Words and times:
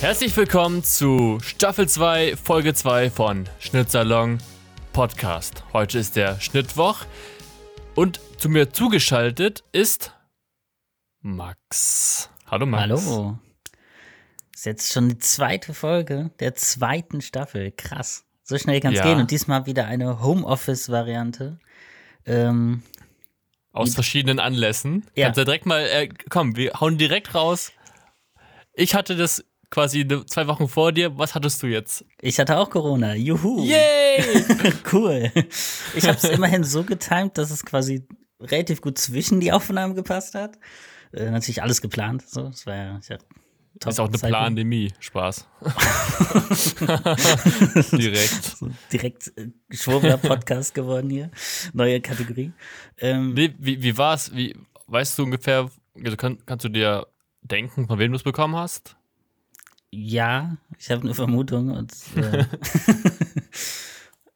Herzlich 0.00 0.36
willkommen 0.36 0.84
zu 0.84 1.38
Staffel 1.42 1.88
2, 1.88 2.36
Folge 2.36 2.72
2 2.72 3.10
von 3.10 3.48
Schnittsalon 3.58 4.38
Podcast. 4.92 5.64
Heute 5.72 5.98
ist 5.98 6.14
der 6.16 6.40
Schnittwoch 6.40 7.04
und 7.94 8.20
zu 8.38 8.48
mir 8.48 8.72
zugeschaltet 8.72 9.64
ist 9.72 10.12
Max. 11.20 12.30
Hallo 12.46 12.64
Max. 12.66 12.82
Hallo. 13.06 13.38
Ist 14.54 14.66
jetzt 14.66 14.92
schon 14.92 15.08
die 15.08 15.18
zweite 15.18 15.74
Folge 15.74 16.30
der 16.38 16.54
zweiten 16.54 17.20
Staffel. 17.20 17.72
Krass. 17.72 18.24
So 18.44 18.56
schnell 18.56 18.80
kann 18.80 18.92
es 18.92 18.98
Ja. 19.00 19.04
gehen. 19.04 19.18
Und 19.18 19.30
diesmal 19.30 19.66
wieder 19.66 19.86
eine 19.86 20.22
Homeoffice-Variante. 20.22 21.58
Ähm, 22.24 22.82
Aus 23.72 23.94
verschiedenen 23.94 24.38
Anlässen. 24.38 25.04
Ja. 25.14 25.26
Kannst 25.26 25.38
du 25.38 25.44
direkt 25.44 25.66
mal, 25.66 25.82
äh, 25.82 26.08
komm, 26.30 26.56
wir 26.56 26.72
hauen 26.80 26.98
direkt 26.98 27.34
raus. 27.34 27.72
Ich 28.72 28.94
hatte 28.94 29.16
das 29.16 29.44
quasi 29.70 30.06
zwei 30.26 30.46
Wochen 30.46 30.68
vor 30.68 30.92
dir. 30.92 31.16
Was 31.18 31.34
hattest 31.34 31.62
du 31.62 31.66
jetzt? 31.66 32.04
ich 32.20 32.38
hatte 32.38 32.58
auch 32.58 32.70
Corona. 32.70 33.14
Juhu. 33.14 33.64
Yay! 33.64 34.22
cool. 34.92 35.30
Ich 35.94 36.04
habe 36.04 36.16
es 36.16 36.24
immerhin 36.24 36.64
so 36.64 36.84
getimt, 36.84 37.38
dass 37.38 37.50
es 37.50 37.64
quasi 37.64 38.06
relativ 38.40 38.80
gut 38.80 38.98
zwischen 38.98 39.40
die 39.40 39.52
Aufnahmen 39.52 39.94
gepasst 39.94 40.34
hat. 40.34 40.58
Äh, 41.12 41.30
natürlich 41.30 41.62
alles 41.62 41.80
geplant. 41.80 42.28
So, 42.28 42.48
das 42.48 42.66
war 42.66 42.74
ja, 42.74 43.00
ja 43.08 43.18
top 43.80 43.92
ist 43.92 44.00
auch 44.00 44.08
eine. 44.08 44.18
Pandemie. 44.18 44.92
Spaß. 44.98 45.48
direkt. 47.92 48.56
Direkt 48.92 49.32
äh, 49.36 49.48
Schwurbler-Podcast 49.70 50.74
geworden 50.74 51.10
hier. 51.10 51.30
Neue 51.72 52.00
Kategorie. 52.00 52.52
Ähm, 52.98 53.34
Nee, 53.34 53.54
wie, 53.58 53.82
wie 53.82 53.96
war's? 53.96 54.34
Wie, 54.34 54.56
weißt 54.86 55.18
du 55.18 55.24
ungefähr, 55.24 55.70
also 56.02 56.16
kann, 56.16 56.38
kannst 56.46 56.64
du 56.64 56.68
dir 56.68 57.06
denken, 57.42 57.86
von 57.86 57.98
wem 57.98 58.12
du 58.12 58.16
es 58.16 58.22
bekommen 58.22 58.56
hast? 58.56 58.96
Ja, 59.90 60.56
ich 60.78 60.90
habe 60.90 61.02
eine 61.02 61.14
Vermutung. 61.14 61.70
Und, 61.70 61.92
äh, 62.16 62.44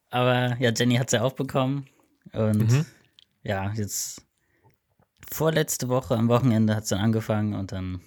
aber 0.09 0.57
ja, 0.59 0.71
Jenny 0.75 0.95
hat 0.95 1.07
es 1.07 1.13
ja 1.13 1.23
auch 1.23 1.33
bekommen. 1.33 1.87
Und 2.33 2.71
Mhm. 2.71 2.85
ja, 3.43 3.71
jetzt 3.73 4.21
vorletzte 5.31 5.89
Woche 5.89 6.15
am 6.15 6.27
Wochenende 6.29 6.75
hat 6.75 6.83
es 6.83 6.89
dann 6.89 6.99
angefangen 6.99 7.53
und 7.53 7.71
dann 7.71 8.01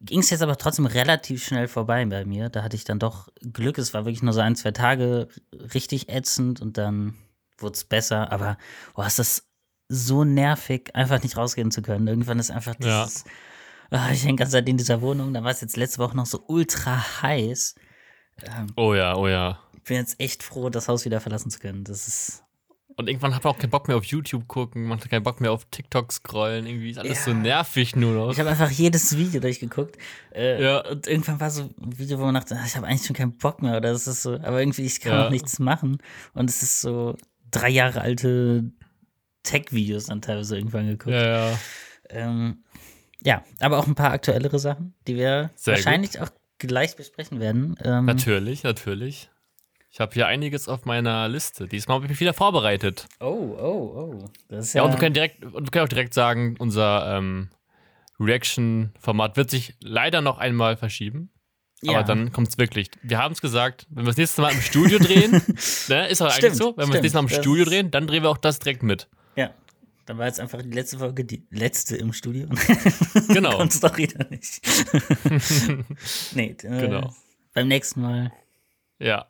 ging 0.00 0.20
es 0.20 0.30
jetzt 0.30 0.42
aber 0.42 0.56
trotzdem 0.56 0.86
relativ 0.86 1.44
schnell 1.44 1.66
vorbei 1.68 2.04
bei 2.04 2.24
mir. 2.24 2.50
Da 2.50 2.62
hatte 2.62 2.76
ich 2.76 2.84
dann 2.84 2.98
doch 2.98 3.28
Glück. 3.40 3.78
Es 3.78 3.94
war 3.94 4.04
wirklich 4.04 4.22
nur 4.22 4.34
so 4.34 4.40
ein, 4.40 4.56
zwei 4.56 4.70
Tage 4.72 5.28
richtig 5.74 6.08
ätzend 6.10 6.60
und 6.60 6.76
dann 6.76 7.14
wurde 7.58 7.74
es 7.74 7.84
besser. 7.84 8.30
Aber 8.30 8.58
boah, 8.94 9.06
ist 9.06 9.18
das 9.18 9.46
so 9.88 10.24
nervig, 10.24 10.94
einfach 10.94 11.22
nicht 11.22 11.36
rausgehen 11.38 11.70
zu 11.70 11.80
können. 11.82 12.06
Irgendwann 12.06 12.38
ist 12.38 12.50
einfach 12.50 12.74
Ja. 12.80 13.08
Ah, 13.96 14.10
ich 14.12 14.24
hänge 14.24 14.36
ganz 14.36 14.50
Zeit 14.50 14.68
in 14.68 14.76
dieser 14.76 15.00
Wohnung. 15.02 15.32
Da 15.32 15.44
war 15.44 15.50
es 15.52 15.60
jetzt 15.60 15.76
letzte 15.76 15.98
Woche 15.98 16.16
noch 16.16 16.26
so 16.26 16.42
ultra 16.48 17.22
heiß. 17.22 17.76
Oh 18.76 18.92
ja, 18.94 19.14
oh 19.16 19.28
ja. 19.28 19.60
Ich 19.76 19.82
bin 19.84 19.98
jetzt 19.98 20.18
echt 20.18 20.42
froh, 20.42 20.68
das 20.68 20.88
Haus 20.88 21.04
wieder 21.04 21.20
verlassen 21.20 21.50
zu 21.50 21.60
können. 21.60 21.84
Das 21.84 22.08
ist. 22.08 22.42
Und 22.96 23.08
irgendwann 23.08 23.34
hat 23.34 23.44
man 23.44 23.52
auch 23.52 23.58
keinen 23.58 23.70
Bock 23.70 23.86
mehr 23.88 23.96
auf 23.96 24.04
YouTube 24.04 24.46
gucken, 24.48 24.84
man 24.84 24.98
hat 25.00 25.08
keinen 25.10 25.22
Bock 25.24 25.40
mehr 25.40 25.50
auf 25.52 25.64
TikTok 25.70 26.12
scrollen, 26.12 26.64
irgendwie 26.66 26.90
ist 26.90 26.98
alles 26.98 27.24
so 27.24 27.32
Ja. 27.32 27.36
nervig 27.36 27.96
nur 27.96 28.14
noch. 28.14 28.30
Ich 28.32 28.38
habe 28.38 28.50
einfach 28.50 28.70
jedes 28.70 29.16
Video 29.16 29.40
durchgeguckt. 29.40 29.96
Äh, 30.32 30.62
Ja. 30.62 30.88
Und 30.88 31.06
irgendwann 31.08 31.40
war 31.40 31.50
so 31.50 31.62
ein 31.82 31.98
Video, 31.98 32.18
wo 32.20 32.24
man 32.24 32.34
dachte, 32.34 32.56
ah, 32.56 32.64
ich 32.66 32.76
habe 32.76 32.86
eigentlich 32.86 33.04
schon 33.06 33.16
keinen 33.16 33.36
Bock 33.36 33.62
mehr. 33.62 33.76
Oder 33.78 33.92
das 33.92 34.06
ist 34.06 34.22
so, 34.22 34.34
aber 34.34 34.60
irgendwie, 34.60 34.82
ich 34.82 35.00
kann 35.00 35.12
Ja. 35.12 35.26
auch 35.26 35.30
nichts 35.30 35.58
machen. 35.58 35.98
Und 36.34 36.48
es 36.50 36.62
ist 36.62 36.80
so 36.80 37.16
drei 37.50 37.68
Jahre 37.70 38.00
alte 38.00 38.70
Tech-Videos 39.42 40.06
dann 40.06 40.22
teilweise 40.22 40.56
irgendwann 40.56 40.86
geguckt. 40.88 41.14
ja, 41.16 41.50
ja. 41.50 41.58
Ähm, 42.10 42.62
ja, 43.24 43.42
aber 43.60 43.78
auch 43.78 43.86
ein 43.86 43.94
paar 43.94 44.12
aktuellere 44.12 44.58
Sachen, 44.58 44.94
die 45.06 45.16
wir 45.16 45.50
Sehr 45.54 45.74
wahrscheinlich 45.74 46.20
auch 46.20 46.28
gleich 46.58 46.96
besprechen 46.96 47.40
werden. 47.40 47.76
Ähm, 47.82 48.04
Natürlich, 48.04 48.62
natürlich. 48.62 49.30
Ich 49.90 50.00
habe 50.00 50.12
hier 50.12 50.26
einiges 50.26 50.68
auf 50.68 50.86
meiner 50.86 51.28
Liste. 51.28 51.68
Diesmal 51.68 51.96
habe 51.96 52.06
ich 52.06 52.10
mich 52.10 52.20
wieder 52.20 52.34
vorbereitet. 52.34 53.06
Oh, 53.20 53.26
oh, 53.26 54.18
oh. 54.18 54.24
Das 54.48 54.66
ist 54.66 54.72
Ja, 54.74 54.80
ja, 54.80 54.84
und 54.86 54.92
wir 54.92 54.98
können 54.98 55.14
direkt, 55.14 55.40
wir 55.40 55.62
können 55.70 55.84
auch 55.84 55.88
direkt 55.88 56.14
sagen, 56.14 56.56
unser 56.58 57.16
ähm, 57.16 57.48
Reaction-Format 58.18 59.36
wird 59.36 59.50
sich 59.50 59.74
leider 59.80 60.20
noch 60.20 60.38
einmal 60.38 60.76
verschieben. 60.76 61.30
ja. 61.82 61.92
Aber 61.98 62.02
dann 62.02 62.32
kommt 62.32 62.48
es 62.48 62.58
wirklich. 62.58 62.90
Wir 63.02 63.18
haben 63.18 63.32
es 63.32 63.40
gesagt, 63.40 63.86
wenn 63.90 64.04
wir 64.04 64.10
das 64.10 64.16
nächste 64.16 64.42
Mal 64.42 64.52
im 64.52 64.60
Studio 64.60 64.98
drehen, 64.98 65.30
ne, 65.88 66.08
ist 66.08 66.20
auch 66.22 66.26
eigentlich 66.26 66.36
Stimmt, 66.36 66.56
so, 66.56 66.76
wenn 66.76 66.76
wir 66.76 66.76
das 66.76 66.86
stimmt. 66.88 67.02
nächste 67.02 67.18
Mal 67.18 67.22
im 67.22 67.28
Studio 67.28 67.64
drehen, 67.64 67.90
dann 67.90 68.06
drehen 68.06 68.22
wir 68.22 68.30
auch 68.30 68.38
das 68.38 68.58
direkt 68.58 68.82
mit. 68.82 69.08
Dann 70.06 70.18
war 70.18 70.26
jetzt 70.26 70.40
einfach 70.40 70.60
die 70.62 70.70
letzte 70.70 70.98
Folge 70.98 71.24
die 71.24 71.46
letzte 71.50 71.96
im 71.96 72.12
Studio. 72.12 72.48
Genau. 73.28 73.52
Kommt's 73.56 73.80
doch 73.80 73.96
wieder 73.96 74.28
nicht. 74.28 74.60
nee, 76.34 76.50
äh, 76.50 76.56
Genau. 76.80 77.14
beim 77.52 77.68
nächsten 77.68 78.02
Mal. 78.02 78.32
Ja, 78.98 79.26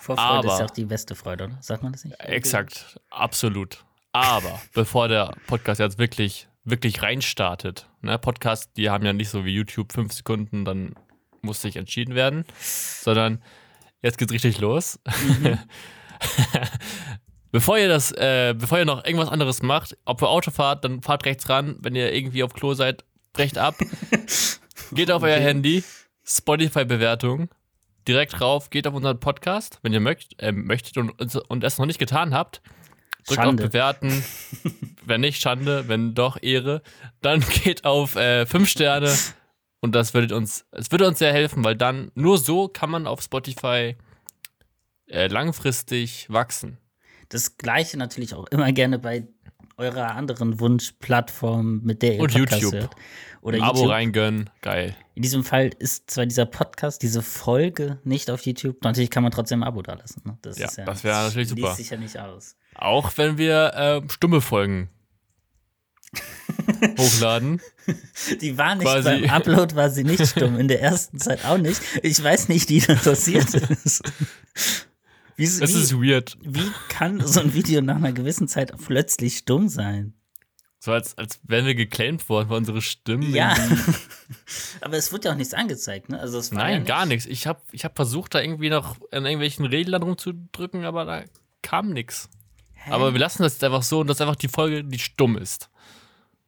Vorfreude 0.00 0.28
Aber- 0.48 0.52
ist 0.54 0.58
ja 0.60 0.64
auch 0.66 0.70
die 0.70 0.84
beste 0.84 1.14
Freude, 1.14 1.44
oder? 1.44 1.58
Sagt 1.60 1.82
man 1.82 1.92
das 1.92 2.04
nicht? 2.04 2.18
exakt. 2.20 2.98
Absolut. 3.10 3.84
Aber 4.12 4.60
bevor 4.74 5.08
der 5.08 5.32
Podcast 5.46 5.80
jetzt 5.80 5.98
wirklich, 5.98 6.48
wirklich 6.64 7.02
reinstartet, 7.02 7.88
ne, 8.00 8.18
Podcast, 8.18 8.70
die 8.76 8.90
haben 8.90 9.04
ja 9.04 9.12
nicht 9.12 9.28
so 9.30 9.44
wie 9.44 9.54
YouTube 9.54 9.92
fünf 9.92 10.12
Sekunden, 10.12 10.64
dann 10.64 10.94
muss 11.42 11.62
sich 11.62 11.76
entschieden 11.76 12.14
werden, 12.14 12.44
sondern 12.60 13.42
jetzt 14.02 14.18
geht's 14.18 14.32
richtig 14.32 14.60
los. 14.60 14.98
Bevor 17.52 17.78
ihr 17.78 17.88
das, 17.88 18.12
äh, 18.12 18.54
bevor 18.56 18.78
ihr 18.78 18.86
noch 18.86 19.04
irgendwas 19.04 19.28
anderes 19.28 19.60
macht, 19.60 19.96
ob 20.06 20.22
ihr 20.22 20.28
Auto 20.28 20.50
fahrt, 20.50 20.84
dann 20.84 21.02
fahrt 21.02 21.26
rechts 21.26 21.50
ran. 21.50 21.76
Wenn 21.80 21.94
ihr 21.94 22.12
irgendwie 22.12 22.42
auf 22.42 22.54
Klo 22.54 22.72
seid, 22.72 23.04
brecht 23.34 23.58
ab. 23.58 23.76
geht 24.92 25.10
auf 25.10 25.22
euer 25.22 25.38
Handy, 25.38 25.84
Spotify-Bewertung, 26.24 27.50
direkt 28.08 28.40
rauf, 28.40 28.70
geht 28.70 28.86
auf 28.86 28.94
unseren 28.94 29.20
Podcast, 29.20 29.78
wenn 29.82 29.92
ihr 29.92 30.00
möcht, 30.00 30.42
äh, 30.42 30.50
möchtet 30.50 30.96
und, 30.96 31.10
und 31.36 31.62
es 31.62 31.76
noch 31.76 31.84
nicht 31.84 31.98
getan 31.98 32.32
habt. 32.32 32.62
Drückt 33.26 33.42
Schande. 33.42 33.64
auf 33.64 33.68
Bewerten. 33.68 34.24
wenn 35.04 35.20
nicht, 35.20 35.42
Schande. 35.42 35.88
Wenn 35.88 36.14
doch, 36.14 36.42
Ehre. 36.42 36.82
Dann 37.20 37.40
geht 37.62 37.84
auf 37.84 38.16
äh, 38.16 38.46
5 38.46 38.68
Sterne. 38.68 39.14
Und 39.80 39.94
das 39.94 40.14
würde 40.14 40.34
uns, 40.34 40.64
es 40.70 40.90
würde 40.90 41.06
uns 41.06 41.18
sehr 41.18 41.32
helfen, 41.32 41.64
weil 41.64 41.76
dann 41.76 42.12
nur 42.14 42.38
so 42.38 42.68
kann 42.68 42.88
man 42.90 43.06
auf 43.06 43.20
Spotify 43.20 43.96
äh, 45.06 45.26
langfristig 45.26 46.26
wachsen. 46.30 46.78
Das 47.32 47.56
gleiche 47.56 47.96
natürlich 47.96 48.34
auch 48.34 48.46
immer 48.48 48.70
gerne 48.72 48.98
bei 48.98 49.26
eurer 49.78 50.14
anderen 50.14 50.60
Wunschplattform, 50.60 51.80
mit 51.82 52.02
der 52.02 52.14
ihr 52.16 52.20
Und 52.20 52.32
Podcast 52.32 52.62
YouTube. 52.62 52.80
hört. 52.80 52.94
Oder 53.40 53.56
Ein 53.56 53.62
Abo 53.64 53.78
YouTube. 53.78 53.90
reingönnen, 53.92 54.50
geil. 54.60 54.94
In 55.14 55.22
diesem 55.22 55.42
Fall 55.44 55.70
ist 55.78 56.10
zwar 56.10 56.26
dieser 56.26 56.46
Podcast, 56.46 57.02
diese 57.02 57.22
Folge 57.22 57.98
nicht 58.04 58.30
auf 58.30 58.42
YouTube, 58.46 58.84
natürlich 58.84 59.10
kann 59.10 59.22
man 59.22 59.32
trotzdem 59.32 59.62
ein 59.62 59.66
Abo 59.66 59.82
da 59.82 59.94
lassen. 59.94 60.22
Ne? 60.24 60.38
Das 60.42 60.58
Ja, 60.58 60.66
ist 60.68 60.76
ja, 60.76 60.84
das 60.84 61.02
wäre 61.04 61.22
natürlich 61.24 61.48
super. 61.48 61.62
Liest 61.68 61.76
sich 61.78 61.90
ja 61.90 61.96
nicht 61.96 62.18
aus. 62.18 62.54
Auch 62.74 63.10
wenn 63.16 63.38
wir 63.38 63.72
äh, 64.04 64.08
stumme 64.10 64.40
Folgen 64.40 64.90
hochladen. 66.98 67.60
Die 68.40 68.56
war 68.58 68.74
nicht 68.74 68.86
Quasi- 68.86 69.04
beim 69.22 69.30
Upload 69.30 69.74
war 69.74 69.90
sie 69.90 70.04
nicht 70.04 70.26
stumm, 70.26 70.58
in 70.60 70.68
der 70.68 70.80
ersten 70.82 71.18
Zeit 71.18 71.44
auch 71.46 71.58
nicht. 71.58 71.80
Ich 72.02 72.22
weiß 72.22 72.48
nicht, 72.48 72.68
wie 72.68 72.80
das 72.80 73.02
passiert 73.04 73.52
ist. 73.54 74.02
Wie, 75.42 75.60
Das 75.60 75.74
wie, 75.74 75.82
ist 75.82 75.94
weird. 75.94 76.36
wie 76.42 76.70
kann 76.88 77.20
so 77.26 77.40
ein 77.40 77.54
Video 77.54 77.80
nach 77.82 77.96
einer 77.96 78.12
gewissen 78.12 78.48
Zeit 78.48 78.72
plötzlich 78.86 79.38
stumm 79.38 79.68
sein? 79.68 80.14
So 80.78 80.92
als, 80.92 81.16
als 81.16 81.38
wären 81.44 81.64
wir 81.64 81.76
geclaimed 81.76 82.28
worden 82.28 82.48
für 82.48 82.56
unsere 82.56 82.82
Stimmen. 82.82 83.32
Ja. 83.32 83.56
Aber 84.80 84.96
es 84.96 85.12
wird 85.12 85.24
ja 85.24 85.32
auch 85.32 85.36
nichts 85.36 85.54
angezeigt, 85.54 86.08
ne? 86.08 86.18
Also 86.18 86.38
war 86.38 86.44
ja 86.44 86.54
Nein, 86.64 86.80
nicht, 86.80 86.88
gar 86.88 87.06
nichts. 87.06 87.26
Ich 87.26 87.46
habe 87.46 87.60
ich 87.70 87.84
hab 87.84 87.94
versucht, 87.94 88.34
da 88.34 88.40
irgendwie 88.40 88.68
noch 88.68 88.96
an 89.12 89.24
irgendwelchen 89.24 89.64
Reglern 89.64 90.02
rumzudrücken, 90.02 90.84
aber 90.84 91.04
da 91.04 91.22
kam 91.62 91.90
nichts. 91.90 92.28
Aber 92.90 93.12
wir 93.12 93.20
lassen 93.20 93.44
das 93.44 93.52
jetzt 93.54 93.64
einfach 93.64 93.84
so 93.84 94.00
und 94.00 94.08
das 94.08 94.16
ist 94.16 94.22
einfach 94.22 94.34
die 94.34 94.48
Folge, 94.48 94.82
die 94.82 94.98
stumm 94.98 95.36
ist. 95.36 95.70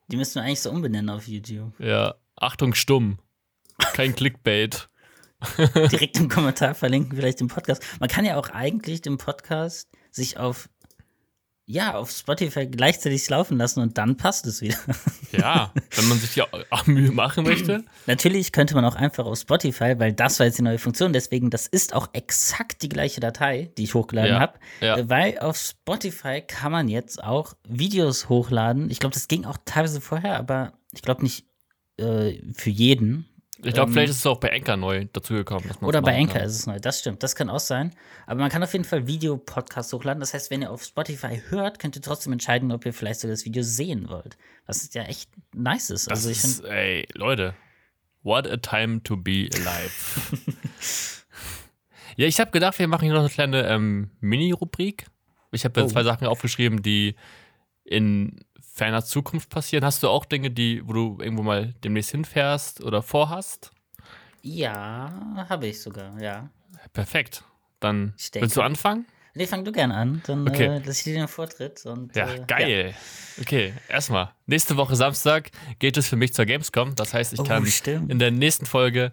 Die 0.09 0.17
müssen 0.17 0.35
wir 0.35 0.43
eigentlich 0.43 0.61
so 0.61 0.71
umbenennen 0.71 1.11
auf 1.11 1.29
YouTube. 1.29 1.73
Ja, 1.79 2.17
Achtung, 2.37 2.75
stumm. 2.75 3.19
Kein 3.79 4.17
Clickbait. 4.17 4.89
Direkt 5.91 6.19
im 6.19 6.29
Kommentar 6.29 6.75
verlinken, 6.75 7.17
vielleicht 7.17 7.41
den 7.41 7.49
Podcast. 7.49 7.83
Man 8.01 8.09
kann 8.09 8.25
ja 8.25 8.37
auch 8.37 8.51
eigentlich 8.51 9.03
den 9.03 9.19
Podcast 9.19 9.89
sich 10.11 10.39
auf 10.39 10.69
ja, 11.67 11.95
auf 11.95 12.11
Spotify 12.11 12.67
gleichzeitig 12.67 13.27
laufen 13.31 13.57
lassen 13.57 13.81
und 13.81 13.97
dann 13.97 14.19
passt 14.19 14.45
es 14.47 14.61
wieder. 14.61 14.77
Ja, 15.33 15.73
wenn 15.97 16.09
man 16.11 16.19
sich 16.19 16.35
die 16.35 16.43
auch 16.43 16.87
Mühe 16.87 17.11
machen 17.11 17.45
möchte. 17.45 17.85
Natürlich 18.07 18.53
könnte 18.53 18.75
man 18.75 18.85
auch 18.85 18.97
einfach 18.97 19.25
auf 19.25 19.39
Spotify, 19.39 19.99
weil 19.99 20.13
das 20.13 20.39
war 20.39 20.45
jetzt 20.45 20.59
die 20.59 20.63
neue 20.63 20.79
Funktion, 20.79 21.15
deswegen, 21.15 21.49
das 21.49 21.67
ist 21.67 21.95
auch 21.95 22.09
exakt 22.13 22.83
die 22.83 22.91
gleiche 22.91 23.21
Datei, 23.21 23.71
die 23.79 23.85
ich 23.85 23.95
hochgeladen 23.95 24.33
Ja, 24.35 24.41
habe. 24.41 24.59
ja. 24.83 24.99
Äh, 24.99 25.09
Weil 25.09 25.39
auf 25.39 25.57
Spotify 25.57 26.43
kann 26.47 26.71
man 26.71 26.89
jetzt 26.89 27.25
auch 27.25 27.55
Videos 27.67 28.29
hochladen. 28.29 28.91
Ich 28.91 29.01
glaube, 29.01 29.15
das 29.15 29.27
ging 29.27 29.47
auch 29.47 29.57
teilweise 29.65 30.03
vorher, 30.03 30.37
aber 30.39 30.75
ich 30.93 31.01
glaube 31.01 31.23
nicht 31.23 31.47
äh, 31.97 32.35
für 32.53 32.71
jeden. 32.71 33.27
Ich 33.65 33.75
glaube, 33.75 33.89
Ähm, 33.91 33.95
vielleicht 33.95 34.11
ist 34.11 34.19
es 34.19 34.27
auch 34.27 34.39
bei 34.39 34.53
Anchor 34.53 34.77
neu 34.77 35.07
dazugekommen. 35.13 35.71
Oder 35.81 36.03
bei 36.03 36.17
Anchor 36.17 36.35
kann. 36.41 36.47
ist 36.47 36.55
es 36.57 36.67
neu. 36.67 36.79
Das 36.79 37.01
stimmt, 37.01 37.23
das 37.23 37.35
kann 37.35 37.49
auch 37.51 37.61
sein. 37.61 37.95
Aber 38.27 38.41
man 38.41 38.51
kann 38.51 38.63
auf 38.63 38.73
jeden 38.73 38.85
Fall 38.85 39.07
Videopodcasts 39.07 39.93
hochladen. 39.93 40.21
Das 40.21 40.35
heißt, 40.35 40.51
wenn 40.51 40.63
ihr 40.63 40.71
auf 40.71 40.85
Spotify 40.85 41.41
hört, 41.49 41.79
könnt 41.79 41.97
ihr 41.97 42.03
trotzdem 42.03 42.33
entscheiden, 42.33 42.71
ob 42.73 42.85
ihr 42.87 42.93
vielleicht 42.93 43.21
sogar 43.21 43.33
das 43.35 43.45
Video 43.45 43.63
sehen 43.63 44.09
wollt. 44.09 44.37
Was 44.67 44.93
ja 44.95 45.03
echt 45.05 45.31
nice 45.55 45.91
ist. 45.91 46.07
Das 46.11 46.19
Also 46.19 46.31
ich 46.31 46.45
ist, 46.45 46.65
ey, 46.65 47.07
Leute. 47.15 47.55
What 48.23 48.47
a 48.51 48.57
time 48.57 49.03
to 49.03 49.17
be 49.19 49.49
alive. 49.53 50.37
ja, 52.17 52.27
ich 52.27 52.41
habe 52.41 52.51
gedacht, 52.51 52.79
wir 52.79 52.89
machen 52.89 53.05
hier 53.05 53.13
noch 53.15 53.21
eine 53.21 53.29
kleine 53.29 53.67
ähm, 53.69 54.11
Mini-Rubrik. 54.21 55.07
Ich 55.53 55.65
habe 55.65 55.83
Oh. 55.83 55.87
zwei 55.87 56.03
Sachen 56.03 56.27
aufgeschrieben, 56.27 56.83
die 56.83 57.17
in 57.85 58.41
ferner 58.75 59.05
Zukunft 59.05 59.51
passieren. 59.51 59.85
Hast 59.85 60.03
du 60.03 60.09
auch 60.09 60.25
Dinge, 60.25 60.51
die, 60.51 60.83
wo 60.87 60.93
du 60.93 61.19
irgendwo 61.21 61.45
mal 61.45 61.75
demnächst 61.85 62.11
hinfährst 62.11 62.83
oder 62.83 63.03
vorhast? 63.03 63.71
Ja, 64.43 65.47
habe 65.49 65.69
ich 65.69 65.81
sogar, 65.81 66.21
ja. 66.21 66.51
Perfekt. 66.93 67.45
Dann 67.79 68.15
willst 68.33 68.57
du 68.57 68.63
anfangen? 68.63 69.07
Nee, 69.37 69.47
fang 69.47 69.65
du 69.65 69.73
gern 69.73 69.91
an, 69.91 70.23
dann 70.27 70.47
Okay. 70.49 70.67
äh, 70.67 70.83
lass 70.85 70.99
ich 70.99 71.05
dir 71.05 71.15
den 71.15 71.29
Vortritt. 71.29 71.85
Und, 71.87 72.15
Ja, 72.15 72.33
äh, 72.35 72.45
geil. 72.47 72.95
Okay, 73.41 73.75
erstmal. 73.89 74.33
Nächste 74.47 74.77
Woche 74.77 74.97
Samstag 74.97 75.51
geht 75.79 75.97
es 75.97 76.09
für 76.09 76.17
mich 76.17 76.35
zur 76.35 76.45
Gamescom. 76.45 76.95
Das 76.95 77.15
heißt, 77.15 77.33
ich 77.33 77.41
Oh, 77.41 77.45
kann 77.45 77.67
stimmt. 77.67 78.11
in 78.11 78.19
der 78.19 78.31
nächsten 78.31 78.67
Folge 78.67 79.13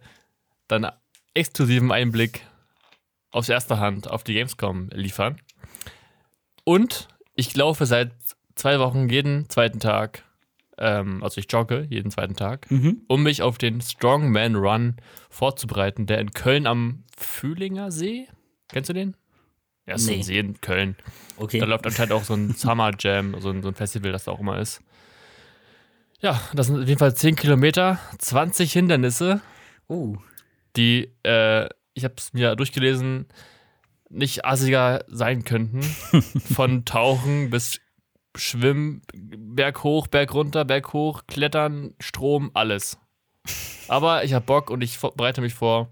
dann 0.67 0.89
exklusiven 1.33 1.91
Einblick 1.91 2.45
aus 3.31 3.47
erster 3.49 3.79
Hand 3.79 4.09
auf 4.09 4.23
die 4.23 4.33
Gamescom 4.33 4.89
liefern. 4.91 5.39
Und 6.63 7.07
ich 7.35 7.55
laufe 7.55 7.85
seit 7.85 8.11
zwei 8.55 8.79
Wochen 8.79 9.09
jeden 9.09 9.49
zweiten 9.49 9.79
Tag, 9.79 10.23
ähm, 10.77 11.23
also 11.23 11.39
ich 11.39 11.51
jogge 11.51 11.85
jeden 11.89 12.11
zweiten 12.11 12.35
Tag, 12.35 12.69
Mhm. 12.71 13.01
um 13.07 13.23
mich 13.23 13.41
auf 13.41 13.57
den 13.57 13.81
Strongman 13.81 14.55
Run 14.55 14.95
vorzubereiten, 15.29 16.05
der 16.05 16.19
in 16.19 16.31
Köln 16.31 16.67
am 16.67 17.03
Fühlinger 17.17 17.91
See. 17.91 18.27
Kennst 18.69 18.89
du 18.89 18.93
den? 18.93 19.15
Ja, 19.87 19.95
ist 19.95 20.05
so 20.05 20.11
Nee. 20.11 20.17
ein 20.17 20.23
See 20.23 20.39
in 20.39 20.61
Köln. 20.61 20.95
Okay. 21.37 21.59
Da 21.59 21.65
läuft 21.65 21.85
anscheinend 21.85 22.13
auch 22.13 22.23
so 22.23 22.33
ein 22.33 22.53
Summer 22.53 22.91
Jam, 22.99 23.35
so 23.39 23.49
ein, 23.49 23.61
so 23.63 23.67
ein 23.69 23.75
Festival, 23.75 24.11
das 24.11 24.25
da 24.25 24.31
auch 24.31 24.39
immer 24.39 24.59
ist. 24.59 24.81
Ja, 26.21 26.39
das 26.53 26.67
sind 26.67 26.79
auf 26.81 26.87
jeden 26.87 26.99
Fall 26.99 27.15
10 27.15 27.35
Kilometer, 27.35 27.99
20 28.19 28.71
Hindernisse, 28.73 29.41
Oh, 29.87 30.15
die, 30.77 31.11
äh, 31.23 31.67
ich 31.95 32.05
habe 32.05 32.13
es 32.17 32.31
mir 32.31 32.55
durchgelesen, 32.55 33.25
nicht 34.09 34.45
assiger 34.45 35.03
sein 35.09 35.43
könnten. 35.43 35.81
Von 36.55 36.85
Tauchen 36.85 37.49
bis 37.49 37.81
Schwimmen, 38.35 39.01
Berg 39.13 39.83
hoch, 39.83 40.07
Berg 40.07 40.33
runter, 40.33 40.63
Berg 40.65 40.93
hoch, 40.93 41.23
Klettern, 41.27 41.93
Strom, 41.99 42.51
alles. 42.53 42.97
Aber 43.87 44.23
ich 44.23 44.33
habe 44.33 44.45
Bock 44.45 44.69
und 44.69 44.81
ich 44.81 44.99
bereite 44.99 45.41
mich 45.41 45.53
vor. 45.53 45.89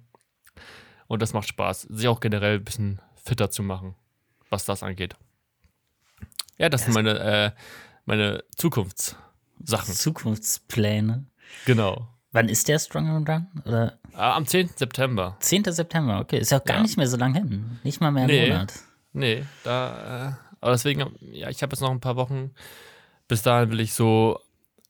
Und 1.07 1.21
das 1.21 1.33
macht 1.33 1.47
Spaß, 1.47 1.81
sich 1.83 2.07
auch 2.07 2.19
generell 2.19 2.57
ein 2.59 2.63
bisschen 2.63 3.01
fitter 3.15 3.49
zu 3.49 3.63
machen, 3.63 3.95
was 4.49 4.65
das 4.65 4.83
angeht. 4.83 5.15
Ja, 6.57 6.69
das 6.69 6.83
sind 6.85 6.93
meine, 6.93 7.19
äh, 7.19 7.51
meine 8.05 8.43
Zukunftssachen. 8.55 9.93
Zukunftspläne. 9.93 11.25
Genau. 11.65 12.07
Wann 12.31 12.47
ist 12.47 12.67
der 12.67 12.77
Strong 12.77 13.07
and 13.09 13.27
Run? 13.29 13.47
Oder 13.65 13.97
Ah, 14.13 14.35
am 14.35 14.45
10. 14.45 14.69
September. 14.75 15.35
10. 15.39 15.63
September, 15.71 16.19
okay. 16.19 16.37
Ist 16.39 16.51
ja 16.51 16.59
auch 16.59 16.63
gar 16.65 16.77
Ja. 16.77 16.83
nicht 16.83 16.97
mehr 16.97 17.07
so 17.07 17.17
lang 17.17 17.33
hin. 17.33 17.79
Nicht 17.83 18.01
mal 18.01 18.11
mehr 18.11 18.23
einen 18.23 18.31
Nee. 18.31 18.49
Monat. 18.51 18.73
Nee, 19.13 19.45
da, 19.63 20.27
äh, 20.29 20.48
aber 20.61 20.71
deswegen, 20.73 21.15
ja, 21.21 21.49
ich 21.49 21.61
habe 21.63 21.73
jetzt 21.73 21.81
noch 21.81 21.91
ein 21.91 21.99
paar 22.01 22.15
Wochen. 22.15 22.51
Bis 23.27 23.41
dahin 23.43 23.69
will 23.71 23.79
ich 23.79 23.93
so, 23.93 24.39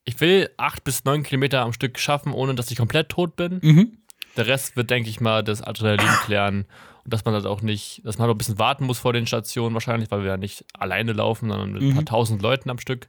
ich 0.04 0.20
will 0.20 0.50
acht 0.56 0.82
bis 0.84 1.04
neun 1.04 1.22
Kilometer 1.22 1.60
am 1.62 1.72
Stück 1.72 1.98
schaffen, 1.98 2.32
ohne 2.32 2.54
dass 2.54 2.70
ich 2.70 2.78
komplett 2.78 3.08
tot 3.10 3.36
bin. 3.36 3.60
Mhm. 3.62 3.98
Der 4.36 4.46
Rest 4.46 4.76
wird, 4.76 4.90
denke 4.90 5.10
ich 5.10 5.20
mal, 5.20 5.42
das 5.44 5.60
Adrenalin 5.62 6.06
klären 6.24 6.64
und 7.04 7.12
dass 7.12 7.24
man 7.24 7.34
das 7.34 7.44
auch 7.44 7.62
nicht, 7.62 8.00
dass 8.04 8.18
man 8.18 8.28
auch 8.28 8.34
ein 8.34 8.38
bisschen 8.38 8.58
warten 8.58 8.84
muss 8.86 8.98
vor 8.98 9.12
den 9.12 9.26
Stationen 9.26 9.74
wahrscheinlich, 9.74 10.10
weil 10.10 10.20
wir 10.22 10.30
ja 10.30 10.36
nicht 10.36 10.64
alleine 10.72 11.12
laufen, 11.12 11.48
sondern 11.50 11.72
mit 11.72 11.82
ein 11.82 11.92
paar 11.92 12.02
Mhm. 12.02 12.06
tausend 12.06 12.42
Leuten 12.42 12.70
am 12.70 12.78
Stück. 12.78 13.08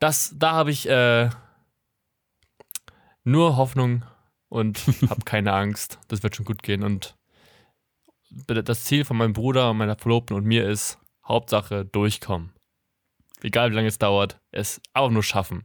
Das, 0.00 0.34
da 0.38 0.52
habe 0.52 0.70
ich 0.70 0.88
äh, 0.88 1.28
nur 3.24 3.56
Hoffnung 3.56 4.04
und 4.48 4.78
habe 5.10 5.24
keine 5.24 5.52
Angst. 5.52 5.98
Das 6.08 6.22
wird 6.22 6.36
schon 6.36 6.46
gut 6.46 6.62
gehen 6.62 6.82
und 6.82 7.16
das 8.46 8.84
Ziel 8.84 9.04
von 9.04 9.16
meinem 9.16 9.32
Bruder 9.32 9.70
und 9.70 9.76
meiner 9.76 9.96
Verlobten 9.96 10.36
und 10.36 10.44
mir 10.44 10.68
ist 10.68 10.98
Hauptsache 11.30 11.84
durchkommen. 11.84 12.52
Egal 13.42 13.70
wie 13.70 13.74
lange 13.76 13.88
es 13.88 13.98
dauert, 13.98 14.38
es 14.52 14.80
aber 14.92 15.10
nur 15.10 15.22
schaffen. 15.22 15.64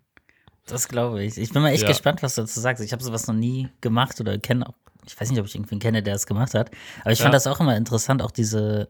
Das 0.65 0.87
glaube 0.87 1.23
ich. 1.23 1.37
Ich 1.37 1.51
bin 1.51 1.61
mal 1.61 1.69
echt 1.71 1.83
Ja. 1.83 1.89
gespannt, 1.89 2.23
was 2.23 2.35
du 2.35 2.41
dazu 2.41 2.59
sagst. 2.59 2.83
Ich 2.83 2.91
habe 2.93 3.03
sowas 3.03 3.27
noch 3.27 3.35
nie 3.35 3.69
gemacht 3.81 4.19
oder 4.21 4.37
kenne 4.37 4.67
auch. 4.69 4.73
Ich 5.05 5.19
weiß 5.19 5.29
nicht, 5.29 5.39
ob 5.39 5.45
ich 5.45 5.53
irgendwen 5.55 5.79
kenne, 5.79 6.01
der 6.01 6.15
es 6.15 6.25
gemacht 6.25 6.53
hat. 6.55 6.71
Aber 7.01 7.11
ich 7.11 7.19
Ja. 7.19 7.23
fand 7.23 7.35
das 7.35 7.45
auch 7.47 7.59
immer 7.59 7.75
interessant, 7.77 8.21
auch 8.21 8.31
diese. 8.31 8.89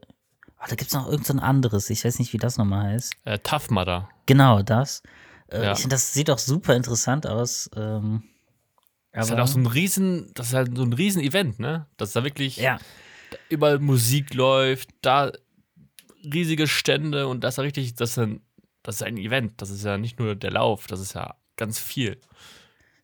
Oh, 0.58 0.64
da 0.70 0.76
gibt 0.76 0.88
es 0.90 0.94
noch 0.94 1.10
irgend 1.10 1.26
so 1.26 1.34
ein 1.34 1.40
anderes. 1.42 1.90
Ich 1.90 2.06
weiß 2.06 2.20
nicht, 2.20 2.32
wie 2.32 2.38
das 2.38 2.58
nochmal 2.58 2.94
heißt. 2.94 3.14
Äh, 3.26 3.40
Tough 3.40 3.70
Mudder. 3.72 4.08
Genau, 4.26 4.62
das. 4.62 5.04
Äh, 5.50 5.64
Ja. 5.64 5.72
Ich 5.74 5.80
finde, 5.80 5.96
das 5.96 6.14
sieht 6.14 6.30
auch 6.30 6.38
super 6.40 6.76
interessant 6.76 7.28
aus. 7.28 7.70
Ähm, 7.76 8.24
Das 9.12 9.26
ist 9.26 9.32
halt 9.32 9.42
auch 9.42 9.48
so 9.48 9.60
ein 9.60 9.66
riesen, 9.66 10.32
das 10.34 10.48
ist 10.48 10.54
halt 10.54 10.76
so 10.78 10.84
ein 10.84 10.94
riesen 10.94 11.22
Event, 11.22 11.60
ne? 11.60 11.88
Dass 11.98 12.14
da 12.14 12.24
wirklich 12.24 12.58
ja, 12.58 12.78
überall 13.50 13.80
Musik 13.80 14.34
läuft, 14.34 14.90
da 15.02 15.32
riesige 16.34 16.68
Stände 16.68 17.28
und 17.28 17.44
das 17.44 17.54
ist 17.54 17.58
ja 17.58 17.64
richtig, 17.64 17.96
das 17.96 18.12
ist, 18.12 18.18
ein, 18.20 18.42
das 18.84 18.96
ist 18.96 19.04
ein 19.04 19.18
Event. 19.18 19.62
Das 19.62 19.70
ist 19.70 19.84
ja 19.84 19.98
nicht 19.98 20.20
nur 20.20 20.36
der 20.36 20.52
Lauf, 20.52 20.88
das 20.88 21.00
ist 21.00 21.14
ja 21.14 21.36
ganz 21.58 21.80
viel. 21.80 22.12
ist 22.14 22.20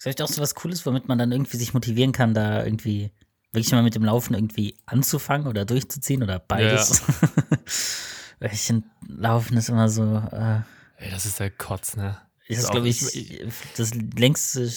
vielleicht 0.03 0.21
auch 0.21 0.27
so 0.27 0.41
was 0.41 0.55
Cooles, 0.55 0.85
womit 0.85 1.07
man 1.07 1.17
dann 1.17 1.31
irgendwie 1.31 1.57
sich 1.57 1.73
motivieren 1.73 2.11
kann, 2.11 2.33
da 2.33 2.63
irgendwie 2.65 3.11
wirklich 3.53 3.71
mal 3.73 3.83
mit 3.83 3.95
dem 3.95 4.05
Laufen 4.05 4.33
irgendwie 4.33 4.75
anzufangen 4.85 5.47
oder 5.47 5.65
durchzuziehen 5.65 6.23
oder 6.23 6.39
beides. 6.39 7.01
Weil 8.39 8.53
ich 8.53 8.61
finde, 8.61 8.87
Laufen 9.07 9.57
ist 9.57 9.69
immer 9.69 9.89
so. 9.89 10.03
Äh, 10.31 10.61
Ey, 10.97 11.11
das 11.11 11.25
ist 11.25 11.39
der 11.39 11.51
Kotz, 11.51 11.95
ne? 11.95 12.17
Das 12.47 12.59
Ist 12.59 12.71
glaube 12.71 12.89
ich, 12.89 13.01
ich- 13.15 13.41
das 13.77 13.91
längste 13.93 14.69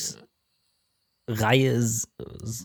Reihe, 1.27 1.83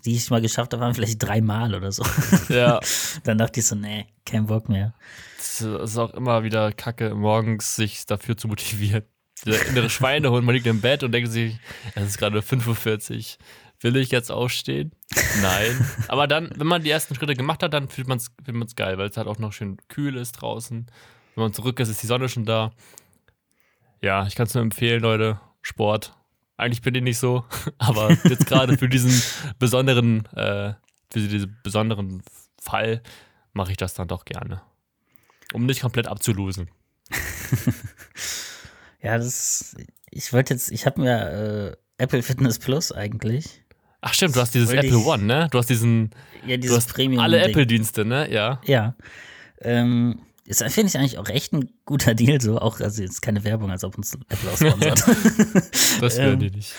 die 0.05 0.15
ich 0.15 0.29
mal 0.29 0.41
geschafft 0.41 0.73
habe, 0.73 0.81
waren 0.83 0.93
vielleicht 0.93 1.21
dreimal 1.23 1.73
oder 1.75 1.91
so. 1.91 2.03
Ja, 2.49 2.79
Dann 3.23 3.37
dachte 3.37 3.59
ich 3.61 3.65
so, 3.65 3.75
nee, 3.75 4.07
kein 4.25 4.47
Bock 4.47 4.67
mehr. 4.69 4.93
es 5.37 5.61
ist 5.61 5.97
auch 5.97 6.13
immer 6.13 6.43
wieder 6.43 6.71
kacke, 6.73 7.15
morgens 7.15 7.75
sich 7.75 8.05
dafür 8.05 8.35
zu 8.37 8.47
motivieren. 8.47 9.03
Der 9.45 9.65
innere 9.67 9.89
Schweinehund, 9.89 10.45
man 10.45 10.53
liegt 10.55 10.67
im 10.67 10.81
Bett 10.81 11.03
und 11.03 11.13
denkt 11.13 11.31
sich, 11.31 11.57
es 11.95 12.07
ist 12.07 12.17
gerade 12.17 12.39
5.40 12.39 13.17
Uhr. 13.17 13.45
Will 13.81 13.95
ich 13.95 14.11
jetzt 14.11 14.29
aufstehen? 14.29 14.91
Nein. 15.41 15.87
Aber 16.09 16.27
dann, 16.27 16.49
wenn 16.57 16.67
man 16.67 16.83
die 16.83 16.89
ersten 16.89 17.15
Schritte 17.15 17.35
gemacht 17.35 17.63
hat, 17.63 17.73
dann 17.73 17.87
fühlt 17.87 18.09
man 18.09 18.17
es 18.17 18.29
fühlt 18.43 18.57
man's 18.57 18.75
geil, 18.75 18.97
weil 18.97 19.07
es 19.07 19.15
halt 19.15 19.27
auch 19.27 19.39
noch 19.39 19.53
schön 19.53 19.77
kühl 19.87 20.17
ist 20.17 20.33
draußen. 20.33 20.87
Wenn 21.35 21.41
man 21.43 21.53
zurück 21.53 21.79
ist, 21.79 21.87
ist 21.87 22.03
die 22.03 22.07
Sonne 22.07 22.27
schon 22.27 22.43
da. 22.43 22.73
Ja, 24.01 24.27
ich 24.27 24.35
kann 24.35 24.47
es 24.47 24.53
nur 24.53 24.63
empfehlen, 24.63 25.01
Leute. 25.01 25.39
Sport. 25.61 26.13
Eigentlich 26.59 26.81
bin 26.81 26.93
ich 26.95 27.01
nicht 27.03 27.17
so, 27.17 27.45
aber 27.77 28.11
jetzt 28.25 28.45
gerade 28.47 28.77
für 28.77 28.89
diesen 28.89 29.11
besonderen, 29.59 30.25
äh, 30.35 30.73
für 31.11 31.19
diesen 31.19 31.57
besonderen 31.63 32.21
Fall 32.61 33.01
mache 33.53 33.71
ich 33.71 33.77
das 33.77 33.93
dann 33.93 34.07
doch 34.07 34.25
gerne. 34.25 34.61
Um 35.53 35.65
nicht 35.65 35.81
komplett 35.81 36.07
abzulosen. 36.07 36.69
Ja, 39.01 39.17
das, 39.17 39.75
ich 40.11 40.33
wollte 40.33 40.53
jetzt, 40.53 40.71
ich 40.71 40.85
habe 40.85 40.99
mir 40.99 41.71
äh, 41.97 42.03
Apple 42.03 42.21
Fitness 42.21 42.59
Plus 42.59 42.91
eigentlich. 42.91 43.63
Ach 44.01 44.13
stimmt, 44.13 44.35
du 44.35 44.41
hast 44.41 44.53
dieses 44.53 44.71
Apple 44.71 44.89
ich- 44.89 45.05
One, 45.05 45.23
ne? 45.23 45.47
Du 45.51 45.57
hast 45.57 45.69
diesen, 45.69 46.09
Ja, 46.45 46.55
du 46.57 46.63
dieses 46.63 46.77
hast 46.77 46.93
Premium. 46.93 47.21
alle. 47.23 47.41
Apple-Dienste, 47.41 48.03
ne? 48.03 48.29
Ja. 48.29 48.59
Ja. 48.65 48.95
Ähm, 49.61 50.19
ist, 50.49 50.63
finde 50.63 50.89
ich 50.89 50.97
eigentlich 50.97 51.17
auch 51.19 51.29
echt 51.29 51.53
ein 51.53 51.69
guter 51.85 52.13
Deal, 52.15 52.41
so 52.41 52.59
auch, 52.59 52.79
also 52.79 53.01
jetzt 53.01 53.21
keine 53.21 53.43
Werbung, 53.43 53.71
als 53.71 53.83
ob 53.83 53.97
uns 53.97 54.15
Apple 54.29 54.51
auch 54.51 54.57
sponsert. 54.57 55.03
Das 56.01 56.17
Ähm, 56.17 56.39
die 56.39 56.49
nicht. 56.51 56.73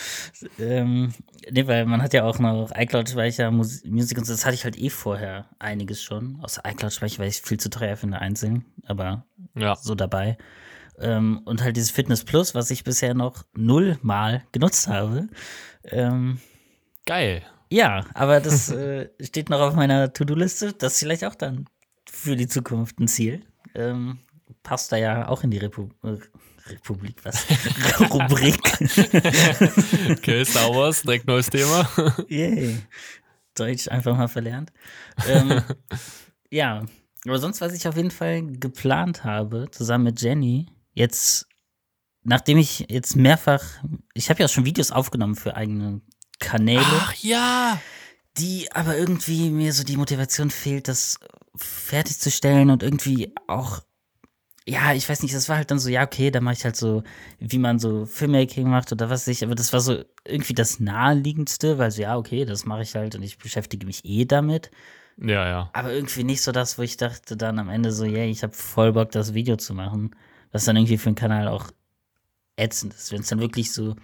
ähm, 0.59 1.13
nee, 1.49 1.65
weil 1.67 1.85
man 1.85 2.01
hat 2.01 2.13
ja 2.13 2.23
auch 2.23 2.37
noch 2.39 2.71
iCloud-Speicher, 2.75 3.49
Mus- 3.51 3.83
Musik 3.85 4.17
und 4.17 4.25
so. 4.25 4.33
Das 4.33 4.45
hatte 4.45 4.55
ich 4.55 4.63
halt 4.63 4.77
eh 4.77 4.89
vorher 4.89 5.45
einiges 5.59 6.01
schon. 6.03 6.39
Außer 6.41 6.63
iCloud-Speicher, 6.65 7.19
weil 7.19 7.29
ich 7.29 7.35
es 7.41 7.47
viel 7.47 7.59
zu 7.59 7.69
teuer 7.69 7.95
finde 7.97 8.19
einzeln. 8.19 8.65
Aber 8.85 9.25
Ja. 9.55 9.75
so 9.75 9.95
dabei. 9.95 10.37
Ähm, 10.99 11.41
und 11.45 11.63
halt 11.63 11.77
dieses 11.77 11.91
Fitness 11.91 12.23
Plus, 12.25 12.53
was 12.55 12.69
ich 12.71 12.83
bisher 12.83 13.13
noch 13.13 13.43
nullmal 13.55 14.43
genutzt 14.51 14.87
habe. 14.87 15.27
Ähm, 15.83 16.39
Geil. 17.05 17.41
ja, 17.69 18.05
aber 18.13 18.39
das 18.41 18.69
äh, 18.71 19.09
steht 19.21 19.49
noch 19.49 19.59
auf 19.61 19.75
meiner 19.75 20.11
To-Do-Liste. 20.13 20.73
Das 20.73 20.93
ist 20.93 20.99
vielleicht 20.99 21.25
auch 21.25 21.35
dann 21.35 21.65
für 22.09 22.35
die 22.35 22.47
Zukunft 22.47 22.99
ein 22.99 23.07
Ziel. 23.07 23.43
Ähm, 23.75 24.19
passt 24.63 24.91
da 24.91 24.97
ja 24.97 25.27
auch 25.27 25.43
in 25.43 25.51
die 25.51 25.57
Repu 25.57 25.89
äh, 26.03 26.17
Republik, 26.69 27.23
was? 27.23 27.45
Rubrik. 28.11 28.59
Okay, 30.11 30.45
Star 30.45 30.69
Wars, 30.69 31.01
direkt 31.01 31.27
neues 31.27 31.49
Thema. 31.49 31.89
Yay. 32.27 32.77
Deutsch 33.55 33.87
einfach 33.89 34.15
mal 34.15 34.27
verlernt. 34.27 34.71
ähm, 35.27 35.61
ja, 36.49 36.85
aber 37.25 37.39
sonst, 37.39 37.61
was 37.61 37.73
ich 37.73 37.87
auf 37.87 37.97
jeden 37.97 38.11
Fall 38.11 38.43
geplant 38.43 39.23
habe, 39.23 39.69
zusammen 39.71 40.05
mit 40.05 40.21
Jenny, 40.21 40.67
jetzt, 40.93 41.47
nachdem 42.23 42.57
ich 42.57 42.85
jetzt 42.89 43.15
mehrfach, 43.15 43.63
ich 44.13 44.29
habe 44.29 44.39
ja 44.39 44.45
auch 44.45 44.49
schon 44.49 44.65
Videos 44.65 44.91
aufgenommen 44.91 45.35
für 45.35 45.55
eigene 45.55 46.01
Kanäle, 46.39 46.81
Ach 46.83 47.13
ja. 47.15 47.79
Die 48.37 48.71
aber 48.71 48.97
irgendwie 48.97 49.49
mir 49.49 49.73
so 49.73 49.83
die 49.83 49.97
Motivation 49.97 50.49
fehlt, 50.49 50.87
das 50.87 51.19
fertigzustellen 51.55 52.69
und 52.69 52.83
irgendwie 52.83 53.33
auch 53.47 53.81
ja, 54.67 54.93
ich 54.93 55.09
weiß 55.09 55.23
nicht, 55.23 55.33
das 55.33 55.49
war 55.49 55.57
halt 55.57 55.71
dann 55.71 55.79
so, 55.79 55.89
ja, 55.89 56.03
okay, 56.03 56.29
da 56.29 56.39
mache 56.39 56.53
ich 56.53 56.63
halt 56.63 56.75
so, 56.75 57.03
wie 57.39 57.57
man 57.57 57.79
so 57.79 58.05
Filmmaking 58.05 58.69
macht 58.69 58.91
oder 58.91 59.09
was 59.09 59.21
weiß 59.21 59.35
ich, 59.35 59.43
aber 59.43 59.55
das 59.55 59.73
war 59.73 59.79
so 59.79 60.03
irgendwie 60.23 60.53
das 60.53 60.79
naheliegendste, 60.79 61.77
weil 61.77 61.89
so, 61.89 62.03
ja, 62.03 62.15
okay, 62.15 62.45
das 62.45 62.65
mache 62.65 62.83
ich 62.83 62.95
halt 62.95 63.15
und 63.15 63.23
ich 63.23 63.39
beschäftige 63.39 63.85
mich 63.87 64.05
eh 64.05 64.25
damit. 64.25 64.69
Ja, 65.17 65.47
ja. 65.47 65.69
Aber 65.73 65.91
irgendwie 65.91 66.23
nicht 66.23 66.41
so 66.41 66.51
das, 66.51 66.77
wo 66.77 66.83
ich 66.83 66.97
dachte 66.97 67.37
dann 67.37 67.59
am 67.59 67.69
Ende 67.69 67.91
so, 67.91 68.05
yeah, 68.05 68.25
ich 68.25 68.43
habe 68.43 68.53
voll 68.53 68.93
Bock, 68.93 69.11
das 69.11 69.33
Video 69.33 69.57
zu 69.57 69.73
machen. 69.73 70.15
Was 70.51 70.65
dann 70.65 70.75
irgendwie 70.77 70.97
für 70.97 71.09
den 71.09 71.15
Kanal 71.15 71.47
auch 71.47 71.71
ätzend 72.55 72.93
ist, 72.93 73.11
wenn 73.11 73.21
es 73.21 73.27
dann 73.27 73.39
wirklich 73.39 73.71
so 73.71 73.95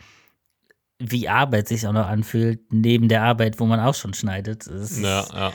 wie 0.99 1.29
Arbeit 1.29 1.67
sich 1.67 1.85
auch 1.87 1.93
noch 1.93 2.07
anfühlt, 2.07 2.61
neben 2.71 3.07
der 3.07 3.23
Arbeit, 3.23 3.59
wo 3.59 3.65
man 3.65 3.79
auch 3.79 3.95
schon 3.95 4.13
schneidet. 4.13 4.67
Das 4.67 4.99
Ja, 4.99 5.25
ja. 5.33 5.53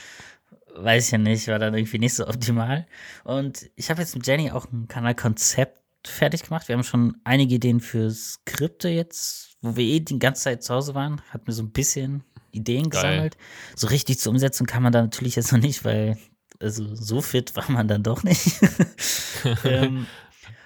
weiß 0.77 1.07
ich 1.07 1.11
ja 1.13 1.19
nicht, 1.19 1.49
war 1.49 1.59
dann 1.59 1.75
irgendwie 1.75 1.99
nicht 1.99 2.15
so 2.15 2.27
optimal. 2.29 2.87
Und 3.25 3.71
ich 3.77 3.91
habe 3.91 4.01
jetzt 4.01 4.15
mit 4.15 4.27
Jenny 4.27 4.51
auch 4.51 4.67
ein 4.73 4.87
Kanalkonzept 4.89 5.81
fertig 6.07 6.45
gemacht. 6.45 6.69
Wir 6.69 6.77
haben 6.77 6.85
schon 6.85 7.17
einige 7.25 7.57
Ideen 7.57 7.81
für 7.81 8.11
Skripte 8.11 8.89
jetzt, 8.89 9.57
wo 9.63 9.77
wir 9.77 9.85
eh 9.85 10.01
die 10.01 10.19
ganze 10.19 10.45
Zeit 10.45 10.63
zu 10.63 10.75
Hause 10.75 10.95
waren, 10.95 11.21
hat 11.31 11.47
mir 11.47 11.53
so 11.53 11.63
ein 11.63 11.73
bisschen 11.73 12.25
Ideen 12.53 12.91
Geil. 12.91 13.03
gesammelt. 13.03 13.37
So 13.75 13.87
richtig 13.89 14.19
zur 14.19 14.33
Umsetzung 14.33 14.67
kann 14.67 14.83
man 14.83 14.93
da 14.93 15.03
natürlich 15.03 15.37
jetzt 15.37 15.53
noch 15.53 15.61
nicht, 15.61 15.85
weil 15.85 16.19
also 16.61 16.95
so 16.95 17.21
fit 17.21 17.57
war 17.57 17.71
man 17.71 17.89
dann 17.89 18.03
doch 18.03 18.23
nicht. 18.23 18.61
ähm, 19.65 20.07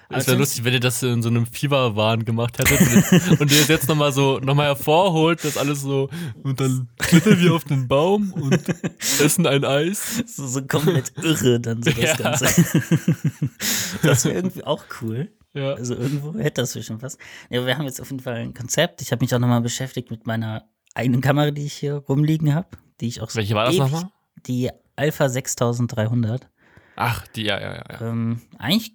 Es 0.09 0.25
wäre 0.27 0.37
sonst- 0.37 0.39
lustig, 0.39 0.63
wenn 0.63 0.73
ihr 0.73 0.79
das 0.79 1.03
in 1.03 1.21
so 1.21 1.29
einem 1.29 1.45
Fieberwahn 1.45 2.23
gemacht 2.23 2.57
hättet 2.59 3.39
und, 3.41 3.51
ihr 3.51 3.59
es 3.59 3.67
jetzt 3.67 3.87
nochmal 3.89 4.11
so 4.13 4.39
nochmal 4.39 4.67
hervorholt, 4.67 5.43
das 5.43 5.57
alles 5.57 5.81
so 5.81 6.09
und 6.43 6.59
dann 6.61 6.87
klettern 6.97 7.39
wir 7.41 7.53
auf 7.53 7.65
den 7.65 7.87
Baum 7.87 8.31
und 8.33 8.57
essen 9.21 9.45
ein 9.47 9.65
Eis. 9.65 10.23
so, 10.25 10.47
so 10.47 10.61
komplett 10.65 11.11
irre 11.21 11.59
dann 11.59 11.83
so 11.83 11.91
das 11.91 11.99
Ja. 11.99 12.15
Ganze. 12.15 12.45
das 14.03 14.25
wäre 14.25 14.35
irgendwie 14.35 14.63
auch 14.63 14.83
cool. 15.01 15.31
Ja. 15.53 15.73
Also 15.73 15.95
irgendwo 15.95 16.37
hätte 16.39 16.61
das 16.61 16.85
schon 16.85 17.01
was. 17.01 17.17
Ja, 17.49 17.65
wir 17.65 17.77
haben 17.77 17.85
jetzt 17.85 17.99
auf 18.01 18.11
jeden 18.11 18.21
Fall 18.23 18.35
ein 18.35 18.53
Konzept. 18.53 19.01
Ich 19.01 19.11
habe 19.11 19.23
mich 19.23 19.33
auch 19.33 19.39
nochmal 19.39 19.61
beschäftigt 19.61 20.11
mit 20.11 20.27
meiner 20.27 20.65
eigenen 20.93 21.21
Kamera, 21.21 21.51
die 21.51 21.65
ich 21.65 21.73
hier 21.73 21.95
rumliegen 21.95 22.53
habe. 22.53 22.67
Die 23.01 23.07
ich 23.07 23.21
auch 23.21 23.29
so 23.29 23.37
Welche 23.37 23.55
war 23.55 23.65
das 23.65 23.77
nochmal? 23.77 24.09
Die 24.45 24.69
Alpha 24.95 25.29
6300. 25.29 26.47
Ach, 26.95 27.27
die, 27.27 27.43
ja, 27.43 27.59
ja, 27.59 27.75
ja. 27.75 27.83
ja. 27.91 28.01
Ähm, 28.09 28.41
eigentlich 28.57 28.93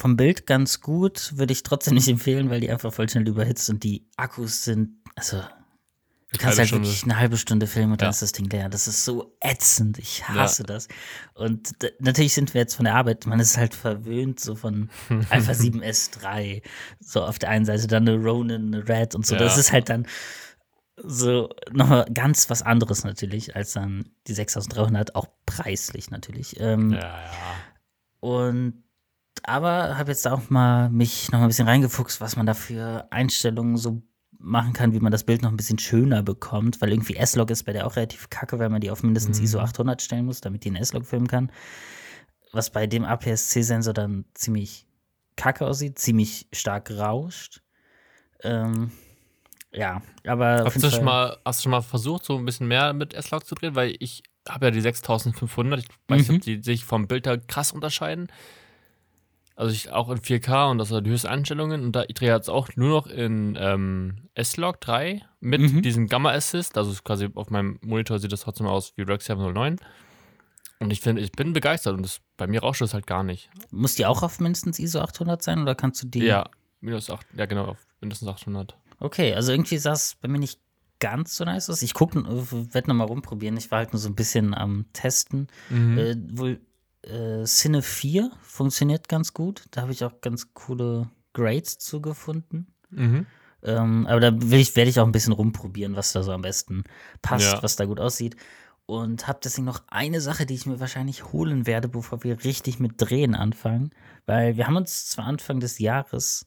vom 0.00 0.16
Bild 0.16 0.46
ganz 0.46 0.80
gut, 0.80 1.32
würde 1.36 1.52
ich 1.52 1.62
trotzdem 1.62 1.94
nicht 1.94 2.08
empfehlen, 2.08 2.48
weil 2.50 2.60
die 2.60 2.70
einfach 2.70 2.92
voll 2.92 3.08
schnell 3.08 3.28
überhitzt 3.28 3.68
und 3.70 3.84
die 3.84 4.06
Akkus 4.16 4.64
sind, 4.64 4.96
also 5.14 5.36
du 6.32 6.38
kannst 6.38 6.58
halt 6.58 6.68
Stunde. 6.68 6.86
wirklich 6.88 7.04
eine 7.04 7.18
halbe 7.18 7.36
Stunde 7.36 7.66
filmen 7.66 7.92
und 7.92 8.00
dann 8.00 8.06
Ja. 8.06 8.10
ist 8.10 8.22
das 8.22 8.32
Ding 8.32 8.48
leer. 8.48 8.68
Das 8.70 8.88
ist 8.88 9.04
so 9.04 9.36
ätzend. 9.40 9.98
Ich 9.98 10.26
hasse 10.28 10.62
das. 10.62 10.88
Und 11.34 11.72
natürlich 11.98 12.32
sind 12.34 12.54
wir 12.54 12.60
jetzt 12.62 12.74
von 12.76 12.84
der 12.84 12.94
Arbeit, 12.94 13.26
man 13.26 13.40
ist 13.40 13.58
halt 13.58 13.74
verwöhnt, 13.74 14.40
so 14.40 14.54
von 14.56 14.88
Alpha 15.28 15.52
7S3, 15.52 16.62
so 17.00 17.22
auf 17.22 17.38
der 17.38 17.50
einen 17.50 17.64
Seite, 17.66 17.86
dann 17.86 18.08
eine 18.08 18.16
Ronin, 18.16 18.74
eine 18.74 18.88
Red 18.88 19.14
und 19.14 19.26
so. 19.26 19.36
Das 19.36 19.54
Ja. 19.54 19.60
ist 19.60 19.72
halt 19.72 19.88
dann 19.90 20.06
so 21.02 21.48
nochmal 21.72 22.06
ganz 22.12 22.48
was 22.50 22.62
anderes 22.62 23.04
natürlich, 23.04 23.54
als 23.56 23.72
dann 23.72 24.10
die 24.26 24.34
6300, 24.34 25.14
auch 25.14 25.26
preislich 25.46 26.10
natürlich. 26.10 26.58
Ähm, 26.60 26.92
Ja, 26.92 26.98
ja. 27.00 27.56
und 28.20 28.82
aber 29.44 29.96
habe 29.98 30.10
jetzt 30.10 30.26
auch 30.26 30.50
mal 30.50 30.88
mich 30.90 31.30
noch 31.30 31.38
mal 31.38 31.46
ein 31.46 31.48
bisschen 31.48 31.68
reingefuchst, 31.68 32.20
was 32.20 32.36
man 32.36 32.46
da 32.46 32.54
für 32.54 33.06
Einstellungen 33.10 33.76
so 33.76 34.02
machen 34.38 34.72
kann, 34.72 34.92
wie 34.94 35.00
man 35.00 35.12
das 35.12 35.24
Bild 35.24 35.42
noch 35.42 35.50
ein 35.50 35.56
bisschen 35.56 35.78
schöner 35.78 36.22
bekommt, 36.22 36.80
weil 36.80 36.90
irgendwie 36.90 37.16
S-Log 37.16 37.50
ist 37.50 37.64
bei 37.64 37.72
der 37.72 37.86
auch 37.86 37.96
relativ 37.96 38.30
kacke, 38.30 38.58
weil 38.58 38.70
man 38.70 38.80
die 38.80 38.90
auf 38.90 39.02
mindestens 39.02 39.38
Mhm. 39.38 39.44
ISO 39.44 39.58
800 39.60 40.00
stellen 40.00 40.24
muss, 40.24 40.40
damit 40.40 40.64
die 40.64 40.68
in 40.68 40.76
S-Log 40.76 41.04
filmen 41.04 41.26
kann. 41.26 41.52
Was 42.52 42.70
bei 42.70 42.86
dem 42.86 43.04
APS-C-Sensor 43.04 43.92
dann 43.92 44.24
ziemlich 44.34 44.86
kacke 45.36 45.66
aussieht, 45.66 45.98
ziemlich 45.98 46.48
stark 46.52 46.90
rauscht. 46.90 47.60
Ähm, 48.42 48.90
ja, 49.72 50.02
aber 50.26 50.64
Hast 50.64 50.82
du, 50.82 50.90
schon 50.90 51.04
mal, 51.04 51.36
hast 51.44 51.60
du 51.60 51.62
schon 51.64 51.70
mal 51.72 51.82
versucht, 51.82 52.24
so 52.24 52.36
ein 52.38 52.44
bisschen 52.44 52.66
mehr 52.66 52.92
mit 52.92 53.14
S-Log 53.14 53.44
zu 53.46 53.54
drehen? 53.54 53.74
Weil 53.74 53.94
ich 54.00 54.22
habe 54.48 54.66
ja 54.66 54.70
die 54.70 54.80
6500. 54.80 55.80
Ich 55.80 55.86
weiß 56.08 56.18
nicht, 56.20 56.28
Mhm. 56.30 56.36
ob 56.36 56.42
die 56.42 56.62
sich 56.62 56.84
vom 56.84 57.06
Bild 57.06 57.26
halt 57.26 57.46
krass 57.46 57.72
unterscheiden. 57.72 58.28
Also 59.56 59.72
ich 59.74 59.90
auch 59.90 60.08
in 60.10 60.18
4K 60.18 60.70
und 60.70 60.78
das 60.78 60.88
sind 60.88 61.06
die 61.06 61.10
höchsten 61.10 61.28
Einstellungen. 61.28 61.82
Und 61.84 61.92
da 61.92 62.04
ich 62.08 62.14
drehe 62.14 62.34
jetzt 62.34 62.48
auch 62.48 62.68
nur 62.76 62.88
noch 62.88 63.06
in 63.06 63.56
ähm, 63.60 64.28
S-Log 64.34 64.80
3 64.80 65.22
mit 65.40 65.60
Mhm. 65.60 65.82
diesem 65.82 66.06
Gamma 66.06 66.32
Assist. 66.32 66.78
Also 66.78 66.90
es 66.90 67.04
quasi 67.04 67.28
auf 67.34 67.50
meinem 67.50 67.78
Monitor 67.82 68.18
sieht 68.18 68.32
das 68.32 68.40
trotzdem 68.42 68.66
aus 68.66 68.92
wie 68.96 69.02
Rec 69.02 69.20
709. 69.22 69.76
Und 70.78 70.90
ich 70.92 71.00
finde, 71.02 71.20
ich 71.20 71.32
bin 71.32 71.52
begeistert 71.52 71.94
und 71.94 72.02
das, 72.02 72.20
bei 72.38 72.46
mir 72.46 72.60
rauscht 72.60 72.80
das 72.80 72.94
halt 72.94 73.06
gar 73.06 73.22
nicht. 73.22 73.50
muss 73.70 73.96
die 73.96 74.06
auch 74.06 74.22
auf 74.22 74.40
mindestens 74.40 74.78
ISO 74.78 75.00
800 75.00 75.42
sein 75.42 75.60
oder 75.60 75.74
kannst 75.74 76.02
du 76.02 76.06
die 76.06 76.20
Ja, 76.24 76.48
minus 76.80 77.10
8, 77.10 77.26
ja 77.36 77.44
genau, 77.44 77.66
auf 77.66 77.86
mindestens 78.00 78.28
800. 78.28 78.74
Okay, 78.98 79.34
also 79.34 79.52
irgendwie 79.52 79.76
sah 79.76 79.92
es 79.92 80.16
bei 80.22 80.28
mir 80.28 80.38
nicht 80.38 80.58
ganz 80.98 81.36
so 81.36 81.44
nice 81.44 81.68
aus. 81.68 81.82
Ich 81.82 81.92
gucke, 81.92 82.22
werde 82.72 82.88
nochmal 82.88 83.08
rumprobieren. 83.08 83.58
Ich 83.58 83.70
war 83.70 83.78
halt 83.80 83.92
nur 83.92 84.00
so 84.00 84.08
ein 84.08 84.14
bisschen 84.14 84.54
am 84.54 84.86
Testen. 84.94 85.48
Mhm. 85.68 85.98
Äh, 85.98 86.16
wohl 86.38 86.60
äh, 87.02 87.44
Cine 87.44 87.82
4 87.82 88.30
funktioniert 88.42 89.08
ganz 89.08 89.32
gut. 89.34 89.64
Da 89.70 89.82
habe 89.82 89.92
ich 89.92 90.04
auch 90.04 90.20
ganz 90.20 90.52
coole 90.54 91.08
Grades 91.32 91.78
zugefunden. 91.78 92.74
Mhm. 92.90 93.26
Ähm, 93.62 94.06
aber 94.06 94.20
da 94.20 94.32
ich, 94.56 94.74
werde 94.76 94.90
ich 94.90 95.00
auch 95.00 95.06
ein 95.06 95.12
bisschen 95.12 95.32
rumprobieren, 95.32 95.96
was 95.96 96.12
da 96.12 96.22
so 96.22 96.32
am 96.32 96.42
besten 96.42 96.84
passt, 97.22 97.52
Ja. 97.52 97.62
was 97.62 97.76
da 97.76 97.84
gut 97.84 98.00
aussieht. 98.00 98.36
Und 98.86 99.28
habe 99.28 99.38
deswegen 99.44 99.66
noch 99.66 99.82
eine 99.88 100.20
Sache, 100.20 100.46
die 100.46 100.54
ich 100.54 100.66
mir 100.66 100.80
wahrscheinlich 100.80 101.32
holen 101.32 101.66
werde, 101.66 101.86
bevor 101.88 102.24
wir 102.24 102.42
richtig 102.42 102.80
mit 102.80 102.94
Drehen 103.00 103.34
anfangen. 103.34 103.90
Weil 104.26 104.56
wir 104.56 104.66
haben 104.66 104.76
uns 104.76 105.06
zwar 105.06 105.26
Anfang 105.26 105.60
des 105.60 105.78
Jahres, 105.78 106.46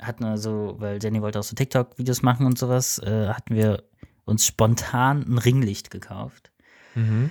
hatten 0.00 0.24
also, 0.24 0.74
weil 0.78 0.98
Jenny 1.02 1.22
wollte 1.22 1.38
auch 1.38 1.44
so 1.44 1.54
TikTok-Videos 1.54 2.22
machen 2.22 2.46
und 2.46 2.58
sowas, 2.58 2.98
äh, 2.98 3.28
hatten 3.28 3.54
wir 3.54 3.84
uns 4.24 4.44
spontan 4.44 5.24
ein 5.28 5.38
Ringlicht 5.38 5.90
gekauft. 5.90 6.50
Mhm. 6.94 7.30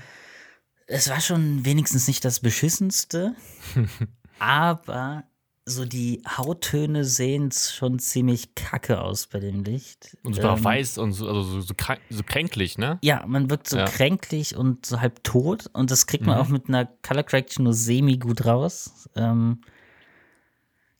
Es 0.88 1.10
war 1.10 1.20
schon 1.20 1.66
wenigstens 1.66 2.08
nicht 2.08 2.24
das 2.24 2.40
beschissenste, 2.40 3.36
aber 4.40 5.24
so 5.66 5.84
die 5.84 6.22
Hauttöne 6.26 7.04
sehen 7.04 7.52
schon 7.52 8.00
ziemlich 8.00 8.56
kacke 8.56 9.02
aus 9.02 9.28
bei 9.28 9.42
dem 9.42 9.66
Licht. 9.66 10.16
Und 10.24 10.36
sogar 10.36 10.58
Ähm, 10.58 10.64
weiß 10.64 10.98
und 10.98 11.12
so, 11.12 11.28
also 11.28 11.44
so, 11.44 11.62
so, 11.62 11.74
so 12.10 12.24
kränklich, 12.24 12.78
ne? 12.78 13.00
Ja, 13.04 13.26
man 13.28 13.50
wirkt 13.50 13.68
so 13.70 13.78
Ja. 13.78 13.86
kränklich 13.86 14.56
und 14.56 14.86
so 14.86 15.02
halb 15.02 15.24
tot 15.26 15.68
und 15.74 15.92
das 15.92 16.08
kriegt 16.08 16.26
man 16.26 16.38
Mhm. 16.38 16.42
auch 16.42 16.48
mit 16.48 16.70
einer 16.70 16.86
Color 16.86 17.24
Correction 17.24 17.66
nur 17.66 17.74
semi 17.74 18.18
gut 18.18 18.46
raus. 18.46 19.10
Ähm, 19.16 19.60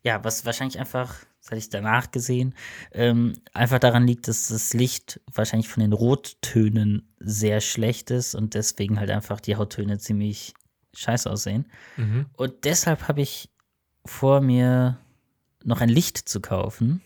ja, 0.02 0.22
was 0.22 0.44
wahrscheinlich 0.44 0.78
einfach, 0.78 1.14
das 1.48 1.52
hatte 1.52 1.58
ich 1.58 1.70
danach 1.70 2.10
gesehen, 2.10 2.54
ähm, 2.92 3.34
einfach 3.54 3.78
daran 3.78 4.06
liegt, 4.06 4.28
dass 4.28 4.48
das 4.48 4.74
Licht 4.74 5.20
wahrscheinlich 5.32 5.68
von 5.68 5.80
den 5.80 5.94
Rottönen 5.94 7.08
sehr 7.18 7.60
schlecht 7.60 8.10
ist 8.10 8.34
und 8.34 8.52
deswegen 8.52 9.00
halt 9.00 9.10
einfach 9.10 9.40
die 9.40 9.56
Hauttöne 9.56 9.98
ziemlich 9.98 10.52
scheiße 10.94 11.30
aussehen. 11.30 11.66
Mhm. 11.96 12.26
Und 12.34 12.64
deshalb 12.64 13.08
habe 13.08 13.22
ich 13.22 13.48
vor 14.04 14.42
mir 14.42 14.98
noch 15.64 15.80
ein 15.80 15.88
Licht 15.88 16.28
zu 16.28 16.40
kaufen 16.40 17.00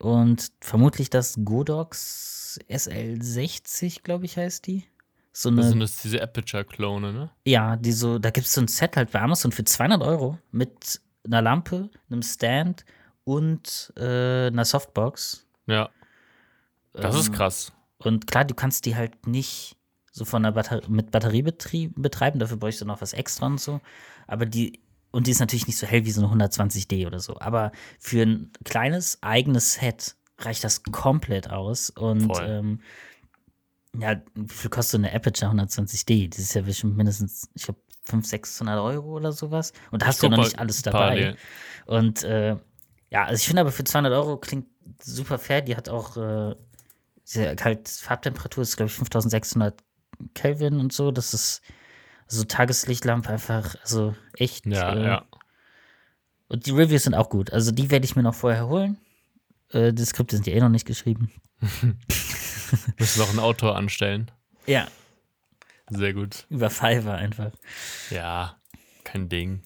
und 0.00 0.50
vermutlich 0.60 1.08
das 1.08 1.38
Godox 1.44 2.58
SL60, 2.68 4.02
glaube 4.02 4.24
ich, 4.24 4.36
heißt 4.36 4.66
die. 4.66 4.84
So 5.32 5.48
eine 5.48 5.62
Das 5.62 5.70
sind 5.70 5.80
das 5.80 6.02
diese 6.02 6.22
Aperture-Klone, 6.22 7.12
ne? 7.12 7.30
ja, 7.44 7.76
die 7.76 7.92
so, 7.92 8.18
da 8.18 8.30
gibt 8.30 8.46
es 8.46 8.54
so 8.54 8.60
ein 8.60 8.68
Set 8.68 8.96
halt 8.96 9.12
bei 9.12 9.20
Amazon 9.20 9.52
für 9.52 9.64
200 9.64 10.02
Euro 10.02 10.38
mit 10.52 11.00
einer 11.24 11.42
Lampe, 11.42 11.90
einem 12.08 12.22
Stand 12.22 12.84
und 13.24 13.92
äh, 13.96 14.46
einer 14.48 14.64
Softbox. 14.64 15.46
Ja. 15.66 15.90
Das 16.92 17.16
ist 17.16 17.28
Ähm, 17.28 17.34
krass. 17.34 17.72
Und 17.98 18.26
klar, 18.26 18.44
du 18.44 18.54
kannst 18.54 18.84
die 18.84 18.96
halt 18.96 19.26
nicht 19.26 19.76
so 20.12 20.24
von 20.24 20.42
der 20.44 20.52
Batterie, 20.52 20.88
mit 20.88 21.10
Batteriebetrieb 21.10 21.94
betreiben, 21.96 22.38
dafür 22.38 22.56
bräuchst 22.56 22.80
du 22.80 22.84
noch 22.84 23.00
was 23.00 23.12
extra 23.14 23.46
und 23.46 23.60
so. 23.60 23.80
Aber 24.28 24.46
die, 24.46 24.80
und 25.10 25.26
die 25.26 25.32
ist 25.32 25.40
natürlich 25.40 25.66
nicht 25.66 25.78
so 25.78 25.86
hell 25.86 26.04
wie 26.04 26.10
so 26.12 26.24
eine 26.24 26.46
120D 26.46 27.06
oder 27.06 27.18
so. 27.18 27.38
Aber 27.40 27.72
für 27.98 28.22
ein 28.22 28.52
kleines 28.64 29.18
eigenes 29.22 29.74
Set 29.74 30.14
reicht 30.38 30.62
das 30.62 30.82
komplett 30.84 31.50
aus. 31.50 31.90
Und 31.90 32.30
ähm, 32.42 32.80
ja, 33.98 34.20
wie 34.34 34.54
viel 34.54 34.70
kostet 34.70 35.00
eine 35.00 35.12
Aperture 35.12 35.50
120D? 35.50 36.30
Das 36.30 36.38
ist 36.38 36.54
ja 36.54 36.62
bestimmt 36.62 36.96
mindestens, 36.96 37.48
ich 37.54 37.64
glaube, 37.64 37.80
500, 38.04 38.26
600 38.26 38.80
Euro 38.80 39.16
oder 39.16 39.32
sowas. 39.32 39.72
Und 39.90 40.02
da 40.02 40.06
hast 40.06 40.22
du 40.22 40.26
ja 40.26 40.30
noch 40.30 40.44
nicht 40.44 40.58
alles 40.58 40.82
dabei. 40.82 40.98
parallel. 40.98 41.36
Und 41.86 42.22
äh, 42.22 42.56
ja, 43.14 43.26
also 43.26 43.40
ich 43.40 43.46
finde 43.46 43.60
aber 43.60 43.70
für 43.70 43.84
200 43.84 44.12
Euro 44.12 44.38
klingt 44.38 44.66
super 45.00 45.38
fair. 45.38 45.62
Die 45.62 45.76
hat 45.76 45.88
auch 45.88 46.16
äh, 46.16 46.56
diese 47.24 47.54
halt 47.62 47.88
Farbtemperatur 47.88 48.62
ist, 48.62 48.76
glaube 48.76 48.90
ich, 48.90 48.96
5600 48.96 49.80
Kelvin 50.34 50.80
und 50.80 50.92
so. 50.92 51.12
Das 51.12 51.32
ist 51.32 51.62
so 52.26 52.42
Tageslichtlampe 52.42 53.28
einfach, 53.28 53.76
also 53.82 54.16
echt. 54.36 54.66
Ja, 54.66 54.94
äh, 54.94 55.04
ja. 55.04 55.24
Und 56.48 56.66
die 56.66 56.72
Reviews 56.72 57.04
sind 57.04 57.14
auch 57.14 57.30
gut. 57.30 57.52
Also 57.52 57.70
die 57.70 57.88
werde 57.92 58.04
ich 58.04 58.16
mir 58.16 58.24
noch 58.24 58.34
vorher 58.34 58.66
holen. 58.66 58.98
Äh, 59.70 59.92
die 59.92 60.04
Skripte 60.04 60.34
sind 60.34 60.48
ja 60.48 60.54
eh 60.54 60.60
noch 60.60 60.68
nicht 60.68 60.84
geschrieben. 60.84 61.30
Müssen 62.98 63.20
noch 63.20 63.30
einen 63.30 63.38
Autor 63.38 63.76
anstellen. 63.76 64.28
Ja, 64.66 64.88
Sehr 65.88 66.14
gut. 66.14 66.46
über 66.50 66.68
Fiverr 66.68 67.14
einfach. 67.14 67.52
Ja, 68.10 68.56
kein 69.04 69.28
Ding. 69.28 69.62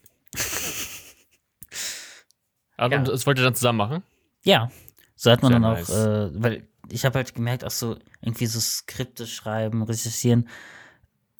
Aber 2.78 2.94
Ja. 2.94 3.02
das 3.02 3.26
wollt 3.26 3.37
ihr 3.38 3.44
dann 3.44 3.54
zusammen 3.54 3.76
machen? 3.78 4.02
Ja, 4.44 4.70
so 5.16 5.30
hat 5.30 5.42
man 5.42 5.52
Sehr 5.52 5.61
dann 5.61 5.73
nice. 5.75 5.90
auch, 5.90 5.94
äh, 5.94 6.42
weil 6.42 6.68
ich 6.90 7.04
habe 7.04 7.18
halt 7.18 7.35
gemerkt, 7.35 7.64
auch 7.64 7.70
so 7.70 7.97
irgendwie 8.23 8.47
so 8.47 8.58
Skripte 8.61 9.26
schreiben, 9.26 9.82
recherchieren. 9.82 10.49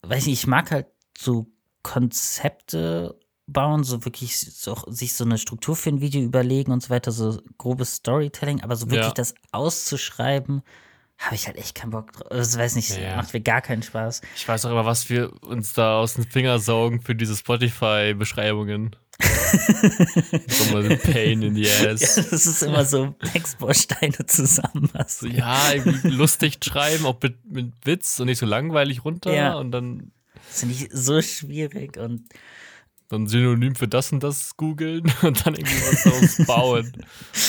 Weiß 0.03 0.27
nicht, 0.27 0.41
ich 0.43 0.47
mag 0.47 0.71
halt 0.71 0.87
so 1.17 1.47
Konzepte 1.83 3.19
bauen, 3.47 3.83
so 3.85 4.05
wirklich 4.05 4.39
so, 4.39 4.75
sich 4.89 5.15
so 5.15 5.25
eine 5.25 5.39
Struktur 5.39 5.75
für 5.75 5.89
ein 5.91 6.01
Video 6.03 6.21
überlegen 6.21 6.71
und 6.73 6.83
so 6.83 6.91
weiter, 6.91 7.13
so 7.13 7.41
grobes 7.57 7.95
Storytelling, 7.95 8.61
aber 8.61 8.77
so 8.77 8.87
wirklich 8.91 9.07
Ja. 9.09 9.15
das 9.15 9.35
auszuschreiben, 9.53 10.63
habe 11.19 11.35
ich 11.35 11.47
halt 11.47 11.57
echt 11.57 11.75
keinen 11.75 11.91
Bock 11.91 12.13
drauf. 12.13 12.29
Das 12.31 12.59
weiß 12.59 12.77
nicht, 12.77 12.91
Ja. 12.99 13.17
macht 13.17 13.33
mir 13.33 13.41
gar 13.41 13.63
keinen 13.63 13.83
Spaß. 13.83 14.21
Ich 14.37 14.47
weiß 14.47 14.67
auch 14.67 14.71
immer, 14.71 14.85
was 14.85 15.09
wir 15.09 15.33
uns 15.45 15.73
da 15.73 15.99
aus 15.99 16.15
den 16.15 16.25
Finger 16.25 16.59
saugen 16.59 17.01
für 17.01 17.15
diese 17.15 17.37
Spotify-Beschreibungen. 17.37 18.95
so 20.49 20.73
mal 20.73 20.97
Pain 20.99 21.43
in 21.43 21.55
the 21.55 21.63
Ja, 21.83 21.91
ass. 21.91 22.15
das 22.31 22.47
ist 22.47 22.63
immer 22.63 22.85
so 22.85 23.15
Textbausteine 23.33 24.27
zusammen. 24.27 24.89
Was 24.93 25.21
So, 25.21 25.27
ja, 25.27 25.73
irgendwie 25.73 26.09
lustig 26.09 26.59
schreiben, 26.63 27.05
auch 27.07 27.21
mit, 27.21 27.45
mit 27.51 27.73
Witz 27.85 28.21
und 28.21 28.27
nicht 28.27 28.39
so 28.39 28.47
langweilig 28.47 29.05
runter. 29.05 29.35
Ja. 29.35 29.55
Und 29.55 29.73
dann 29.73 30.13
Das 30.49 30.61
finde 30.61 30.75
ich 30.75 30.89
so 30.93 31.21
schwierig 31.21 31.97
und 31.97 32.29
so 33.11 33.17
ein 33.17 33.27
Synonym 33.27 33.75
für 33.75 33.89
das 33.89 34.13
und 34.13 34.23
das 34.23 34.57
googeln 34.57 35.11
und 35.23 35.47
dann 35.47 35.55
irgendwie 35.55 35.81
was 35.81 36.03
daraus 36.03 36.37
bauen. 36.47 36.93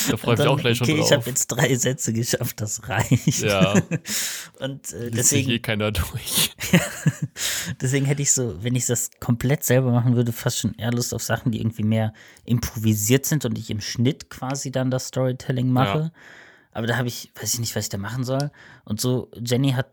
Da 0.10 0.18
freue 0.18 0.36
ich 0.36 0.40
mich 0.40 0.46
dann, 0.46 0.48
auch 0.48 0.60
gleich 0.60 0.78
schon 0.78 0.90
okay, 0.90 1.00
ich 1.00 1.08
drauf. 1.08 1.12
habe 1.12 1.30
jetzt 1.30 1.48
drei 1.48 1.76
Sätze 1.76 2.14
geschafft, 2.14 2.62
das 2.62 2.88
reicht. 2.88 3.42
Ja. 3.42 3.74
Und 4.60 4.86
äh, 4.88 4.88
sich 4.88 5.06
eh 5.06 5.10
deswegen, 5.12 5.62
keiner 5.62 5.92
durch. 5.92 6.56
deswegen 7.82 8.06
hätte 8.06 8.22
ich 8.22 8.32
so, 8.32 8.64
wenn 8.64 8.76
ich 8.76 8.86
das 8.86 9.12
komplett 9.20 9.64
selber 9.64 9.92
machen 9.92 10.16
würde, 10.16 10.32
fast 10.32 10.60
schon 10.60 10.74
eher 10.76 10.92
Lust 10.92 11.14
auf 11.14 11.24
Sachen, 11.24 11.52
die 11.52 11.60
irgendwie 11.60 11.84
mehr 11.84 12.14
improvisiert 12.46 13.26
sind 13.26 13.46
und 13.46 13.58
ich 13.58 13.70
im 13.70 13.82
Schnitt 13.82 14.30
quasi 14.30 14.72
dann 14.72 14.92
das 14.92 15.08
Storytelling 15.08 15.72
mache. 15.72 16.00
Ja. 16.00 16.12
Aber 16.72 16.88
da 16.88 16.98
habe 16.98 17.08
ich, 17.08 17.32
weiß 17.40 17.56
ich 17.56 17.60
nicht, 17.60 17.76
was 17.76 17.86
ich 17.86 17.90
da 17.90 17.98
machen 17.98 18.24
soll. 18.24 18.52
Und 18.86 19.02
so, 19.02 19.30
Jenny 19.44 19.72
hat 19.72 19.88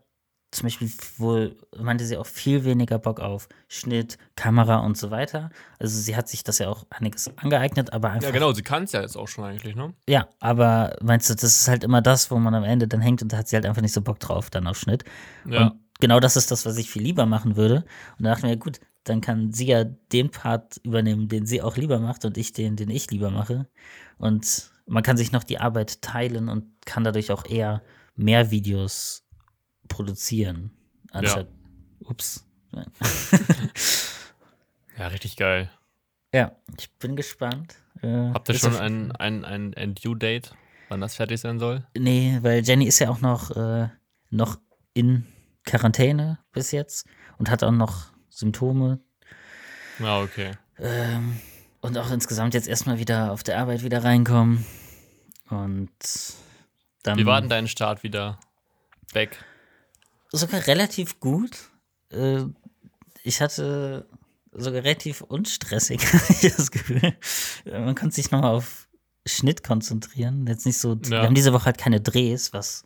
zum 0.51 0.67
Beispiel 0.67 0.89
wohl, 1.17 1.57
meinte 1.77 2.05
sie 2.05 2.17
auch 2.17 2.25
viel 2.25 2.63
weniger 2.63 2.99
Bock 2.99 3.19
auf 3.19 3.49
Schnitt, 3.67 4.17
Kamera 4.35 4.77
und 4.77 4.97
so 4.97 5.11
weiter. 5.11 5.49
Also 5.77 5.99
sie 5.99 6.15
hat 6.15 6.29
sich 6.29 6.43
das 6.43 6.59
ja 6.59 6.69
auch 6.69 6.85
einiges 6.89 7.29
angeeignet, 7.37 7.91
aber 7.91 8.11
einfach 8.11 8.29
Ja, 8.29 8.31
genau, 8.31 8.53
sie 8.53 8.61
kann 8.61 8.83
es 8.83 8.93
ja 8.93 9.01
jetzt 9.01 9.17
auch 9.17 9.27
schon 9.27 9.43
eigentlich, 9.43 9.75
ne? 9.75 9.93
Ja, 10.07 10.29
aber 10.39 10.95
meinst 11.01 11.29
du, 11.29 11.35
das 11.35 11.43
ist 11.43 11.67
halt 11.67 11.83
immer 11.83 12.01
das, 12.01 12.31
wo 12.31 12.37
man 12.37 12.55
am 12.55 12.63
Ende 12.63 12.87
dann 12.87 13.01
hängt 13.01 13.21
und 13.21 13.33
da 13.33 13.37
hat 13.37 13.49
sie 13.49 13.57
halt 13.57 13.65
einfach 13.65 13.81
nicht 13.81 13.93
so 13.93 14.01
Bock 14.01 14.19
drauf, 14.19 14.49
dann 14.49 14.67
auf 14.67 14.77
Schnitt. 14.77 15.03
Ja. 15.45 15.67
Und 15.67 15.79
genau 15.99 16.19
das 16.19 16.37
ist 16.37 16.49
das, 16.49 16.65
was 16.65 16.77
ich 16.77 16.89
viel 16.89 17.03
lieber 17.03 17.25
machen 17.25 17.57
würde. 17.57 17.83
Und 18.17 18.23
da 18.23 18.29
dachte 18.31 18.47
ich 18.47 18.53
mir, 18.53 18.57
gut, 18.57 18.79
dann 19.03 19.19
kann 19.21 19.51
sie 19.51 19.67
ja 19.67 19.83
den 19.83 20.31
Part 20.31 20.77
übernehmen, 20.83 21.27
den 21.27 21.45
sie 21.45 21.61
auch 21.61 21.75
lieber 21.75 21.99
macht 21.99 22.23
und 22.25 22.37
ich 22.37 22.53
den, 22.53 22.75
den 22.77 22.89
ich 22.89 23.11
lieber 23.11 23.31
mache. 23.31 23.67
Und 24.17 24.71
man 24.85 25.03
kann 25.03 25.17
sich 25.17 25.33
noch 25.33 25.43
die 25.43 25.59
Arbeit 25.59 26.01
teilen 26.01 26.47
und 26.47 26.65
kann 26.85 27.03
dadurch 27.03 27.31
auch 27.31 27.45
eher 27.45 27.81
mehr 28.15 28.49
Videos 28.51 29.26
produzieren. 29.87 30.71
Anstatt, 31.11 31.47
ups. 31.99 32.45
ja, 34.97 35.07
richtig 35.07 35.35
geil. 35.37 35.69
Ja, 36.33 36.51
ich 36.77 36.91
bin 36.95 37.15
gespannt. 37.15 37.75
Äh, 38.01 38.31
Habt 38.33 38.49
ihr 38.49 38.55
schon 38.55 38.75
ein, 38.75 39.11
ein, 39.13 39.45
ein, 39.45 39.73
ein 39.73 39.95
Due-Date, 39.95 40.53
wann 40.89 41.01
das 41.01 41.15
fertig 41.15 41.39
sein 41.39 41.59
soll? 41.59 41.85
Nee, 41.97 42.39
weil 42.41 42.63
Jenny 42.63 42.85
ist 42.85 42.99
ja 42.99 43.09
auch 43.09 43.21
noch, 43.21 43.51
äh, 43.55 43.89
noch 44.29 44.59
in 44.93 45.25
Quarantäne 45.63 46.39
bis 46.51 46.71
jetzt 46.71 47.07
und 47.37 47.49
hat 47.49 47.63
auch 47.63 47.71
noch 47.71 48.07
Symptome. 48.29 48.99
Ja, 49.99 50.21
okay. 50.21 50.51
Ähm, 50.77 51.39
und 51.81 51.97
auch 51.97 52.11
insgesamt 52.11 52.53
jetzt 52.53 52.67
erstmal 52.67 52.99
wieder 52.99 53.31
auf 53.31 53.43
der 53.43 53.59
Arbeit 53.59 53.83
wieder 53.83 54.03
reinkommen. 54.03 54.65
Und 55.49 55.89
dann 57.03 57.17
Wie 57.17 57.25
war 57.25 57.39
denn 57.39 57.49
dein 57.49 57.67
Start 57.67 58.03
wieder 58.03 58.39
weg? 59.13 59.43
Sogar 60.31 60.65
relativ 60.67 61.19
gut. 61.19 61.57
Äh, 62.11 62.43
ich 63.23 63.41
hatte 63.41 64.07
sogar 64.51 64.83
relativ 64.83 65.21
unstressig, 65.21 65.99
das 66.41 66.71
Gefühl. 66.71 67.13
Äh, 67.65 67.79
Man 67.79 67.95
konnte 67.95 68.15
sich 68.15 68.31
nochmal 68.31 68.53
auf 68.55 68.87
Schnitt 69.25 69.63
konzentrieren. 69.63 70.47
Jetzt 70.47 70.65
nicht 70.65 70.77
so. 70.77 70.93
Ja. 70.95 71.09
Wir 71.09 71.21
haben 71.23 71.35
diese 71.35 71.53
Woche 71.53 71.65
halt 71.65 71.77
keine 71.77 71.99
Drehs, 72.01 72.53
was 72.53 72.83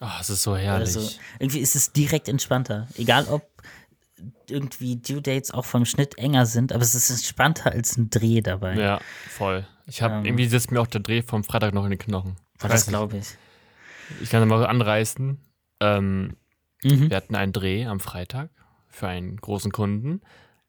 Ah, 0.00 0.18
es 0.20 0.30
ist 0.30 0.42
so 0.42 0.56
herrlich. 0.56 0.96
Also 0.96 1.08
irgendwie 1.38 1.60
ist 1.60 1.76
es 1.76 1.92
direkt 1.92 2.28
entspannter. 2.28 2.88
Egal 2.96 3.26
ob 3.28 3.48
irgendwie 4.50 4.96
Due 4.96 5.22
Dates 5.22 5.50
auch 5.52 5.64
vom 5.64 5.84
Schnitt 5.84 6.18
enger 6.18 6.44
sind, 6.46 6.72
aber 6.72 6.82
es 6.82 6.94
ist 6.94 7.10
entspannter 7.10 7.70
als 7.72 7.96
ein 7.96 8.10
Dreh 8.10 8.40
dabei. 8.40 8.74
ja, 8.74 9.00
voll. 9.30 9.66
Ich 9.86 10.02
habe 10.02 10.14
Ähm. 10.16 10.24
irgendwie 10.24 10.46
sitzt 10.48 10.70
mir 10.72 10.80
auch 10.80 10.86
der 10.88 11.00
Dreh 11.02 11.22
vom 11.22 11.44
Freitag 11.44 11.72
noch 11.74 11.84
in 11.84 11.90
den 11.90 11.98
Knochen. 11.98 12.36
Ich 12.60 12.68
das 12.68 12.86
glaube 12.86 13.16
ich. 13.18 13.26
Ich 14.20 14.30
kann 14.30 14.40
da 14.40 14.46
mal 14.46 14.66
anreißen. 14.66 15.38
Ähm, 15.80 16.36
Mhm. 16.84 17.10
wir 17.10 17.16
hatten 17.16 17.34
einen 17.34 17.52
Dreh 17.52 17.86
am 17.86 18.00
Freitag 18.00 18.50
für 18.88 19.08
einen 19.08 19.36
großen 19.36 19.72
Kunden 19.72 20.20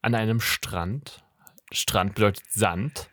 an 0.02 0.14
einem 0.14 0.40
Strand. 0.40 1.24
Strand 1.72 2.14
bedeutet 2.14 2.44
Sand. 2.50 3.08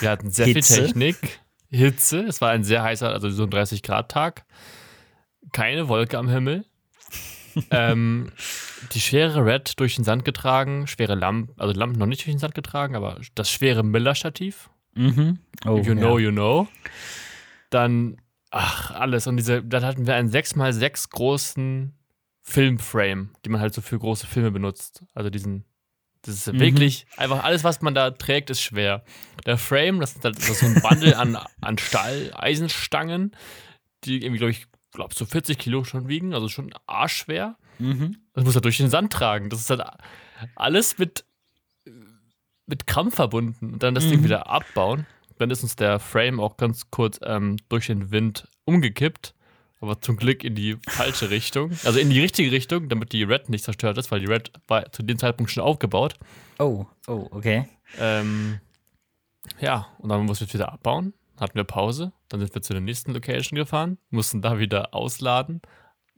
Wir 0.00 0.10
hatten 0.10 0.30
sehr 0.30 0.46
viel 0.46 0.60
Technik, 0.60 1.40
Hitze. 1.70 2.20
Es 2.20 2.40
war 2.40 2.50
ein 2.50 2.64
sehr 2.64 2.82
heißer, 2.82 3.10
also 3.10 3.30
so 3.30 3.44
ein 3.44 3.50
30 3.50 3.82
Grad 3.82 4.10
Tag. 4.10 4.44
Keine 5.52 5.88
Wolke 5.88 6.18
am 6.18 6.28
Himmel. 6.28 6.64
ähm, 7.70 8.32
die 8.92 9.00
schwere 9.00 9.44
Red 9.44 9.80
durch 9.80 9.96
den 9.96 10.04
Sand 10.04 10.24
getragen, 10.24 10.86
schwere 10.86 11.14
Lampen, 11.14 11.54
also 11.58 11.72
Lampen 11.78 11.98
noch 11.98 12.06
nicht 12.06 12.20
durch 12.20 12.34
den 12.34 12.38
Sand 12.38 12.54
getragen, 12.54 12.94
aber 12.94 13.18
das 13.34 13.50
schwere 13.50 13.82
Miller-Stativ. 13.82 14.68
Mhm. 14.94 15.38
Oh, 15.64 15.78
You 15.78 15.94
know, 15.94 16.18
ja. 16.18 16.26
you 16.26 16.32
know. 16.32 16.68
Dann, 17.70 18.20
ach, 18.50 18.90
alles. 18.90 19.26
Und 19.26 19.36
diese, 19.36 19.62
dann 19.62 19.84
hatten 19.84 20.06
wir 20.06 20.14
einen 20.14 20.30
6x6 20.30 21.10
großen 21.10 21.94
Filmframe, 22.48 23.30
die 23.44 23.48
man 23.50 23.60
halt 23.60 23.74
so 23.74 23.80
für 23.82 23.98
große 23.98 24.26
Filme 24.26 24.50
benutzt. 24.52 25.02
Also 25.14 25.30
diesen, 25.30 25.64
das 26.22 26.34
ist 26.36 26.52
Mhm. 26.52 26.60
wirklich, 26.60 27.06
einfach 27.16 27.42
alles, 27.44 27.64
was 27.64 27.82
man 27.82 27.94
da 27.94 28.12
trägt, 28.12 28.50
ist 28.50 28.60
schwer. 28.62 29.04
Der 29.44 29.58
Frame, 29.58 29.98
das 30.00 30.14
ist, 30.14 30.24
halt- 30.24 30.38
das 30.38 30.48
ist 30.48 30.60
so 30.60 30.66
ein 30.66 30.80
Bundle 30.80 31.18
an, 31.18 31.36
an 31.60 31.78
Stahl, 31.78 32.32
Eisenstangen, 32.34 33.34
die 34.04 34.22
irgendwie, 34.22 34.38
glaube 34.38 34.52
ich, 34.52 34.66
glaube 34.92 35.14
so 35.14 35.26
40 35.26 35.58
Kilo 35.58 35.84
schon 35.84 36.08
wiegen, 36.08 36.34
also 36.34 36.48
schon 36.48 36.72
arschschwer. 36.86 37.56
Mhm. 37.78 38.16
Das 38.32 38.44
muss 38.44 38.54
er 38.54 38.60
durch 38.62 38.78
den 38.78 38.88
Sand 38.90 39.12
tragen. 39.12 39.50
Das 39.50 39.60
ist 39.60 39.68
halt 39.70 39.82
alles 40.54 40.96
mit, 40.98 41.24
mit 42.66 42.86
Krampf 42.86 43.16
verbunden. 43.16 43.72
Und 43.74 43.82
dann 43.82 43.94
das 43.94 44.08
Ding 44.08 44.20
Mhm. 44.20 44.24
wieder 44.24 44.48
abbauen. 44.48 45.06
Dann 45.38 45.50
ist 45.50 45.62
uns 45.62 45.76
der 45.76 45.98
Frame 45.98 46.40
auch 46.40 46.56
ganz 46.56 46.90
kurz 46.90 47.18
ähm, 47.22 47.56
durch 47.68 47.86
den 47.88 48.10
Wind 48.10 48.48
umgekippt. 48.64 49.34
Aber 49.80 50.00
zum 50.00 50.16
Glück 50.16 50.42
in 50.42 50.54
die 50.54 50.78
falsche 50.88 51.30
Richtung. 51.30 51.70
Also 51.84 51.98
in 51.98 52.10
die 52.10 52.20
richtige 52.20 52.50
Richtung, 52.50 52.88
damit 52.88 53.12
die 53.12 53.22
Red 53.22 53.50
nicht 53.50 53.64
zerstört 53.64 53.98
ist, 53.98 54.10
weil 54.10 54.20
die 54.20 54.26
Red 54.26 54.50
war 54.68 54.90
zu 54.90 55.02
dem 55.02 55.18
Zeitpunkt 55.18 55.52
schon 55.52 55.62
aufgebaut. 55.62 56.14
Oh, 56.58 56.86
oh, 57.06 57.28
okay. 57.30 57.68
Ähm, 57.98 58.60
ja, 59.60 59.86
und 59.98 60.08
dann 60.08 60.24
mussten 60.24 60.44
wir 60.44 60.48
es 60.48 60.54
wieder 60.54 60.72
abbauen. 60.72 61.12
Hatten 61.38 61.54
wir 61.54 61.64
Pause. 61.64 62.12
Dann 62.28 62.40
sind 62.40 62.54
wir 62.54 62.62
zu 62.62 62.72
der 62.72 62.80
nächsten 62.80 63.12
Location 63.12 63.56
gefahren, 63.56 63.98
mussten 64.10 64.40
da 64.40 64.58
wieder 64.58 64.94
ausladen, 64.94 65.60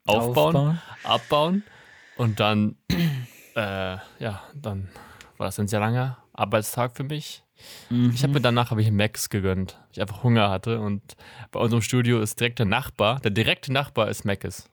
aufbauen 0.07 0.81
abbauen 1.03 1.65
und 2.17 2.41
dann, 2.41 2.77
äh, 3.55 3.97
ja, 4.19 4.43
dann 4.55 4.89
war 5.37 5.47
das 5.47 5.59
ein 5.59 5.69
sehr 5.69 5.81
langer 5.81 6.19
Arbeitstag 6.33 6.97
für 6.97 7.05
mich. 7.05 7.43
Mhm. 7.91 8.13
Ich 8.15 8.23
habe 8.23 8.33
mir 8.35 8.41
danach 8.41 8.71
habe 8.71 8.83
ich 8.83 8.91
Max 8.91 9.29
gegönnt, 9.31 9.75
weil 9.81 9.89
ich 9.93 10.01
einfach 10.01 10.23
Hunger 10.23 10.51
hatte 10.51 10.81
und 10.81 11.03
bei 11.51 11.61
unserem 11.61 11.83
Studio 11.83 12.21
ist 12.21 12.39
direkt 12.41 12.59
der 12.59 12.67
Nachbar, 12.67 13.21
der 13.21 13.31
direkte 13.31 13.73
Nachbar 13.73 14.09
ist 14.09 14.25
Macis. 14.25 14.69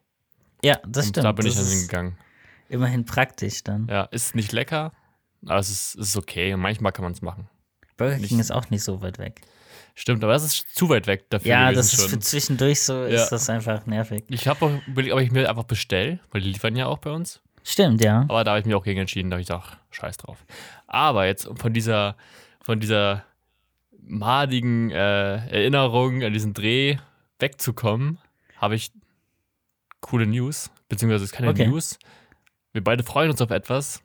Ja, 0.64 0.80
das 0.88 1.06
Und 1.08 1.12
stimmt. 1.14 1.26
da 1.26 1.32
bin 1.32 1.46
ich 1.46 1.54
das 1.56 1.64
dann 1.64 1.72
ist 1.74 1.80
hingegangen. 1.80 2.18
immerhin 2.70 3.06
praktisch 3.06 3.64
dann. 3.64 3.88
Ja, 3.88 4.04
ist 4.06 4.36
nicht 4.36 4.52
lecker, 4.52 4.92
aber 5.46 5.60
es 5.60 5.70
ist, 5.70 5.96
ist 5.96 6.16
okay 6.18 6.54
und 6.54 6.62
manchmal 6.62 6.92
kann 6.92 7.04
man 7.04 7.12
es 7.14 7.22
machen. 7.22 7.48
Burger 7.98 8.14
King 8.16 8.24
nicht- 8.24 8.40
ist 8.40 8.52
auch 8.52 8.70
nicht 8.70 8.84
so 8.84 9.02
weit 9.02 9.20
weg. 9.20 9.42
Stimmt, 9.98 10.24
aber 10.26 10.34
das 10.34 10.44
ist 10.44 10.76
zu 10.76 10.90
weit 10.90 11.08
weg 11.08 11.30
dafür 11.30 11.50
Ja, 11.52 11.72
das 11.72 11.94
ist 11.94 12.02
schon. 12.02 12.10
für 12.10 12.20
zwischendurch 12.20 12.82
so, 12.82 12.94
Ja. 13.06 13.24
ist 13.24 13.30
das 13.30 13.50
einfach 13.50 13.86
nervig. 13.86 14.26
ich 14.30 14.48
habe 14.48 14.66
auch 14.66 14.88
überlegt, 14.88 15.14
ob 15.14 15.22
ich 15.22 15.32
mir 15.32 15.50
einfach 15.50 15.64
bestelle, 15.64 16.20
weil 16.32 16.42
die 16.42 16.50
liefern 16.50 16.76
ja 16.76 16.88
auch 16.88 16.98
bei 16.98 17.12
uns. 17.12 17.42
Stimmt, 17.64 18.04
ja. 18.04 18.26
Aber 18.28 18.44
da 18.44 18.52
habe 18.52 18.60
ich 18.60 18.66
mich 18.66 18.76
auch 18.76 18.84
gegen 18.84 19.00
entschieden, 19.00 19.30
da 19.30 19.36
habe 19.36 19.42
ich 19.42 19.52
ach, 19.52 19.78
scheiß 19.92 20.18
drauf. 20.18 20.46
Aber 20.88 21.26
jetzt 21.26 21.50
von 21.56 21.72
dieser, 21.74 22.16
von 22.66 22.80
dieser 22.80 23.24
madigen 24.02 24.90
äh, 24.90 25.36
Erinnerung 25.50 26.24
an 26.24 26.34
diesen 26.34 26.54
Dreh 26.56 26.98
wegzukommen, 27.38 28.18
habe 28.58 28.74
ich 28.74 28.92
coole 30.02 30.26
News, 30.26 30.72
beziehungsweise 30.90 31.26
es 31.26 31.30
ist 31.32 31.36
keine 31.36 31.50
Okay. 31.50 31.68
News. 31.68 32.00
Wir 32.74 32.84
beide 32.84 33.04
freuen 33.04 33.30
uns 33.30 33.40
auf 33.42 33.52
etwas 33.52 34.02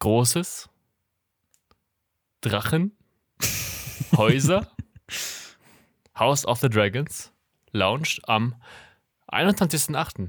Großes. 0.00 0.68
Drachen, 2.40 2.96
Häuser, 4.16 4.70
House 6.18 6.44
of 6.46 6.60
the 6.60 6.68
Dragons, 6.68 7.32
launcht 7.70 8.28
am 8.28 8.54
21.08. 9.28 10.28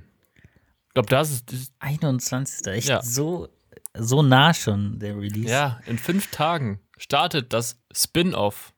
Ich 0.87 0.93
glaube, 0.93 1.09
das 1.09 1.31
ist, 1.31 1.51
das 1.51 1.71
21. 1.79 2.67
Echt 2.67 2.89
Ja. 2.89 3.01
so, 3.01 3.49
so 3.99 4.21
nah 4.21 4.53
schon, 4.53 4.99
der 4.99 5.15
Release. 5.17 5.49
Ja, 5.49 5.79
in 5.85 5.97
fünf 5.97 6.31
Tagen 6.31 6.79
startet 6.97 7.53
das 7.53 7.79
Spin-off 7.91 8.73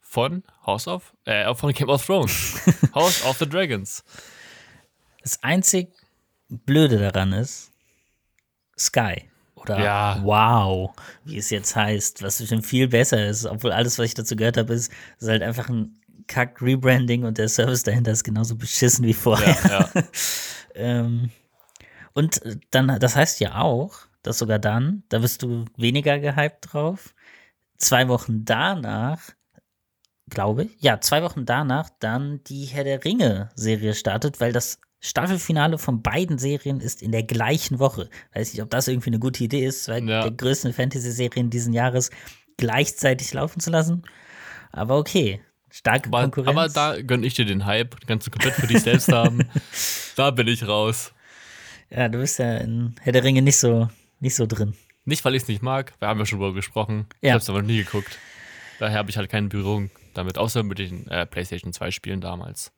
von 0.00 0.42
House 0.66 0.88
of, 0.88 1.14
äh, 1.24 1.54
von 1.54 1.72
Game 1.72 1.88
of 1.88 2.04
Thrones. 2.04 2.60
House 2.94 3.24
of 3.24 3.38
the 3.38 3.48
Dragons. 3.48 4.04
Das 5.22 5.42
einzig 5.42 5.88
Blöde 6.48 6.98
daran 6.98 7.32
ist 7.32 7.72
Sky. 8.76 9.30
Oder 9.54 9.78
Ja. 9.78 10.20
Wow, 10.22 10.92
wie 11.24 11.36
es 11.36 11.50
jetzt 11.50 11.76
heißt, 11.76 12.22
was 12.22 12.46
schon 12.46 12.62
viel 12.62 12.88
besser 12.88 13.26
ist, 13.26 13.44
obwohl 13.44 13.72
alles, 13.72 13.98
was 13.98 14.06
ich 14.06 14.14
dazu 14.14 14.34
gehört 14.34 14.56
habe, 14.56 14.72
ist, 14.72 14.90
ist 15.18 15.28
halt 15.28 15.42
einfach 15.42 15.68
ein 15.68 16.00
Kack-Rebranding 16.26 17.24
und 17.24 17.38
der 17.38 17.48
Service 17.48 17.82
dahinter 17.82 18.12
ist 18.12 18.24
genauso 18.24 18.56
beschissen 18.56 19.04
wie 19.04 19.14
vorher. 19.14 19.56
Ja, 19.64 19.90
ja. 19.94 20.02
Ähm, 20.72 21.30
und 22.12 22.40
dann, 22.70 23.00
das 23.00 23.16
heißt 23.16 23.40
ja 23.40 23.56
auch, 23.56 24.06
dass 24.22 24.38
sogar 24.38 24.58
dann, 24.58 25.02
da 25.08 25.18
bist 25.18 25.42
du 25.42 25.64
weniger 25.76 26.18
gehypt 26.18 26.72
drauf, 26.72 27.14
zwei 27.78 28.08
Wochen 28.08 28.44
danach, 28.44 29.20
glaube 30.28 30.64
ich, 30.64 30.70
ja, 30.80 31.00
zwei 31.00 31.22
Wochen 31.22 31.44
danach 31.46 31.90
dann 31.98 32.42
die 32.44 32.64
Herr 32.66 32.84
der 32.84 33.04
Ringe-Serie 33.04 33.94
startet, 33.94 34.40
weil 34.40 34.52
das 34.52 34.78
Staffelfinale 35.00 35.78
von 35.78 36.02
beiden 36.02 36.36
Serien 36.38 36.80
ist 36.80 37.00
in 37.02 37.10
der 37.10 37.22
gleichen 37.22 37.78
Woche. 37.78 38.10
Weiß 38.34 38.52
nicht, 38.52 38.62
ob 38.62 38.68
das 38.70 38.86
irgendwie 38.86 39.08
eine 39.10 39.18
gute 39.18 39.42
Idee 39.42 39.64
ist, 39.64 39.84
zwei 39.84 39.98
Ja. 40.00 40.22
der 40.22 40.30
größten 40.30 40.72
Fantasy-Serien 40.74 41.48
diesen 41.48 41.72
Jahres 41.72 42.10
gleichzeitig 42.58 43.32
laufen 43.32 43.60
zu 43.60 43.70
lassen. 43.70 44.02
Aber 44.72 44.98
okay, 44.98 45.40
starke 45.70 46.08
Aber, 46.08 46.20
Konkurrenz. 46.22 46.50
aber 46.56 46.68
da 46.68 47.00
gönn 47.02 47.24
ich 47.24 47.32
dir 47.34 47.46
den 47.46 47.64
Hype, 47.64 47.96
kannst 48.06 48.26
du 48.26 48.30
komplett 48.30 48.54
für 48.54 48.66
dich 48.66 48.80
selbst 48.82 49.10
haben. 49.10 49.40
Da 50.16 50.30
bin 50.32 50.48
ich 50.48 50.68
raus. 50.68 51.12
ja, 51.88 52.08
du 52.08 52.18
bist 52.18 52.38
ja 52.38 52.58
in 52.58 52.94
Herr 53.00 53.12
der 53.14 53.24
Ringe 53.24 53.40
nicht 53.40 53.56
so, 53.56 53.88
nicht 54.20 54.34
so 54.36 54.46
drin. 54.46 54.74
Nicht, 55.04 55.24
weil 55.24 55.34
ich 55.34 55.42
es 55.42 55.48
nicht 55.48 55.62
mag, 55.62 55.94
wir 55.98 56.08
haben 56.08 56.18
ja 56.18 56.26
schon 56.26 56.38
darüber 56.40 56.54
gesprochen. 56.54 57.06
Ich 57.20 57.28
Ja. 57.28 57.32
habe 57.32 57.42
es 57.42 57.48
aber 57.48 57.60
noch 57.62 57.66
nie 57.68 57.78
geguckt. 57.78 58.18
Daher 58.78 58.98
habe 58.98 59.10
ich 59.10 59.16
halt 59.16 59.30
keine 59.30 59.48
Berührung 59.48 59.90
damit, 60.14 60.38
außer 60.38 60.62
mit 60.62 60.78
den 60.78 61.06
äh, 61.08 61.26
PlayStation 61.26 61.72
2 61.72 61.90
Spielen 61.90 62.20
damals. 62.20 62.72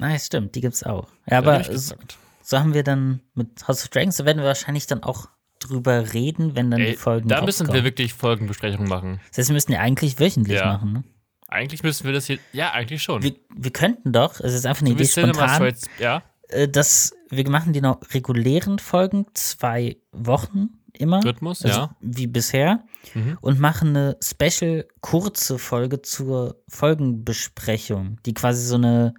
Ah, 0.00 0.10
ja, 0.10 0.18
stimmt, 0.18 0.54
die 0.54 0.60
gibt's 0.60 0.82
auch. 0.84 1.08
Ja, 1.28 1.38
aber 1.38 1.60
ich 1.60 1.66
so, 1.78 1.94
so 2.42 2.58
haben 2.58 2.74
wir 2.74 2.84
dann 2.84 3.20
mit 3.34 3.66
House 3.66 3.82
of 3.82 3.88
Dragons, 3.88 4.16
da 4.16 4.24
werden 4.24 4.38
wir 4.38 4.44
wahrscheinlich 4.46 4.86
dann 4.86 5.02
auch 5.02 5.28
drüber 5.60 6.12
reden, 6.12 6.54
wenn 6.54 6.70
dann 6.70 6.80
die 6.80 6.86
Ey, 6.88 6.96
Folgen 6.96 7.28
da 7.28 7.42
müssen 7.44 7.72
wir 7.72 7.82
wirklich 7.82 8.14
Folgenbesprechungen 8.14 8.88
machen. 8.88 9.20
Das 9.30 9.38
heißt, 9.38 9.48
wir 9.50 9.54
müssen 9.54 9.72
ja 9.72 9.80
eigentlich 9.80 10.20
wöchentlich 10.20 10.58
Ja. 10.58 10.66
machen. 10.74 10.92
Ne? 10.92 11.04
Eigentlich 11.48 11.82
müssen 11.82 12.04
wir 12.04 12.12
das 12.12 12.26
hier. 12.26 12.38
Ja, 12.52 12.72
eigentlich 12.72 13.02
schon. 13.02 13.22
Wir, 13.22 13.34
wir 13.56 13.72
könnten 13.72 14.12
doch, 14.12 14.38
es 14.38 14.54
ist 14.54 14.66
einfach 14.66 14.82
eine 14.82 14.90
Idee 14.90 15.04
spontan, 15.06 15.58
Threads- 15.60 15.88
ja, 15.98 16.22
dass 16.68 17.12
wir 17.30 17.48
machen 17.50 17.72
die 17.72 17.80
noch 17.80 18.00
regulären 18.12 18.78
Folgen 18.78 19.26
zwei 19.34 19.96
Wochen 20.12 20.70
immer. 20.94 21.22
Rhythmus, 21.24 21.64
also 21.64 21.80
ja. 21.80 21.96
Wie 22.00 22.26
bisher. 22.26 22.84
Mhm. 23.14 23.38
Und 23.40 23.60
machen 23.60 23.88
eine 23.96 24.16
special 24.22 24.86
kurze 25.00 25.58
Folge 25.58 26.02
zur 26.02 26.56
Folgenbesprechung, 26.68 28.18
die 28.24 28.34
quasi 28.34 28.64
so 28.66 28.76
eine 28.76 29.14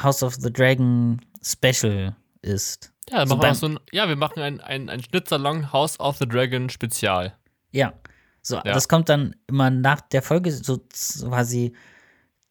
House 0.00 0.22
of 0.22 0.34
the 0.36 0.52
Dragon 0.52 1.20
Special 1.42 2.16
ist. 2.42 2.92
Ja, 3.10 3.26
So 3.26 3.36
machen 3.36 3.48
wir 3.48 3.54
so 3.54 3.66
ein, 3.68 3.80
ja, 3.92 4.08
wir 4.08 4.16
machen 4.16 4.40
ein, 4.40 4.60
ein, 4.60 4.88
ein 4.88 5.02
Schnitzerlang 5.02 5.72
House 5.72 5.98
of 5.98 6.18
the 6.18 6.26
Dragon 6.28 6.68
Spezial. 6.70 7.36
Ja. 7.72 7.94
So, 8.42 8.56
Ja. 8.56 8.72
das 8.72 8.88
kommt 8.88 9.08
dann 9.08 9.34
immer 9.46 9.70
nach 9.70 10.00
der 10.00 10.22
Folge, 10.22 10.52
so 10.52 10.78
quasi 11.28 11.74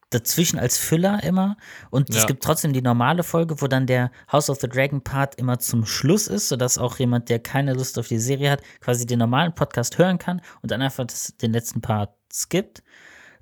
dazwischen 0.10 0.58
als 0.58 0.78
Füller 0.78 1.22
immer. 1.24 1.58
Und 1.90 2.10
es 2.10 2.18
Ja. 2.18 2.26
gibt 2.26 2.44
trotzdem 2.44 2.72
die 2.74 2.82
normale 2.82 3.24
Folge, 3.24 3.62
wo 3.62 3.68
dann 3.68 3.88
der 3.88 4.12
House 4.32 4.50
of 4.50 4.60
the 4.62 4.68
Dragon 4.70 5.02
Part 5.04 5.36
immer 5.36 5.60
zum 5.60 5.86
Schluss 5.86 6.28
ist, 6.28 6.48
sodass 6.50 6.78
auch 6.78 6.98
jemand, 7.00 7.30
der 7.30 7.40
keine 7.40 7.74
Lust 7.74 8.00
auf 8.00 8.08
die 8.08 8.20
Serie 8.20 8.52
hat, 8.52 8.62
quasi 8.80 9.06
den 9.06 9.20
normalen 9.20 9.54
Podcast 9.54 9.98
hören 9.98 10.18
kann 10.18 10.42
und 10.62 10.72
dann 10.72 10.82
einfach 10.82 11.06
das, 11.06 11.36
den 11.38 11.52
letzten 11.52 11.82
Part 11.82 12.14
skippt. 12.32 12.84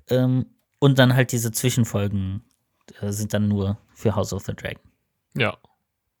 Ähm, 0.08 0.46
und 0.78 0.98
dann 0.98 1.14
halt 1.14 1.32
diese 1.32 1.52
Zwischenfolgen 1.52 2.44
äh, 3.00 3.10
sind 3.12 3.32
dann 3.32 3.48
nur 3.48 3.78
für 3.94 4.14
House 4.14 4.32
of 4.32 4.44
the 4.44 4.54
Dragon. 4.54 4.82
Ja, 5.34 5.56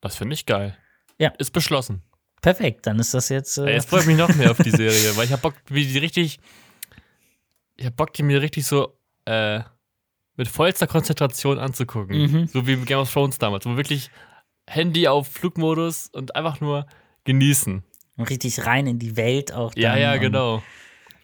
das 0.00 0.16
finde 0.16 0.34
ich 0.34 0.46
geil. 0.46 0.76
Ja. 1.18 1.30
Ist 1.38 1.52
beschlossen. 1.52 2.02
Perfekt, 2.42 2.86
dann 2.86 2.98
ist 2.98 3.14
das 3.14 3.28
jetzt. 3.30 3.58
Äh, 3.58 3.72
jetzt 3.72 3.88
freue 3.88 4.00
ich 4.00 4.06
mich 4.06 4.16
noch 4.16 4.32
mehr 4.34 4.50
auf 4.52 4.58
die 4.58 4.70
Serie, 4.70 5.16
weil 5.16 5.24
ich 5.24 5.32
hab 5.32 5.42
Bock, 5.42 5.54
wie 5.68 5.84
die 5.86 5.98
richtig. 5.98 6.38
Ich 7.76 7.86
hab 7.86 7.96
Bock, 7.96 8.12
die 8.12 8.22
mir 8.22 8.40
richtig 8.42 8.66
so 8.66 8.96
äh, 9.24 9.60
mit 10.36 10.48
vollster 10.48 10.86
Konzentration 10.86 11.58
anzugucken. 11.58 12.16
Mhm. 12.30 12.46
So 12.48 12.66
wie 12.66 12.76
Game 12.76 12.98
of 12.98 13.12
Thrones 13.12 13.38
damals, 13.38 13.66
wo 13.66 13.76
wirklich 13.76 14.10
Handy 14.68 15.08
auf 15.08 15.28
Flugmodus 15.28 16.08
und 16.12 16.34
einfach 16.36 16.60
nur 16.60 16.86
genießen. 17.24 17.82
richtig 18.18 18.64
rein 18.66 18.86
in 18.86 18.98
die 18.98 19.16
Welt 19.16 19.52
auch. 19.52 19.72
Ja, 19.76 19.92
dann 19.92 20.00
ja, 20.00 20.14
und- 20.14 20.20
genau. 20.20 20.62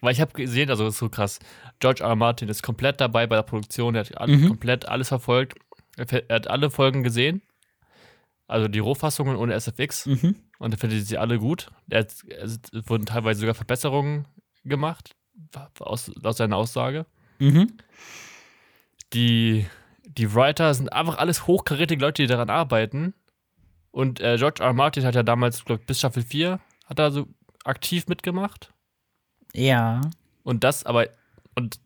Weil 0.01 0.11
ich 0.13 0.21
habe 0.21 0.33
gesehen, 0.33 0.69
also 0.69 0.83
das 0.83 0.95
ist 0.95 0.99
so 0.99 1.09
krass. 1.09 1.39
George 1.79 2.03
R. 2.03 2.09
R. 2.09 2.15
Martin 2.15 2.49
ist 2.49 2.61
komplett 2.61 2.99
dabei 3.01 3.25
bei 3.25 3.35
der 3.37 3.43
Produktion, 3.43 3.95
er 3.95 4.01
hat 4.01 4.17
all, 4.17 4.27
Mhm. 4.27 4.47
komplett 4.49 4.87
alles 4.87 5.07
verfolgt. 5.07 5.57
Er, 5.95 6.11
er 6.29 6.35
hat 6.35 6.47
alle 6.47 6.69
Folgen 6.69 7.03
gesehen. 7.03 7.41
Also 8.47 8.67
die 8.67 8.79
Rohfassungen 8.79 9.37
ohne 9.37 9.53
SFX. 9.53 10.05
Mhm. 10.05 10.35
Und 10.59 10.73
er 10.73 10.77
findet 10.77 11.07
sie 11.07 11.17
alle 11.17 11.39
gut. 11.39 11.71
Er 11.89 12.01
hat, 12.01 12.13
es 12.29 12.59
wurden 12.87 13.05
teilweise 13.05 13.39
sogar 13.39 13.55
Verbesserungen 13.55 14.27
gemacht, 14.65 15.15
aus, 15.79 16.11
aus 16.23 16.37
seiner 16.37 16.57
Aussage. 16.57 17.05
Mhm. 17.39 17.71
Die, 19.13 19.67
die 20.05 20.33
Writer 20.33 20.73
sind 20.73 20.91
einfach 20.91 21.17
alles 21.17 21.47
hochkarätige 21.47 22.01
Leute, 22.01 22.23
die 22.23 22.27
daran 22.27 22.49
arbeiten. 22.49 23.13
Und 23.91 24.19
äh, 24.19 24.37
George 24.37 24.61
R. 24.61 24.67
R. 24.67 24.73
Martin 24.73 25.05
hat 25.05 25.15
ja 25.15 25.23
damals, 25.23 25.63
glaube 25.65 25.81
ich, 25.81 25.87
bis 25.87 25.99
Staffel 25.99 26.23
4 26.23 26.59
hat 26.85 26.99
er 26.99 27.11
so 27.11 27.27
aktiv 27.63 28.07
mitgemacht. 28.07 28.73
Ja. 29.53 30.01
Und 30.43 30.63
das 30.63 30.85
aber, 30.85 31.07
und 31.55 31.79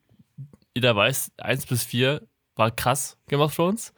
jeder 0.75 0.95
weiß, 0.95 1.31
1 1.37 1.65
bis 1.65 1.83
4 1.83 2.21
war 2.55 2.71
krass, 2.71 3.17
Game 3.27 3.41
of 3.41 3.55
Thrones. 3.55 3.93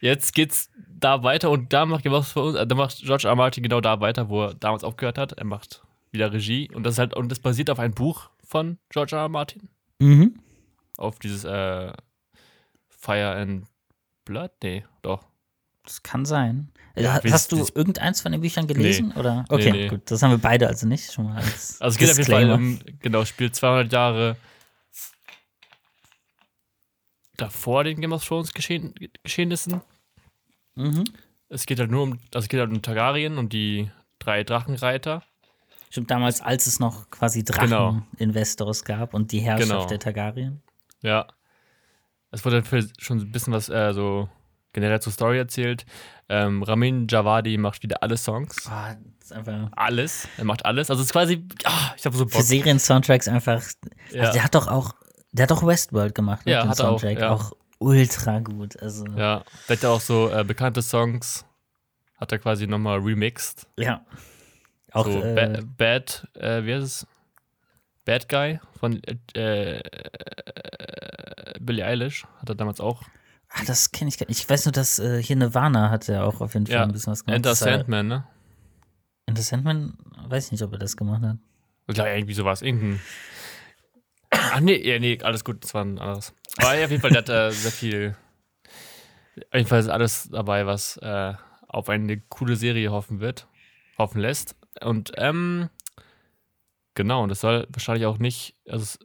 Jetzt 0.00 0.34
geht's 0.34 0.70
da 0.88 1.22
weiter 1.22 1.50
und 1.50 1.72
da 1.72 1.86
macht 1.86 2.04
Game 2.04 2.12
of 2.12 2.32
Thrones, 2.32 2.56
äh, 2.56 2.66
da 2.66 2.74
macht 2.74 2.98
George 3.02 3.24
R. 3.24 3.30
R. 3.30 3.36
Martin 3.36 3.62
genau 3.62 3.80
da 3.80 4.00
weiter, 4.00 4.28
wo 4.28 4.44
er 4.44 4.54
damals 4.54 4.84
aufgehört 4.84 5.18
hat. 5.18 5.32
Er 5.32 5.44
macht 5.44 5.82
wieder 6.10 6.32
Regie 6.32 6.70
und 6.72 6.84
das 6.84 6.94
ist 6.94 6.98
halt, 6.98 7.14
und 7.14 7.30
das 7.30 7.38
basiert 7.38 7.70
auf 7.70 7.78
einem 7.78 7.94
Buch 7.94 8.30
von 8.44 8.78
George 8.90 9.14
R. 9.14 9.22
R. 9.22 9.28
Martin. 9.28 9.68
Mhm. 9.98 10.40
Auf 10.96 11.18
dieses 11.18 11.44
äh, 11.44 11.92
Fire 12.98 13.36
and 13.36 13.66
Blood? 14.24 14.50
Nee, 14.62 14.84
doch. 15.02 15.26
Das 15.84 16.02
kann 16.02 16.26
sein. 16.26 16.70
Ja, 16.96 17.18
Hast 17.30 17.52
du 17.52 17.58
irgendeins 17.74 18.20
von 18.20 18.32
den 18.32 18.42
Büchern 18.42 18.66
gelesen? 18.66 19.12
Oder? 19.12 19.44
Okay, 19.48 19.70
nee. 19.72 19.88
gut. 19.88 20.10
Das 20.10 20.22
haben 20.22 20.32
wir 20.32 20.38
beide 20.38 20.66
also 20.66 20.86
nicht. 20.86 21.10
Schon 21.12 21.24
mal 21.26 21.36
als 21.42 21.80
Also 21.80 21.94
es 21.94 21.98
geht 21.98 22.10
auf 22.10 22.18
jeden 22.18 22.30
Fall 22.30 22.50
um, 22.50 22.78
genau, 23.00 23.24
spielt 23.24 23.54
200 23.56 23.90
Jahre 23.90 24.36
davor 27.36 27.84
den 27.84 28.00
Game 28.00 28.12
of 28.12 28.24
Thrones 28.24 28.52
Geschehen, 28.52 28.94
Geschehnissen. 29.22 29.80
Mhm. 30.74 31.04
Es 31.48 31.64
geht 31.64 31.78
halt 31.78 31.90
nur 31.90 32.02
um, 32.02 32.12
also 32.34 32.44
es 32.44 32.48
geht 32.48 32.60
halt 32.60 32.70
um 32.70 32.82
Targaryen 32.82 33.38
und 33.38 33.52
die 33.52 33.90
drei 34.18 34.44
Drachenreiter. 34.44 35.22
Stimmt, 35.90 36.10
damals, 36.10 36.42
als 36.42 36.66
es 36.66 36.80
noch 36.80 37.08
quasi 37.10 37.42
Genau. 37.44 37.92
Drachen-Investors 37.92 38.84
gab 38.84 39.14
und 39.14 39.32
die 39.32 39.40
Herrschaft 39.40 39.70
Genau. 39.70 39.86
der 39.86 39.98
Targaryen. 39.98 40.62
Ja. 41.00 41.26
Es 42.30 42.44
wurde 42.44 42.62
für 42.62 42.86
schon 42.98 43.18
ein 43.18 43.32
bisschen 43.32 43.52
was 43.52 43.68
äh, 43.68 43.92
so 43.92 44.28
generell 44.72 45.00
zur 45.00 45.12
Story 45.12 45.38
erzählt. 45.38 45.86
Ähm, 46.28 46.62
Ramin 46.62 47.06
Javadi 47.08 47.56
macht 47.56 47.82
wieder 47.82 48.02
alle 48.02 48.16
Songs. 48.16 48.66
Ah, 48.68 48.94
ist 49.20 49.32
einfach 49.32 49.70
Alles. 49.72 50.28
Er 50.36 50.44
macht 50.44 50.64
alles. 50.66 50.90
Also 50.90 51.00
es 51.00 51.08
ist 51.08 51.12
quasi, 51.12 51.46
ah, 51.64 51.92
ich 51.96 52.04
habe 52.04 52.16
so 52.16 52.26
für 52.26 52.36
Bock. 52.36 52.42
Serien-Soundtracks 52.42 53.28
einfach. 53.28 53.62
Ja. 54.12 54.20
Also 54.22 54.32
der 54.34 54.44
hat 54.44 54.54
doch 54.54 54.68
auch, 54.68 54.94
der 55.32 55.44
hat 55.44 55.50
doch 55.50 55.66
Westworld 55.66 56.14
gemacht, 56.14 56.44
ne, 56.44 56.52
Ja, 56.52 56.68
hat 56.68 56.78
er 56.78 56.90
auch, 56.90 56.98
Soundtrack. 57.00 57.18
ja. 57.18 57.30
auch 57.30 57.52
ultra 57.78 58.40
gut. 58.40 58.80
Also, 58.82 59.06
ja. 59.06 59.16
Ja, 59.18 59.44
der 59.68 59.76
hat 59.76 59.82
ja 59.82 59.88
auch 59.90 60.00
so 60.00 60.30
äh, 60.30 60.44
bekannte 60.44 60.82
Songs, 60.82 61.46
hat 62.16 62.30
er 62.32 62.38
quasi 62.38 62.66
nochmal 62.66 62.98
remixed. 62.98 63.66
Auch, 64.92 65.06
so 65.06 65.22
äh, 65.22 65.34
ba 65.34 65.62
Bad, 65.76 66.28
äh, 66.34 66.64
wie 66.64 66.74
heißt 66.74 66.84
es? 66.84 67.06
Bad 68.04 68.28
Guy 68.28 68.58
von 68.78 69.00
äh, 69.34 69.78
äh, 69.78 69.82
Billie 71.60 71.84
Eilish 71.84 72.26
hat 72.40 72.48
er 72.48 72.54
damals 72.54 72.80
auch. 72.80 73.02
ah, 73.50 73.62
das 73.66 73.90
kenne 73.92 74.08
ich 74.08 74.18
gar 74.18 74.26
nicht. 74.28 74.40
Ich 74.40 74.48
weiß 74.48 74.64
nur, 74.66 74.72
dass 74.72 74.98
äh, 74.98 75.22
hier 75.22 75.36
Nirvana 75.36 75.90
hat 75.90 76.06
ja 76.08 76.24
auch 76.24 76.40
auf 76.40 76.54
jeden 76.54 76.66
Fall 76.66 76.74
Ja, 76.76 76.82
ein 76.82 76.92
bisschen 76.92 77.12
was 77.12 77.24
gemacht. 77.24 77.36
Enter 77.36 77.54
Sandman, 77.54 78.06
ne? 78.06 78.26
Enter 79.26 79.42
Sandman, 79.42 79.96
weiß 80.28 80.46
ich 80.46 80.52
nicht, 80.52 80.62
ob 80.62 80.72
er 80.72 80.78
das 80.78 80.96
gemacht 80.96 81.22
hat. 81.22 81.36
Glaube, 81.88 82.10
irgendwie 82.10 82.34
sowas. 82.34 82.62
Irgendein. 82.62 83.00
Ach 84.30 84.60
nee, 84.60 84.76
ja, 84.86 84.98
nee, 84.98 85.18
alles 85.22 85.42
gut, 85.44 85.64
das 85.64 85.72
war 85.74 85.84
ein 85.84 85.98
anderes. 85.98 86.34
Aber 86.58 86.74
ja, 86.76 86.84
auf 86.84 86.90
jeden 86.90 87.00
Fall, 87.00 87.10
der 87.10 87.18
hat 87.20 87.28
äh, 87.30 87.50
sehr 87.50 87.72
viel. 87.72 88.16
Auf 89.36 89.54
jeden 89.54 89.66
Fall 89.68 89.80
ist 89.80 89.88
alles 89.88 90.28
dabei, 90.30 90.66
was 90.66 90.98
äh, 90.98 91.32
auf 91.66 91.88
eine 91.88 92.18
coole 92.20 92.56
Serie 92.56 92.90
hoffen 92.90 93.20
wird, 93.20 93.46
hoffen 93.96 94.20
lässt. 94.20 94.54
Und 94.82 95.12
ähm, 95.16 95.70
genau, 96.94 97.22
und 97.22 97.30
das 97.30 97.40
soll 97.40 97.66
wahrscheinlich 97.70 98.04
auch 98.06 98.18
nicht, 98.18 98.54
also 98.68 98.98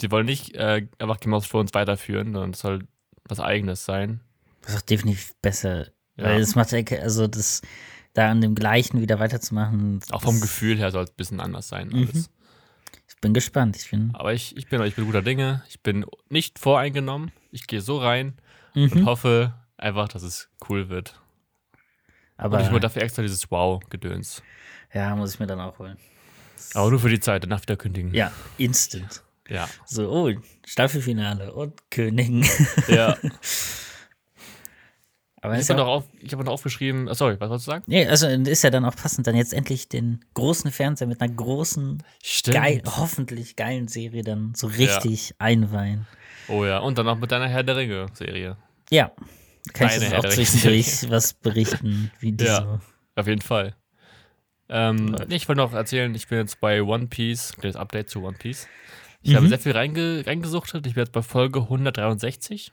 es, 0.00 0.02
sie 0.02 0.10
wollen 0.10 0.26
nicht 0.26 0.54
äh, 0.54 0.86
einfach 0.98 1.20
Game 1.20 1.34
of 1.34 1.46
Thrones 1.48 1.74
weiterführen, 1.74 2.32
sondern 2.32 2.50
es 2.50 2.60
soll 2.60 2.86
was 3.28 3.40
eigenes 3.40 3.84
sein. 3.84 4.20
Das 4.62 4.72
ist 4.74 4.78
auch 4.78 4.86
definitiv 4.86 5.34
besser. 5.42 5.86
Ja. 6.16 6.24
Weil 6.24 6.40
das 6.40 6.54
macht 6.54 6.72
also 6.74 7.26
das 7.26 7.62
da 8.12 8.30
an 8.30 8.40
dem 8.40 8.54
gleichen 8.54 9.00
wieder 9.00 9.18
weiterzumachen. 9.20 10.00
Auch 10.10 10.22
vom 10.22 10.40
Gefühl 10.40 10.76
her 10.78 10.90
soll 10.90 11.04
es 11.04 11.10
ein 11.10 11.16
bisschen 11.16 11.40
anders 11.40 11.68
sein. 11.68 11.88
Mhm. 11.88 12.08
Alles. 12.12 12.30
bin 13.20 13.34
gespannt. 13.34 13.76
Ich 13.76 13.90
bin. 13.90 14.10
Aber 14.14 14.32
ich, 14.32 14.56
ich, 14.56 14.68
bin, 14.68 14.82
ich 14.82 14.94
bin 14.96 15.04
guter 15.04 15.22
Dinge. 15.22 15.62
Ich 15.68 15.80
bin 15.82 16.04
nicht 16.28 16.58
voreingenommen. 16.58 17.30
Ich 17.50 17.66
gehe 17.66 17.80
so 17.80 17.98
rein 17.98 18.34
Mhm. 18.74 18.92
und 18.92 19.04
hoffe 19.06 19.54
einfach, 19.76 20.08
dass 20.08 20.22
es 20.22 20.48
cool 20.68 20.88
wird. 20.88 21.20
Aber 22.36 22.58
und 22.58 22.64
ich 22.64 22.70
mir 22.70 22.80
dafür 22.80 23.02
extra 23.02 23.22
dieses 23.22 23.50
Wow-Gedöns. 23.50 24.42
ja, 24.94 25.14
muss 25.16 25.34
ich 25.34 25.40
mir 25.40 25.46
dann 25.46 25.60
auch 25.60 25.78
holen. 25.78 25.96
Aber 26.74 26.90
nur 26.90 27.00
für 27.00 27.08
die 27.08 27.20
Zeit, 27.20 27.42
danach 27.42 27.62
wieder 27.62 27.76
kündigen. 27.76 28.14
Ja, 28.14 28.32
instant. 28.58 29.22
Ja. 29.50 29.68
So, 29.84 30.10
oh, 30.10 30.32
Staffelfinale 30.64 31.52
und 31.52 31.90
Königen. 31.90 32.46
ja. 32.88 33.16
Aber 35.42 35.58
Ich 35.58 35.70
habe 35.70 35.78
ja, 35.78 35.84
noch, 35.86 35.90
auf, 35.90 36.04
ich 36.20 36.32
hab 36.32 36.44
noch 36.44 36.52
aufgeschrieben, 36.52 37.12
sorry, 37.14 37.36
was 37.40 37.48
wolltest 37.48 37.66
du 37.66 37.70
sagen? 37.70 37.84
nee, 37.86 38.06
also 38.06 38.26
ist 38.26 38.62
ja 38.62 38.68
dann 38.68 38.84
auch 38.84 38.94
passend, 38.94 39.26
dann 39.26 39.34
jetzt 39.34 39.54
endlich 39.54 39.88
den 39.88 40.22
großen 40.34 40.70
Fernseher 40.70 41.06
mit 41.06 41.22
einer 41.22 41.32
großen, 41.32 42.02
geil, 42.44 42.82
hoffentlich 42.84 43.56
geilen 43.56 43.88
Serie 43.88 44.22
dann 44.22 44.52
so 44.54 44.66
richtig 44.66 45.34
einweihen. 45.38 46.06
Oh 46.48 46.66
ja, 46.66 46.78
und 46.78 46.98
dann 46.98 47.06
noch 47.06 47.18
mit 47.18 47.32
deiner 47.32 47.48
Herr 47.48 47.62
der 47.62 47.76
Ringe-Serie. 47.76 48.58
Ja, 48.90 49.12
kann 49.72 49.88
Deine 49.88 50.06
ich 50.08 50.14
auch 50.14 50.28
zwischendurch 50.28 51.08
was 51.10 51.32
berichten, 51.32 52.10
wie 52.18 52.32
die 52.32 52.44
Ja. 52.44 52.56
so. 52.56 52.80
Auf 53.16 53.26
jeden 53.26 53.42
Fall. 53.42 53.74
Ähm, 54.68 55.16
ich 55.28 55.48
wollte 55.48 55.60
noch 55.60 55.72
erzählen, 55.72 56.14
ich 56.14 56.28
bin 56.28 56.38
jetzt 56.38 56.60
bei 56.60 56.82
One 56.82 57.06
Piece, 57.06 57.54
das 57.60 57.76
Update 57.76 58.10
zu 58.10 58.22
One 58.22 58.36
Piece. 58.38 58.68
Ich 59.22 59.32
Mhm. 59.32 59.36
habe 59.36 59.48
sehr 59.48 59.58
viel 59.58 59.72
reinge 59.72 60.24
reingesuchtet. 60.26 60.86
Ich 60.86 60.94
bin 60.94 61.02
jetzt 61.02 61.12
bei 61.12 61.22
Folge 61.22 61.60
163 61.68 62.72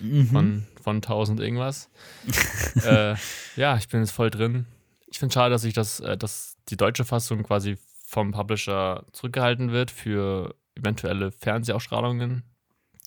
Mhm. 0.00 0.26
von, 0.26 0.66
von 0.82 0.96
1000 0.96 1.40
irgendwas. 1.40 1.88
äh, 2.84 3.14
ja, 3.56 3.76
ich 3.76 3.88
bin 3.88 4.00
jetzt 4.00 4.10
voll 4.12 4.30
drin. 4.30 4.66
Ich 5.06 5.18
finde 5.18 5.32
schade, 5.34 5.50
dass 5.50 5.64
ich 5.64 5.74
das, 5.74 6.00
äh, 6.00 6.16
dass 6.16 6.56
die 6.68 6.76
deutsche 6.76 7.04
Fassung 7.04 7.42
quasi 7.42 7.76
vom 8.06 8.32
Publisher 8.32 9.04
zurückgehalten 9.12 9.70
wird 9.72 9.90
für 9.90 10.54
eventuelle 10.76 11.32
Fernsehausstrahlungen 11.32 12.42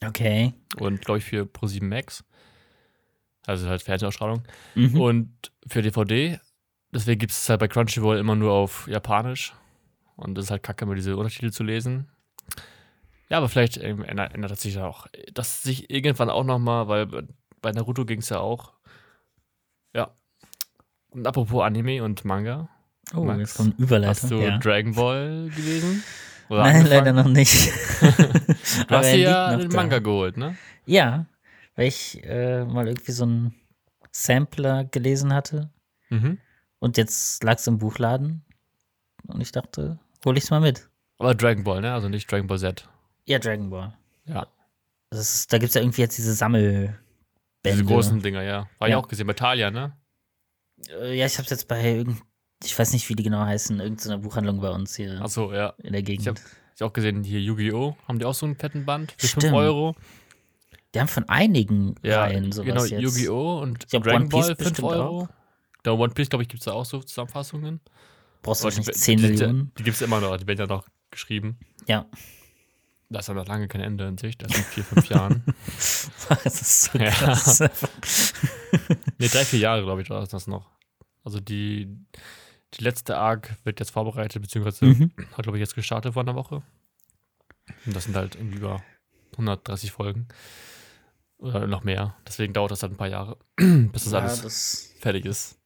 Okay. 0.03 0.53
und 0.77 1.01
glaube 1.03 1.19
ich 1.19 1.25
für 1.25 1.43
Pro7 1.43 1.83
Max. 1.83 2.23
Also 3.45 3.67
halt 3.67 3.81
Fernsehausstrahlung. 3.83 4.43
Mhm. 4.75 4.99
Und 4.99 5.51
für 5.67 5.81
DVD, 5.81 6.39
deswegen 6.91 7.19
gibt 7.19 7.31
es 7.31 7.47
halt 7.49 7.59
bei 7.59 7.67
Crunchyroll 7.67 8.17
immer 8.17 8.35
nur 8.35 8.51
auf 8.53 8.87
Japanisch. 8.87 9.53
Und 10.15 10.35
das 10.35 10.45
ist 10.45 10.51
halt 10.51 10.63
kacke, 10.63 10.85
immer 10.85 10.95
diese 10.95 11.15
Untertitel 11.17 11.51
zu 11.51 11.63
lesen. 11.63 12.07
Ja, 13.29 13.37
aber 13.37 13.49
vielleicht 13.49 13.77
ähm, 13.77 14.03
ändert, 14.03 14.33
ändert 14.35 14.51
das 14.51 14.61
sich 14.61 14.75
ja 14.75 14.85
auch. 14.85 15.07
Das 15.33 15.63
sich 15.63 15.89
irgendwann 15.89 16.29
auch 16.29 16.43
nochmal, 16.43 16.87
weil 16.87 17.05
bei- 17.07 17.23
bei 17.61 17.71
Naruto 17.71 18.05
ging 18.05 18.19
es 18.19 18.29
ja 18.29 18.39
auch. 18.39 18.73
Ja. 19.93 20.11
Und 21.09 21.25
apropos 21.25 21.63
Anime 21.63 22.03
und 22.03 22.23
Manga. 22.25 22.69
oh, 23.15 23.23
Max, 23.23 23.39
jetzt 23.39 23.55
kommt 23.55 23.73
Hast 23.73 23.79
Überleitung. 23.79 24.29
du 24.29 24.35
Ja. 24.41 24.57
Dragon 24.59 24.93
Ball 24.93 25.49
gelesen? 25.55 26.03
Oder 26.49 26.61
Nein, 26.63 26.75
angefangen? 26.75 27.05
leider 27.05 27.13
noch 27.13 27.27
nicht. 27.29 27.71
Du 28.87 28.95
hast 28.95 29.11
dir 29.11 29.17
ja 29.17 29.55
den 29.57 29.69
da. 29.69 29.75
Manga 29.75 29.99
geholt, 29.99 30.37
ne? 30.37 30.55
Ja, 30.85 31.25
weil 31.75 31.87
ich 31.87 32.23
äh, 32.23 32.65
mal 32.65 32.87
irgendwie 32.87 33.11
so 33.11 33.23
einen 33.23 33.55
Sampler 34.11 34.85
gelesen 34.85 35.33
hatte 35.33 35.71
Mhm. 36.09 36.37
und 36.79 36.97
jetzt 36.97 37.43
lag 37.43 37.55
es 37.55 37.65
im 37.67 37.77
Buchladen 37.79 38.43
und 39.27 39.41
ich 39.41 39.51
dachte, 39.51 39.97
hol 40.23 40.37
ich's 40.37 40.51
mal 40.51 40.59
mit. 40.61 40.87
Aber 41.17 41.33
Dragon 41.33 41.63
Ball, 41.63 41.81
ne? 41.81 41.93
Also 41.93 42.09
nicht 42.09 42.31
Dragon 42.31 42.45
Ball 42.47 42.59
Z. 42.59 42.87
Ja, 43.27 43.39
Dragon 43.39 43.69
Ball. 43.69 43.93
Ja. 44.25 44.47
Das 45.09 45.19
ist, 45.35 45.53
da 45.53 45.57
gibt 45.57 45.69
es 45.69 45.75
ja 45.75 45.81
irgendwie 45.81 46.01
jetzt 46.01 46.17
diese 46.17 46.33
Sammelbände. 46.33 46.97
Diese 47.65 47.85
großen 47.85 48.21
Dinger, 48.21 48.43
ja. 48.43 48.67
War 48.79 48.87
ich 48.87 48.91
Ja. 48.91 48.97
auch 48.97 49.07
gesehen 49.07 49.27
bei 49.27 49.33
Talia, 49.33 49.71
ne? 49.71 49.95
Äh, 50.89 51.17
Ja, 51.17 51.25
ich 51.25 51.37
hab's 51.37 51.49
jetzt 51.49 51.67
bei 51.67 51.83
irgend, 51.83 52.21
ich 52.63 52.77
weiß 52.77 52.93
nicht, 52.93 53.07
wie 53.09 53.15
die 53.15 53.23
genau 53.23 53.39
heißen, 53.45 53.79
irgendeiner 53.79 54.17
Buchhandlung 54.19 54.59
bei 54.61 54.69
uns 54.69 54.95
hier 54.95 55.21
Achso, 55.21 55.53
ja. 55.53 55.73
in 55.79 55.93
der 55.93 56.03
Gegend. 56.03 56.27
hab- 56.27 56.39
Ich 56.75 56.83
auch 56.83 56.91
gesehen, 56.93 57.23
hier 57.23 57.39
Yu-Gi-Oh! 57.39 57.95
haben 58.07 58.19
die 58.19 58.25
auch 58.25 58.33
so 58.33 58.45
einen 58.45 58.55
fetten 58.55 58.85
Band 58.85 59.13
für 59.13 59.27
5 59.27 59.43
Stimmt. 59.43 59.55
Euro. 59.55 59.95
die 60.93 60.99
haben 60.99 61.07
von 61.07 61.27
einigen 61.29 61.95
Ja, 62.03 62.21
Reihen 62.21 62.51
sowas 62.51 62.65
genau, 62.67 62.83
jetzt. 62.85 63.01
Yu-Gi-Oh! 63.01 63.59
und 63.61 63.83
Ich 63.85 63.89
glaub, 63.89 64.03
Dragon 64.03 64.21
One 64.23 64.29
Piece 64.29 64.47
Ball 64.47 64.55
5 64.55 64.57
bestimmt 64.57 64.87
Euro. 64.87 65.29
Da 65.83 65.91
One 65.91 66.13
Piece, 66.13 66.29
glaube 66.29 66.43
ich, 66.43 66.49
gibt 66.49 66.61
es 66.61 66.65
da 66.65 66.73
auch 66.73 66.85
so 66.85 66.99
Zusammenfassungen. 67.01 67.79
Brauchst 68.41 68.63
du 68.63 68.69
die, 68.69 68.77
wahrscheinlich 68.77 68.95
10 69.01 69.17
die, 69.19 69.27
Millionen. 69.27 69.71
Die, 69.71 69.73
die 69.77 69.83
gibt 69.83 69.95
es 69.95 70.01
immer 70.01 70.19
noch, 70.21 70.35
die 70.37 70.45
werden 70.47 70.59
ja 70.59 70.67
noch 70.67 70.87
geschrieben. 71.11 71.57
Ja. 71.87 72.05
Da 73.09 73.19
ist 73.19 73.27
ja 73.27 73.33
noch 73.35 73.45
lange 73.47 73.67
kein 73.67 73.81
Ende 73.81 74.07
in 74.07 74.17
Sicht, 74.17 74.41
erst 74.41 74.55
in 74.57 74.63
vier, 74.63 74.83
fünf 74.83 75.07
Jahren. 75.09 75.43
das 76.43 76.45
ist 76.61 76.83
so 76.83 76.97
Ja. 76.97 77.11
krass. 77.11 77.59
Ne, 79.17 79.27
drei, 79.29 79.45
vier 79.45 79.59
Jahre, 79.59 79.83
glaube 79.83 80.01
ich, 80.01 80.09
war 80.09 80.25
das 80.25 80.47
noch. 80.47 80.69
Also 81.23 81.39
die, 81.39 81.87
die 82.73 82.83
letzte 82.83 83.17
Arc 83.17 83.55
wird 83.63 83.79
jetzt 83.79 83.91
vorbereitet, 83.91 84.41
beziehungsweise 84.41 84.85
Mhm. 84.85 85.11
hat, 85.33 85.43
glaube 85.43 85.57
ich, 85.57 85.61
jetzt 85.61 85.75
gestartet 85.75 86.13
vor 86.13 86.23
einer 86.23 86.35
Woche. 86.35 86.61
Und 87.85 87.95
das 87.95 88.03
sind 88.05 88.15
halt 88.15 88.35
irgendwie 88.35 88.57
über 88.57 88.83
130 89.33 89.91
Folgen. 89.91 90.27
Oder 91.37 91.67
noch 91.67 91.83
mehr. 91.83 92.15
Deswegen 92.27 92.53
dauert 92.53 92.71
das 92.71 92.81
halt 92.83 92.93
ein 92.93 92.97
paar 92.97 93.07
Jahre, 93.07 93.37
bis 93.55 94.03
das 94.03 94.13
ja, 94.13 94.19
alles 94.19 94.41
das 94.41 94.93
fertig 94.99 95.25
ist. 95.25 95.57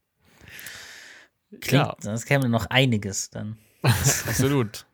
klingt, 1.61 1.71
Ja, 1.85 1.95
das 2.01 2.25
käme 2.25 2.47
noch 2.49 2.67
einiges 2.67 3.29
dann. 3.29 3.57
absolut. 3.81 4.85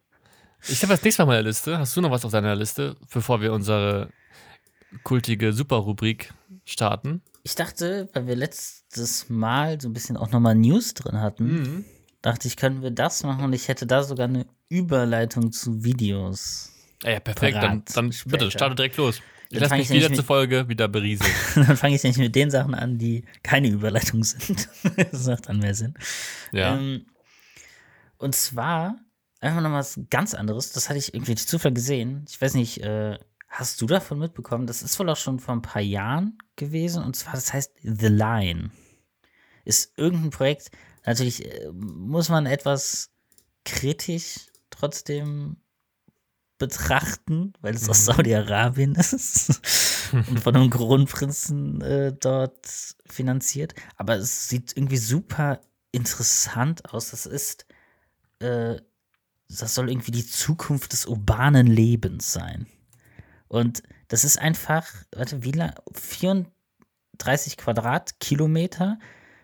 Ich 0.68 0.82
habe 0.84 0.94
als 0.94 1.04
nächstes 1.04 1.18
Mal 1.20 1.24
auf 1.26 1.28
meiner 1.30 1.44
Liste. 1.44 1.78
Hast 1.78 1.96
du 1.96 2.02
noch 2.02 2.12
was 2.12 2.26
auf 2.26 2.32
deiner 2.32 2.56
Liste, 2.56 2.96
bevor 3.14 3.42
wir 3.42 3.54
unsere 3.54 4.10
kultige 5.04 5.54
Super-Rubrik 5.54 6.34
starten? 6.66 7.22
Ich 7.44 7.56
dachte, 7.56 8.10
weil 8.14 8.26
wir 8.28 8.36
letztes 8.36 9.30
Mal 9.30 9.80
so 9.80 9.90
ein 9.90 9.94
bisschen 9.94 10.18
auch 10.18 10.32
nochmal 10.32 10.56
News 10.56 10.94
drin 10.96 11.20
hatten, 11.22 11.46
Mhm. 11.46 11.86
dachte 12.22 12.48
ich, 12.48 12.58
können 12.58 12.82
wir 12.82 12.92
das 12.92 13.24
machen 13.24 13.44
und 13.46 13.54
ich 13.54 13.68
hätte 13.68 13.86
da 13.86 14.04
sogar 14.04 14.28
eine 14.28 14.48
Überleitung 14.70 15.52
zu 15.52 15.84
Videos. 15.84 16.72
Ja, 17.04 17.12
ja 17.12 17.20
perfekt. 17.20 17.58
Dann, 17.58 17.84
dann 17.94 18.12
bitte, 18.26 18.50
starte 18.50 18.76
direkt 18.76 18.98
los. 18.98 19.22
Ich 19.52 19.60
lasse 19.60 19.76
mich 19.76 19.84
ich 19.84 19.88
die 19.90 20.00
letzte 20.00 20.18
mit- 20.18 20.26
Folge 20.26 20.68
wieder 20.68 20.88
berieseln. 20.88 21.32
dann 21.56 21.78
fange 21.78 21.94
ich 21.96 22.02
nämlich 22.04 22.18
mit 22.18 22.36
den 22.36 22.50
Sachen 22.50 22.74
an, 22.74 22.98
die 22.98 23.24
keine 23.44 23.68
Überleitung 23.68 24.24
sind. 24.24 24.68
das 25.12 25.28
macht 25.28 25.48
dann 25.48 25.60
mehr 25.60 25.76
Sinn. 25.76 25.94
Ja. 26.52 26.76
Ähm, 26.76 27.06
und 28.18 28.34
zwar 28.34 28.96
einfach 29.46 29.62
noch 29.62 29.72
was 29.72 30.00
ganz 30.10 30.34
anderes. 30.34 30.72
Das 30.72 30.90
hatte 30.90 31.00
ich 31.00 31.14
irgendwie 31.14 31.36
durch 31.36 31.48
Zufall 31.48 31.74
gesehen. 31.74 32.26
Ich 32.30 32.42
weiß 32.42 32.54
nicht, 32.56 32.82
äh, 32.82 33.18
hast 33.48 33.82
du 33.82 33.86
davon 33.86 34.20
mitbekommen? 34.20 34.68
Das 34.68 34.82
ist 34.82 35.00
wohl 35.00 35.10
auch 35.10 35.18
schon 35.18 35.40
vor 35.40 35.56
ein 35.56 35.62
paar 35.62 35.82
Jahren 35.82 36.38
gewesen. 36.56 37.04
Und 37.04 37.16
zwar, 37.16 37.34
das 37.34 37.54
heißt 37.54 37.74
The 37.82 38.08
Line. 38.08 38.72
Ist 39.64 39.98
irgendein 39.98 40.30
Projekt. 40.32 40.72
Natürlich 41.06 41.46
äh, 41.46 41.72
muss 41.72 42.30
man 42.30 42.46
etwas 42.46 43.12
kritisch 43.64 44.48
trotzdem 44.70 45.58
betrachten, 46.58 47.54
weil 47.62 47.76
es 47.76 47.90
aus 47.90 48.02
Mhm. 48.08 48.14
Saudi-Arabien 48.14 48.96
ist 48.96 49.62
und 50.14 50.40
von 50.40 50.56
einem 50.56 50.70
Kronprinzen 50.70 51.82
äh, 51.82 52.14
dort 52.14 52.68
finanziert. 53.06 53.74
Aber 53.98 54.16
es 54.16 54.48
sieht 54.50 54.76
irgendwie 54.76 54.98
super 54.98 55.60
interessant 55.92 56.94
aus. 56.94 57.12
Das 57.12 57.26
ist, 57.26 57.66
äh, 58.40 58.78
das 59.50 59.76
soll 59.76 59.90
irgendwie 59.90 60.12
die 60.12 60.26
Zukunft 60.26 60.94
des 60.94 61.06
urbanen 61.06 61.68
Lebens 61.68 62.34
sein. 62.34 62.68
Und 63.48 63.84
das 64.08 64.24
ist 64.24 64.40
einfach, 64.40 64.88
warte, 65.12 65.44
wie 65.44 65.52
lang? 65.52 65.74
34 65.94 67.58
Quadratkilometer 67.58 69.00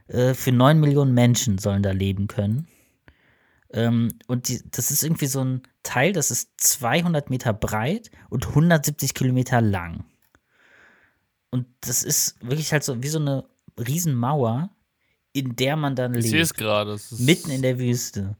äh, 0.07 0.33
für 0.33 0.51
9 0.51 0.79
Millionen 0.79 1.13
Menschen 1.13 1.57
sollen 1.57 1.83
da 1.83 1.91
leben 1.91 2.27
können. 2.27 2.67
Ähm, 3.73 4.09
und 4.27 4.49
die, 4.49 4.61
das 4.69 4.91
ist 4.91 5.03
irgendwie 5.03 5.27
so 5.27 5.43
ein 5.43 5.61
Teil, 5.83 6.13
das 6.13 6.29
ist 6.31 6.49
200 6.57 7.29
Meter 7.29 7.53
breit 7.53 8.11
und 8.29 8.47
170 8.47 9.13
Kilometer 9.13 9.61
lang. 9.61 10.03
Und 11.51 11.67
das 11.81 12.03
ist 12.03 12.35
wirklich 12.45 12.71
halt 12.71 12.83
so 12.83 13.01
wie 13.03 13.07
so 13.07 13.19
eine 13.19 13.45
Riesenmauer, 13.77 14.69
in 15.33 15.55
der 15.55 15.75
man 15.77 15.95
dann 15.95 16.13
Ich 16.15 16.23
sehe 16.25 16.31
lebt. 16.33 16.43
es 16.43 16.53
gerade. 16.53 16.91
es 16.93 17.11
ist- 17.11 17.19
Mitten 17.21 17.51
in 17.51 17.61
der 17.61 17.79
Wüste. 17.79 18.35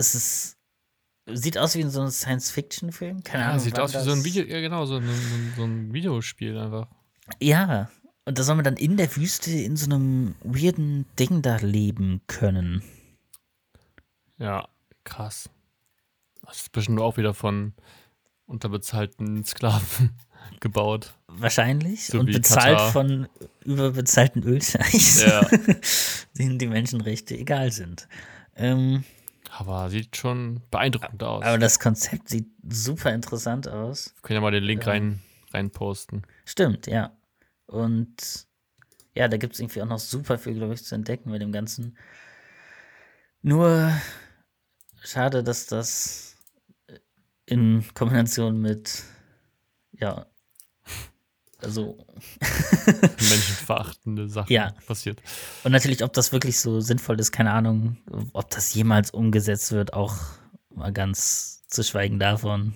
Es 0.00 0.14
ist. 0.14 0.56
Sieht 1.32 1.58
aus 1.58 1.76
wie 1.76 1.80
in 1.82 1.90
so 1.90 2.00
einem 2.00 2.10
Science-Fiction-Film. 2.10 3.22
Keine 3.22 3.44
Ja, 3.44 3.48
Ahnung. 3.50 3.60
sieht 3.60 3.78
aus 3.78 3.94
wie 3.94 4.00
so 4.00 4.10
ein 4.12 4.24
Video, 4.24 4.42
ja 4.44 4.60
genau, 4.60 4.84
so 4.86 4.96
ein, 4.96 5.04
so 5.04 5.10
ein, 5.12 5.52
so 5.56 5.62
ein 5.64 5.92
Videospiel 5.92 6.58
einfach. 6.58 6.88
Ja. 7.40 7.88
Und 8.24 8.36
da 8.38 8.42
soll 8.42 8.56
man 8.56 8.64
dann 8.64 8.76
in 8.76 8.96
der 8.96 9.14
Wüste 9.16 9.50
in 9.52 9.76
so 9.76 9.84
einem 9.86 10.34
weirden 10.42 11.06
Ding 11.18 11.42
da 11.42 11.56
leben 11.58 12.20
können. 12.26 12.82
Ja, 14.38 14.68
krass. 15.04 15.50
Das 16.44 16.56
ist 16.62 16.72
bestimmt 16.72 17.00
auch 17.00 17.16
wieder 17.16 17.34
von 17.34 17.74
unterbezahlten 18.46 19.44
Sklaven 19.44 20.10
gebaut. 20.60 21.14
Wahrscheinlich. 21.28 22.06
So 22.06 22.18
und 22.18 22.26
bezahlt 22.32 22.76
Katar. 22.78 22.92
von 22.92 23.28
überbezahlten 23.64 24.42
Ölscheichs, 24.42 25.22
Ja. 25.22 25.42
denen 26.38 26.58
die 26.58 26.66
Menschenrechte 26.66 27.36
egal 27.36 27.70
sind. 27.70 28.08
Ähm, 28.56 29.04
Aber 29.56 29.90
sieht 29.90 30.16
schon 30.16 30.60
beeindruckend 30.70 31.22
aus. 31.22 31.44
aber 31.44 31.58
das 31.58 31.78
Konzept 31.80 32.28
sieht 32.28 32.48
super 32.68 33.12
interessant 33.12 33.68
aus. 33.68 34.14
Wir 34.16 34.22
können 34.22 34.36
ja 34.36 34.40
mal 34.40 34.50
den 34.52 34.64
Link 34.64 34.86
Ja. 34.86 34.92
rein, 34.92 35.20
rein 35.52 35.70
posten. 35.70 36.22
Stimmt, 36.44 36.86
ja. 36.86 37.16
Und 37.66 38.46
ja, 39.14 39.28
da 39.28 39.36
gibt 39.36 39.54
es 39.54 39.60
irgendwie 39.60 39.82
auch 39.82 39.86
noch 39.86 39.98
super 39.98 40.38
viel, 40.38 40.54
glaube 40.54 40.74
ich, 40.74 40.84
zu 40.84 40.94
entdecken 40.94 41.30
mit 41.30 41.42
dem 41.42 41.52
Ganzen. 41.52 41.96
Nur, 43.42 43.92
schade, 45.02 45.42
dass 45.42 45.66
das 45.66 46.36
in 47.46 47.84
Kombination 47.94 48.60
mit, 48.60 49.02
ja, 49.92 50.26
also 51.62 51.98
Menschenverachtende 52.86 54.28
Sachen 54.28 54.52
Ja. 54.52 54.72
passiert. 54.86 55.22
Und 55.64 55.72
natürlich, 55.72 56.02
ob 56.04 56.12
das 56.12 56.32
wirklich 56.32 56.58
so 56.58 56.80
sinnvoll 56.80 57.18
ist, 57.20 57.32
keine 57.32 57.52
Ahnung. 57.52 57.96
Ob 58.32 58.50
das 58.50 58.74
jemals 58.74 59.10
umgesetzt 59.10 59.72
wird, 59.72 59.92
auch 59.94 60.14
mal 60.74 60.92
ganz 60.92 61.66
zu 61.68 61.82
schweigen 61.82 62.18
davon. 62.18 62.74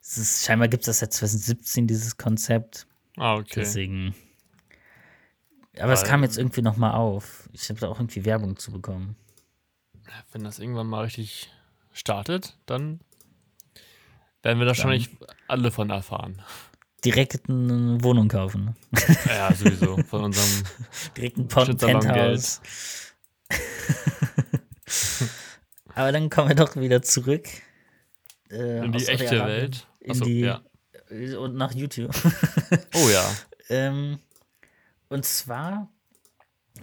Es 0.00 0.18
ist, 0.18 0.44
scheinbar 0.44 0.68
gibt 0.68 0.82
es 0.82 0.86
das 0.86 0.98
seit 1.00 1.12
2017, 1.12 1.86
dieses 1.86 2.16
Konzept. 2.16 2.86
Ah, 3.16 3.34
okay. 3.36 3.52
Deswegen. 3.56 4.14
Aber 5.78 5.92
es 5.92 6.02
Weil- 6.02 6.08
kam 6.08 6.22
jetzt 6.22 6.38
irgendwie 6.38 6.62
nochmal 6.62 6.92
auf. 6.92 7.48
Ich 7.52 7.68
habe 7.68 7.80
da 7.80 7.88
auch 7.88 7.98
irgendwie 7.98 8.24
Werbung 8.24 8.56
zu 8.56 8.72
bekommen. 8.72 9.16
Wenn 10.32 10.44
das 10.44 10.58
irgendwann 10.58 10.86
mal 10.88 11.04
richtig 11.04 11.50
startet, 11.92 12.58
dann 12.66 13.00
werden 14.42 14.58
wir 14.58 14.66
da 14.66 14.74
schon 14.74 14.90
nicht 14.90 15.10
alle 15.48 15.70
von 15.70 15.88
erfahren. 15.90 16.42
Direkt 17.04 17.48
eine 17.48 18.02
Wohnung 18.02 18.28
kaufen. 18.28 18.74
Ja, 19.26 19.52
sowieso. 19.54 19.98
Von 20.08 20.24
unserem 20.24 20.62
Direkt 21.16 21.36
ein 21.36 21.48
Pon- 21.48 21.66
Schützermann 21.66 22.00
Penthouse. 22.00 22.60
Aber 25.94 26.12
dann 26.12 26.30
kommen 26.30 26.48
wir 26.48 26.54
doch 26.56 26.76
wieder 26.76 27.02
zurück. 27.02 27.46
Äh, 28.50 28.84
in 28.84 28.92
die 28.92 29.06
echte 29.06 29.24
Saudi-Arabien 29.26 29.46
Welt. 29.46 29.86
In 30.00 30.10
Achso, 30.12 30.24
die, 30.24 30.40
ja. 30.40 30.62
Und 31.38 31.56
nach 31.56 31.72
YouTube. 31.72 32.14
Oh 32.94 33.08
ja. 33.10 33.30
Ähm, 33.68 34.18
und 35.08 35.24
zwar 35.26 35.90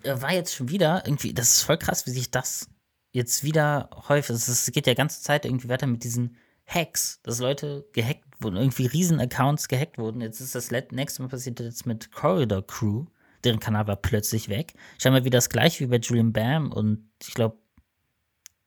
äh, 0.04 0.22
war 0.22 0.34
jetzt 0.34 0.54
schon 0.54 0.70
wieder 0.70 1.04
irgendwie, 1.06 1.34
das 1.34 1.54
ist 1.54 1.62
voll 1.64 1.78
krass, 1.78 2.06
wie 2.06 2.12
sich 2.12 2.30
das 2.30 2.70
jetzt 3.12 3.44
wieder 3.44 3.90
häufig, 4.08 4.36
es 4.36 4.72
geht 4.72 4.86
ja 4.86 4.94
ganze 4.94 5.24
Zeit 5.24 5.46
irgendwie 5.46 5.70
weiter 5.70 5.88
mit 5.88 6.04
diesen 6.04 6.38
Hacks, 6.68 7.20
dass 7.24 7.40
Leute 7.40 7.88
gehackt 7.94 8.24
wurden, 8.42 8.58
irgendwie 8.58 8.86
Riesen-Accounts 8.86 9.68
gehackt 9.68 9.98
wurden. 9.98 10.22
Jetzt 10.22 10.40
ist 10.40 10.56
das 10.56 10.72
nächste 10.92 11.22
Mal 11.22 11.30
passiert 11.30 11.60
jetzt 11.60 11.86
mit 11.86 12.12
Corridor 12.12 12.66
Crew, 12.66 13.06
deren 13.44 13.60
Kanal 13.60 13.88
war 13.88 13.96
plötzlich 13.96 14.50
weg. 14.50 14.74
Scheinbar 15.02 15.24
wieder 15.24 15.38
das 15.38 15.50
gleiche 15.50 15.82
wie 15.82 15.88
bei 15.88 15.98
Julian 15.98 16.34
Bam 16.34 16.72
und 16.72 17.10
ich 17.22 17.34
glaube, 17.34 17.58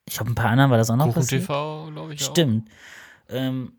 ich 0.04 0.14
glaube, 0.14 0.32
ein 0.32 0.34
paar 0.34 0.50
anderen 0.50 0.70
war 0.70 0.78
das 0.78 0.90
auch 0.90 0.96
noch 0.96 1.06
Kuchen 1.06 1.22
passiert. 1.22 1.42
TV, 1.42 1.90
glaube 1.92 2.14
ich. 2.14 2.22
Auch. 2.22 2.30
Stimmt. 2.30 2.68
Ähm, 3.28 3.72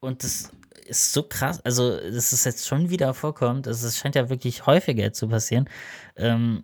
und 0.00 0.22
das 0.22 0.50
ist 0.86 1.12
so 1.12 1.22
krass, 1.22 1.60
also 1.64 1.96
dass 1.98 2.32
es 2.32 2.44
jetzt 2.44 2.66
schon 2.66 2.90
wieder 2.90 3.14
vorkommt, 3.14 3.66
also 3.66 3.86
es 3.86 3.96
scheint 3.96 4.14
ja 4.14 4.28
wirklich 4.28 4.66
häufiger 4.66 5.12
zu 5.12 5.28
passieren. 5.28 5.68
Ähm, 6.16 6.62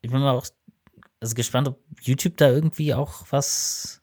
ich 0.00 0.10
bin 0.10 0.20
mal 0.20 0.32
auch 0.32 0.46
also 1.20 1.34
gespannt, 1.34 1.68
ob 1.68 1.80
YouTube 2.00 2.36
da 2.36 2.48
irgendwie 2.48 2.94
auch 2.94 3.26
was 3.30 4.02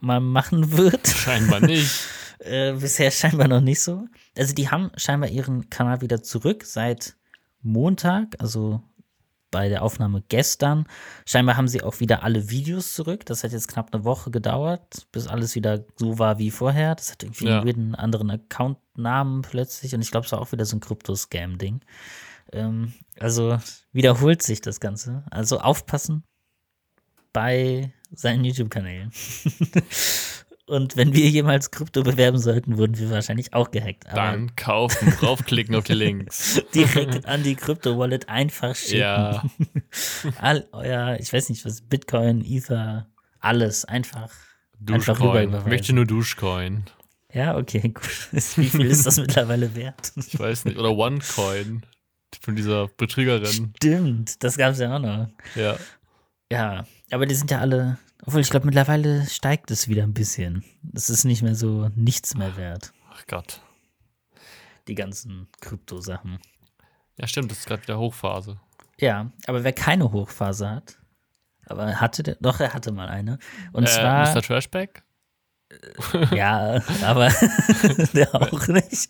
mal 0.00 0.20
machen 0.20 0.72
wird. 0.76 1.06
Scheinbar 1.08 1.60
nicht. 1.60 2.06
Äh, 2.40 2.72
bisher 2.74 3.10
scheinbar 3.12 3.48
noch 3.48 3.60
nicht 3.60 3.80
so. 3.80 4.06
Also 4.36 4.54
die 4.54 4.68
haben 4.68 4.90
scheinbar 4.96 5.30
ihren 5.30 5.70
Kanal 5.70 6.00
wieder 6.00 6.22
zurück 6.22 6.64
seit 6.64 7.16
Montag, 7.62 8.36
also 8.38 8.82
bei 9.50 9.68
der 9.68 9.82
Aufnahme 9.82 10.22
gestern. 10.28 10.86
Scheinbar 11.24 11.56
haben 11.56 11.68
sie 11.68 11.82
auch 11.82 12.00
wieder 12.00 12.22
alle 12.24 12.50
Videos 12.50 12.92
zurück. 12.94 13.24
Das 13.26 13.42
hat 13.44 13.52
jetzt 13.52 13.68
knapp 13.68 13.94
eine 13.94 14.04
Woche 14.04 14.30
gedauert, 14.30 15.06
bis 15.12 15.28
alles 15.28 15.54
wieder 15.54 15.84
so 15.96 16.18
war 16.18 16.38
wie 16.38 16.50
vorher. 16.50 16.94
Das 16.94 17.12
hat 17.12 17.22
irgendwie 17.22 17.46
Ja. 17.46 17.60
einen 17.62 17.94
anderen 17.94 18.30
Account-Namen 18.30 19.42
plötzlich. 19.42 19.94
Und 19.94 20.02
ich 20.02 20.10
glaube, 20.10 20.26
es 20.26 20.32
war 20.32 20.40
auch 20.40 20.52
wieder 20.52 20.64
so 20.66 20.76
ein 20.76 20.80
Krypto-Scam-Ding. 20.80 21.80
Ähm, 22.52 22.92
also 23.18 23.58
wiederholt 23.92 24.42
sich 24.42 24.60
das 24.60 24.78
Ganze. 24.80 25.24
Also 25.30 25.60
aufpassen 25.60 26.24
bei 27.32 27.92
seinen 28.12 28.44
YouTube-Kanälen. 28.44 29.10
Und 30.68 30.96
wenn 30.96 31.14
wir 31.14 31.28
jemals 31.28 31.70
Krypto 31.70 32.02
bewerben 32.02 32.38
sollten, 32.38 32.76
wurden 32.76 32.98
wir 32.98 33.08
wahrscheinlich 33.10 33.54
auch 33.54 33.70
gehackt. 33.70 34.06
Aber 34.08 34.16
Dann 34.16 34.56
kaufen, 34.56 35.12
raufklicken 35.22 35.76
auf 35.76 35.84
die 35.84 35.92
Links. 36.04 36.60
direkt 36.74 37.24
an 37.26 37.44
die 37.44 37.54
Krypto-Wallet 37.54 38.28
einfach 38.28 38.74
schicken. 38.74 38.98
Ja, 38.98 39.44
All 40.40 40.66
euer, 40.72 41.18
ich 41.20 41.32
weiß 41.32 41.48
nicht 41.50 41.64
was, 41.64 41.82
Bitcoin, 41.82 42.44
Ether, 42.44 43.06
alles 43.40 43.84
einfach. 43.84 44.30
Einfach 44.88 45.14
Duschcoin. 45.14 45.16
rüberüberweisen. 45.28 45.66
Ich 45.66 45.70
möchte 45.70 45.92
nur 45.92 46.04
Duschcoin. 46.04 46.84
Ja, 47.32 47.56
okay, 47.56 47.80
gut. 47.94 48.28
Wie 48.32 48.68
viel 48.68 48.86
ist 48.86 49.06
das 49.06 49.18
mittlerweile 49.18 49.74
wert? 49.76 50.12
Ich 50.16 50.36
weiß 50.38 50.64
nicht. 50.64 50.78
Oder 50.78 50.90
OneCoin. 50.96 51.84
Von 52.42 52.56
dieser 52.56 52.88
Betrügerin. 52.88 53.72
Stimmt, 53.76 54.42
das 54.42 54.56
gab 54.58 54.72
es 54.72 54.80
ja 54.80 54.94
auch 54.96 54.98
noch. 54.98 55.28
Ja. 55.54 55.76
Ja, 56.50 56.84
aber 57.10 57.24
die 57.26 57.34
sind 57.34 57.50
ja 57.50 57.60
alle, 57.60 57.98
obwohl 58.26 58.40
ich 58.42 58.50
glaube, 58.50 58.66
mittlerweile 58.66 59.26
steigt 59.26 59.70
es 59.70 59.88
wieder 59.88 60.02
ein 60.02 60.12
bisschen. 60.14 60.64
Es 60.94 61.08
ist 61.10 61.24
nicht 61.24 61.42
mehr 61.42 61.54
so 61.54 61.88
nichts 61.94 62.34
mehr 62.36 62.56
wert, 62.56 62.92
Ach 63.12 63.24
Gott. 63.26 63.60
die 64.88 64.94
ganzen 64.94 65.48
Krypto-Sachen. 65.60 66.38
Ja, 67.18 67.26
stimmt. 67.26 67.50
Das 67.50 67.58
ist 67.60 67.66
gerade 67.66 67.82
wieder 67.82 67.98
Hochphase. 67.98 68.60
Ja, 68.98 69.32
aber 69.46 69.64
wer 69.64 69.72
keine 69.72 70.10
Hochphase 70.12 70.68
hat, 70.70 70.98
aber 71.66 72.00
hatte 72.00 72.22
der, 72.22 72.36
doch, 72.40 72.60
er 72.60 72.74
hatte 72.74 72.92
mal 72.92 73.08
eine. 73.08 73.38
Und 73.72 73.84
Äh, 73.84 73.86
zwar, 73.86 74.34
Mr. 74.34 74.42
Trashback? 74.42 75.02
ja, 76.32 76.80
aber 77.04 77.28
der 78.14 78.34
auch 78.34 78.68
nicht. 78.68 79.08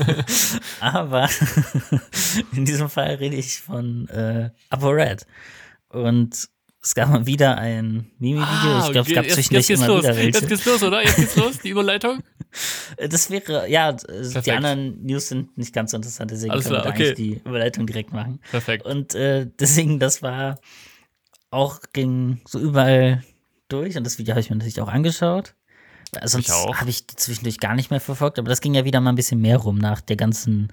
aber 0.80 1.28
in 2.52 2.64
diesem 2.64 2.88
Fall 2.88 3.14
rede 3.16 3.36
ich 3.36 3.60
von 3.60 4.08
äh, 4.08 4.50
ApoRed. 4.70 5.26
Und 5.88 6.48
es 6.86 6.94
gab 6.94 7.08
mal 7.08 7.26
wieder 7.26 7.58
ein 7.58 8.12
Mimi-Video. 8.20 8.78
ich 8.86 8.92
glaube, 8.92 9.08
es 9.08 9.14
gab 9.14 9.24
Ah, 9.24 9.26
jetzt, 9.26 9.34
zwischendurch 9.34 9.70
immer 9.70 9.86
los. 9.88 10.04
wieder 10.04 10.16
welche. 10.16 10.38
Jetzt 10.38 10.48
geht's 10.48 10.64
los, 10.66 10.82
oder? 10.84 11.02
Jetzt 11.02 11.16
geht's 11.16 11.36
los, 11.36 11.58
die 11.58 11.70
Überleitung. 11.70 12.20
Das 13.10 13.28
wäre, 13.28 13.68
ja, 13.68 13.90
äh, 13.90 13.96
die 13.96 14.32
Perfekt. 14.32 14.48
anderen 14.56 15.04
News 15.04 15.28
sind 15.28 15.58
nicht 15.58 15.74
ganz 15.74 15.90
so 15.90 15.98
interessant, 15.98 16.30
deswegen 16.30 16.52
Alles 16.52 16.64
können 16.64 16.76
wir 16.76 16.86
okay. 16.86 16.88
eigentlich 16.88 17.14
die 17.14 17.34
Überleitung 17.44 17.86
direkt 17.86 18.14
machen. 18.14 18.40
Perfekt. 18.50 18.86
Und 18.86 19.14
äh, 19.14 19.46
deswegen, 19.60 19.98
das 19.98 20.22
war 20.22 20.58
auch, 21.50 21.80
ging 21.92 22.40
so 22.46 22.58
überall 22.58 23.22
durch 23.68 23.98
und 23.98 24.04
das 24.04 24.18
Video 24.18 24.32
habe 24.32 24.40
ich 24.40 24.48
mir 24.48 24.56
natürlich 24.56 24.80
auch 24.80 24.88
angeschaut. 24.88 25.54
Sonst 26.24 26.50
habe 26.50 26.88
ich 26.88 27.06
die 27.06 27.16
zwischendurch 27.16 27.58
gar 27.58 27.74
nicht 27.74 27.90
mehr 27.90 28.00
verfolgt, 28.00 28.38
aber 28.38 28.48
das 28.48 28.62
ging 28.62 28.72
ja 28.72 28.86
wieder 28.86 29.02
mal 29.02 29.10
ein 29.10 29.16
bisschen 29.16 29.40
mehr 29.42 29.58
rum 29.58 29.76
nach 29.76 30.00
der 30.00 30.16
ganzen 30.16 30.72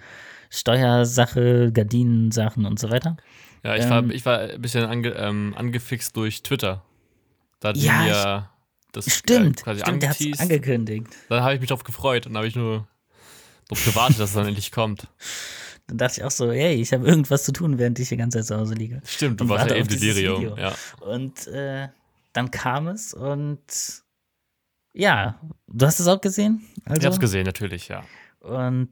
Steuersache, 0.49 1.71
Gardinensachen 1.73 2.65
und 2.65 2.79
so 2.79 2.91
weiter. 2.91 3.17
Ja, 3.63 3.75
ich, 3.75 3.89
war, 3.89 3.99
ähm, 3.99 4.11
ich 4.11 4.25
war 4.25 4.39
ein 4.39 4.61
bisschen 4.61 4.85
ange, 4.85 5.09
ähm, 5.11 5.53
angefixt 5.57 6.15
durch 6.17 6.43
Twitter. 6.43 6.83
Da 7.59 7.69
hat 7.69 7.77
Ja, 7.77 8.03
die 8.03 8.09
ja 8.09 8.49
das 8.91 9.09
Stimmt, 9.09 9.61
äh, 9.61 9.63
quasi 9.63 9.81
stimmt, 9.81 10.03
der 10.03 10.11
es 10.11 10.39
angekündigt. 10.39 11.07
Dann 11.29 11.43
habe 11.43 11.55
ich 11.55 11.59
mich 11.61 11.69
drauf 11.69 11.83
gefreut 11.83 12.27
und 12.27 12.37
habe 12.37 12.47
ich 12.47 12.55
nur 12.55 12.87
darauf 13.67 13.85
gewartet, 13.85 14.19
dass 14.19 14.29
es 14.29 14.35
dann 14.35 14.47
endlich 14.47 14.71
kommt. 14.71 15.07
Dann 15.87 15.97
dachte 15.97 16.21
ich 16.21 16.23
auch 16.23 16.31
so, 16.31 16.49
hey, 16.49 16.75
ich 16.75 16.93
habe 16.93 17.05
irgendwas 17.05 17.43
zu 17.43 17.51
tun, 17.51 17.77
während 17.77 17.99
ich 17.99 18.07
die 18.07 18.15
ganze 18.15 18.37
Zeit 18.37 18.45
zu 18.45 18.55
Hause 18.55 18.73
liege. 18.73 19.01
Stimmt, 19.05 19.41
du 19.41 19.49
warst 19.49 19.69
ja 19.69 19.81
dieses 19.83 19.99
Delirium. 19.99 20.57
Ja. 20.57 20.73
Und 21.01 21.45
äh, 21.47 21.89
dann 22.31 22.51
kam 22.51 22.87
es 22.87 23.13
und 23.13 23.59
ja, 24.93 25.39
du 25.67 25.85
hast 25.85 25.99
es 25.99 26.07
auch 26.07 26.21
gesehen? 26.21 26.65
Also? 26.85 27.01
Ich 27.01 27.05
hab's 27.05 27.19
gesehen, 27.19 27.45
natürlich, 27.45 27.89
ja. 27.89 28.05
Und 28.39 28.91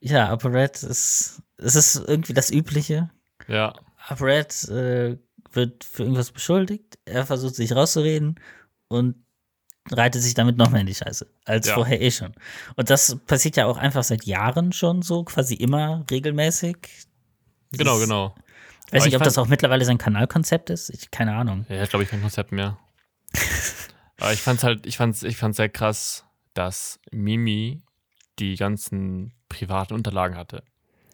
ja, 0.00 0.30
ApoRed 0.30 0.82
ist, 0.84 1.42
es 1.58 1.74
ist 1.74 1.96
irgendwie 1.96 2.32
das 2.32 2.50
Übliche. 2.50 3.10
Ja, 3.46 3.74
ApoRed 4.08 4.68
äh, 4.68 5.18
wird 5.52 5.84
für 5.84 6.02
irgendwas 6.04 6.30
beschuldigt, 6.32 6.98
er 7.04 7.26
versucht 7.26 7.54
sich 7.54 7.74
rauszureden 7.74 8.40
und 8.88 9.16
reitet 9.90 10.22
sich 10.22 10.34
damit 10.34 10.56
noch 10.56 10.70
mehr 10.70 10.80
in 10.82 10.86
die 10.86 10.94
Scheiße, 10.94 11.26
als 11.44 11.66
Ja. 11.68 11.74
vorher 11.74 12.00
eh 12.00 12.10
schon. 12.10 12.32
Und 12.76 12.88
das 12.90 13.16
passiert 13.26 13.56
ja 13.56 13.66
auch 13.66 13.76
einfach 13.76 14.04
seit 14.04 14.24
Jahren 14.24 14.72
schon 14.72 15.02
so, 15.02 15.24
quasi 15.24 15.54
immer 15.54 16.04
regelmäßig. 16.10 16.76
genau, 17.72 17.98
Das- 17.98 18.00
genau. 18.08 18.34
Ich 18.86 18.92
weiß 18.92 19.04
nicht, 19.04 19.14
ich 19.14 19.16
ob 19.16 19.22
das 19.24 19.38
auch 19.38 19.48
mittlerweile 19.48 19.84
sein 19.86 19.96
Kanalkonzept 19.98 20.68
ist. 20.68 20.90
Ich, 20.90 21.10
keine 21.10 21.34
Ahnung. 21.34 21.64
Ja, 21.70 21.82
ich 21.82 21.88
glaube, 21.88 22.02
ich 22.04 22.10
kein 22.10 22.20
Konzept 22.20 22.52
mehr. 22.52 22.78
Aber 24.20 24.32
ich 24.32 24.40
fand's 24.42 24.62
halt, 24.64 24.86
ich 24.86 24.96
fand's, 24.98 25.22
ich 25.22 25.36
fand's 25.38 25.56
sehr 25.56 25.70
krass, 25.70 26.24
dass 26.54 27.00
Mimi 27.10 27.82
die 28.38 28.56
ganzen 28.56 29.32
privaten 29.48 29.94
Unterlagen 29.94 30.36
hatte. 30.36 30.62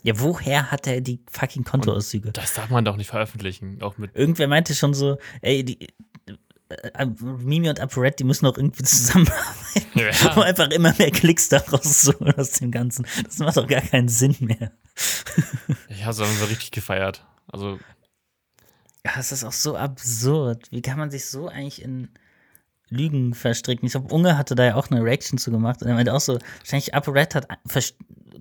Ja, 0.02 0.18
woher 0.20 0.70
hat 0.70 0.86
er 0.86 1.00
die 1.00 1.20
fucking 1.30 1.64
Kontoauszüge? 1.64 2.30
Das 2.32 2.54
darf 2.54 2.70
man 2.70 2.84
doch 2.84 2.96
nicht 2.96 3.08
veröffentlichen. 3.10 3.82
Auch 3.82 3.98
mit. 3.98 4.14
Irgendwer 4.14 4.46
meinte 4.48 4.74
schon 4.74 4.94
so, 4.94 5.18
ey, 5.42 5.64
die, 5.64 5.88
äh, 6.68 7.06
Mimi 7.20 7.68
und 7.68 7.80
ApoRed, 7.80 8.18
die 8.18 8.24
müssen 8.24 8.46
auch 8.46 8.56
irgendwie 8.56 8.82
zusammenarbeiten, 8.84 9.98
Ja. 9.98 10.32
um 10.36 10.42
einfach 10.42 10.68
immer 10.70 10.94
mehr 10.98 11.10
Klicks 11.10 11.48
daraus 11.48 12.02
zu 12.02 12.18
holen 12.20 12.34
aus 12.36 12.52
dem 12.52 12.70
Ganzen. 12.70 13.06
Das 13.24 13.38
macht 13.38 13.56
doch 13.56 13.66
gar 13.66 13.80
keinen 13.80 14.08
Sinn 14.08 14.36
mehr. 14.40 14.70
Ich 15.88 16.02
habe 16.02 16.12
es 16.12 16.20
einfach 16.20 16.48
richtig 16.48 16.70
gefeiert. 16.70 17.24
Also, 17.50 17.78
Ja, 19.04 19.12
es 19.18 19.32
ist 19.32 19.44
auch 19.44 19.52
so 19.52 19.76
absurd. 19.76 20.70
Wie 20.70 20.82
kann 20.82 20.98
man 20.98 21.10
sich 21.10 21.24
so 21.26 21.48
eigentlich 21.48 21.82
in 21.82 22.10
Lügen 22.90 23.34
verstricken? 23.34 23.86
Ich 23.86 23.92
glaube, 23.92 24.12
Unge 24.14 24.38
hatte 24.38 24.54
da 24.54 24.64
ja 24.64 24.74
auch 24.76 24.90
eine 24.90 25.02
Reaction 25.02 25.38
zu 25.38 25.50
gemacht 25.50 25.82
und 25.82 25.88
er 25.88 25.94
meinte 25.94 26.12
auch 26.14 26.20
so, 26.20 26.38
wahrscheinlich 26.58 26.94
ApoRed 26.94 27.34
hat 27.34 27.48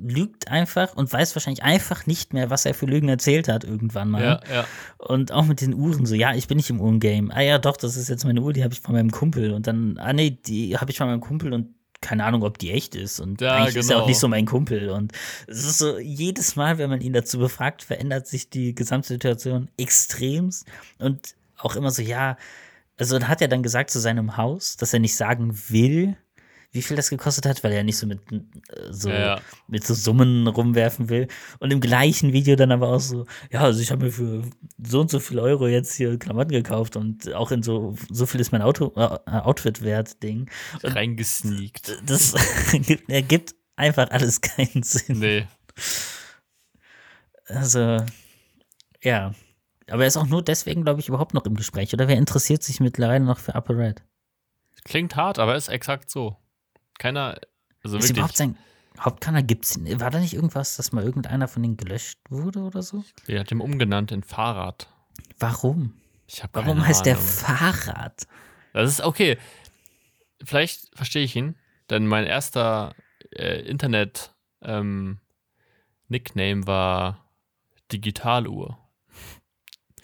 lügt 0.01 0.49
einfach 0.49 0.95
und 0.95 1.11
weiß 1.11 1.35
wahrscheinlich 1.35 1.63
einfach 1.63 2.05
nicht 2.05 2.33
mehr, 2.33 2.49
was 2.49 2.65
er 2.65 2.73
für 2.73 2.85
Lügen 2.85 3.09
erzählt 3.09 3.47
hat 3.47 3.63
irgendwann 3.63 4.09
mal. 4.09 4.23
Ja, 4.23 4.41
ja. 4.53 4.65
Und 4.97 5.31
auch 5.31 5.45
mit 5.45 5.61
den 5.61 5.73
Uhren 5.73 6.05
so, 6.05 6.15
ja, 6.15 6.33
ich 6.33 6.47
bin 6.47 6.57
nicht 6.57 6.69
im 6.69 6.81
Uhrengame. 6.81 7.33
Ah 7.33 7.41
ja, 7.41 7.57
doch, 7.57 7.77
das 7.77 7.95
ist 7.95 8.09
jetzt 8.09 8.25
meine 8.25 8.41
Uhr, 8.41 8.53
die 8.53 8.63
habe 8.63 8.73
ich 8.73 8.81
von 8.81 8.93
meinem 8.93 9.11
Kumpel. 9.11 9.51
Und 9.53 9.67
dann, 9.67 9.97
ah 9.97 10.13
nee, 10.13 10.31
die 10.31 10.77
habe 10.77 10.91
ich 10.91 10.97
von 10.97 11.07
meinem 11.07 11.21
Kumpel 11.21 11.53
und 11.53 11.69
keine 12.01 12.25
Ahnung, 12.25 12.43
ob 12.43 12.57
die 12.57 12.71
echt 12.71 12.95
ist. 12.95 13.19
Und 13.19 13.41
Ja, 13.41 13.55
eigentlich 13.55 13.75
ist 13.75 13.89
er 13.89 13.97
auch 13.97 14.01
genau. 14.01 14.09
nicht 14.09 14.19
so 14.19 14.27
mein 14.27 14.45
Kumpel. 14.45 14.89
Und 14.89 15.13
es 15.47 15.65
ist 15.65 15.79
so, 15.79 15.97
jedes 15.97 16.55
Mal, 16.55 16.77
wenn 16.77 16.89
man 16.89 17.01
ihn 17.01 17.13
dazu 17.13 17.39
befragt, 17.39 17.83
verändert 17.83 18.27
sich 18.27 18.49
die 18.49 18.75
Gesamtsituation 18.75 19.69
extremst. 19.77 20.67
Und 20.99 21.35
auch 21.57 21.75
immer 21.75 21.91
so, 21.91 22.01
ja, 22.01 22.37
also 22.97 23.19
hat 23.21 23.41
er 23.41 23.47
dann 23.47 23.63
gesagt 23.63 23.89
zu 23.89 23.99
seinem 23.99 24.37
Haus, 24.37 24.77
dass 24.77 24.93
er 24.93 24.99
nicht 24.99 25.15
sagen 25.15 25.57
will, 25.69 26.17
wie 26.71 26.81
viel 26.81 26.97
das 26.97 27.09
gekostet 27.09 27.45
hat, 27.45 27.63
weil 27.63 27.71
er 27.71 27.83
nicht 27.83 27.97
so 27.97 28.07
mit 28.07 28.19
äh, 28.31 28.41
so, 28.91 29.09
Ja, 29.09 29.39
mit 29.67 29.85
so 29.85 29.93
Summen 29.93 30.47
rumwerfen 30.47 31.09
will. 31.09 31.27
Und 31.59 31.71
im 31.71 31.79
gleichen 31.79 32.33
Video 32.33 32.55
dann 32.55 32.71
aber 32.71 32.89
auch 32.89 32.99
so, 32.99 33.25
ja, 33.51 33.61
also 33.61 33.81
ich 33.81 33.91
habe 33.91 34.05
mir 34.05 34.11
für 34.11 34.43
so 34.83 35.01
und 35.01 35.09
so 35.09 35.19
viel 35.19 35.39
Euro 35.39 35.67
jetzt 35.67 35.95
hier 35.95 36.17
Klamotten 36.19 36.51
gekauft 36.51 36.95
und 36.95 37.33
auch 37.33 37.51
in 37.51 37.63
so, 37.63 37.95
so 38.09 38.25
viel 38.25 38.41
ist 38.41 38.51
mein 38.51 38.61
Auto, 38.61 38.93
äh, 38.95 39.17
Outfit 39.31 39.81
wert, 39.81 40.21
Ding. 40.23 40.49
Reingesneakt. 40.83 42.01
Das 42.05 42.35
ergibt 43.07 43.55
einfach 43.75 44.09
alles 44.11 44.41
keinen 44.41 44.83
Sinn. 44.83 45.19
Nee. 45.19 45.47
Also, 47.47 48.03
ja. 49.01 49.33
Aber 49.89 50.01
er 50.01 50.07
ist 50.07 50.17
auch 50.17 50.27
nur 50.27 50.43
deswegen, 50.43 50.83
glaube 50.83 50.99
ich, 50.99 51.07
überhaupt 51.07 51.33
noch 51.33 51.45
im 51.45 51.55
Gespräch. 51.55 51.93
Oder 51.93 52.09
wer 52.09 52.17
interessiert 52.17 52.61
sich 52.61 52.81
mittlerweile 52.81 53.23
noch 53.23 53.39
für 53.39 53.55
Upper 53.55 53.77
Red? 53.77 54.03
Klingt 54.83 55.15
hart, 55.15 55.39
aber 55.39 55.55
ist 55.55 55.69
exakt 55.69 56.09
so. 56.09 56.35
Keiner, 56.99 57.39
also 57.83 57.97
Ist 57.97 58.03
wirklich. 58.03 58.17
überhaupt 58.17 58.37
sein 58.37 58.57
Hauptkanal? 58.99 59.43
Gibt's, 59.43 59.79
war 59.99 60.09
da 60.09 60.19
nicht 60.19 60.33
irgendwas, 60.33 60.75
dass 60.75 60.91
mal 60.91 61.03
irgendeiner 61.03 61.47
von 61.47 61.61
denen 61.61 61.77
gelöscht 61.77 62.19
wurde 62.29 62.59
oder 62.59 62.81
so? 62.81 63.03
Der 63.27 63.39
hat 63.39 63.51
ihn 63.51 63.61
umgenannt 63.61 64.11
in 64.11 64.23
Fahrrad. 64.23 64.89
Warum? 65.39 65.93
Ich 66.27 66.43
habe 66.43 66.53
Warum 66.55 66.85
heißt 66.85 67.05
der 67.05 67.15
Ahnung. 67.15 67.27
Fahrrad? 67.27 68.27
Das 68.73 68.89
ist 68.89 69.01
okay. 69.01 69.37
Vielleicht 70.43 70.95
verstehe 70.95 71.23
ich 71.23 71.35
ihn, 71.35 71.55
denn 71.89 72.07
mein 72.07 72.25
erster 72.25 72.95
äh, 73.31 73.61
Internet 73.61 74.35
ähm, 74.61 75.19
Nickname 76.07 76.67
war 76.67 77.31
Digitaluhr. 77.91 78.77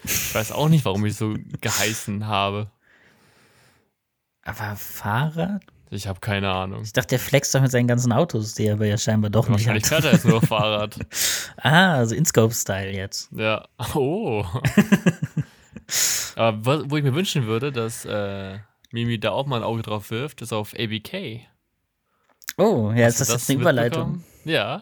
Ich 0.03 0.33
weiß 0.35 0.51
auch 0.51 0.69
nicht, 0.69 0.85
warum 0.85 1.05
ich 1.05 1.15
so 1.15 1.35
geheißen 1.61 2.27
habe. 2.27 2.71
Aber 4.43 4.75
Fahrrad? 4.75 5.63
Ich 5.93 6.07
habe 6.07 6.19
keine 6.19 6.49
Ahnung. 6.51 6.81
Ich 6.83 6.93
dachte, 6.93 7.09
der 7.09 7.19
flext 7.19 7.53
doch 7.53 7.61
mit 7.61 7.71
seinen 7.71 7.87
ganzen 7.87 8.11
Autos, 8.11 8.55
die 8.55 8.65
er 8.65 8.73
aber 8.73 8.85
ja 8.87 8.97
scheinbar 8.97 9.29
doch 9.29 9.47
nicht 9.47 9.59
Wahrscheinlich 9.59 9.83
hat. 9.83 9.89
fährt 9.89 10.05
er 10.05 10.11
jetzt 10.13 10.25
nur 10.25 10.41
Fahrrad. 10.45 10.97
Ah, 11.57 11.93
also 11.95 12.15
InScope-Style 12.15 12.91
jetzt. 12.91 13.29
Ja. 13.31 13.65
Oh. 13.93 14.45
Aber 16.35 16.89
wo, 16.89 16.97
ich 16.97 17.03
mir 17.03 17.13
wünschen 17.13 17.45
würde, 17.45 17.71
dass 17.71 18.05
äh, 18.05 18.57
Mimi 18.91 19.19
da 19.19 19.31
auch 19.31 19.45
mal 19.45 19.57
ein 19.57 19.63
Auge 19.63 19.83
drauf 19.83 20.09
wirft, 20.09 20.41
ist 20.41 20.53
auf 20.53 20.73
ABK. 20.73 21.41
Oh, 22.57 22.91
ja, 22.95 23.05
Hast 23.05 23.19
ist 23.19 23.29
du 23.29 23.33
das 23.33 23.41
jetzt 23.41 23.49
eine 23.51 23.59
Überleitung? 23.61 24.23
Ja. 24.45 24.81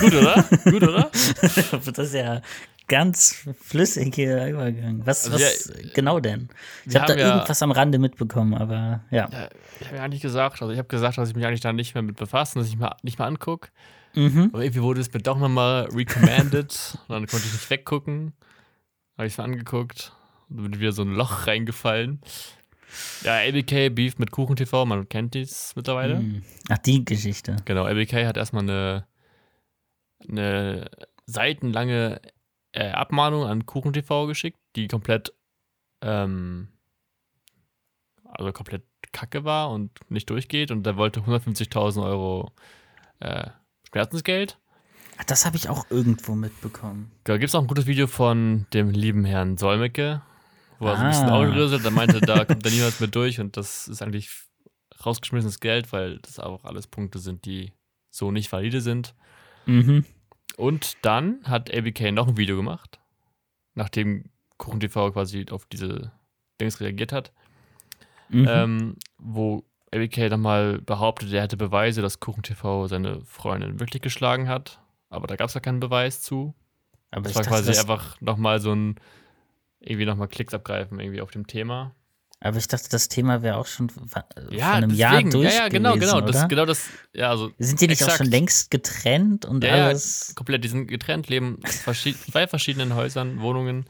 Gut, 0.00 0.14
oder? 0.14 0.44
Gut, 0.64 0.82
oder? 0.82 1.10
das 1.40 1.98
ist 1.98 2.14
ja 2.14 2.42
ganz 2.88 3.46
flüssig 3.60 4.14
hier 4.14 4.46
übergegangen. 4.46 5.04
Was, 5.06 5.24
Also 5.24 5.34
was 5.34 5.66
ja, 5.66 5.90
genau 5.94 6.20
denn? 6.20 6.48
Ich 6.86 6.92
wir 6.94 7.02
habe 7.02 7.14
da 7.14 7.18
ja- 7.18 7.34
irgendwas 7.34 7.62
am 7.62 7.70
Rande 7.72 7.98
mitbekommen, 7.98 8.54
aber 8.54 9.02
ja. 9.10 9.28
Ja, 9.30 9.48
ich 9.80 9.86
habe 9.86 9.96
ja 9.96 10.02
eigentlich 10.02 10.22
gesagt, 10.22 10.62
also 10.62 10.72
ich 10.72 10.78
habe 10.78 10.88
gesagt, 10.88 11.18
dass 11.18 11.28
ich 11.28 11.34
mich 11.36 11.44
eigentlich 11.46 11.60
da 11.60 11.72
nicht 11.72 11.94
mehr 11.94 12.02
mit 12.02 12.16
befasse, 12.16 12.58
dass 12.58 12.68
ich 12.68 12.76
mal 12.76 12.94
nicht 13.02 13.18
mal 13.18 13.26
angucke. 13.26 13.70
Mhm. 14.14 14.50
Aber 14.52 14.62
irgendwie 14.62 14.82
wurde 14.82 15.00
es 15.00 15.12
mir 15.12 15.20
doch 15.20 15.38
nochmal 15.38 15.88
recommended 15.92 16.98
und 17.08 17.10
dann 17.14 17.26
konnte 17.26 17.46
ich 17.46 17.52
nicht 17.52 17.68
weggucken. 17.70 18.32
Habe 19.18 19.26
ich 19.26 19.34
es 19.34 19.40
angeguckt 19.40 20.12
und 20.48 20.62
bin 20.62 20.80
wieder 20.80 20.92
so 20.92 21.02
ein 21.02 21.12
Loch 21.14 21.46
reingefallen. 21.46 22.20
Ja, 23.24 23.36
ABK 23.46 23.90
Beef 23.90 24.18
mit 24.18 24.30
Kuchen 24.30 24.56
TV, 24.56 24.86
man 24.86 25.08
kennt 25.08 25.34
dies 25.34 25.72
mittlerweile. 25.76 26.18
Hm. 26.18 26.42
Ach, 26.70 26.78
die 26.78 27.04
Geschichte. 27.04 27.56
Genau, 27.64 27.84
ABK 27.84 28.24
hat 28.24 28.36
erstmal 28.36 28.62
eine, 28.62 29.06
eine 30.28 30.88
seitenlange 31.26 32.20
äh, 32.76 32.90
Abmahnung 32.90 33.44
an 33.44 33.64
Kuchen 33.66 33.92
TV 33.92 34.26
geschickt, 34.26 34.58
die 34.76 34.86
komplett, 34.88 35.32
ähm, 36.02 36.68
also 38.24 38.52
komplett 38.52 38.84
kacke 39.12 39.44
war 39.44 39.70
und 39.70 39.90
nicht 40.10 40.28
durchgeht 40.28 40.70
und 40.70 40.84
der 40.84 40.96
wollte 40.96 41.20
150.000 41.20 42.04
Euro 42.04 42.52
äh, 43.20 43.48
Schmerzensgeld. 43.88 44.58
Ach, 45.18 45.24
das 45.24 45.46
habe 45.46 45.56
ich 45.56 45.70
auch 45.70 45.86
irgendwo 45.90 46.34
mitbekommen. 46.34 47.10
Da 47.24 47.38
gibt 47.38 47.48
es 47.48 47.54
auch 47.54 47.62
ein 47.62 47.66
gutes 47.66 47.86
Video 47.86 48.06
von 48.06 48.66
dem 48.74 48.90
lieben 48.90 49.24
Herrn 49.24 49.56
Solmecke, 49.56 50.20
wo 50.78 50.88
er 50.88 50.96
so 50.96 51.02
ein 51.02 51.08
bisschen 51.08 51.28
Ah. 51.30 51.38
aufgerüstet, 51.38 51.84
der 51.84 51.90
meinte, 51.92 52.20
da 52.20 52.44
kommt 52.44 52.66
er 52.66 52.72
niemals 52.72 53.00
mit 53.00 53.14
durch 53.14 53.40
und 53.40 53.56
das 53.56 53.88
ist 53.88 54.02
eigentlich 54.02 54.28
rausgeschmissenes 55.04 55.60
Geld, 55.60 55.90
weil 55.92 56.18
das 56.18 56.38
auch 56.38 56.64
alles 56.64 56.86
Punkte 56.86 57.18
sind, 57.18 57.46
die 57.46 57.72
so 58.10 58.30
nicht 58.30 58.52
valide 58.52 58.82
sind. 58.82 59.14
Mhm. 59.64 60.04
Und 60.56 60.96
dann 61.02 61.40
hat 61.44 61.72
ABK 61.74 62.12
noch 62.12 62.28
ein 62.28 62.36
Video 62.36 62.56
gemacht, 62.56 62.98
nachdem 63.74 64.24
Kuchen 64.56 64.80
TV 64.80 65.12
quasi 65.12 65.46
auf 65.50 65.66
diese 65.66 66.12
Dings 66.60 66.80
reagiert 66.80 67.12
hat, 67.12 67.32
Mhm. 68.28 68.46
ähm, 68.48 68.96
wo 69.18 69.62
ABK 69.94 70.28
nochmal 70.30 70.80
behauptet, 70.80 71.32
er 71.32 71.42
hätte 71.42 71.56
Beweise, 71.56 72.02
dass 72.02 72.18
Kuchen 72.20 72.42
TV 72.42 72.88
seine 72.88 73.20
Freundin 73.24 73.78
wirklich 73.78 74.02
geschlagen 74.02 74.48
hat. 74.48 74.80
Aber 75.10 75.26
da 75.28 75.36
gab 75.36 75.48
es 75.48 75.54
ja 75.54 75.60
keinen 75.60 75.78
Beweis 75.78 76.22
zu. 76.22 76.54
aber 77.12 77.22
Das 77.22 77.36
war 77.36 77.42
dachte, 77.42 77.54
quasi 77.54 77.68
das, 77.68 77.78
einfach 77.80 78.20
nochmal 78.20 78.58
so 78.58 78.72
ein, 78.74 78.96
irgendwie 79.78 80.06
nochmal 80.06 80.26
Klicks 80.26 80.52
abgreifen, 80.54 80.98
irgendwie 80.98 81.20
auf 81.20 81.30
dem 81.30 81.46
Thema. 81.46 81.94
Aber 82.48 82.56
ich 82.58 82.68
dachte, 82.68 82.88
das 82.90 83.08
Thema 83.08 83.42
wäre 83.42 83.56
auch 83.56 83.66
schon 83.66 83.90
wa- 83.94 84.24
Ja, 84.50 84.66
vor 84.66 84.74
einem 84.74 84.90
deswegen, 84.90 84.96
Jahr 84.98 85.22
durch 85.22 85.44
ja, 85.52 85.62
ja, 85.62 85.68
genau, 85.68 85.94
gewesen, 85.94 86.06
genau. 86.12 86.22
oder? 86.24 86.32
Das, 86.32 86.48
genau 86.48 86.64
das, 86.66 86.88
ja, 87.14 87.30
also 87.30 87.50
Sind 87.58 87.80
die 87.80 87.88
nicht 87.88 88.02
auch 88.02 88.06
exakt. 88.06 88.18
schon 88.24 88.30
längst 88.30 88.70
getrennt 88.70 89.44
und 89.44 89.62
Ja, 89.64 89.76
ja, 89.76 89.84
alles? 89.86 90.32
komplett, 90.34 90.64
die 90.64 90.68
sind 90.68 90.86
getrennt, 90.86 91.28
leben 91.28 91.58
verschied 91.64 92.16
zwei 92.30 92.46
verschiedenen 92.46 92.94
Häusern, 92.94 93.40
Wohnungen. 93.40 93.86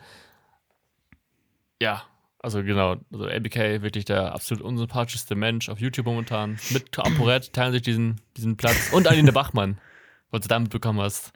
Ja, 1.81 2.03
also 2.41 2.63
genau, 2.63 2.97
also 3.13 3.27
ABK 3.27 3.83
wirklich 3.83 4.05
der 4.05 4.33
absolut 4.33 4.63
unsympathischste 4.63 5.35
Mensch 5.35 5.69
auf 5.69 5.79
YouTube 5.81 6.07
momentan. 6.07 6.59
Mit 6.71 6.97
ApoRed 6.99 7.53
teilen 7.53 7.73
sich 7.73 7.83
diesen, 7.83 8.21
diesen 8.37 8.57
Platz 8.57 8.77
und 8.93 9.07
Aline 9.09 9.33
Bachmann, 9.33 9.79
was 10.31 10.43
du 10.43 10.49
damit 10.49 10.71
bekommen 10.71 11.01
hast. 11.01 11.33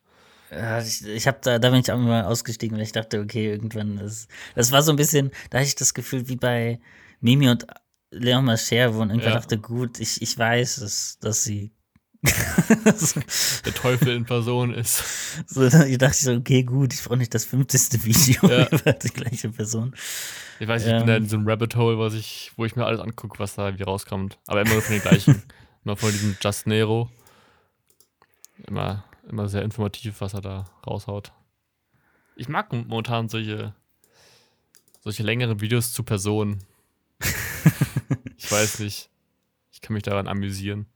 Ja, 0.52 0.80
ich, 0.80 1.06
ich 1.06 1.26
habe 1.28 1.38
da, 1.42 1.58
da 1.60 1.70
bin 1.70 1.78
ich 1.80 1.92
auch 1.92 1.98
mal 1.98 2.24
ausgestiegen, 2.24 2.76
weil 2.76 2.82
ich 2.84 2.90
dachte, 2.92 3.20
okay, 3.20 3.50
irgendwann 3.52 3.98
ist. 3.98 4.28
Das 4.56 4.72
war 4.72 4.82
so 4.82 4.90
ein 4.92 4.96
bisschen, 4.96 5.30
da 5.50 5.58
hatte 5.58 5.68
ich 5.68 5.76
das 5.76 5.94
Gefühl 5.94 6.28
wie 6.28 6.34
bei 6.36 6.80
Mimi 7.20 7.48
und 7.48 7.66
Leon 8.10 8.44
Mascher, 8.44 8.90
man 8.92 9.10
irgendwann 9.10 9.32
Ja. 9.32 9.38
dachte, 9.38 9.58
gut, 9.58 10.00
ich, 10.00 10.20
ich 10.22 10.36
weiß, 10.36 10.76
dass, 10.76 11.18
dass 11.20 11.44
sie. 11.44 11.72
Der 13.64 13.74
Teufel 13.74 14.08
in 14.14 14.24
Person 14.26 14.74
ist. 14.74 15.02
so, 15.46 15.64
ich 15.64 15.96
dachte 15.98 16.16
so, 16.16 16.32
okay, 16.34 16.64
gut, 16.64 16.92
ich 16.92 17.02
brauche 17.02 17.16
nicht 17.16 17.32
das 17.34 17.44
50. 17.46 18.04
Video 18.04 18.48
Ja. 18.48 18.68
über 18.70 18.92
die 18.92 19.08
gleiche 19.08 19.48
Person. 19.50 19.94
Ich 20.58 20.68
weiß, 20.68 20.82
ich 20.82 20.88
bin 20.90 21.00
Ähm. 21.02 21.06
da 21.06 21.16
in 21.16 21.28
so 21.28 21.36
einem 21.36 21.48
Rabbit 21.48 21.76
Hole, 21.76 21.98
was 21.98 22.12
ich, 22.14 22.52
wo 22.56 22.64
ich 22.66 22.76
mir 22.76 22.84
alles 22.84 23.00
angucke, 23.00 23.38
was 23.38 23.54
da 23.54 23.66
irgendwie 23.66 23.84
rauskommt. 23.84 24.38
Aber 24.46 24.60
immer 24.60 24.72
nur 24.72 24.82
von 24.82 24.92
den 24.94 25.02
gleichen. 25.02 25.42
immer 25.84 25.96
von 25.96 26.10
diesem 26.10 26.36
Just 26.42 26.66
Nero. 26.66 27.08
Immer, 28.66 29.04
immer 29.28 29.48
sehr 29.48 29.62
informativ, 29.62 30.20
was 30.20 30.34
er 30.34 30.42
da 30.42 30.64
raushaut. 30.86 31.32
Ich 32.36 32.48
mag 32.48 32.70
momentan 32.72 33.28
solche, 33.30 33.74
solche 35.00 35.22
längeren 35.22 35.60
Videos 35.60 35.92
zu 35.92 36.02
Personen. 36.02 36.62
ich 38.36 38.50
weiß 38.50 38.78
nicht. 38.80 39.10
Ich 39.72 39.80
kann 39.80 39.94
mich 39.94 40.02
daran 40.02 40.28
amüsieren. 40.28 40.86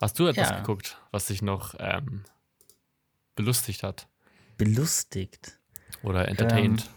Hast 0.00 0.18
du 0.18 0.26
etwas 0.26 0.50
Ja. 0.50 0.58
geguckt, 0.60 1.00
was 1.10 1.26
dich 1.26 1.42
noch 1.42 1.74
ähm, 1.78 2.24
belustigt 3.34 3.82
hat? 3.82 4.08
Belustigt. 4.58 5.58
Oder 6.02 6.28
entertained? 6.28 6.88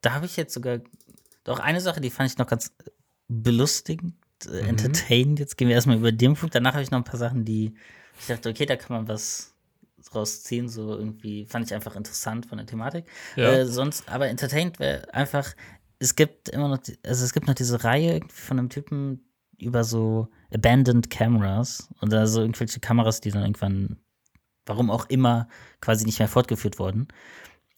Da 0.00 0.12
habe 0.14 0.26
ich 0.26 0.36
jetzt 0.36 0.54
sogar 0.54 0.78
doch 1.44 1.58
eine 1.58 1.80
Sache, 1.80 2.00
die 2.00 2.10
fand 2.10 2.30
ich 2.30 2.38
noch 2.38 2.46
ganz 2.46 2.72
belustigend, 3.28 4.14
äh, 4.46 4.62
Mhm. 4.62 4.68
entertainend. 4.68 5.38
Jetzt 5.40 5.56
gehen 5.56 5.68
wir 5.68 5.74
erstmal 5.74 5.96
über 5.96 6.12
den 6.12 6.34
Punkt. 6.34 6.54
Danach 6.54 6.74
habe 6.74 6.82
ich 6.82 6.90
noch 6.90 6.98
ein 6.98 7.04
paar 7.04 7.18
Sachen, 7.18 7.44
die 7.44 7.74
ich 8.20 8.26
dachte, 8.26 8.50
okay, 8.50 8.66
da 8.66 8.76
kann 8.76 8.96
man 8.96 9.08
was 9.08 9.53
rausziehen. 10.12 10.68
So 10.68 10.96
irgendwie 10.96 11.46
fand 11.46 11.66
ich 11.66 11.74
einfach 11.74 11.94
interessant 11.96 12.46
von 12.46 12.58
der 12.58 12.66
Thematik. 12.66 13.06
Ja. 13.36 13.52
Äh, 13.52 13.66
sonst, 13.66 14.08
aber 14.08 14.28
entertained 14.28 14.78
wäre 14.80 15.12
einfach, 15.14 15.54
es 15.98 16.16
gibt 16.16 16.48
immer 16.48 16.68
noch, 16.68 16.78
also 17.04 17.24
es 17.24 17.32
gibt 17.32 17.46
noch 17.46 17.54
diese 17.54 17.84
Reihe 17.84 18.20
von 18.28 18.58
einem 18.58 18.68
Typen 18.70 19.28
über 19.58 19.84
so 19.84 20.28
Abandoned 20.52 21.10
Cameras 21.10 21.88
und 22.00 22.12
da 22.12 22.26
so 22.26 22.40
irgendwelche 22.40 22.80
Kameras, 22.80 23.20
die 23.20 23.30
dann 23.30 23.42
irgendwann, 23.42 23.96
warum 24.66 24.90
auch 24.90 25.06
immer, 25.08 25.48
quasi 25.80 26.04
nicht 26.04 26.18
mehr 26.18 26.28
fortgeführt 26.28 26.78
wurden. 26.78 27.08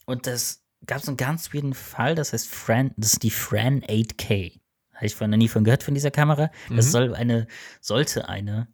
Und 0.06 0.26
das 0.26 0.62
gab 0.86 1.02
so 1.02 1.10
einen 1.10 1.16
ganz 1.16 1.52
weirden 1.52 1.74
Fall, 1.74 2.14
das 2.14 2.32
heißt 2.32 2.48
Fran, 2.48 2.92
das 2.96 3.14
ist 3.14 3.22
die 3.22 3.30
Fran 3.30 3.82
8K. 3.82 4.58
Habe 4.94 5.06
ich 5.06 5.14
vorhin 5.14 5.30
noch 5.30 5.36
nie 5.38 5.48
von 5.48 5.64
gehört 5.64 5.82
von 5.82 5.94
dieser 5.94 6.10
Kamera. 6.10 6.50
Das 6.70 6.86
Mhm. 6.86 6.90
soll 6.90 7.14
eine, 7.14 7.46
sollte 7.82 8.28
eine 8.28 8.68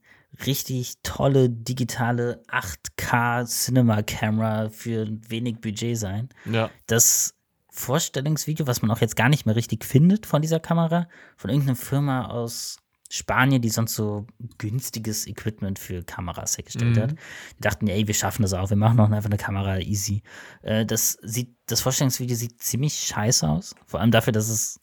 richtig 0.46 0.94
tolle 1.02 1.50
digitale 1.50 2.42
8K 2.48 3.44
Cinema 3.46 4.02
Camera 4.02 4.70
für 4.70 5.06
wenig 5.28 5.60
Budget 5.60 5.96
sein. 5.98 6.28
Ja. 6.46 6.70
Das 6.86 7.34
Vorstellungsvideo, 7.70 8.66
was 8.66 8.82
man 8.82 8.90
auch 8.90 9.00
jetzt 9.00 9.16
gar 9.16 9.28
nicht 9.28 9.46
mehr 9.46 9.56
richtig 9.56 9.84
findet 9.84 10.26
von 10.26 10.42
dieser 10.42 10.60
Kamera, 10.60 11.08
von 11.36 11.50
irgendeiner 11.50 11.76
Firma 11.76 12.26
aus 12.28 12.78
Spanien, 13.10 13.60
die 13.60 13.68
sonst 13.68 13.94
so 13.94 14.26
günstiges 14.58 15.26
Equipment 15.26 15.78
für 15.78 16.02
Kameras 16.02 16.56
hergestellt 16.56 16.96
Mhm. 16.96 17.00
hat. 17.02 17.10
Die 17.12 17.60
dachten, 17.60 17.88
ey, 17.88 18.06
wir 18.06 18.14
schaffen 18.14 18.40
das 18.42 18.54
auch, 18.54 18.70
wir 18.70 18.76
machen 18.76 18.96
noch 18.96 19.10
einfach 19.10 19.28
eine 19.28 19.36
Kamera 19.38 19.78
easy. 19.80 20.22
Äh, 20.62 20.86
das 20.86 21.18
sieht, 21.22 21.54
das 21.66 21.82
Vorstellungsvideo 21.82 22.34
sieht 22.36 22.62
ziemlich 22.62 22.94
scheiße 22.94 23.46
aus. 23.48 23.74
Vor 23.86 24.00
allem 24.00 24.10
dafür, 24.12 24.32
dass 24.32 24.48
es 24.48 24.80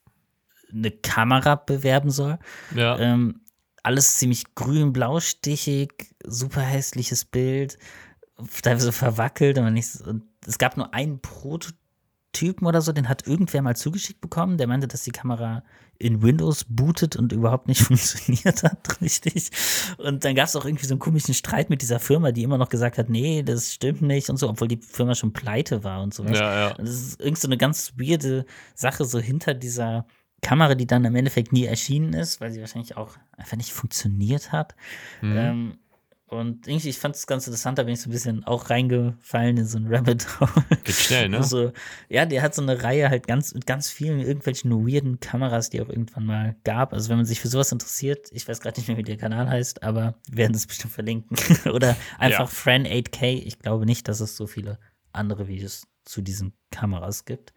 eine 0.71 0.91
Kamera 0.91 1.55
bewerben 1.55 2.11
soll. 2.11 2.37
Ja. 2.75 2.99
Ähm, 2.99 3.41
alles 3.83 4.17
ziemlich 4.17 4.55
grün, 4.55 4.93
blaustichig, 4.93 6.15
super 6.25 6.61
hässliches 6.61 7.25
Bild, 7.25 7.77
teilweise 8.61 8.91
verwackelt. 8.91 9.57
Man 9.57 9.73
nicht, 9.73 10.01
und 10.01 10.23
es 10.45 10.57
gab 10.57 10.77
nur 10.77 10.93
einen 10.93 11.19
Prototypen 11.19 12.67
oder 12.67 12.81
so, 12.81 12.91
den 12.91 13.09
hat 13.09 13.27
irgendwer 13.27 13.61
mal 13.61 13.75
zugeschickt 13.75 14.21
bekommen. 14.21 14.57
Der 14.57 14.67
meinte, 14.67 14.87
dass 14.87 15.03
die 15.03 15.11
Kamera 15.11 15.63
in 15.97 16.23
Windows 16.23 16.65
bootet 16.67 17.17
und 17.17 17.33
überhaupt 17.33 17.67
nicht 17.67 17.81
funktioniert 17.83 18.63
hat, 18.63 19.01
richtig. 19.01 19.49
Und 19.97 20.23
dann 20.23 20.33
gab 20.33 20.47
es 20.47 20.55
auch 20.55 20.65
irgendwie 20.65 20.85
so 20.85 20.93
einen 20.93 20.99
komischen 20.99 21.33
Streit 21.33 21.69
mit 21.69 21.81
dieser 21.81 21.99
Firma, 21.99 22.31
die 22.31 22.43
immer 22.43 22.57
noch 22.57 22.69
gesagt 22.69 22.97
hat, 22.97 23.09
nee, 23.09 23.43
das 23.43 23.73
stimmt 23.73 24.01
nicht 24.01 24.29
und 24.29 24.37
so, 24.37 24.49
obwohl 24.49 24.69
die 24.69 24.77
Firma 24.77 25.13
schon 25.13 25.33
pleite 25.33 25.83
war 25.83 26.01
und 26.01 26.13
sowas. 26.13 26.39
ja, 26.39 26.69
ja. 26.69 26.75
Und 26.75 26.87
das 26.87 26.95
ist 26.95 27.21
irgend 27.21 27.37
so 27.37 27.47
eine 27.47 27.57
ganz 27.57 27.93
weirde 27.97 28.45
Sache 28.75 29.03
so 29.03 29.19
hinter 29.19 29.53
dieser 29.53 30.05
Kamera, 30.41 30.75
die 30.75 30.87
dann 30.87 31.05
im 31.05 31.15
Endeffekt 31.15 31.51
nie 31.53 31.65
erschienen 31.65 32.13
ist, 32.13 32.41
weil 32.41 32.51
sie 32.51 32.61
wahrscheinlich 32.61 32.97
auch 32.97 33.17
einfach 33.37 33.57
nicht 33.57 33.71
funktioniert 33.71 34.51
hat. 34.51 34.75
Mhm. 35.21 35.37
Ähm, 35.37 35.77
und 36.29 36.67
irgendwie, 36.67 36.89
ich 36.89 36.99
fand 36.99 37.15
es 37.15 37.25
ganz 37.25 37.47
interessant, 37.47 37.79
da 37.79 37.83
bin 37.83 37.93
ich 37.95 38.01
so 38.01 38.09
ein 38.09 38.11
bisschen 38.11 38.43
auch 38.43 38.69
reingefallen 38.69 39.57
in 39.57 39.65
so 39.65 39.79
ein 39.79 39.87
Rabbit 39.87 40.39
Hole. 40.39 40.51
Geht 40.83 40.95
schnell, 40.95 41.29
ne? 41.29 41.37
Also, 41.49 41.71
ja, 42.07 42.27
der 42.27 42.43
hat 42.43 42.53
so 42.53 42.61
eine 42.61 42.83
Reihe 42.83 43.09
halt 43.09 43.25
ganz 43.25 43.53
mit 43.55 43.65
ganz 43.65 43.89
vielen 43.89 44.19
irgendwelchen 44.19 44.71
weirden 44.71 45.19
Kameras, 45.19 45.71
die 45.71 45.81
auch 45.81 45.89
irgendwann 45.89 46.25
mal 46.25 46.55
gab. 46.63 46.93
Also, 46.93 47.09
wenn 47.09 47.17
man 47.17 47.25
sich 47.25 47.39
für 47.41 47.47
sowas 47.47 47.71
interessiert, 47.71 48.27
ich 48.31 48.47
weiß 48.47 48.61
gerade 48.61 48.79
nicht 48.79 48.87
mehr, 48.87 48.97
wie 48.97 49.03
der 49.03 49.17
Kanal 49.17 49.49
heißt, 49.49 49.81
aber 49.81 50.19
wir 50.29 50.37
werden 50.37 50.53
das 50.53 50.67
bestimmt 50.67 50.93
verlinken. 50.93 51.35
Oder 51.73 51.97
einfach 52.19 52.41
Ja. 52.41 52.45
Fran 52.45 52.85
8K. 52.85 53.41
Ich 53.43 53.57
glaube 53.57 53.87
nicht, 53.87 54.07
dass 54.07 54.19
es 54.19 54.37
so 54.37 54.45
viele 54.45 54.77
andere 55.11 55.47
Videos 55.47 55.87
zu 56.05 56.21
diesen 56.21 56.53
Kameras 56.69 57.25
gibt. 57.25 57.53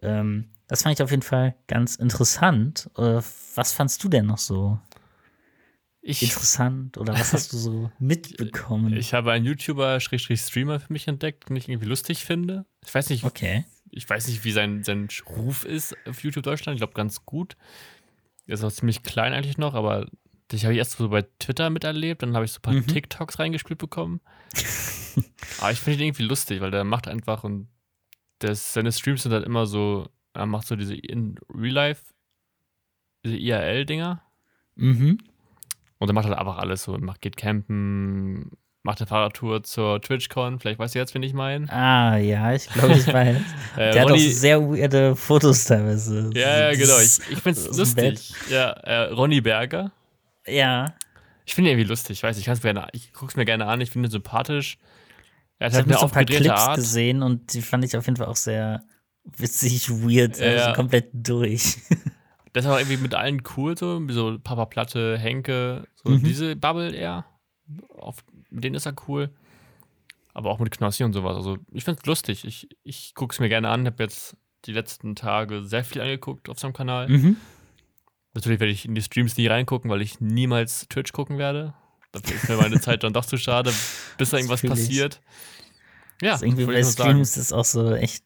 Ähm, 0.00 0.48
das 0.70 0.84
fand 0.84 0.96
ich 0.96 1.02
auf 1.02 1.10
jeden 1.10 1.22
Fall 1.22 1.56
ganz 1.66 1.96
interessant. 1.96 2.88
Äh, 2.96 3.20
was 3.56 3.72
fandst 3.72 4.04
du 4.04 4.08
denn 4.08 4.26
noch 4.26 4.38
so 4.38 4.78
ich, 6.00 6.22
interessant 6.22 6.96
oder 6.96 7.12
was 7.12 7.32
hast 7.32 7.52
du 7.52 7.56
so 7.56 7.90
mitbekommen? 7.98 8.96
ich 8.96 9.12
habe 9.12 9.32
einen 9.32 9.44
YouTuber-Streamer 9.46 10.78
für 10.78 10.92
mich 10.92 11.08
entdeckt, 11.08 11.48
den 11.48 11.56
ich 11.56 11.68
irgendwie 11.68 11.88
lustig 11.88 12.24
finde. 12.24 12.66
Ich 12.86 12.94
weiß 12.94 13.10
nicht, 13.10 13.24
okay. 13.24 13.64
ich 13.90 14.08
weiß 14.08 14.28
nicht, 14.28 14.44
wie 14.44 14.52
sein, 14.52 14.84
sein 14.84 15.08
Ruf 15.28 15.64
ist 15.64 15.96
auf 16.06 16.22
YouTube 16.22 16.44
Deutschland. 16.44 16.76
Ich 16.76 16.80
glaube, 16.80 16.94
ganz 16.94 17.26
gut. 17.26 17.56
Er 18.46 18.54
ist 18.54 18.62
auch 18.62 18.70
ziemlich 18.70 19.02
klein 19.02 19.32
eigentlich 19.32 19.58
noch, 19.58 19.74
aber 19.74 20.06
dich 20.52 20.62
habe 20.64 20.74
ich 20.74 20.78
erst 20.78 20.92
so 20.92 21.08
bei 21.08 21.22
Twitter 21.40 21.68
miterlebt. 21.70 22.22
Dann 22.22 22.36
habe 22.36 22.44
ich 22.44 22.52
so 22.52 22.58
ein 22.58 22.62
paar 22.62 22.74
Mhm. 22.74 22.86
TikToks 22.86 23.40
reingespielt 23.40 23.80
bekommen. 23.80 24.20
aber 25.58 25.72
ich 25.72 25.80
finde 25.80 25.98
ihn 25.98 26.06
irgendwie 26.10 26.22
lustig, 26.22 26.60
weil 26.60 26.70
der 26.70 26.84
macht 26.84 27.08
einfach 27.08 27.42
und 27.42 27.66
das, 28.38 28.72
seine 28.72 28.92
Streams 28.92 29.24
sind 29.24 29.32
halt 29.32 29.44
immer 29.44 29.66
so, 29.66 30.08
er 30.34 30.46
macht 30.46 30.66
so 30.66 30.76
diese 30.76 30.94
in 30.94 31.36
Real 31.54 31.74
Life, 31.74 32.04
diese 33.24 33.36
IRL-Dinger. 33.36 34.22
Mhm. 34.76 35.18
Und 35.98 36.08
er 36.08 36.12
macht 36.14 36.26
halt 36.26 36.38
einfach 36.38 36.58
alles 36.58 36.84
so. 36.84 36.96
Macht, 36.98 37.20
geht 37.20 37.36
campen, 37.36 38.52
macht 38.82 39.00
eine 39.00 39.06
Fahrradtour 39.06 39.62
zur 39.62 40.00
TwitchCon. 40.00 40.58
Vielleicht 40.58 40.78
weißt 40.78 40.94
du 40.94 40.98
jetzt, 40.98 41.14
wen 41.14 41.22
ich 41.22 41.34
meine. 41.34 41.70
Ah, 41.70 42.16
ja, 42.16 42.54
ich 42.54 42.66
glaube, 42.68 42.94
ich 42.94 43.06
weiß. 43.06 43.36
Äh, 43.76 43.92
Der 43.92 44.02
hat 44.02 44.08
auch 44.10 44.14
Ronny- 44.14 44.30
sehr 44.32 44.60
weirde 44.62 45.14
Fotos 45.14 45.64
teilweise. 45.64 46.30
Ja, 46.34 46.70
ja, 46.70 46.72
genau. 46.76 46.98
Ich, 46.98 47.18
ich 47.30 47.38
finde 47.40 47.60
es 47.60 47.76
lustig. 47.76 48.32
Ja, 48.48 48.70
äh, 48.70 49.12
Ronny 49.12 49.40
Berger. 49.40 49.92
Ja. 50.46 50.94
Ich 51.44 51.54
finde 51.54 51.70
ihn 51.70 51.74
irgendwie 51.74 51.88
lustig. 51.88 52.18
Ich 52.18 52.22
weiß, 52.22 52.36
ich, 52.38 52.46
gerne, 52.62 52.88
ich 52.92 53.12
gucke 53.12 53.30
es 53.30 53.36
mir 53.36 53.44
gerne 53.44 53.66
an. 53.66 53.80
Ich 53.80 53.90
finde 53.90 54.08
ihn 54.08 54.10
sympathisch. 54.10 54.78
Er 55.58 55.66
hat 55.66 55.72
Ich 55.72 55.76
halt 55.76 55.86
habe 55.86 55.98
so 56.00 56.06
ein 56.06 56.10
paar 56.12 56.24
Clips 56.24 56.48
Art. 56.48 56.76
gesehen 56.76 57.22
und 57.22 57.52
die 57.52 57.60
fand 57.62 57.84
ich 57.84 57.96
auf 57.96 58.06
jeden 58.06 58.16
Fall 58.16 58.26
auch 58.26 58.36
sehr 58.36 58.82
witzig, 59.24 59.90
weird, 59.90 60.38
Ja, 60.38 60.46
also 60.66 60.72
komplett 60.76 61.10
durch. 61.12 61.78
Der 62.54 62.60
ist 62.60 62.66
aber 62.66 62.80
irgendwie 62.80 62.96
mit 62.98 63.14
allen 63.14 63.42
cool, 63.56 63.76
so, 63.78 64.06
wie 64.08 64.12
so 64.12 64.38
Papa 64.42 64.64
Platte, 64.66 65.16
Henke, 65.18 65.86
so 66.02 66.10
Mhm. 66.10 66.22
diese 66.24 66.56
Bubble 66.56 66.92
eher. 66.94 67.24
Auf, 67.96 68.24
mit 68.50 68.64
denen 68.64 68.74
ist 68.74 68.86
er 68.86 68.94
cool. 69.08 69.30
Aber 70.34 70.50
auch 70.50 70.58
mit 70.58 70.70
Knossi 70.72 71.04
und 71.04 71.12
sowas. 71.12 71.36
Also 71.36 71.58
ich 71.72 71.84
finde 71.84 72.00
es 72.00 72.06
lustig. 72.06 72.44
Ich, 72.44 72.68
ich 72.82 73.14
gucke 73.14 73.32
es 73.32 73.40
mir 73.40 73.48
gerne 73.48 73.68
an. 73.68 73.86
Habe 73.86 74.02
jetzt 74.02 74.36
die 74.64 74.72
letzten 74.72 75.14
Tage 75.14 75.64
sehr 75.64 75.84
viel 75.84 76.00
angeguckt 76.02 76.48
auf 76.48 76.58
seinem 76.58 76.72
Kanal. 76.72 77.08
mhm. 77.08 77.36
Natürlich 78.34 78.60
werde 78.60 78.72
ich 78.72 78.84
in 78.84 78.94
die 78.94 79.02
Streams 79.02 79.36
nie 79.36 79.48
reingucken, 79.48 79.90
weil 79.90 80.02
ich 80.02 80.20
niemals 80.20 80.86
Twitch 80.88 81.12
gucken 81.12 81.36
werde. 81.38 81.74
Dafür 82.12 82.36
ist 82.36 82.48
mir 82.48 82.56
meine 82.56 82.80
Zeit 82.80 83.02
dann 83.02 83.12
doch 83.12 83.24
zu 83.24 83.36
schade, 83.36 83.72
bis 84.18 84.30
da 84.30 84.36
irgendwas 84.36 84.62
passiert. 84.62 85.20
Ja, 86.22 86.32
Also 86.32 86.46
irgendwie 86.46 86.64
bei 86.66 86.74
nur 86.74 86.84
sagen. 86.84 87.10
Streams 87.10 87.36
ist 87.36 87.52
auch 87.52 87.64
so 87.64 87.92
echt 87.94 88.24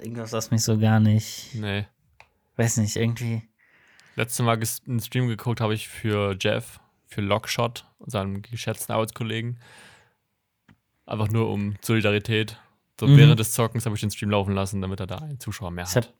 irgendwas, 0.00 0.32
was 0.32 0.50
mich 0.50 0.62
so 0.62 0.78
gar 0.78 1.00
nicht, 1.00 1.54
Nee. 1.54 1.86
weiß 2.56 2.78
nicht, 2.78 2.96
irgendwie. 2.96 3.42
Letztes 4.16 4.44
Mal 4.44 4.58
einen 4.86 5.00
Stream 5.00 5.28
geguckt 5.28 5.60
habe 5.60 5.74
ich 5.74 5.88
für 5.88 6.36
Jeff, 6.40 6.80
für 7.06 7.20
Lockshot, 7.20 7.86
seinem 8.06 8.42
geschätzten 8.42 8.92
Arbeitskollegen. 8.94 9.58
Einfach 11.06 11.28
nur 11.30 11.50
um 11.50 11.74
Solidarität. 11.82 12.56
So 12.98 13.06
Mhm. 13.06 13.16
während 13.16 13.40
des 13.40 13.52
Zockens 13.52 13.86
habe 13.86 13.94
ich 13.94 14.00
den 14.00 14.10
Stream 14.10 14.30
laufen 14.30 14.54
lassen, 14.54 14.80
damit 14.80 15.00
er 15.00 15.06
da 15.06 15.18
einen 15.18 15.40
Zuschauer 15.40 15.70
mehr 15.70 15.84
Ich 15.88 15.96
habe 15.96 16.06
hat. 16.06 16.14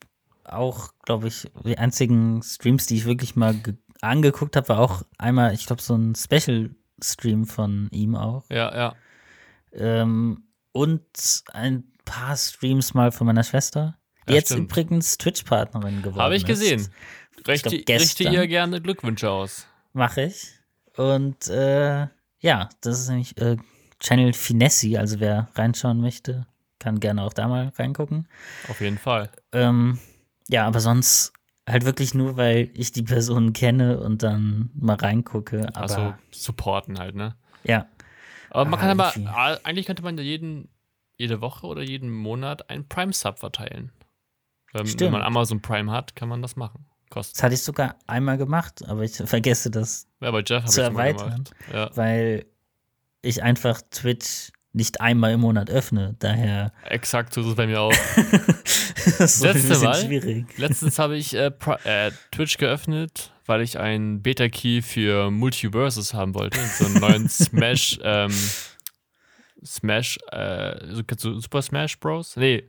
auch, 0.45 0.93
glaube 1.05 1.29
ich, 1.29 1.47
die 1.65 1.79
einzigen 1.79 2.43
Streams, 2.43 2.87
die 2.87 2.97
ich 2.97 3.05
wirklich 3.05 3.37
mal 3.37 3.55
ge- 3.55 3.77
angeguckt 4.01 4.57
habe, 4.57 4.69
war 4.71 4.79
auch 4.81 5.03
einmal, 5.19 5.53
ich 5.53 5.67
glaube, 5.67 5.83
so 5.83 5.95
ein 5.95 6.15
Special-Stream 6.15 7.45
von 7.47 7.89
ihm 7.93 8.15
auch. 8.17 8.45
Ja, 8.51 8.75
ja. 8.75 8.95
Ähm, 9.73 10.45
und 10.73 11.03
ein 11.53 11.85
paar 12.11 12.37
Streams 12.37 12.95
mal 12.95 13.13
von 13.13 13.27
meiner 13.27 13.45
Schwester, 13.45 13.97
die 14.29 14.33
Ja, 14.33 14.39
jetzt 14.39 14.49
stimmt. 14.53 14.71
übrigens 14.71 15.19
Twitch-Partnerin 15.19 16.03
geworden 16.03 16.17
ist. 16.19 16.23
Habe 16.23 16.37
ich 16.37 16.45
gesehen. 16.45 16.89
Richte, 17.47 17.79
glaub, 17.83 18.01
richte 18.01 18.25
ihr 18.25 18.47
gerne 18.47 18.81
Glückwünsche 18.81 19.31
aus. 19.31 19.67
Mache 19.93 20.23
ich. 20.25 20.49
Und 20.97 21.49
äh, 21.49 22.07
ja, 22.41 22.69
das 22.81 23.01
ist 23.01 23.09
nämlich 23.09 23.37
äh, 23.41 23.57
Channel 24.01 24.33
Finessi, 24.33 24.97
also 24.97 25.21
wer 25.21 25.49
reinschauen 25.55 26.01
möchte, 26.01 26.47
kann 26.79 27.01
gerne 27.01 27.23
auch 27.23 27.33
da 27.33 27.49
mal 27.49 27.73
reingucken. 27.77 28.29
Auf 28.69 28.81
jeden 28.81 28.99
Fall. 28.99 29.31
Ähm, 29.53 29.99
ja, 30.49 30.67
aber 30.67 30.81
sonst 30.81 31.33
halt 31.69 31.85
wirklich 31.85 32.15
nur, 32.15 32.37
weil 32.37 32.71
ich 32.75 32.93
die 32.93 33.03
Person 33.03 33.53
kenne 33.53 34.01
und 34.01 34.23
dann 34.23 34.71
mal 34.75 34.97
reingucke. 34.97 35.69
Aber 35.75 35.81
Also 35.83 36.15
supporten 36.33 36.99
halt, 36.99 37.15
ne? 37.15 37.37
ja, 37.63 37.87
Aber 38.51 38.65
man 38.69 38.81
Ah, 38.81 38.83
kann 38.83 39.01
aber, 39.31 39.61
eigentlich 39.65 39.87
könnte 39.87 40.03
man 40.03 40.17
ja 40.19 40.25
jeden, 40.25 40.69
jede 41.21 41.43
Woche 41.43 41.67
oder 41.67 41.83
jeden 41.83 42.11
Monat 42.11 42.71
einen 42.71 42.89
Prime-Sub 42.89 43.39
verteilen. 43.39 43.93
Wenn, 44.73 44.99
wenn 45.01 45.13
man 45.13 45.23
Amazon 45.23 45.61
Prime 45.61 45.93
hat, 45.93 46.17
kann 46.17 46.29
man 46.31 46.41
das 46.43 46.57
machen. 46.57 46.87
Kostet. 47.11 47.37
das 47.37 47.43
hatte 47.43 47.55
ich 47.55 47.63
sogar 47.63 47.97
einmal 48.07 48.39
gemacht, 48.39 48.83
aber 48.87 49.03
ich 49.03 49.13
vergesse 49.27 49.71
das, 49.71 50.07
Ja, 50.21 50.45
zu 50.65 50.81
erweitern. 50.83 51.45
gemacht. 51.45 51.51
Ja, 51.73 51.91
weil 51.95 52.47
ich 53.21 53.43
einfach 53.43 53.83
Twitch 53.91 54.53
nicht 54.73 55.01
einmal 55.01 55.33
im 55.33 55.41
Monat 55.41 55.69
öffne. 55.69 56.15
Daher 56.21 56.73
exakt 56.85 57.35
so 57.35 57.41
ist 57.43 57.49
es 57.49 57.55
bei 57.57 57.67
mir 57.67 57.81
auch. 57.81 57.93
ist 59.19 59.41
so 59.41 59.49
ein 59.49 59.55
Letzte 59.55 59.79
Mal? 59.85 59.95
schwierig. 59.95 60.47
Letztens 60.57 60.99
habe 60.99 61.17
ich 61.17 61.35
äh, 61.35 61.51
äh, 61.85 62.13
Twitch 62.31 62.57
geöffnet, 62.57 63.33
weil 63.47 63.61
ich 63.63 63.79
einen 63.79 64.23
Beta-Key 64.23 64.81
für 64.83 65.31
Multiverses 65.33 66.15
haben 66.15 66.35
wollte. 66.37 66.61
So 66.79 66.87
einen 66.87 66.95
neuen 67.01 67.29
Smash, 67.29 67.99
ähm, 68.05 68.33
Smash, 69.65 70.19
äh, 70.33 70.95
so, 70.95 71.05
kennst 71.05 71.25
du 71.25 71.39
Super 71.39 71.63
Smash 71.63 71.99
Bros? 72.01 72.37
Nee, 72.37 72.65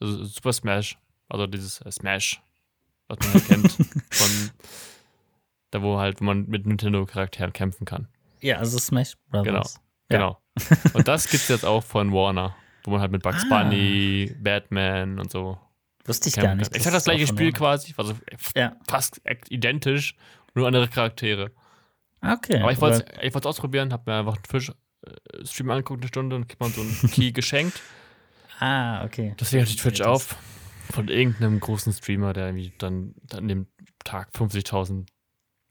also 0.00 0.24
Super 0.24 0.52
Smash. 0.52 0.98
Also 1.28 1.46
dieses 1.46 1.80
äh, 1.82 1.90
Smash, 1.90 2.42
was 3.08 3.18
man 3.20 3.32
halt 3.34 3.46
kennt. 3.46 3.72
von 4.10 4.50
da, 5.70 5.82
wo 5.82 5.98
halt, 5.98 6.20
wo 6.20 6.24
man 6.24 6.46
mit 6.48 6.66
Nintendo-Charakteren 6.66 7.52
kämpfen 7.52 7.84
kann. 7.84 8.08
Ja, 8.40 8.56
also 8.58 8.78
Smash 8.78 9.16
Brothers. 9.30 9.80
Genau. 10.08 10.10
Ja. 10.10 10.18
Genau. 10.18 10.40
Und 10.94 11.06
das 11.08 11.28
gibt 11.30 11.42
es 11.44 11.48
jetzt 11.48 11.64
auch 11.64 11.84
von 11.84 12.12
Warner, 12.12 12.56
wo 12.84 12.90
man 12.90 13.00
halt 13.00 13.12
mit 13.12 13.22
Bugs 13.22 13.44
Ah. 13.50 13.62
Bunny, 13.62 14.34
Batman 14.40 15.18
und 15.20 15.30
so 15.30 15.58
Wusste 16.04 16.28
ich 16.28 16.34
gar 16.34 16.54
nicht. 16.54 16.70
kann. 16.70 16.76
Exakt 16.76 16.94
das 16.96 17.04
gleiche 17.04 17.26
Spiel 17.26 17.52
quasi, 17.52 17.94
also 17.96 18.14
Ja, 18.56 18.74
fast 18.88 19.20
identisch, 19.48 20.16
nur 20.54 20.66
andere 20.66 20.88
Charaktere. 20.88 21.52
okay. 22.22 22.60
Aber 22.60 22.72
ich 22.72 22.80
wollte 22.80 23.04
es 23.20 23.22
ich 23.36 23.44
ausprobieren, 23.46 23.92
habe 23.92 24.10
mir 24.10 24.18
einfach 24.18 24.34
einen 24.34 24.42
Fisch-Stream 25.38 25.70
angeguckt, 25.70 26.02
eine 26.02 26.08
Stunde 26.08 26.36
und 26.36 26.48
kriegt 26.48 26.60
man 26.60 26.72
so 26.72 26.80
einen 26.80 26.92
Key 27.12 27.32
geschenkt. 27.32 27.80
Ah, 28.58 29.04
okay. 29.04 29.34
Deswegen 29.40 29.62
hatte 29.62 29.70
ich 29.72 29.76
Twitch 29.80 30.00
auf 30.02 30.36
von 30.92 31.08
irgendeinem 31.08 31.60
großen 31.60 31.92
Streamer, 31.92 32.32
der 32.32 32.46
irgendwie 32.48 32.72
dann 32.78 33.14
an 33.32 33.46
dem 33.48 33.66
Tag 34.04 34.30
50.000 34.34 35.06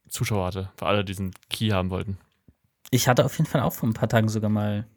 Zuschauer 0.07 0.45
hatte, 0.47 0.71
für 0.77 0.85
alle, 0.87 1.03
die 1.03 1.11
diesen 1.11 1.31
Key 1.49 1.69
haben 1.69 1.89
wollten. 1.89 2.17
ich 2.89 3.07
hatte 3.07 3.25
auf 3.25 3.37
jeden 3.37 3.49
Fall 3.49 3.61
auch 3.61 3.73
vor 3.73 3.87
ein 3.89 3.93
paar 3.93 4.09
Tagen 4.09 4.29
sogar 4.29 4.49
mal 4.49 4.87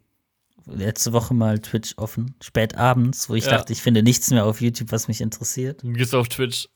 letzte 0.65 1.11
Woche 1.13 1.33
mal 1.33 1.59
Twitch 1.59 1.97
offen, 1.97 2.35
spät 2.41 2.75
abends, 2.77 3.29
wo 3.29 3.35
ich 3.35 3.45
Ja. 3.45 3.51
dachte, 3.51 3.73
ich 3.73 3.81
finde 3.81 4.01
nichts 4.01 4.31
mehr 4.31 4.45
auf 4.45 4.61
YouTube, 4.61 4.91
was 4.93 5.07
mich 5.09 5.19
interessiert. 5.21 5.83
Du 5.83 5.91
gehst 5.91 6.15
auf 6.15 6.29
Twitch. 6.29 6.69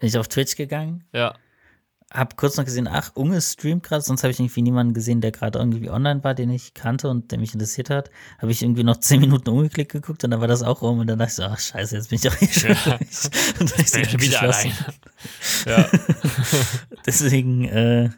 Bin 0.00 0.08
ich 0.08 0.18
auf 0.18 0.26
Twitch 0.28 0.56
gegangen, 0.56 1.04
Ja. 1.14 1.34
Hab 2.12 2.36
kurz 2.38 2.56
noch 2.56 2.64
gesehen, 2.64 2.88
ach, 2.88 3.10
Unge 3.14 3.40
streamt 3.40 3.82
gerade, 3.82 4.02
sonst 4.02 4.22
habe 4.22 4.30
ich 4.30 4.40
irgendwie 4.40 4.62
niemanden 4.62 4.94
gesehen, 4.94 5.20
der 5.20 5.30
gerade 5.30 5.58
irgendwie 5.58 5.90
online 5.90 6.24
war, 6.24 6.34
den 6.34 6.48
ich 6.50 6.72
kannte 6.72 7.08
und 7.10 7.30
der 7.30 7.38
mich 7.38 7.52
interessiert 7.52 7.90
hat. 7.90 8.10
Habe 8.38 8.50
ich 8.50 8.62
irgendwie 8.62 8.84
noch 8.84 8.96
zehn 9.00 9.20
Minuten 9.20 9.50
umgeklickt 9.50 9.92
geguckt 9.92 10.24
und 10.24 10.30
dann 10.30 10.40
war 10.40 10.48
das 10.48 10.62
auch 10.62 10.80
rum 10.82 11.00
und 11.00 11.06
dann 11.06 11.18
dachte 11.18 11.30
ich 11.30 11.36
so, 11.36 11.42
ach 11.44 11.58
scheiße, 11.58 11.96
jetzt 11.96 12.08
bin 12.08 12.16
ich 12.16 12.22
doch 12.22 12.34
hier 12.34 12.48
schon 12.48 12.70
Ja. 12.70 12.98
Und 13.60 13.70
dann 13.70 13.86
Bin 13.92 14.02
ich 14.02 14.20
wieder 14.20 14.42
allein. 14.42 14.72
Ja. 15.66 15.88
Deswegen, 17.06 17.64
äh, 17.64 18.10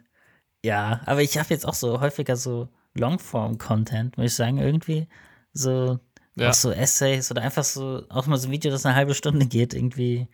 ja, 0.65 1.01
aber 1.07 1.23
ich 1.23 1.39
habe 1.39 1.49
jetzt 1.51 1.67
auch 1.67 1.75
so 1.75 2.01
häufiger 2.01 2.37
so 2.37 2.69
Longform-Content, 2.95 4.17
muss 4.19 4.27
ich 4.27 4.35
sagen, 4.35 4.59
irgendwie 4.59 5.09
so, 5.53 5.99
Ja. 6.37 6.51
auch 6.51 6.55
so 6.55 6.71
Essays 6.71 7.31
oder 7.31 7.43
einfach 7.43 7.65
so, 7.65 8.03
auch 8.09 8.27
mal 8.27 8.37
so 8.37 8.49
ein 8.49 8.53
Video, 8.53 8.71
das 8.71 8.87
eine 8.87 8.95
halbe 8.95 9.15
Stunde 9.15 9.47
geht, 9.47 9.75
irgendwie 9.75 10.29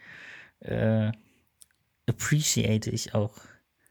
äh, 0.61 1.13
appreciate 2.07 2.91
ich 2.91 3.15
auch. 3.15 3.35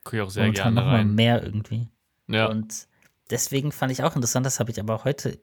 Guck 0.04 0.14
ich 0.14 0.22
auch 0.22 0.30
sehr 0.30 0.44
Momentan 0.44 0.74
gerne 0.74 0.76
noch 0.76 0.86
mal 0.92 0.98
rein. 0.98 1.16
mehr 1.16 1.44
irgendwie. 1.44 1.90
Ja. 2.28 2.48
Und 2.48 2.88
deswegen 3.30 3.72
fand 3.72 3.92
ich 3.92 4.04
auch 4.04 4.16
interessant, 4.16 4.46
das 4.46 4.60
habe 4.60 4.72
ich 4.72 4.80
aber 4.80 5.04
heute, 5.04 5.40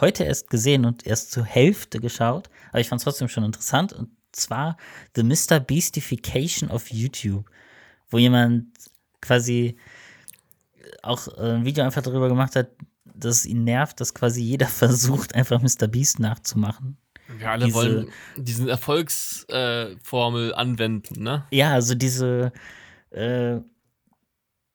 heute 0.00 0.24
erst 0.24 0.50
gesehen 0.50 0.84
und 0.84 1.06
erst 1.06 1.32
zur 1.32 1.44
Hälfte 1.44 2.00
geschaut, 2.00 2.50
aber 2.70 2.80
ich 2.80 2.88
fand 2.88 3.00
es 3.00 3.04
trotzdem 3.04 3.28
schon 3.28 3.44
interessant 3.44 3.92
und 3.92 4.10
zwar 4.32 4.76
The 5.14 5.22
Mr. 5.22 5.60
Beastification 5.60 6.70
of 6.70 6.90
YouTube, 6.90 7.50
wo 8.10 8.18
jemand 8.18 8.66
quasi 9.20 9.76
auch 11.02 11.28
äh, 11.28 11.54
ein 11.54 11.64
Video 11.64 11.84
einfach 11.84 12.02
darüber 12.02 12.28
gemacht 12.28 12.56
hat, 12.56 12.68
dass 13.04 13.38
es 13.38 13.46
ihn 13.46 13.64
nervt, 13.64 14.00
dass 14.00 14.14
quasi 14.14 14.42
jeder 14.42 14.66
versucht, 14.68 15.34
einfach 15.34 15.60
Mr. 15.62 15.86
Beast 15.88 16.18
nachzumachen. 16.20 16.98
Wir 17.38 17.50
alle 17.50 17.64
diese- 17.66 17.74
wollen 17.76 18.08
diesen 18.36 18.68
Erfolgsformel 18.68 20.50
äh, 20.50 20.54
anwenden, 20.54 21.22
ne? 21.22 21.44
Ja, 21.50 21.72
also 21.72 21.94
diese 21.94 22.52
äh, 23.10 23.56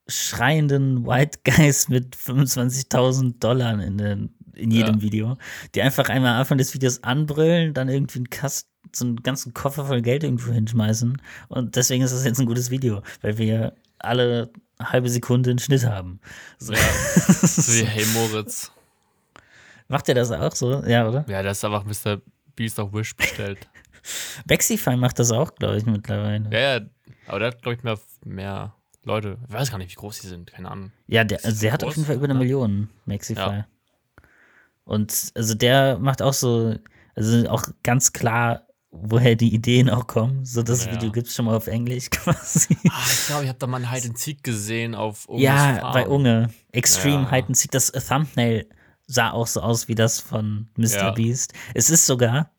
schreienden 0.08 1.06
White 1.06 1.40
Guys 1.44 1.88
mit 1.88 2.16
25.000 2.16 3.38
Dollar 3.38 3.80
in, 3.82 3.98
den, 3.98 4.34
in 4.54 4.70
jedem 4.70 4.96
Ja. 4.96 5.02
Video, 5.02 5.38
die 5.74 5.82
einfach 5.82 6.08
einmal 6.08 6.32
am 6.34 6.40
Anfang 6.40 6.58
des 6.58 6.74
Videos 6.74 7.02
anbrüllen, 7.02 7.72
dann 7.74 7.88
irgendwie 7.88 8.18
einen 8.18 8.30
Kast, 8.30 8.68
so 8.92 9.06
einen 9.06 9.16
ganzen 9.22 9.54
Koffer 9.54 9.86
voll 9.86 10.02
Geld 10.02 10.24
irgendwo 10.24 10.52
hinschmeißen. 10.52 11.20
Und 11.48 11.76
deswegen 11.76 12.02
ist 12.02 12.12
das 12.12 12.24
jetzt 12.24 12.40
ein 12.40 12.46
gutes 12.46 12.70
Video, 12.70 13.02
weil 13.22 13.38
wir 13.38 13.74
alle 13.98 14.50
halbe 14.80 15.08
Sekunde 15.08 15.50
einen 15.50 15.58
Schnitt 15.60 15.86
haben. 15.86 16.20
So. 16.58 16.72
Ja. 16.72 16.78
So 17.42 17.72
wie 17.74 17.84
Hey 17.86 18.04
Moritz. 18.14 18.72
Macht 19.88 20.08
ihr 20.08 20.14
das 20.14 20.30
auch 20.32 20.54
so? 20.54 20.82
Ja, 20.84 21.08
oder? 21.08 21.24
Ja, 21.28 21.42
der 21.42 21.52
ist 21.52 21.64
einfach 21.64 21.84
Mr. 21.84 22.20
Beast 22.56 22.78
auf 22.80 22.92
Wish 22.92 23.14
bestellt. 23.16 23.68
Bexify 24.46 24.96
macht 24.96 25.18
das 25.18 25.30
auch, 25.30 25.54
glaube 25.54 25.76
ich, 25.78 25.86
mittlerweile. 25.86 26.48
ja, 26.52 26.78
ja. 26.78 26.86
Aber 27.28 27.38
der 27.38 27.48
hat, 27.48 27.62
glaube 27.62 27.76
ich, 27.78 27.84
mehr, 27.84 27.98
mehr 28.24 28.74
Leute. 29.04 29.38
Ich 29.48 29.52
weiß 29.54 29.70
gar 29.70 29.78
nicht, 29.78 29.92
wie 29.92 29.94
groß 30.00 30.20
die 30.20 30.26
sind. 30.26 30.52
Keine 30.52 30.70
Ahnung. 30.70 30.90
Ja, 31.06 31.22
der, 31.24 31.44
also 31.44 31.60
der 31.60 31.72
hat 31.72 31.80
groß, 31.82 31.88
auf 31.90 31.96
jeden 31.96 32.06
Fall 32.06 32.16
über 32.16 32.24
eine 32.24 32.34
ne? 32.34 32.40
Million, 32.40 32.88
Maxify. 33.04 33.40
Ja. 33.40 33.66
Und 34.84 35.30
also 35.36 35.54
der 35.54 35.98
macht 35.98 36.20
auch 36.22 36.32
so, 36.32 36.74
also 37.14 37.48
auch 37.48 37.64
ganz 37.84 38.12
klar, 38.12 38.66
woher 38.90 39.36
die 39.36 39.54
Ideen 39.54 39.88
auch 39.88 40.06
kommen. 40.06 40.44
So 40.44 40.62
das 40.62 40.84
Ja. 40.86 40.92
Video 40.92 41.12
gibt 41.12 41.28
es 41.28 41.34
schon 41.34 41.44
mal 41.46 41.54
auf 41.54 41.66
Englisch 41.68 42.10
quasi. 42.10 42.76
Ah, 42.90 43.00
ich 43.06 43.26
glaube, 43.28 43.42
ich 43.44 43.48
habe 43.48 43.58
da 43.58 43.66
mal 43.66 43.76
einen 43.78 43.90
Hide 43.90 44.08
and 44.08 44.18
Seek 44.18 44.42
gesehen 44.42 44.94
auf 44.94 45.26
Unges 45.28 45.44
ja, 45.44 45.76
Farm. 45.76 45.92
bei 45.94 46.06
Unge. 46.08 46.50
Extreme 46.72 47.22
Ja. 47.22 47.30
Hide 47.30 47.46
and 47.46 47.56
Seek. 47.56 47.70
Das 47.70 47.92
Thumbnail 47.92 48.66
sah 49.12 49.30
auch 49.32 49.46
so 49.46 49.60
aus 49.60 49.88
wie 49.88 49.94
das 49.94 50.20
von 50.20 50.68
Mr. 50.76 50.86
Ja. 50.96 51.10
Beast. 51.10 51.52
Es 51.74 51.90
ist 51.90 52.06
sogar, 52.06 52.50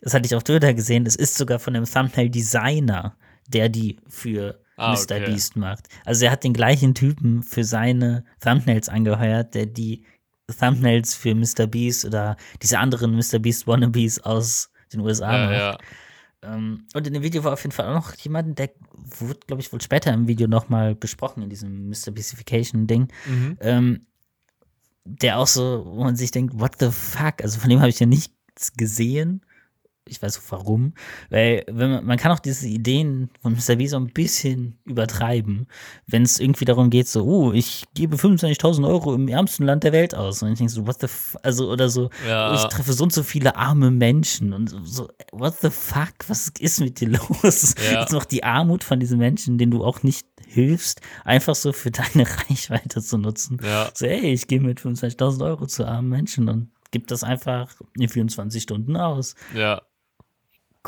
das 0.00 0.12
hatte 0.14 0.26
ich 0.26 0.34
auf 0.34 0.44
Twitter 0.44 0.74
gesehen, 0.74 1.06
es 1.06 1.16
ist 1.16 1.36
sogar 1.36 1.58
von 1.58 1.74
dem 1.74 1.84
Thumbnail-Designer, 1.84 3.16
der 3.48 3.68
die 3.68 3.98
für 4.08 4.60
Ah, 4.76 4.92
Mr. 4.92 5.16
okay. 5.16 5.26
Beast 5.26 5.54
macht. 5.56 5.88
Also 6.04 6.24
er 6.24 6.32
hat 6.32 6.42
den 6.42 6.52
gleichen 6.52 6.94
Typen 6.94 7.42
für 7.44 7.62
seine 7.64 8.24
Thumbnails 8.40 8.88
angeheuert, 8.88 9.54
der 9.54 9.66
die 9.66 10.04
Thumbnails 10.58 11.14
für 11.14 11.34
Mr. 11.34 11.66
Beast 11.68 12.04
oder 12.04 12.36
diese 12.60 12.78
anderen 12.80 13.14
Mr. 13.14 13.38
Beast 13.38 13.66
Wannabes 13.68 14.18
aus 14.24 14.70
den 14.92 15.00
USA 15.00 15.32
Ja, 15.32 15.46
macht. 15.46 15.80
ja. 16.42 16.54
Ähm, 16.54 16.86
und 16.92 17.06
in 17.06 17.14
dem 17.14 17.22
Video 17.22 17.44
war 17.44 17.52
auf 17.52 17.62
jeden 17.62 17.72
Fall 17.72 17.86
auch 17.86 17.94
noch 17.94 18.14
jemand, 18.16 18.58
der 18.58 18.70
wurde, 19.18 19.40
glaube 19.46 19.62
ich, 19.62 19.72
wohl 19.72 19.80
später 19.80 20.12
im 20.12 20.26
Video 20.28 20.48
nochmal 20.48 20.94
besprochen, 20.96 21.42
in 21.44 21.48
diesem 21.50 21.88
Mr. 21.88 22.10
Beastification-Ding, 22.10 23.08
Mhm. 23.26 23.56
ähm, 23.60 24.06
der 25.04 25.38
auch 25.38 25.46
so, 25.46 25.82
wo 25.86 26.02
man 26.04 26.16
sich 26.16 26.30
denkt, 26.30 26.58
what 26.58 26.72
the 26.80 26.90
fuck? 26.90 27.42
Also 27.42 27.60
von 27.60 27.70
dem 27.70 27.80
habe 27.80 27.90
ich 27.90 28.00
ja 28.00 28.06
nichts 28.06 28.72
gesehen. 28.76 29.42
Ich 30.06 30.20
weiß 30.20 30.38
auch 30.38 30.42
warum. 30.50 30.92
Weil 31.30 31.64
wenn 31.66 31.90
man, 31.90 32.04
man 32.04 32.18
kann 32.18 32.30
auch 32.30 32.38
diese 32.38 32.68
Ideen 32.68 33.30
von 33.40 33.54
Mr. 33.54 33.76
B 33.76 33.86
so 33.86 33.96
ein 33.96 34.08
bisschen 34.12 34.78
übertreiben, 34.84 35.66
wenn 36.06 36.22
es 36.24 36.38
irgendwie 36.40 36.66
darum 36.66 36.90
geht, 36.90 37.08
so, 37.08 37.24
oh, 37.24 37.52
ich 37.52 37.84
gebe 37.94 38.16
25.000 38.16 38.86
Euro 38.86 39.14
im 39.14 39.28
ärmsten 39.28 39.64
Land 39.64 39.82
der 39.82 39.92
Welt 39.92 40.14
aus. 40.14 40.42
Und 40.42 40.52
ich 40.52 40.58
denke 40.58 40.72
so, 40.74 40.86
what 40.86 41.00
the 41.00 41.08
fuck? 41.08 41.40
Also, 41.42 41.70
oder 41.70 41.88
so, 41.88 42.10
Ja. 42.28 42.54
ich 42.54 42.64
treffe 42.64 42.92
so 42.92 43.04
und 43.04 43.14
so 43.14 43.22
viele 43.22 43.56
arme 43.56 43.90
Menschen. 43.90 44.52
Und 44.52 44.68
so- 44.68 44.84
so, 44.84 45.08
what 45.32 45.54
the 45.62 45.70
fuck? 45.70 46.12
Was 46.28 46.52
ist 46.58 46.80
mit 46.80 47.00
dir 47.00 47.08
los? 47.42 47.74
Ja. 47.90 48.00
Jetzt 48.00 48.12
noch 48.12 48.26
die 48.26 48.44
Armut 48.44 48.84
von 48.84 49.00
diesen 49.00 49.18
Menschen, 49.18 49.56
denen 49.56 49.70
du 49.72 49.82
auch 49.84 50.02
nicht 50.02 50.26
hilfst, 50.54 51.00
einfach 51.24 51.54
so 51.54 51.72
für 51.72 51.90
deine 51.90 52.26
Reichweite 52.26 53.02
zu 53.02 53.18
nutzen. 53.18 53.58
Ja. 53.62 53.90
So, 53.94 54.06
ey, 54.06 54.32
ich 54.32 54.46
gehe 54.46 54.60
mit 54.60 54.80
25.000 54.80 55.44
Euro 55.44 55.66
zu 55.66 55.86
armen 55.86 56.08
Menschen 56.08 56.48
und 56.48 56.70
gib 56.90 57.06
das 57.08 57.24
einfach 57.24 57.74
in 57.98 58.08
24 58.08 58.62
Stunden 58.62 58.96
aus. 58.96 59.34
Ja. 59.54 59.82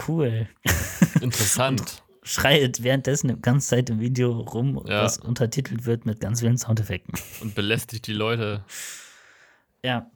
Cool. 0.09 0.49
Interessant. 1.21 2.03
Schreit 2.23 2.83
währenddessen 2.83 3.29
die 3.29 3.41
ganze 3.41 3.69
Zeit 3.69 3.89
im 3.89 4.01
Video 4.01 4.33
rum, 4.41 4.83
Ja. 4.87 5.05
was 5.05 5.19
untertitelt 5.19 5.87
wird 5.87 6.07
mit 6.07 6.21
ganz 6.21 6.41
vielen 6.41 6.59
Soundeffekten. 6.59 7.15
Und 7.41 7.55
belästigt 7.55 8.07
die 8.07 8.13
Leute. 8.13 8.65
Ja. 9.85 10.11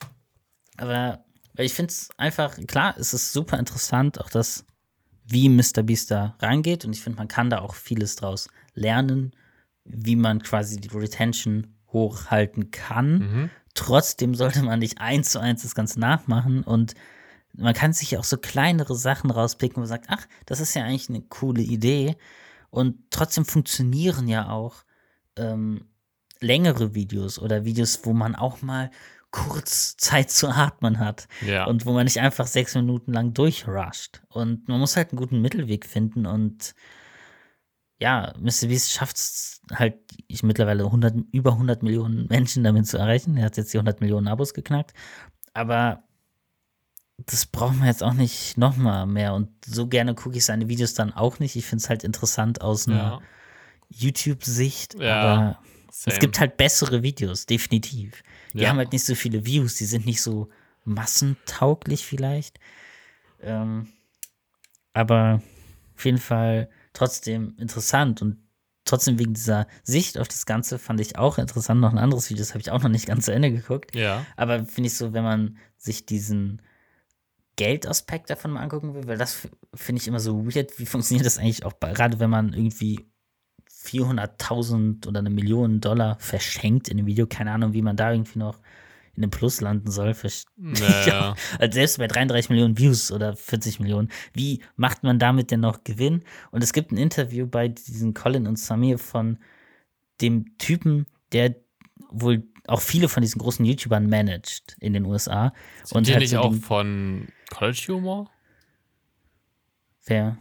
Aber 0.76 1.24
ich 1.56 1.72
finde 1.74 1.90
es 1.92 2.08
einfach, 2.16 2.56
klar, 2.66 2.94
es 2.98 3.14
ist 3.14 3.32
super 3.32 3.58
interessant, 3.58 4.20
auch 4.20 4.30
das, 4.30 4.64
wie 5.26 5.48
Mr. 5.48 5.82
Beast 5.84 6.10
da 6.10 6.36
rangeht. 6.40 6.84
Und 6.84 6.94
ich 6.96 7.02
finde, 7.02 7.18
man 7.18 7.28
kann 7.28 7.48
da 7.50 7.60
auch 7.60 7.74
vieles 7.74 8.16
draus 8.16 8.48
lernen, 8.74 9.32
wie 9.94 10.16
man 10.16 10.42
quasi 10.42 10.80
die 10.80 10.88
Retention 10.88 11.66
hochhalten 11.92 12.70
kann. 12.70 13.18
Mhm. 13.18 13.50
Trotzdem 13.74 14.34
sollte 14.34 14.62
man 14.62 14.78
nicht 14.80 15.00
eins 15.00 15.30
zu 15.30 15.38
eins 15.40 15.62
das 15.62 15.74
Ganze 15.74 16.00
nachmachen 16.00 16.62
und 16.62 16.94
man 17.52 17.74
kann 17.74 17.92
sich 17.92 18.12
ja 18.12 18.20
auch 18.20 18.24
so 18.24 18.36
kleinere 18.36 18.94
Sachen 18.94 19.30
rauspicken, 19.30 19.76
wo 19.76 19.80
man 19.80 19.88
sagt, 19.88 20.06
ach, 20.08 20.26
das 20.46 20.60
ist 20.60 20.74
ja 20.74 20.84
eigentlich 20.84 21.08
eine 21.08 21.22
coole 21.22 21.62
Idee. 21.62 22.16
Und 22.70 22.96
trotzdem 23.10 23.44
funktionieren 23.44 24.28
ja 24.28 24.50
auch 24.50 24.84
ähm, 25.36 25.86
längere 26.40 26.94
Videos 26.94 27.38
oder 27.40 27.64
Videos, 27.64 28.00
wo 28.04 28.12
man 28.12 28.36
auch 28.36 28.62
mal 28.62 28.90
kurz 29.32 29.96
Zeit 29.96 30.30
zu 30.30 30.48
atmen 30.48 30.98
hat 31.00 31.26
Ja. 31.44 31.64
und 31.66 31.86
wo 31.86 31.92
man 31.92 32.04
nicht 32.04 32.20
einfach 32.20 32.46
sechs 32.46 32.74
Minuten 32.76 33.12
lang 33.12 33.34
durchrusht. 33.34 34.22
Und 34.28 34.68
man 34.68 34.78
muss 34.80 34.96
halt 34.96 35.10
einen 35.10 35.18
guten 35.18 35.40
Mittelweg 35.40 35.86
finden 35.86 36.26
und 36.26 36.74
ja, 38.00 38.32
Mr. 38.38 38.68
Beast 38.68 38.90
schafft 38.92 39.16
es 39.16 39.60
halt 39.72 39.94
ich 40.26 40.42
mittlerweile 40.42 40.84
100, 40.84 41.14
über 41.32 41.52
100 41.52 41.82
Millionen 41.82 42.26
Menschen 42.28 42.64
damit 42.64 42.86
zu 42.86 42.98
erreichen. 42.98 43.36
Er 43.36 43.46
hat 43.46 43.56
jetzt 43.56 43.72
die 43.72 43.78
100 43.78 44.00
Millionen 44.00 44.26
Abos 44.28 44.54
geknackt. 44.54 44.92
Aber 45.52 46.02
das 47.26 47.46
braucht 47.46 47.76
man 47.76 47.86
jetzt 47.86 48.02
auch 48.02 48.14
nicht 48.14 48.56
nochmal 48.56 49.06
mehr. 49.06 49.34
Und 49.34 49.50
so 49.64 49.86
gerne 49.86 50.14
gucke 50.14 50.38
ich 50.38 50.44
seine 50.44 50.68
Videos 50.68 50.94
dann 50.94 51.12
auch 51.12 51.38
nicht. 51.38 51.56
Ich 51.56 51.66
finde 51.66 51.82
es 51.82 51.88
halt 51.90 52.04
interessant 52.04 52.62
aus 52.62 52.88
einer 52.88 52.96
ja. 52.96 53.20
YouTube-Sicht. 53.90 54.94
Ja, 54.98 55.20
aber 55.20 55.58
Same. 55.90 56.14
es 56.14 56.20
gibt 56.20 56.40
halt 56.40 56.56
bessere 56.56 57.02
Videos, 57.02 57.46
definitiv. 57.46 58.22
Die 58.54 58.60
Ja. 58.60 58.70
haben 58.70 58.78
halt 58.78 58.92
nicht 58.92 59.04
so 59.04 59.14
viele 59.14 59.44
Views, 59.44 59.74
die 59.74 59.84
sind 59.84 60.06
nicht 60.06 60.22
so 60.22 60.48
massentauglich 60.84 62.06
vielleicht. 62.06 62.58
Ähm, 63.42 63.88
aber 64.92 65.42
auf 65.96 66.04
jeden 66.04 66.18
Fall 66.18 66.70
trotzdem 66.92 67.54
interessant 67.58 68.22
und 68.22 68.38
trotzdem 68.84 69.18
wegen 69.18 69.34
dieser 69.34 69.66
Sicht 69.82 70.18
auf 70.18 70.28
das 70.28 70.46
Ganze 70.46 70.78
fand 70.78 71.00
ich 71.00 71.16
auch 71.16 71.38
interessant. 71.38 71.80
Noch 71.80 71.92
ein 71.92 71.98
anderes 71.98 72.28
Video, 72.30 72.42
das 72.42 72.50
habe 72.50 72.60
ich 72.60 72.70
auch 72.70 72.82
noch 72.82 72.88
nicht 72.88 73.06
ganz 73.06 73.26
zu 73.26 73.32
Ende 73.32 73.52
geguckt. 73.52 73.94
Ja. 73.94 74.24
Aber 74.36 74.64
finde 74.64 74.88
ich 74.88 74.96
so, 74.96 75.12
wenn 75.12 75.24
man 75.24 75.58
sich 75.76 76.06
diesen 76.06 76.62
Geldaspekt 77.56 78.30
davon 78.30 78.52
mal 78.52 78.62
angucken 78.62 78.94
will, 78.94 79.06
weil 79.06 79.18
das 79.18 79.48
finde 79.74 80.00
ich 80.00 80.08
immer 80.08 80.20
so 80.20 80.46
weird. 80.46 80.78
Wie 80.78 80.86
funktioniert 80.86 81.26
das 81.26 81.38
eigentlich 81.38 81.64
auch, 81.64 81.78
gerade 81.78 82.18
wenn 82.18 82.30
man 82.30 82.52
irgendwie 82.52 83.06
400.000 83.70 85.06
oder 85.06 85.20
eine 85.20 85.30
Million 85.30 85.80
Dollar 85.80 86.18
verschenkt 86.18 86.88
in 86.88 86.98
einem 86.98 87.06
Video? 87.06 87.26
Keine 87.26 87.52
Ahnung, 87.52 87.72
wie 87.72 87.82
man 87.82 87.96
da 87.96 88.12
irgendwie 88.12 88.38
noch 88.38 88.60
in 89.20 89.24
einem 89.24 89.30
Plus 89.30 89.60
landen 89.60 89.90
soll. 89.90 90.14
Naja. 90.56 91.34
also 91.58 91.74
selbst 91.74 91.98
bei 91.98 92.06
33 92.06 92.50
Millionen 92.50 92.78
Views 92.78 93.12
oder 93.12 93.36
40 93.36 93.80
Millionen, 93.80 94.10
wie 94.32 94.62
macht 94.76 95.02
man 95.02 95.18
damit 95.18 95.50
denn 95.50 95.60
noch 95.60 95.84
Gewinn? 95.84 96.22
Und 96.50 96.64
es 96.64 96.72
gibt 96.72 96.90
ein 96.90 96.96
Interview 96.96 97.46
bei 97.46 97.68
diesen 97.68 98.14
Colin 98.14 98.46
und 98.46 98.58
Samir 98.58 98.98
von 98.98 99.38
dem 100.20 100.56
Typen, 100.58 101.06
der 101.32 101.54
wohl 102.10 102.44
auch 102.66 102.80
viele 102.80 103.08
von 103.08 103.20
diesen 103.22 103.38
großen 103.38 103.64
YouTubern 103.64 104.08
managt 104.08 104.76
in 104.80 104.92
den 104.94 105.04
USA. 105.04 105.52
Sind 105.84 105.96
und 105.98 106.06
die 106.06 106.16
nicht 106.16 106.36
auch 106.36 106.54
von 106.54 107.28
College 107.50 107.84
Humor? 107.88 108.30
Wer? 110.06 110.38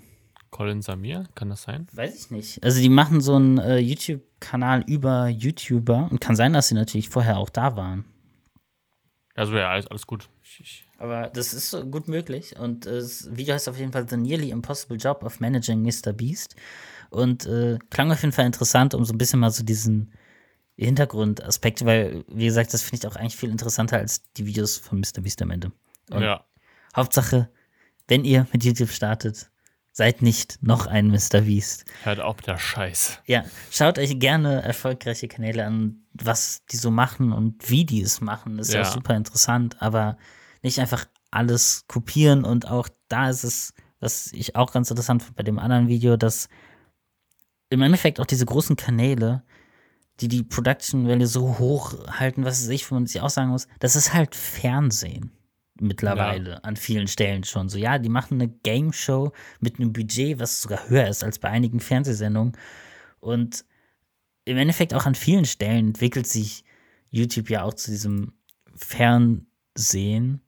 Colin 0.52 0.82
Samir? 0.82 1.26
Kann 1.36 1.50
das 1.50 1.64
sein? 1.64 1.88
Weiß 1.94 2.16
ich 2.16 2.32
nicht. 2.32 2.64
Also 2.64 2.82
die 2.82 2.90
machen 2.90 3.22
so 3.22 3.36
einen 3.36 3.58
äh, 3.60 3.78
YouTube-Kanal 3.78 4.84
über 4.88 5.28
YouTuber 5.28 6.08
und 6.10 6.22
kann 6.22 6.36
sein, 6.36 6.54
dass 6.54 6.70
sie 6.70 6.76
natürlich 6.76 7.10
vorher 7.10 7.38
auch 7.38 7.50
da 7.50 7.76
waren. 7.76 8.06
Also 9.40 9.56
ja, 9.56 9.70
alles, 9.70 9.88
alles 9.88 10.06
gut. 10.06 10.28
Aber 10.98 11.30
das 11.30 11.54
ist 11.54 11.70
so 11.70 11.86
gut 11.86 12.10
möglich. 12.10 12.60
Und 12.60 12.86
äh, 12.86 13.00
das 13.00 13.34
Video 13.38 13.56
heißt 13.56 13.70
auf 13.70 13.78
jeden 13.78 13.94
Fall 13.94 14.06
The 14.08 14.18
Nearly 14.18 14.50
Impossible 14.50 14.98
Job 14.98 15.24
of 15.24 15.40
Managing 15.40 15.82
Mr. 15.82 16.12
Beast. 16.12 16.58
Und 17.10 17.46
äh, 17.46 17.80
klang 17.90 18.12
auf 18.12 18.22
jeden 18.22 18.34
Fall 18.34 18.46
interessant, 18.46 18.94
um 18.94 19.06
so 19.06 19.14
ein 19.14 19.18
bisschen 19.18 19.40
mal 19.40 19.50
so 19.50 19.64
diesen 19.64 20.12
Hintergrundaspekt, 20.76 21.86
weil, 21.86 22.26
wie 22.28 22.48
gesagt, 22.48 22.74
das 22.74 22.82
finde 22.82 22.98
ich 22.98 23.08
auch 23.08 23.16
eigentlich 23.16 23.38
viel 23.38 23.50
interessanter 23.50 23.98
als 23.98 24.30
die 24.34 24.46
Videos 24.46 24.76
von 24.76 25.00
Mr. 25.00 25.22
Beast 25.22 25.42
am 25.42 25.52
Ende. 25.52 25.72
Und 26.12 26.22
ja. 26.22 26.44
Hauptsache, 26.94 27.50
wenn 28.10 28.26
ihr 28.26 28.46
mit 28.52 28.66
YouTube 28.66 28.90
startet, 28.90 29.50
seid 30.00 30.22
nicht 30.22 30.64
noch 30.64 30.88
ein 30.88 31.10
Mr. 31.10 31.42
Beast. 31.42 31.84
Hört 32.04 32.22
auf 32.22 32.38
mit 32.38 32.48
der 32.48 32.58
Scheiß. 32.58 33.20
Ja, 33.26 33.44
schaut 33.70 34.00
euch 34.00 34.18
gerne 34.18 34.62
erfolgreiche 34.62 35.28
Kanäle 35.28 35.66
an, 35.66 36.06
was 36.14 36.64
die 36.72 36.78
so 36.78 36.90
machen 36.90 37.34
und 37.34 37.70
wie 37.70 37.84
die 37.84 38.02
es 38.02 38.22
machen. 38.22 38.60
Ist 38.60 38.74
ja, 38.74 38.84
auch 38.84 38.86
super 38.86 39.18
interessant, 39.18 39.76
aber 39.82 40.18
nicht 40.62 40.80
einfach 40.80 41.06
alles 41.32 41.84
kopieren 41.90 42.46
und 42.46 42.66
auch 42.66 42.88
da 43.10 43.30
ist 43.30 43.44
es, 43.44 43.74
was 44.00 44.32
ich 44.32 44.56
auch 44.56 44.72
ganz 44.72 44.90
interessant 44.90 45.22
finde 45.22 45.36
bei 45.36 45.44
dem 45.44 45.60
anderen 45.60 45.90
Video, 45.90 46.16
dass 46.16 46.48
im 47.70 47.82
Endeffekt 47.82 48.22
auch 48.22 48.26
diese 48.26 48.46
großen 48.46 48.78
Kanäle, 48.78 49.44
die 50.22 50.30
die 50.30 50.44
Production 50.44 51.10
Value 51.10 51.28
so 51.28 51.60
hoch 51.60 51.94
halten, 52.08 52.46
was 52.46 52.66
ich, 52.70 52.90
wo 52.90 52.96
man 52.96 53.06
sich 53.06 53.20
auch 53.20 53.30
sagen 53.30 53.50
muss, 53.50 53.68
das 53.80 53.98
ist 53.98 54.14
halt 54.14 54.34
Fernsehen 54.34 55.34
mittlerweile 55.82 56.64
an 56.64 56.76
vielen 56.76 57.08
Stellen 57.08 57.44
schon. 57.44 57.70
So, 57.70 57.78
ja, 57.78 57.98
die 58.00 58.10
machen 58.10 58.42
eine 58.42 58.48
Game 58.50 58.94
Show 58.94 59.32
mit 59.60 59.80
einem 59.80 59.94
Budget, 59.94 60.40
was 60.40 60.62
sogar 60.62 60.90
höher 60.90 61.08
ist 61.08 61.24
als 61.24 61.40
bei 61.40 61.50
einigen 61.50 61.80
Fernsehsendungen. 61.80 62.54
Und 63.20 63.66
im 64.46 64.58
Endeffekt 64.58 64.94
auch 64.94 65.06
an 65.06 65.16
vielen 65.16 65.46
Stellen 65.46 65.88
entwickelt 65.90 66.28
sich 66.28 66.64
YouTube 67.10 67.50
ja 67.50 67.64
auch 67.64 67.74
zu 67.74 67.92
diesem 67.92 68.34
Fernsehen. 68.76 70.42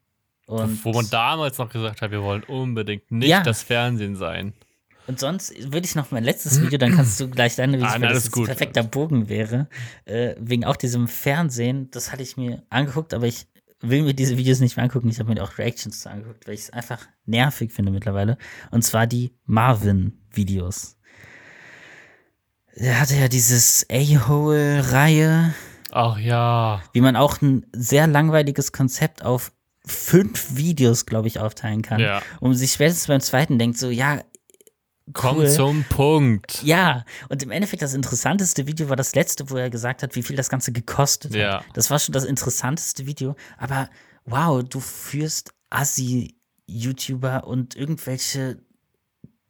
Und, 0.48 0.84
Wo 0.84 0.92
man 0.92 1.10
damals 1.10 1.58
noch 1.58 1.70
gesagt 1.70 2.02
hat, 2.02 2.12
wir 2.12 2.22
wollen 2.24 2.44
unbedingt 2.44 3.10
nicht 3.12 3.30
Ja. 3.30 3.42
das 3.44 3.64
Fernsehen 3.64 4.16
sein. 4.16 4.54
und 5.08 5.20
sonst 5.20 5.54
würde 5.74 5.86
ich 5.86 5.96
noch 5.96 6.12
mein 6.12 6.24
letztes 6.24 6.62
Video, 6.62 6.78
dann 6.78 6.94
kannst 6.96 7.20
du 7.20 7.30
gleich 7.30 7.56
deine 7.56 7.78
Videos, 7.78 7.94
Ah, 7.96 8.02
weil 8.02 8.14
das 8.14 8.32
ein 8.34 8.46
perfekter 8.46 8.84
Bogen 8.84 9.28
wäre. 9.30 9.68
Äh, 10.06 10.36
wegen 10.40 10.64
auch 10.66 10.76
diesem 10.78 11.08
Fernsehen, 11.08 11.90
das 11.92 12.12
hatte 12.12 12.24
ich 12.24 12.38
mir 12.38 12.64
angeguckt, 12.70 13.14
aber 13.14 13.26
ich 13.28 13.48
will 13.82 14.04
mir 14.04 14.14
diese 14.14 14.38
Videos 14.38 14.60
nicht 14.60 14.78
mehr 14.78 14.84
angucken. 14.84 15.10
Ich 15.10 15.20
habe 15.20 15.34
mir 15.34 15.44
auch 15.44 15.58
Reactions 15.58 16.06
angeguckt, 16.08 16.48
weil 16.48 16.54
ich 16.54 16.62
es 16.62 16.70
einfach 16.70 17.08
nervig 17.26 17.72
finde 17.72 17.92
mittlerweile. 17.92 18.38
Und 18.70 18.84
zwar 18.84 19.08
die 19.08 19.36
Marvin-Videos. 19.46 20.98
Er 22.74 23.00
hatte 23.00 23.16
ja 23.16 23.28
dieses 23.28 23.86
A-Hole-Reihe, 23.92 25.54
Ach 25.92 26.18
ja. 26.18 26.82
wie 26.94 27.02
man 27.02 27.16
auch 27.16 27.42
ein 27.42 27.66
sehr 27.74 28.08
langweiliges 28.08 28.72
Konzept 28.72 29.26
auf 29.26 29.52
fünf 29.86 30.56
Videos, 30.56 31.06
glaube 31.06 31.28
ich, 31.28 31.40
aufteilen 31.40 31.82
kann. 31.82 32.00
Ja. 32.00 32.22
Und 32.40 32.54
sich 32.54 32.72
spätestens 32.74 33.08
beim 33.08 33.20
zweiten 33.20 33.60
denkt 33.60 33.78
so, 33.78 33.90
ja, 33.90 34.22
Komm 35.14 35.38
Cool. 35.40 35.50
zum 35.50 35.84
Punkt. 35.86 36.62
ja, 36.64 37.04
und 37.30 37.42
im 37.44 37.52
Endeffekt 37.52 37.82
das 37.82 37.94
interessanteste 37.94 38.68
Video 38.68 38.88
war 38.90 38.96
das 38.96 39.14
letzte, 39.16 39.50
wo 39.50 39.58
er 39.58 39.70
gesagt 39.70 40.04
hat, 40.04 40.16
wie 40.16 40.24
viel 40.24 40.36
das 40.36 40.50
Ganze 40.50 40.72
gekostet 40.72 41.34
Ja. 41.36 41.60
hat. 41.60 41.66
Das 41.74 41.90
war 41.90 42.00
schon 42.00 42.14
das 42.14 42.24
interessanteste 42.24 43.06
Video, 43.08 43.36
aber 43.58 43.90
wow, 44.26 44.64
du 44.64 44.80
führst 44.80 45.54
Assi-YouTuber 45.70 47.46
und 47.48 47.76
irgendwelche 47.76 48.60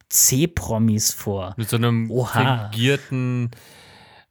C-Promis 0.10 1.12
vor. 1.12 1.54
Mit 1.58 1.70
so 1.70 1.78
einem 1.78 2.10
Oha. 2.12 2.70
fingierten, 2.72 3.52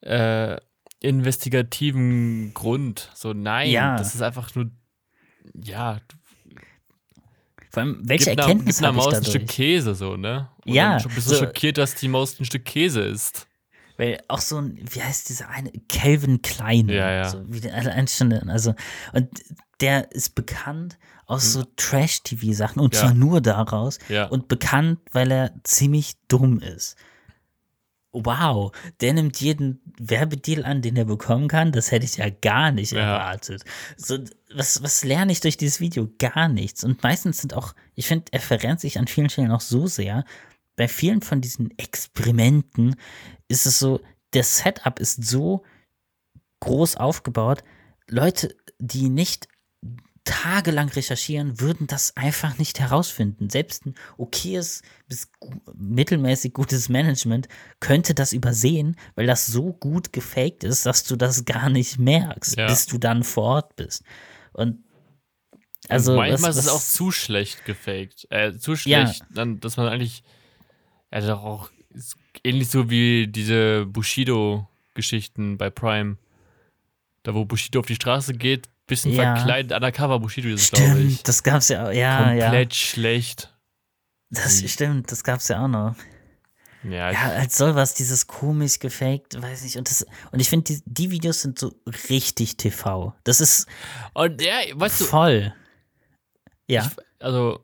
äh, 0.03 0.57
investigativen 1.01 2.53
Grund. 2.55 3.11
So, 3.15 3.33
nein, 3.33 3.71
Ja. 3.71 3.97
das 3.97 4.15
ist 4.15 4.23
einfach 4.23 4.55
nur, 4.55 4.71
ja, 5.55 5.99
Vor 7.71 7.83
allem, 7.83 8.01
welche 8.03 8.31
gib 8.31 8.41
Erkenntnis 8.41 8.83
habe 8.83 8.99
ich 8.99 9.05
Maus 9.05 9.15
ein 9.15 9.25
Stück 9.25 9.43
dadurch? 9.43 9.57
Käse, 9.57 9.95
so, 9.95 10.17
ne? 10.17 10.49
Und 10.67 10.75
Ja, 10.75 10.99
dann 10.99 11.15
bist 11.15 11.31
du 11.31 11.35
so- 11.35 11.45
schockiert, 11.45 11.79
dass 11.79 11.95
die 11.95 12.09
Maus 12.09 12.39
ein 12.41 12.45
Stück 12.45 12.65
Käse 12.65 13.01
ist. 13.03 13.47
Weil 13.97 14.19
auch 14.29 14.41
so 14.41 14.59
ein, 14.59 14.79
wie 14.91 15.03
heißt 15.03 15.29
dieser 15.29 15.49
eine, 15.51 15.71
Calvin 15.89 16.43
Klein. 16.43 16.89
Ja, 16.89 17.11
ja. 17.11 17.29
So 17.29 17.43
wie 17.49 17.61
der 17.61 18.07
schon, 18.09 18.33
also, 18.49 18.75
und 19.13 19.29
der 19.81 20.11
ist 20.13 20.35
bekannt 20.35 20.99
aus 21.27 21.53
so 21.53 21.65
Trash-TV-Sachen 21.77 22.81
und 22.81 22.95
Ja. 22.95 23.01
zwar 23.03 23.15
nur 23.15 23.41
daraus. 23.41 23.99
Ja. 24.09 24.25
Und 24.27 24.49
bekannt, 24.49 24.99
weil 25.13 25.31
er 25.31 25.53
ziemlich 25.65 26.15
dumm 26.29 26.59
ist. 26.61 26.97
Wow, 28.13 28.73
der 29.01 29.13
nimmt 29.13 29.41
jeden 29.41 29.81
Werbedeal 29.97 30.65
an, 30.65 30.83
den 30.83 30.97
er 30.97 31.05
bekommen 31.05 31.47
kann. 31.47 31.71
Das 31.71 31.93
hätte 31.93 32.05
ich 32.05 32.17
ja 32.17 32.29
gar 32.29 32.73
nicht 32.73 32.91
Ja. 32.93 33.01
erwartet. 33.01 33.65
So, 33.97 34.19
was, 34.53 34.83
was 34.83 35.05
lerne 35.05 35.33
ich 35.33 35.41
durch 35.41 35.57
dieses 35.57 35.81
Video? 35.81 36.09
Gar 36.19 36.49
nichts. 36.49 36.85
Und 36.85 37.03
meistens 37.03 37.39
sind 37.39 37.55
auch, 37.55 37.75
ich 37.95 38.07
finde, 38.07 38.27
er 38.33 38.41
verrennt 38.41 38.81
sich 38.81 38.99
an 38.99 39.07
vielen 39.07 39.31
Stellen 39.31 39.51
auch 39.53 39.61
so 39.61 39.87
sehr. 39.87 40.25
Bei 40.77 40.89
vielen 40.89 41.23
von 41.23 41.41
diesen 41.41 41.77
Experimenten 41.79 42.97
ist 43.49 43.67
es 43.67 43.79
so, 43.79 44.01
der 44.33 44.45
Setup 44.45 44.99
ist 44.99 45.25
so 45.25 45.65
groß 46.61 46.97
aufgebaut. 46.97 47.63
Leute, 48.09 48.57
die 48.79 49.09
nicht 49.09 49.49
tagelang 50.25 50.89
recherchieren, 50.91 51.61
würden 51.61 51.87
das 51.87 52.17
einfach 52.17 52.59
nicht 52.59 52.79
herausfinden. 52.79 53.49
Selbst 53.51 53.87
ein 53.87 53.95
okayes 54.19 54.83
bis 55.09 55.29
mittelmäßig 55.75 56.53
gutes 56.53 56.89
Management 56.89 57.49
könnte 57.81 58.15
das 58.15 58.33
übersehen, 58.33 58.97
weil 59.15 59.27
das 59.27 59.47
so 59.47 59.73
gut 59.73 60.13
gefaked 60.13 60.63
ist, 60.63 60.85
dass 60.87 61.05
du 61.05 61.17
das 61.17 61.47
gar 61.47 61.71
nicht 61.71 61.99
merkst, 61.99 62.57
Ja. 62.57 62.67
bis 62.67 62.87
du 62.87 62.99
dann 62.99 63.25
vor 63.25 63.45
Ort 63.45 63.77
bist. 63.77 64.03
Und 64.53 64.85
also 65.89 66.13
Und 66.13 66.19
manchmal 66.19 66.51
was, 66.51 66.57
ist 66.59 66.65
es 66.67 66.71
was- 66.71 66.77
auch 66.77 66.81
zu 66.85 67.11
schlecht 67.11 67.65
gefaked. 67.65 68.27
Äh, 68.31 68.57
zu 68.59 68.73
Ja. 68.73 69.07
schlecht, 69.07 69.25
dann, 69.31 69.61
dass 69.61 69.77
man 69.77 69.89
eigentlich, 69.89 70.23
ja, 71.13 71.21
doch 71.21 71.43
auch, 71.43 71.71
ähnlich 72.45 72.69
so 72.69 72.91
wie 72.91 73.27
diese 73.27 73.87
Bushido-Geschichten 73.87 75.59
bei 75.59 75.71
Prime. 75.71 76.17
Da, 77.23 77.35
wo 77.35 77.45
Bushido 77.45 77.81
auf 77.81 77.87
die 77.87 77.95
Straße 77.97 78.33
geht, 78.35 78.69
bisschen 78.87 79.13
Ja. 79.13 79.37
verkleidet, 79.37 79.73
undercover 79.73 80.21
Bushido 80.21 80.49
ist 80.49 80.63
es, 80.63 80.71
glaube 80.71 81.01
ich. 81.01 81.15
Stimmt, 81.15 81.29
das 81.29 81.43
gab's 81.43 81.69
ja 81.69 81.87
auch. 81.89 81.93
Ja, 81.93 82.25
Komplett 82.25 82.73
ja. 82.75 82.79
schlecht. 82.79 83.55
Das 84.31 84.63
stimmt, 84.71 85.11
das 85.13 85.25
gab's 85.25 85.49
ja 85.49 85.65
auch 85.65 85.69
noch. 85.69 85.97
Ja, 86.83 87.11
Ja, 87.11 87.29
als 87.33 87.59
soll 87.59 87.75
was, 87.75 87.95
dieses 87.95 88.27
komisch 88.27 88.79
gefaked, 88.79 89.41
weiß 89.41 89.65
ich. 89.65 89.77
Und, 89.77 89.91
das, 89.91 90.07
und 90.33 90.41
ich 90.41 90.49
finde, 90.49 90.73
die, 90.73 90.83
die 90.87 91.11
Videos 91.11 91.43
sind 91.43 91.59
so 91.59 91.75
richtig 92.09 92.57
TV. 92.57 93.15
Das 93.25 93.41
ist 93.41 93.67
und 94.15 94.41
ja, 94.41 94.55
weißt 94.75 95.01
du, 95.03 95.05
voll. 95.05 95.55
Ja. 96.67 96.91
also, 97.19 97.61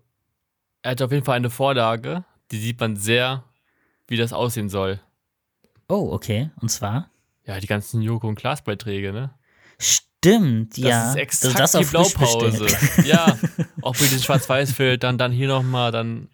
er 0.82 0.92
hat 0.92 1.02
auf 1.02 1.12
jeden 1.12 1.24
Fall 1.24 1.36
eine 1.36 1.50
Vorlage, 1.50 2.24
die 2.50 2.58
sieht 2.58 2.80
man 2.80 2.96
sehr, 2.96 3.44
wie 4.08 4.16
das 4.16 4.32
aussehen 4.32 4.68
soll. 4.68 5.00
Oh, 5.88 6.10
okay. 6.12 6.50
Und 6.60 6.70
zwar? 6.70 7.10
Ja, 7.44 7.60
die 7.60 7.66
ganzen 7.68 8.02
Joko 8.02 8.28
und 8.28 8.34
Klaas 8.34 8.62
Beiträge, 8.62 9.12
ne? 9.12 9.30
Stimmt, 9.78 10.72
Das 10.78 10.84
ja. 10.84 11.10
ist 11.10 11.16
exakt 11.16 11.58
das 11.58 11.72
die 11.72 11.78
auf 11.78 11.86
frisch 11.86 12.12
Blaupause. 12.14 12.66
ja, 13.04 13.38
auch 13.82 13.98
mit 14.00 14.10
den 14.10 14.20
Schwarz-Weiß-Filtern, 14.20 15.18
dann 15.18 15.32
hier 15.32 15.48
nochmal, 15.48 15.92
dann. 15.92 16.28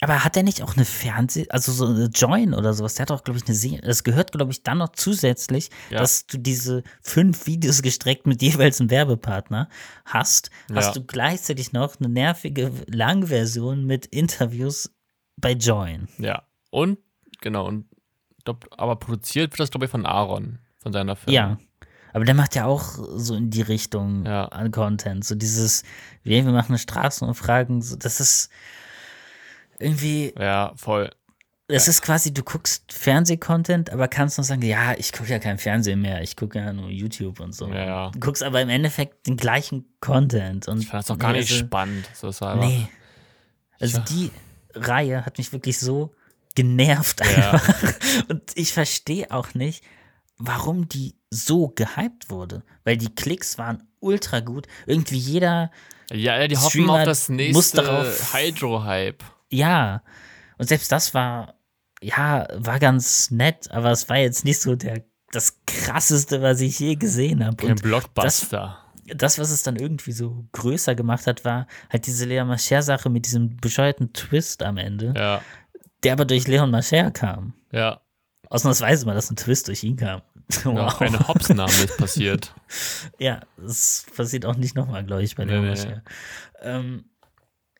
Aber 0.00 0.24
hat 0.24 0.36
der 0.36 0.44
nicht 0.44 0.62
auch 0.62 0.76
eine 0.76 0.84
Fernseh-, 0.84 1.48
also 1.50 1.72
so 1.72 1.86
eine 1.86 2.04
Join 2.06 2.54
oder 2.54 2.72
sowas? 2.72 2.94
Der 2.94 3.02
hat 3.04 3.10
auch, 3.10 3.24
glaube 3.24 3.38
ich, 3.40 3.46
eine 3.46 3.56
Serie. 3.56 3.80
Das 3.80 4.04
gehört, 4.04 4.30
glaube 4.32 4.52
ich, 4.52 4.62
dann 4.62 4.78
noch 4.78 4.90
zusätzlich, 4.90 5.70
Ja. 5.90 5.98
dass 5.98 6.26
du 6.26 6.38
diese 6.38 6.84
fünf 7.02 7.46
Videos 7.46 7.82
gestreckt 7.82 8.26
mit 8.26 8.40
jeweils 8.40 8.80
einem 8.80 8.90
Werbepartner 8.90 9.68
hast. 10.04 10.50
Hast 10.72 10.86
Ja. 10.86 10.92
du 10.92 11.04
gleichzeitig 11.04 11.72
noch 11.72 11.98
eine 11.98 12.08
nervige 12.08 12.70
Langversion 12.86 13.84
mit 13.86 14.06
Interviews 14.06 14.90
bei 15.36 15.52
Join. 15.52 16.08
Ja. 16.18 16.44
Und, 16.70 16.98
genau, 17.40 17.66
und 17.66 17.86
aber 18.78 18.96
produziert 18.96 19.50
wird 19.52 19.60
das, 19.60 19.70
glaube 19.70 19.86
ich, 19.86 19.90
von 19.90 20.06
Aaron, 20.06 20.58
von 20.78 20.92
seiner 20.92 21.16
Firma. 21.16 21.32
Ja. 21.34 21.58
Aber 22.14 22.24
der 22.24 22.34
macht 22.34 22.54
ja 22.54 22.64
auch 22.64 22.94
so 23.16 23.34
in 23.34 23.50
die 23.50 23.60
Richtung 23.62 24.24
Ja. 24.24 24.46
an 24.46 24.70
Content. 24.70 25.24
So 25.24 25.34
dieses, 25.34 25.82
wir 26.22 26.44
wir 26.44 26.52
machen 26.52 26.70
eine 26.70 26.78
Straßenumfragen, 26.78 27.82
so, 27.82 27.96
das 27.96 28.20
ist 28.20 28.48
irgendwie, 29.80 30.32
Ja, 30.38 30.72
voll. 30.76 31.10
es 31.68 31.86
ist 31.88 32.02
quasi, 32.02 32.32
du 32.32 32.42
guckst 32.42 32.92
Fernsehcontent, 32.92 33.90
aber 33.90 34.08
kannst 34.08 34.38
noch 34.38 34.44
sagen, 34.44 34.62
ja, 34.62 34.94
ich 34.94 35.12
gucke 35.12 35.30
ja 35.30 35.38
kein 35.38 35.58
Fernsehen 35.58 36.00
mehr, 36.00 36.22
ich 36.22 36.36
gucke 36.36 36.58
ja 36.58 36.72
nur 36.72 36.88
YouTube 36.90 37.40
und 37.40 37.54
so. 37.54 37.68
Ja, 37.68 37.84
ja. 37.84 38.10
Du 38.10 38.20
guckst 38.20 38.42
aber 38.42 38.60
im 38.62 38.68
Endeffekt 38.68 39.26
den 39.26 39.36
gleichen 39.36 39.84
Content. 40.00 40.66
Und 40.68 40.80
Ich 40.80 40.88
fand 40.88 41.04
das 41.04 41.10
auch 41.10 41.18
gar 41.18 41.32
nicht 41.32 41.50
also, 41.50 41.64
spannend. 41.64 42.08
So, 42.14 42.28
es 42.28 42.40
war 42.40 42.54
einfach, 42.54 42.66
Nee. 42.68 42.88
Also 43.80 43.98
Ja. 43.98 44.04
die 44.04 44.30
Reihe 44.74 45.24
hat 45.26 45.38
mich 45.38 45.52
wirklich 45.52 45.78
so 45.78 46.12
genervt 46.54 47.20
Ja. 47.20 47.52
einfach. 47.52 47.94
Und 48.28 48.42
ich 48.54 48.72
verstehe 48.72 49.30
auch 49.30 49.54
nicht, 49.54 49.84
warum 50.38 50.88
die 50.88 51.14
so 51.30 51.68
gehypt 51.68 52.30
wurde. 52.30 52.62
Weil 52.84 52.96
die 52.96 53.14
Klicks 53.14 53.58
waren 53.58 53.82
ultra 54.00 54.40
gut. 54.40 54.66
Irgendwie 54.86 55.18
jeder. 55.18 55.70
Ja, 56.10 56.46
die 56.48 56.56
hoffen 56.56 56.70
Streamer 56.70 56.94
auf 56.94 57.04
das 57.04 57.28
nächste 57.28 57.82
Hydro-Hype. 58.32 59.22
Ja. 59.50 60.02
Und 60.58 60.68
selbst 60.68 60.90
das 60.92 61.14
war, 61.14 61.54
ja, 62.02 62.46
war 62.54 62.78
ganz 62.78 63.30
nett, 63.30 63.70
aber 63.70 63.90
es 63.90 64.08
war 64.08 64.16
jetzt 64.18 64.44
nicht 64.44 64.60
so 64.60 64.74
der, 64.76 65.04
das 65.32 65.58
krasseste, 65.66 66.42
was 66.42 66.60
ich 66.60 66.78
je 66.78 66.94
gesehen 66.96 67.44
habe. 67.44 67.56
Kein 67.56 67.70
Und 67.72 67.82
Blockbuster. 67.82 68.78
das, 69.14 69.38
was 69.38 69.50
es 69.50 69.62
dann 69.62 69.76
irgendwie 69.76 70.12
so 70.12 70.46
größer 70.52 70.94
gemacht 70.94 71.26
hat, 71.26 71.44
war 71.44 71.66
halt 71.90 72.06
diese 72.06 72.24
Leon 72.24 72.48
Mascher-Sache 72.48 73.08
mit 73.10 73.26
diesem 73.26 73.56
bescheuerten 73.56 74.12
Twist 74.12 74.62
am 74.62 74.76
Ende, 74.78 75.14
ja, 75.16 75.42
der 76.02 76.12
aber 76.14 76.24
durch 76.24 76.46
Leon 76.46 76.70
Mascher 76.70 77.10
kam. 77.10 77.54
ja. 77.72 78.00
Ausnahmsweise 78.50 79.04
mal, 79.04 79.12
dass 79.14 79.30
ein 79.30 79.36
Twist 79.36 79.68
durch 79.68 79.84
ihn 79.84 79.96
kam. 79.96 80.22
ja 80.64 80.64
Wow. 80.64 81.00
eine 81.02 81.28
Hopsname 81.28 81.70
ist 81.70 81.98
passiert. 81.98 82.54
Ja, 83.18 83.40
das 83.58 84.06
passiert 84.16 84.46
auch 84.46 84.56
nicht 84.56 84.74
nochmal, 84.74 85.04
glaube 85.04 85.22
ich, 85.22 85.36
bei 85.36 85.44
Nee, 85.44 85.50
Leon 85.52 85.64
nee, 85.64 85.70
Mascher. 85.70 86.02
Ähm, 86.62 87.04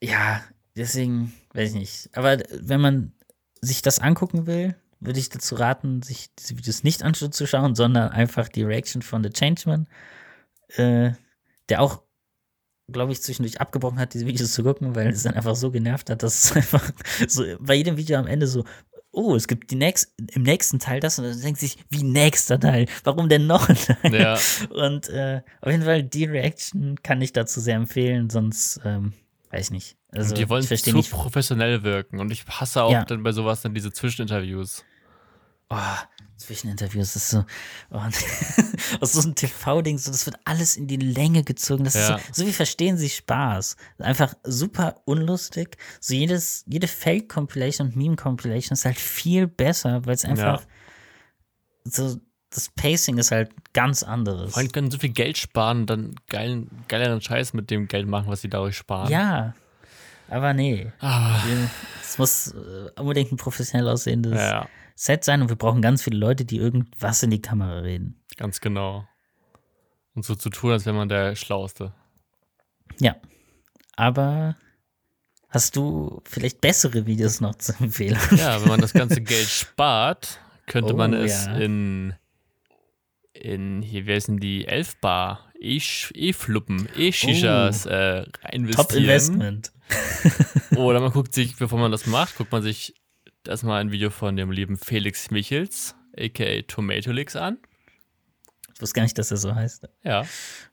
ja, 0.02 0.42
deswegen, 0.79 1.33
weiß 1.53 1.70
ich 1.70 1.76
nicht. 1.76 2.11
Aber 2.12 2.39
wenn 2.51 2.81
man 2.81 3.12
sich 3.61 3.83
das 3.83 3.99
angucken 3.99 4.47
will, 4.47 4.76
würde 5.01 5.20
ich 5.20 5.29
dazu 5.29 5.55
raten, 5.55 6.03
sich 6.03 6.35
diese 6.35 6.57
Videos 6.57 6.83
nicht 6.83 7.03
anzuschauen, 7.03 7.74
sondern 7.74 8.11
einfach 8.11 8.49
die 8.49 8.62
Reaction 8.62 9.03
von 9.03 9.22
The 9.22 9.31
Changeman, 9.31 9.87
äh, 10.76 11.12
der 11.68 11.81
auch, 11.81 12.03
glaube 12.91 13.12
ich, 13.12 13.22
zwischendurch 13.22 13.61
abgebrochen 13.61 13.99
hat, 13.99 14.14
diese 14.14 14.26
Videos 14.26 14.53
zu 14.53 14.62
gucken, 14.62 14.95
weil 14.95 15.09
es 15.09 15.22
dann 15.22 15.35
einfach 15.35 15.55
so 15.55 15.70
genervt 15.70 16.11
hat, 16.11 16.22
dass 16.22 16.45
es 16.51 16.53
einfach 16.57 16.91
so 17.29 17.45
bei 17.61 17.74
jedem 17.74 17.97
Video 17.97 18.18
am 18.18 18.26
Ende 18.26 18.47
so, 18.47 18.64
oh, 19.12 19.35
es 19.35 19.47
gibt 19.49 19.70
die 19.70 19.76
nächst, 19.76 20.12
im 20.33 20.43
nächsten 20.43 20.79
Teil 20.79 21.01
das 21.01 21.18
und 21.18 21.24
dann 21.24 21.41
denkt 21.41 21.61
sich, 21.61 21.79
wie 21.91 22.03
nächster 22.03 22.59
Teil? 22.59 22.87
Warum 23.05 23.29
denn 23.29 23.47
noch 23.47 23.68
ein 23.68 23.76
Teil? 23.76 24.14
Ja, 24.14 24.39
Und 24.70 25.09
äh, 25.09 25.43
auf 25.61 25.70
jeden 25.70 25.85
Fall, 25.85 26.03
die 26.03 26.24
Reaction 26.24 27.03
kann 27.03 27.22
ich 27.22 27.33
dazu 27.33 27.61
sehr 27.61 27.76
empfehlen, 27.76 28.31
sonst 28.31 28.81
ähm, 28.85 29.12
weiß 29.51 29.66
ich 29.66 29.70
nicht. 29.70 29.96
Also 30.12 30.34
die 30.34 30.49
wollen 30.49 30.62
zu 30.62 30.74
nicht. 30.94 31.11
professionell 31.11 31.82
wirken. 31.82 32.20
Und 32.20 32.30
ich 32.30 32.46
hasse 32.46 32.82
auch 32.82 32.92
Ja. 32.92 33.05
dann 33.05 33.22
bei 33.22 33.32
sowas 33.32 33.62
dann 33.62 33.74
diese 33.74 33.92
Zwischeninterviews. 33.92 34.84
Oh, 35.70 35.76
Zwischeninterviews, 36.38 37.12
das 37.12 37.22
ist 37.24 37.30
so. 37.30 37.44
Oh, 37.90 38.01
aus 39.01 39.12
so 39.12 39.20
einem 39.22 39.34
TV-Ding, 39.34 39.99
so, 39.99 40.11
das 40.11 40.24
wird 40.24 40.36
alles 40.44 40.76
in 40.76 40.86
die 40.86 40.96
Länge 40.96 41.42
gezogen. 41.44 41.84
Das 41.84 41.94
Ja. 41.94 42.16
ist 42.16 42.26
so, 42.36 42.42
so 42.42 42.49
wie 42.49 42.53
verstehen 42.53 42.96
Sie 42.96 43.09
Spaß. 43.11 43.76
Einfach 43.99 44.34
super 44.44 45.03
unlustig. 45.05 45.76
So 46.01 46.14
jedes, 46.14 46.64
jede 46.66 46.88
Fake-Compilation 46.88 47.88
und 47.88 47.96
Meme-Compilation 47.96 48.74
ist 48.74 48.84
halt 48.84 48.99
viel 48.99 49.46
besser, 49.46 50.07
weil 50.07 50.14
es 50.14 50.24
einfach 50.24 50.62
so. 51.84 52.18
Das 52.51 52.70
Pacing 52.70 53.18
ist 53.18 53.30
halt 53.30 53.51
ganz 53.74 54.03
anderes. 54.03 54.53
Vor 54.53 54.61
allem 54.62 54.72
können 54.72 54.90
so 54.90 54.99
viel 54.99 55.11
Geld 55.11 55.36
sparen 55.36 55.80
und 55.80 55.86
dann 55.90 56.14
geilen, 56.28 56.70
geileren 56.88 57.20
Scheiß 57.20 57.53
mit 57.53 57.70
dem 57.70 57.88
Geld 57.88 58.07
machen, 58.07 58.28
was 58.28 58.40
sie 58.40 58.49
dadurch 58.49 58.76
sparen. 58.76 59.11
Ja, 59.11 59.55
aber 60.28 60.55
nee. 60.55 60.90
Ah, 61.01 61.40
Es 62.03 62.16
muss 62.18 62.49
äh, 62.55 62.90
unbedingt 63.01 63.32
ein 63.32 63.36
professionell 63.36 63.88
aussehendes 63.88 64.32
ja, 64.34 64.49
ja, 64.62 64.68
Set 64.94 65.24
sein 65.24 65.42
und 65.42 65.49
wir 65.51 65.57
brauchen 65.57 65.82
ganz 65.82 66.03
viele 66.03 66.16
Leute, 66.16 66.44
die 66.46 66.57
irgendwas 66.57 67.22
in 67.22 67.30
die 67.30 67.42
Kamera 67.42 67.80
reden. 67.80 68.18
ganz 68.36 68.61
genau. 68.61 69.07
Und 70.14 70.24
so 70.24 70.34
zu 70.34 70.49
tun, 70.51 70.72
als 70.72 70.84
wäre 70.86 70.96
man 70.96 71.09
der 71.09 71.36
Schlauste. 71.36 71.92
Ja. 72.99 73.14
Aber 73.94 74.57
hast 75.49 75.76
du 75.76 76.22
vielleicht 76.24 76.61
bessere 76.61 77.07
Videos 77.07 77.40
noch 77.40 77.55
zu 77.57 77.72
empfehlen? 77.78 78.18
Ja, 78.36 78.61
wenn 78.61 78.68
man 78.68 78.80
das 78.80 78.92
ganze 78.94 79.20
Geld 79.20 79.46
spart, 79.49 80.40
könnte 80.66 80.94
Oh, 80.94 80.96
man 80.96 81.12
es 81.14 81.46
ja. 81.46 81.57
in, 81.59 82.14
in, 83.39 83.82
hier, 83.82 84.07
wer 84.07 84.18
denn 84.18 84.39
die 84.39 84.66
Elfbar, 84.66 85.53
E-Fluppen, 85.61 86.89
E-Shishas 86.97 87.86
äh, 87.86 88.24
investieren. 88.53 88.89
Top 88.89 88.93
Investment. 88.93 89.72
Oder 90.76 91.01
man 91.01 91.12
guckt 91.12 91.34
sich, 91.34 91.57
bevor 91.57 91.78
man 91.78 91.91
das 91.91 92.07
macht, 92.07 92.36
guckt 92.36 92.53
man 92.53 92.62
sich 92.62 92.95
erstmal 93.47 93.80
ein 93.80 93.91
Video 93.91 94.11
von 94.11 94.36
dem 94.36 94.51
lieben 94.51 94.76
Felix 94.76 95.30
Michels, 95.30 95.95
aka 96.16 96.62
Tomatolix, 96.62 97.36
an. 97.36 97.59
Ich 98.74 98.82
wusste 98.82 98.95
gar 98.95 99.03
nicht, 99.03 99.18
dass 99.18 99.30
er 99.30 99.39
so 99.39 99.55
heißt. 99.55 99.89
Ja. 100.05 100.24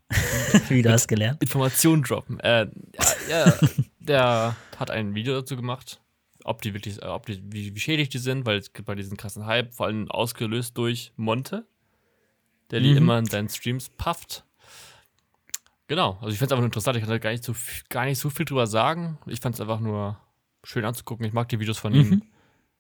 Wie 0.70 0.82
du 0.82 0.92
hast 0.92 1.08
gelernt. 1.08 1.42
Informationen 1.42 2.04
droppen. 2.04 2.40
Äh, 2.40 2.68
ja, 2.94 3.06
ja, 3.30 3.60
der 4.00 4.56
hat 4.78 4.92
ein 4.92 5.16
Video 5.16 5.34
dazu 5.34 5.56
gemacht, 5.56 6.02
ob 6.44 6.62
die 6.62 6.74
wirklich, 6.74 7.04
ob 7.04 7.26
die, 7.26 7.42
wie, 7.46 7.74
wie 7.74 7.80
schädlich 7.80 8.10
die 8.10 8.20
sind, 8.20 8.46
weil 8.46 8.60
es 8.60 8.74
gibt 8.74 8.86
bei 8.86 8.94
diesen 8.94 9.18
krassen 9.18 9.46
Hype, 9.46 9.74
vor 9.74 9.88
allem 9.88 10.12
ausgelöst 10.12 10.78
durch 10.78 11.14
Monte, 11.16 11.66
der 12.72 12.80
die 12.80 12.92
Mhm. 12.92 12.98
immer 12.98 13.18
in 13.20 13.26
seinen 13.26 13.50
Streams 13.50 13.90
pufft. 13.90 14.44
Genau, 15.88 16.14
also 16.22 16.30
ich 16.30 16.38
finde 16.40 16.46
es 16.46 16.52
einfach 16.52 16.58
nur 16.62 16.66
interessant, 16.66 16.98
ich 16.98 17.04
kann 17.04 17.12
da 17.12 17.18
gar 17.20 17.32
nicht, 17.32 17.44
so, 17.44 17.54
viel- 17.54 17.84
gar 17.90 18.06
nicht 18.06 18.18
so 18.20 18.30
viel 18.30 18.46
drüber 18.46 18.66
sagen. 18.66 19.20
Ich 19.28 19.40
fand 19.40 19.56
es 19.56 19.62
einfach 19.62 19.80
nur 19.80 20.20
schön 20.64 20.84
anzugucken. 20.84 21.26
Ich 21.26 21.34
mag 21.34 21.48
die 21.50 21.60
Videos 21.60 21.78
von 21.78 21.94
Mhm. 21.94 22.00
ihm. 22.00 22.24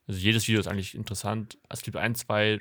Also 0.07 0.19
jedes 0.19 0.47
Video 0.47 0.59
ist 0.59 0.67
eigentlich 0.67 0.95
interessant. 0.95 1.57
Es 1.69 1.81
gibt 1.81 1.97
ein, 1.97 2.15
zwei, 2.15 2.59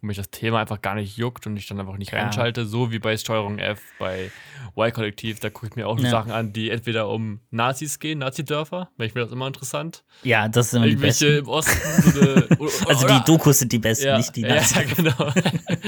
wo 0.00 0.06
mich 0.06 0.16
das 0.16 0.30
Thema 0.30 0.60
einfach 0.60 0.80
gar 0.80 0.94
nicht 0.94 1.16
juckt 1.16 1.46
und 1.46 1.56
ich 1.56 1.66
dann 1.66 1.80
einfach 1.80 1.96
nicht 1.96 2.12
Ja. 2.12 2.20
reinschalte, 2.22 2.64
so 2.66 2.90
wie 2.92 2.98
bei 2.98 3.16
Steuerung 3.16 3.58
F, 3.58 3.80
bei 3.98 4.30
Y-Kollektiv, 4.76 5.40
da 5.40 5.50
gucke 5.50 5.66
ich 5.68 5.76
mir 5.76 5.88
auch 5.88 5.98
Ja. 5.98 6.10
Sachen 6.10 6.30
an, 6.32 6.52
die 6.52 6.70
entweder 6.70 7.08
um 7.08 7.40
Nazis 7.50 7.98
gehen, 7.98 8.18
Nazi-Dörfer, 8.20 8.90
weil 8.96 9.06
ich 9.08 9.14
mir 9.14 9.22
das 9.22 9.32
immer 9.32 9.46
interessant. 9.46 10.04
Ja, 10.22 10.48
das 10.48 10.70
sind 10.70 10.78
immer 10.78 10.86
die 10.86 10.92
Irgendwelche 10.92 11.26
besten. 11.26 11.44
im 11.44 11.48
Osten, 11.48 12.12
so 12.12 12.20
eine, 12.20 12.46
oder, 12.58 12.88
Also 12.90 13.04
oder- 13.06 13.18
die 13.18 13.24
Dokus 13.24 13.58
sind 13.58 13.72
die 13.72 13.78
besten, 13.78 14.06
ja, 14.06 14.16
nicht 14.18 14.36
die 14.36 14.42
Nazis. 14.42 14.76
ja, 14.76 14.82
genau. 14.96 15.32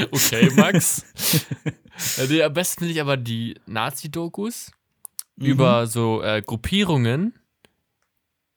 okay, 0.11 0.50
Max. 0.56 1.04
Die, 2.28 2.42
am 2.42 2.52
besten 2.52 2.80
finde 2.80 2.94
ich 2.94 3.00
aber 3.00 3.16
die 3.16 3.54
Nazi-Dokus 3.66 4.72
Mhm. 5.36 5.46
über 5.46 5.86
so 5.86 6.22
äh, 6.22 6.42
Gruppierungen, 6.42 7.32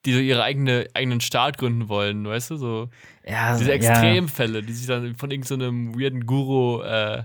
die 0.05 0.13
so 0.13 0.19
ihre 0.19 0.43
eigene, 0.43 0.87
eigenen 0.93 1.21
Staat 1.21 1.57
gründen 1.57 1.87
wollen, 1.89 2.25
weißt 2.25 2.51
du? 2.51 2.57
So 2.57 2.89
Ja, 3.25 3.57
diese 3.57 3.69
ja. 3.69 3.75
Extremfälle, 3.75 4.61
die 4.61 4.73
sich 4.73 4.87
dann 4.87 5.15
von 5.15 5.31
irgendeinem 5.31 5.97
weirden 5.99 6.25
Guru 6.25 6.81
äh, 6.81 7.23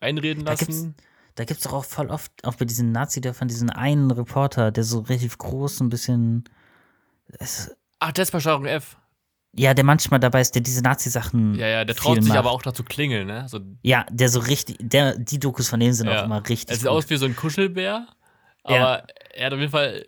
einreden 0.00 0.44
lassen. 0.44 0.94
Da 1.34 1.44
gibt 1.44 1.58
es 1.58 1.64
doch 1.64 1.72
auch 1.72 1.84
voll 1.84 2.10
oft, 2.10 2.30
auch 2.44 2.54
bei 2.54 2.64
diesen 2.64 2.92
Nazi-Dörfern, 2.92 3.48
diesen 3.48 3.68
einen 3.70 4.10
Reporter, 4.10 4.70
der 4.70 4.84
so 4.84 5.00
relativ 5.00 5.36
groß, 5.38 5.80
ein 5.80 5.88
bisschen. 5.88 6.44
Es, 7.38 7.74
Ach, 7.98 8.12
das 8.12 8.28
ist 8.28 8.32
bei 8.32 8.40
Steuerung 8.40 8.66
F. 8.66 8.96
ja, 9.56 9.74
der 9.74 9.84
manchmal 9.84 10.20
dabei 10.20 10.40
ist, 10.42 10.54
der 10.54 10.62
diese 10.62 10.82
Nazi-Sachen. 10.82 11.56
Ja, 11.56 11.66
ja, 11.66 11.84
der 11.84 11.96
traut 11.96 12.20
sich 12.22 12.28
macht. 12.28 12.38
aber 12.38 12.52
auch 12.52 12.62
dazu 12.62 12.84
klingeln, 12.84 13.26
ne? 13.26 13.48
So, 13.48 13.60
Ja, 13.82 14.06
der 14.10 14.28
so 14.28 14.40
richtig. 14.40 14.76
Der, 14.80 15.18
die 15.18 15.38
Dokus 15.40 15.68
von 15.68 15.80
denen 15.80 15.94
sind 15.94 16.06
Ja. 16.06 16.20
auch 16.20 16.24
immer 16.26 16.40
richtig. 16.48 16.70
er 16.70 16.76
sieht 16.76 16.84
gut. 16.84 16.92
aus 16.92 17.10
wie 17.10 17.16
so 17.16 17.26
ein 17.26 17.34
Kuschelbär, 17.34 18.06
aber 18.62 18.76
Ja. 18.76 19.06
er 19.34 19.46
hat 19.46 19.52
auf 19.54 19.58
jeden 19.58 19.72
Fall 19.72 20.04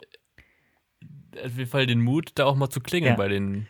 auf 1.45 1.57
jeden 1.57 1.71
Fall 1.71 1.87
den 1.87 2.01
Mut, 2.01 2.33
da 2.37 2.45
auch 2.47 2.57
mal 2.57 2.71
zu 2.71 2.81
klingeln 2.81 3.13
Ja. 3.13 3.17
bei 3.17 3.29
den. 3.29 3.67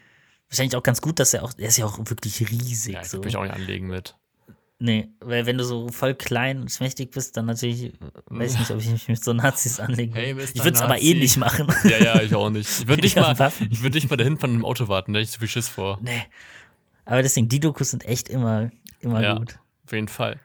Wahrscheinlich 0.48 0.76
auch 0.76 0.82
ganz 0.82 1.00
gut, 1.00 1.18
dass 1.18 1.34
er 1.34 1.42
auch. 1.42 1.52
Der 1.52 1.68
ist 1.68 1.76
ja 1.76 1.86
auch 1.86 1.98
wirklich 1.98 2.40
riesig. 2.50 2.94
Ja, 2.94 3.00
ich 3.02 3.08
so. 3.08 3.18
würde 3.18 3.26
mich 3.26 3.36
auch 3.36 3.42
nicht 3.42 3.54
anlegen 3.54 3.88
mit. 3.88 4.14
Nee, 4.78 5.08
weil 5.20 5.46
wenn 5.46 5.56
du 5.56 5.64
so 5.64 5.88
voll 5.88 6.14
klein 6.14 6.60
und 6.60 6.70
schmächtig 6.70 7.10
bist, 7.10 7.36
dann 7.38 7.46
natürlich, 7.46 7.94
weiß 8.26 8.52
ich 8.52 8.58
nicht, 8.58 8.70
ob 8.70 8.78
ich 8.78 8.90
mich 8.90 9.08
mit 9.08 9.24
so 9.24 9.32
Nazis 9.32 9.80
anlegen 9.80 10.14
will. 10.14 10.22
Hey, 10.22 10.34
Mr. 10.34 10.42
ich 10.54 10.56
würde 10.64 10.72
es 10.76 10.82
aber 10.82 11.00
eh 11.00 11.14
nicht 11.14 11.38
machen. 11.38 11.66
Ja, 11.84 11.96
ja, 11.98 12.20
ich 12.20 12.34
auch 12.34 12.50
nicht. 12.50 12.68
Ich 12.80 12.86
würde 12.86 13.00
nicht, 13.02 13.16
mal, 13.16 13.52
ich 13.70 13.82
würd 13.82 13.94
nicht 13.94 14.10
mal 14.10 14.16
dahin 14.16 14.36
von 14.38 14.50
einem 14.50 14.64
Auto 14.66 14.86
warten, 14.88 15.14
da 15.14 15.18
hätte 15.20 15.24
ich 15.28 15.32
so 15.32 15.38
viel 15.38 15.48
Schiss 15.48 15.68
vor. 15.68 15.98
nee. 16.02 16.22
Aber 17.06 17.22
deswegen, 17.22 17.48
die 17.48 17.60
Dokus 17.60 17.90
sind 17.92 18.04
echt 18.04 18.28
immer, 18.28 18.70
immer 19.00 19.22
Ja. 19.22 19.38
gut. 19.38 19.58
Auf 19.86 19.92
jeden 19.92 20.08
Fall. 20.08 20.40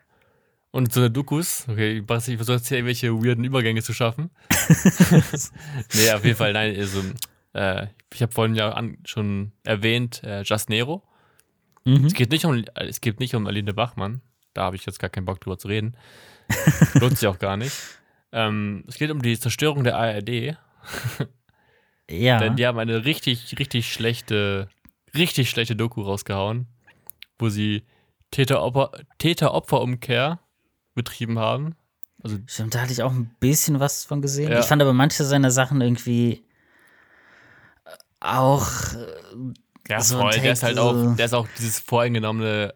Und 0.72 0.93
so 0.93 1.01
eine 1.01 1.11
Dokus, 1.11 1.65
okay, 1.67 1.99
ich 1.99 2.05
versuche 2.05 2.53
jetzt 2.53 2.67
hier 2.69 2.78
irgendwelche 2.78 3.13
weirden 3.13 3.43
Übergänge 3.43 3.84
zu 3.84 3.93
schaffen. 3.93 4.30
nee, 5.93 6.11
auf 6.11 6.24
jeden 6.24 6.38
Fall, 6.38 6.53
nein, 6.53 6.76
also, 6.78 7.01
äh, 7.53 7.88
ich 8.13 8.22
habe 8.22 8.32
vorhin 8.32 8.55
ja 8.55 8.72
an, 8.72 8.97
schon 9.03 9.51
erwähnt, 9.63 10.24
äh, 10.24 10.43
Just 10.43 10.69
Nero. 10.69 11.03
Mhm. 11.84 12.05
Es 12.05 12.13
geht 12.13 12.32
nicht 12.32 12.45
um, 12.45 12.63
es 12.76 13.01
geht 13.01 13.19
nicht 13.19 13.36
um 13.36 13.47
Aline 13.47 13.74
Bachmann. 13.74 14.22
Da 14.53 14.63
habe 14.63 14.78
ich 14.78 14.86
jetzt 14.86 14.99
gar 14.99 15.09
keinen 15.09 15.26
Bock 15.26 15.41
drüber 15.41 15.57
zu 15.57 15.67
reden. 15.67 15.97
Lohnt 16.93 17.17
sich 17.17 17.28
auch 17.28 17.39
gar 17.39 17.57
nicht. 17.57 17.76
Ähm, 18.32 18.84
es 18.88 18.95
geht 18.95 19.11
um 19.11 19.22
die 19.22 19.38
Zerstörung 19.39 19.84
der 19.84 19.97
ARD. 19.97 20.57
Ja. 22.09 22.39
Denn 22.39 22.57
die 22.57 22.67
haben 22.67 22.78
eine 22.78 23.05
richtig, 23.05 23.57
richtig 23.57 23.91
schlechte, 23.93 24.67
richtig 25.15 25.49
schlechte 25.49 25.78
Doku 25.78 26.01
rausgehauen, 26.01 26.67
wo 27.39 27.47
sie 27.47 27.84
Täter-Opfer- 28.32 28.91
Täter-Opfer-Umkehr 29.17 30.39
betrieben 31.03 31.39
haben. 31.39 31.75
Also, 32.23 32.37
Stimmt, 32.45 32.75
da 32.75 32.81
hatte 32.81 32.91
ich 32.93 33.01
auch 33.03 33.11
ein 33.11 33.33
bisschen 33.39 33.79
was 33.79 34.05
von 34.05 34.21
gesehen. 34.21 34.51
Ja. 34.51 34.59
Ich 34.59 34.65
fand 34.65 34.81
aber 34.81 34.93
manche 34.93 35.23
seiner 35.25 35.51
Sachen 35.51 35.81
irgendwie 35.81 36.43
äh, 37.85 37.89
auch. 38.19 38.67
äh, 38.93 39.53
ja, 39.89 40.01
So 40.01 40.19
voll. 40.19 40.31
Der 40.31 40.53
ist 40.53 40.63
halt 40.63 40.77
auch, 40.77 40.93
so- 40.93 41.13
der 41.15 41.25
ist 41.25 41.33
auch 41.33 41.47
dieses 41.57 41.79
voreingenommene, 41.79 42.73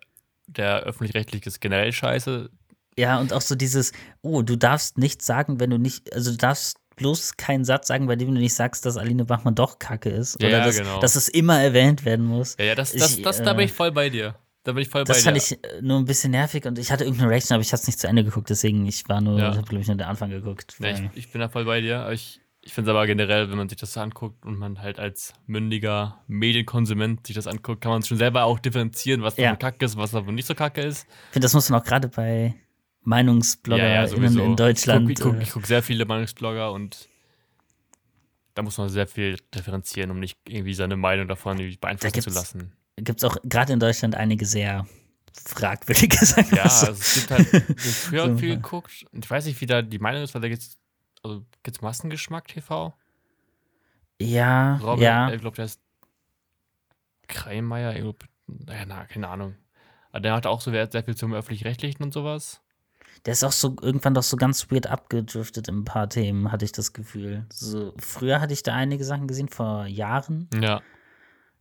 der 0.48 0.80
öffentlich-rechtliche 0.82 1.48
ist 1.48 1.62
generell 1.62 1.92
scheiße. 1.92 2.50
Ja, 2.98 3.20
und 3.20 3.34
auch 3.34 3.42
so 3.42 3.56
dieses, 3.56 3.92
oh, 4.22 4.42
du 4.42 4.56
darfst 4.56 4.98
nichts 4.98 5.26
sagen, 5.26 5.60
wenn 5.60 5.70
du 5.70 5.78
nicht, 5.78 6.14
also 6.14 6.32
du 6.32 6.38
darfst 6.38 6.78
bloß 6.96 7.36
keinen 7.36 7.66
Satz 7.66 7.88
sagen, 7.88 8.08
bei 8.08 8.16
dem 8.16 8.34
du 8.34 8.40
nicht 8.40 8.54
sagst, 8.56 8.86
dass 8.86 8.96
Aline 8.96 9.26
Bachmann 9.26 9.54
doch 9.54 9.80
kacke 9.80 10.10
ist. 10.10 10.42
Ja, 10.42 10.48
oder 10.48 10.58
ja, 10.60 10.66
dass, 10.66 10.78
genau. 10.78 11.00
dass 11.02 11.16
es 11.18 11.28
immer 11.28 11.60
erwähnt 11.62 12.06
werden 12.06 12.26
muss. 12.26 12.56
Ja, 12.58 12.66
ja, 12.66 12.76
das, 12.76 12.94
das, 12.94 13.18
Ich, 13.18 13.22
das, 13.22 13.44
da 13.44 13.52
äh, 13.52 13.56
bin 13.56 13.66
ich 13.66 13.74
voll 13.74 13.92
bei 13.92 14.10
dir. 14.10 14.36
Da 14.66 14.74
bin 14.74 14.82
ich 14.82 14.90
voll 14.90 15.06
Das 15.06 15.18
bei 15.20 15.24
fand 15.24 15.38
dir. 15.38 15.42
ich 15.42 15.64
äh, 15.64 15.82
nur 15.82 15.98
ein 15.98 16.06
bisschen 16.06 16.32
nervig 16.32 16.66
und 16.66 16.78
ich 16.78 16.92
hatte 16.92 17.06
irgendeine 17.06 17.32
Reaction, 17.32 17.54
aber 17.56 17.62
ich 17.62 17.72
habe 17.72 17.80
es 17.80 17.88
nicht 17.88 18.00
zu 18.00 18.08
Ende 18.08 18.24
geguckt, 18.26 18.50
deswegen 18.50 18.86
ich 18.86 19.08
war 19.08 19.22
nur, 19.22 19.40
Ja. 19.40 19.52
ich 19.52 19.58
habe 19.58 19.68
glaube 19.68 19.82
ich 19.82 19.88
nur 19.88 19.96
den 19.96 20.08
Anfang 20.08 20.30
geguckt. 20.30 20.76
Weil- 20.80 21.10
ich, 21.14 21.18
ich 21.26 21.32
bin 21.32 21.40
da 21.40 21.48
voll 21.50 21.64
bei 21.66 21.80
dir. 21.82 22.10
Ich, 22.12 22.42
ich 22.62 22.74
finde 22.74 22.90
es 22.92 22.96
aber 22.96 23.06
generell, 23.08 23.50
wenn 23.50 23.58
man 23.58 23.70
sich 23.70 23.78
das 23.78 23.94
so 23.94 24.00
anguckt 24.02 24.44
und 24.46 24.58
man 24.58 24.82
halt 24.82 25.00
als 25.00 25.34
mündiger 25.46 26.20
Medienkonsument 26.28 27.26
sich 27.28 27.36
das 27.36 27.46
anguckt, 27.48 27.82
kann 27.82 27.92
man 27.92 28.04
schon 28.04 28.18
selber 28.18 28.44
auch 28.44 28.60
differenzieren, 28.60 29.22
was 29.22 29.38
Ja. 29.38 29.46
davon 29.46 29.60
kacke 29.60 29.86
ist, 29.86 29.96
was 29.98 30.12
davon 30.12 30.34
nicht 30.36 30.48
so 30.48 30.56
kacke 30.56 30.82
ist. 30.82 31.06
Ich 31.28 31.34
finde, 31.34 31.46
das 31.46 31.54
muss 31.54 31.70
man 31.70 31.80
auch 31.82 31.86
gerade 31.86 32.08
bei 32.10 32.56
MeinungsbloggerInnen 33.04 34.40
in 34.40 34.56
Deutschland. 34.56 35.10
Ich 35.12 35.20
gucke 35.20 35.38
guck, 35.38 35.48
äh, 35.48 35.52
guck 35.52 35.66
sehr 35.68 35.84
viele 35.84 36.06
Meinungsblogger 36.06 36.72
und 36.72 37.08
da 38.56 38.62
muss 38.64 38.78
man 38.78 38.90
sehr 38.90 39.06
viel 39.06 39.38
differenzieren, 39.54 40.12
um 40.12 40.20
nicht 40.20 40.38
irgendwie 40.48 40.74
seine 40.74 40.96
Meinung 40.98 41.28
davon 41.28 41.58
beeinflussen 41.80 42.22
zu 42.22 42.30
lassen. 42.32 42.74
Gibt 42.98 43.24
es 43.24 43.30
auch 43.30 43.38
gerade 43.44 43.74
in 43.74 43.80
Deutschland 43.80 44.16
einige 44.16 44.46
sehr 44.46 44.88
fragwürdige 45.34 46.18
Sachen. 46.26 46.56
Ja, 46.56 46.64
also 46.64 46.92
es 46.92 47.14
gibt 47.14 47.32
halt, 47.32 47.70
ich 47.78 47.96
früher 47.96 48.28
So. 48.28 48.38
viel 48.38 48.56
geguckt 48.56 49.06
ich 49.12 49.30
weiß 49.30 49.46
nicht, 49.46 49.60
wie 49.62 49.66
da 49.66 49.82
die 49.82 50.00
Meinung 50.00 50.24
ist, 50.24 50.34
weil 50.34 50.42
da 50.42 50.50
gibt's, 50.50 50.78
also 51.24 51.46
gibt's 51.64 51.82
Massengeschmack 51.82 52.48
TV? 52.48 52.94
ja, 54.22 54.78
Robin, 54.78 55.04
ja. 55.04 55.32
ich 55.34 55.42
glaube, 55.42 55.58
der 55.58 55.66
ist 55.66 55.82
Kreimeier, 57.28 57.94
naja, 58.48 58.86
na, 58.88 59.06
keine 59.06 59.28
Ahnung. 59.28 59.56
Aber 60.12 60.22
der 60.22 60.34
hat 60.34 60.46
auch 60.46 60.62
so 60.62 60.72
sehr 60.72 60.90
sehr 60.90 61.04
viel 61.04 61.16
zum 61.16 61.34
Öffentlich-Rechtlichen 61.34 62.02
und 62.04 62.14
sowas. 62.14 62.62
Der 63.26 63.34
ist 63.34 63.44
auch 63.44 63.52
so 63.52 63.76
irgendwann 63.82 64.14
doch 64.14 64.24
so 64.24 64.38
ganz 64.38 64.72
weird 64.72 64.88
abgedriftet 64.88 65.68
in 65.68 65.80
ein 65.80 65.86
paar 65.86 66.08
Themen, 66.08 66.52
hatte 66.52 66.64
ich 66.64 66.72
das 66.72 66.94
Gefühl. 66.94 67.46
So, 67.52 67.94
früher 67.98 68.40
hatte 68.40 68.54
ich 68.54 68.64
da 68.64 68.74
einige 68.74 69.04
Sachen 69.04 69.28
gesehen, 69.28 69.50
vor 69.50 69.88
Jahren. 69.88 70.48
Ja, 70.62 70.82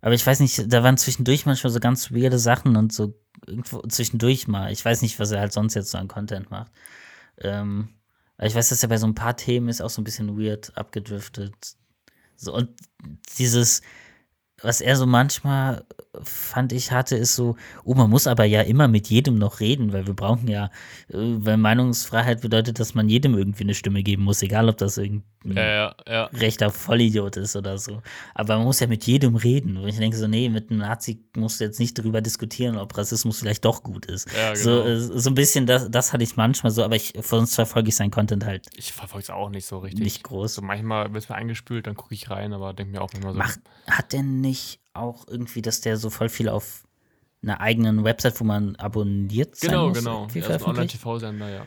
Aber 0.04 0.12
ich 0.12 0.26
weiß 0.26 0.40
nicht, 0.40 0.70
da 0.70 0.82
waren 0.82 0.98
zwischendurch 0.98 1.46
manchmal 1.46 1.72
so 1.72 1.80
ganz 1.80 2.12
weirde 2.12 2.38
Sachen 2.38 2.76
und 2.76 2.92
so 2.92 3.18
irgendwo 3.46 3.80
zwischendurch 3.88 4.46
mal. 4.46 4.70
Ich 4.70 4.84
weiß 4.84 5.00
nicht, 5.00 5.18
was 5.18 5.30
er 5.30 5.40
halt 5.40 5.54
sonst 5.54 5.72
jetzt 5.72 5.92
so 5.92 5.96
an 5.96 6.08
Content 6.08 6.50
macht. 6.50 6.70
Ähm, 7.38 7.88
aber 8.36 8.46
ich 8.46 8.54
weiß, 8.54 8.68
dass 8.68 8.82
er 8.82 8.90
bei 8.90 8.98
so 8.98 9.06
ein 9.06 9.14
paar 9.14 9.34
Themen 9.34 9.70
ist 9.70 9.80
auch 9.80 9.88
so 9.88 10.02
ein 10.02 10.04
bisschen 10.04 10.38
weird 10.38 10.76
abgedriftet. 10.76 11.54
So, 12.36 12.54
und 12.54 12.68
dieses, 13.38 13.80
was 14.60 14.82
er 14.82 14.96
so 14.96 15.06
manchmal 15.06 15.86
fand 16.22 16.72
ich 16.72 16.92
hatte, 16.92 17.16
ist 17.16 17.34
so, 17.34 17.56
oh, 17.84 17.94
man 17.94 18.10
muss 18.10 18.26
aber 18.26 18.44
ja 18.44 18.62
immer 18.62 18.88
mit 18.88 19.08
jedem 19.08 19.38
noch 19.38 19.60
reden, 19.60 19.92
weil 19.92 20.06
wir 20.06 20.14
brauchen 20.14 20.48
ja, 20.48 20.66
äh, 21.08 21.16
weil 21.16 21.56
Meinungsfreiheit 21.56 22.40
bedeutet, 22.40 22.80
dass 22.80 22.94
man 22.94 23.08
jedem 23.08 23.36
irgendwie 23.36 23.64
eine 23.64 23.74
Stimme 23.74 24.02
geben 24.02 24.24
muss, 24.24 24.42
egal 24.42 24.68
ob 24.68 24.76
das 24.78 24.98
irgendein 24.98 25.56
ja, 25.56 25.94
ja, 26.06 26.24
rechter 26.26 26.70
Vollidiot 26.70 27.36
ist 27.36 27.56
oder 27.56 27.78
so. 27.78 28.02
Aber 28.34 28.56
man 28.56 28.64
muss 28.66 28.80
ja 28.80 28.86
mit 28.86 29.04
jedem 29.06 29.36
reden. 29.36 29.76
Und 29.76 29.88
ich 29.88 29.98
denke 29.98 30.16
so, 30.16 30.26
nee, 30.26 30.48
mit 30.48 30.70
einem 30.70 30.80
Nazi 30.80 31.24
musst 31.36 31.60
du 31.60 31.64
jetzt 31.64 31.80
nicht 31.80 31.98
darüber 31.98 32.20
diskutieren, 32.20 32.76
ob 32.76 32.96
Rassismus 32.96 33.40
vielleicht 33.40 33.64
doch 33.64 33.82
gut 33.82 34.06
ist. 34.06 34.28
Ja, 34.36 34.54
So, 34.54 34.70
genau. 34.82 34.86
äh, 34.86 35.00
so 35.00 35.30
ein 35.30 35.34
bisschen, 35.34 35.66
das, 35.66 35.90
das 35.90 36.12
hatte 36.12 36.24
ich 36.24 36.36
manchmal 36.36 36.70
so, 36.72 36.84
aber 36.84 36.96
ich, 36.96 37.12
sonst 37.20 37.54
verfolge 37.54 37.88
ich 37.88 37.96
seinen 37.96 38.10
Content 38.10 38.44
halt 38.44 38.68
Ich 38.76 38.92
verfolge 38.92 39.24
es 39.24 39.30
auch 39.30 39.50
nicht 39.50 39.66
so 39.66 39.78
richtig. 39.78 40.02
nicht 40.04 40.22
groß. 40.24 40.54
So 40.54 40.62
manchmal 40.62 41.12
wird 41.12 41.28
mir 41.28 41.34
eingespült, 41.34 41.86
dann 41.86 41.94
gucke 41.94 42.14
ich 42.14 42.30
rein, 42.30 42.52
aber 42.52 42.72
denke 42.72 42.92
mir 42.92 43.02
auch 43.02 43.12
immer 43.14 43.32
so. 43.32 43.38
Macht, 43.38 43.60
hat 43.88 44.12
der 44.12 44.22
nicht 44.22 44.80
auch 44.94 45.26
irgendwie, 45.28 45.62
dass 45.62 45.80
der 45.80 45.96
so 45.96 46.10
voll 46.10 46.28
viel 46.28 46.48
auf 46.48 46.84
einer 47.42 47.60
eigenen 47.60 48.04
Website, 48.04 48.40
wo 48.40 48.44
man 48.44 48.76
abonniert 48.76 49.56
sein 49.56 49.70
genau, 49.70 49.88
muss, 49.88 49.98
genau. 49.98 50.20
irgendwie 50.22 50.38
Ja, 50.38 50.44
so 50.46 50.52
ein 50.52 50.60
veröffentlicht? 50.60 51.04
Online-TV-Sender, 51.04 51.48
ja. 51.50 51.66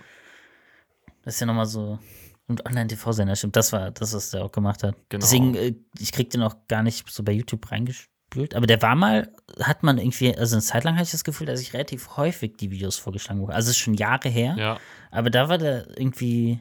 Das 1.23 1.35
ist 1.35 1.39
ja 1.39 1.45
nochmal 1.45 1.65
so. 1.65 1.99
Und 2.47 2.65
Online-TV-Sender, 2.65 3.35
stimmt. 3.35 3.55
Das 3.55 3.73
war 3.73 3.91
das, 3.91 4.13
was 4.13 4.31
der 4.31 4.45
auch 4.45 4.51
gemacht 4.51 4.83
hat. 4.83 4.95
Genau. 5.09 5.21
Deswegen, 5.21 5.55
äh, 5.55 5.75
ich 5.99 6.11
krieg 6.11 6.29
den 6.29 6.41
auch 6.41 6.55
gar 6.67 6.81
nicht 6.81 7.09
so 7.09 7.21
bei 7.23 7.33
YouTube 7.33 7.69
reingespült. 7.69 8.55
Aber 8.55 8.65
der 8.65 8.81
war 8.81 8.95
mal, 8.95 9.31
hat 9.61 9.83
man 9.83 9.97
irgendwie, 9.97 10.35
also 10.35 10.55
eine 10.55 10.61
Zeit 10.61 10.83
lang 10.83 10.95
hatte 10.95 11.03
ich 11.03 11.11
das 11.11 11.23
Gefühl, 11.25 11.45
dass 11.47 11.61
ich 11.61 11.73
relativ 11.73 12.17
häufig 12.17 12.55
die 12.57 12.71
Videos 12.71 12.97
vorgeschlagen 12.97 13.41
wurde. 13.41 13.53
Also 13.53 13.69
es 13.69 13.75
ist 13.75 13.81
schon 13.83 13.93
Jahre 13.93 14.29
her. 14.29 14.55
Ja, 14.57 14.79
Aber 15.11 15.29
da 15.29 15.49
war 15.49 15.57
der 15.57 15.87
irgendwie, 15.99 16.59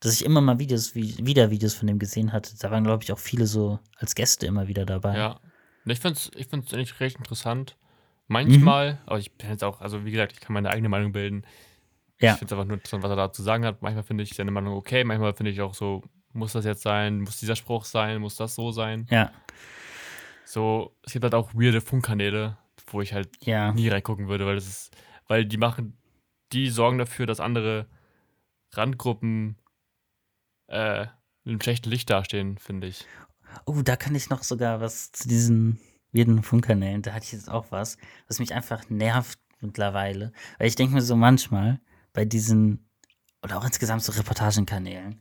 dass 0.00 0.14
ich 0.14 0.24
immer 0.24 0.40
mal 0.40 0.58
Videos, 0.58 0.94
wie, 0.94 1.14
wieder 1.24 1.50
Videos 1.50 1.74
von 1.74 1.86
dem 1.86 1.98
gesehen 1.98 2.32
hatte. 2.32 2.56
Da 2.58 2.70
waren, 2.70 2.82
glaube 2.82 3.04
ich, 3.04 3.12
auch 3.12 3.18
viele 3.18 3.46
so 3.46 3.78
als 3.96 4.14
Gäste 4.14 4.46
immer 4.46 4.66
wieder 4.66 4.86
dabei. 4.86 5.16
ja. 5.16 5.40
Ich 5.84 6.00
finde 6.00 6.18
es 6.18 6.30
ich 6.36 6.46
find's 6.46 6.72
eigentlich 6.72 7.00
recht 7.00 7.18
interessant. 7.18 7.76
Mhm. 7.78 8.32
Manchmal, 8.32 9.00
aber 9.06 9.18
ich 9.18 9.32
bin 9.32 9.50
jetzt 9.50 9.64
auch, 9.64 9.80
also 9.80 10.04
wie 10.04 10.10
gesagt, 10.10 10.32
ich 10.32 10.40
kann 10.40 10.54
meine 10.54 10.70
eigene 10.70 10.88
Meinung 10.88 11.12
bilden. 11.12 11.44
Ja. 12.20 12.32
Ich 12.32 12.38
finde 12.38 12.54
es 12.54 12.58
einfach 12.58 12.66
nur 12.66 12.76
interessant, 12.76 13.02
was 13.02 13.10
er 13.10 13.16
da 13.16 13.32
zu 13.32 13.42
sagen 13.42 13.64
hat. 13.64 13.82
Manchmal 13.82 14.04
finde 14.04 14.22
ich 14.22 14.34
seine 14.34 14.50
Meinung 14.50 14.74
okay, 14.74 15.04
manchmal 15.04 15.34
finde 15.34 15.50
ich 15.50 15.60
auch 15.60 15.74
so, 15.74 16.02
muss 16.32 16.52
das 16.52 16.64
jetzt 16.64 16.82
sein, 16.82 17.20
muss 17.20 17.40
dieser 17.40 17.56
Spruch 17.56 17.84
sein, 17.84 18.20
muss 18.20 18.36
das 18.36 18.54
so 18.54 18.70
sein. 18.70 19.06
Ja, 19.10 19.32
So, 20.44 20.96
es 21.02 21.12
gibt 21.12 21.24
halt 21.24 21.34
auch 21.34 21.52
weirde 21.54 21.80
Funkkanäle, 21.80 22.56
wo 22.86 23.00
ich 23.00 23.12
halt 23.12 23.28
ja. 23.44 23.72
nie 23.72 23.88
reingucken 23.88 24.28
würde, 24.28 24.46
weil 24.46 24.54
das 24.54 24.66
ist, 24.66 24.96
weil 25.26 25.44
die 25.44 25.56
machen, 25.56 25.98
die 26.52 26.68
sorgen 26.68 26.98
dafür, 26.98 27.26
dass 27.26 27.40
andere 27.40 27.86
Randgruppen 28.72 29.56
äh, 30.68 31.06
in 31.44 31.52
einem 31.52 31.60
schlechten 31.60 31.90
Licht 31.90 32.08
dastehen, 32.08 32.58
finde 32.58 32.86
ich. 32.86 33.04
Oh, 33.66 33.82
da 33.82 33.96
kann 33.96 34.14
ich 34.14 34.30
noch 34.30 34.42
sogar 34.42 34.80
was 34.80 35.12
zu 35.12 35.28
diesen 35.28 35.80
weirden 36.12 36.42
Funkkanälen. 36.42 37.02
Da 37.02 37.12
hatte 37.12 37.24
ich 37.24 37.32
jetzt 37.32 37.50
auch 37.50 37.66
was, 37.70 37.96
was 38.28 38.38
mich 38.38 38.54
einfach 38.54 38.88
nervt 38.90 39.38
mittlerweile. 39.60 40.32
Weil 40.58 40.68
ich 40.68 40.76
denke 40.76 40.94
mir 40.94 41.02
so 41.02 41.16
manchmal 41.16 41.80
bei 42.12 42.24
diesen, 42.24 42.88
oder 43.42 43.56
auch 43.58 43.64
insgesamt 43.64 44.02
so 44.02 44.12
Reportagenkanälen, 44.12 45.20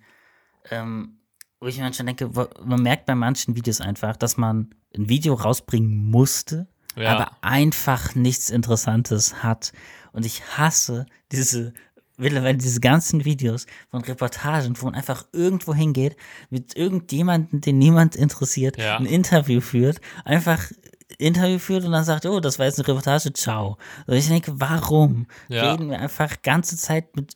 ähm, 0.69 1.19
wo 1.59 1.67
ich 1.67 1.77
mir 1.77 1.83
manchmal 1.83 2.07
denke, 2.07 2.35
wo, 2.35 2.47
man 2.63 2.81
merkt 2.81 3.05
bei 3.05 3.15
manchen 3.15 3.55
Videos 3.55 3.81
einfach, 3.81 4.17
dass 4.17 4.35
man 4.37 4.73
ein 4.95 5.07
Video 5.07 5.33
rausbringen 5.35 6.09
musste, 6.09 6.67
Ja. 6.95 7.15
aber 7.15 7.37
einfach 7.41 8.15
nichts 8.15 8.49
Interessantes 8.49 9.43
hat. 9.43 9.71
Und 10.11 10.25
ich 10.25 10.43
hasse 10.57 11.05
diese, 11.31 11.73
mittlerweile 12.21 12.57
diese 12.57 12.79
ganzen 12.79 13.25
Videos 13.25 13.65
von 13.89 14.01
Reportagen, 14.03 14.75
wo 14.79 14.85
man 14.85 14.95
einfach 14.95 15.25
irgendwo 15.33 15.73
hingeht, 15.73 16.15
mit 16.49 16.75
irgendjemandem, 16.75 17.61
den 17.61 17.77
niemand 17.77 18.15
interessiert, 18.15 18.77
Ja. 18.77 18.97
ein 18.97 19.05
Interview 19.05 19.61
führt, 19.61 19.99
einfach 20.25 20.71
Interview 21.17 21.59
führt 21.59 21.83
und 21.83 21.91
dann 21.91 22.03
sagt, 22.05 22.25
oh, 22.25 22.39
das 22.39 22.57
war 22.57 22.65
jetzt 22.65 22.79
eine 22.79 22.87
Reportage, 22.87 23.33
ciao. 23.33 23.77
Und 24.07 24.15
ich 24.15 24.27
denke, 24.27 24.53
warum 24.55 25.27
Ja. 25.49 25.71
reden 25.71 25.89
wir 25.89 25.99
einfach 25.99 26.41
ganze 26.41 26.77
Zeit 26.77 27.15
mit, 27.15 27.35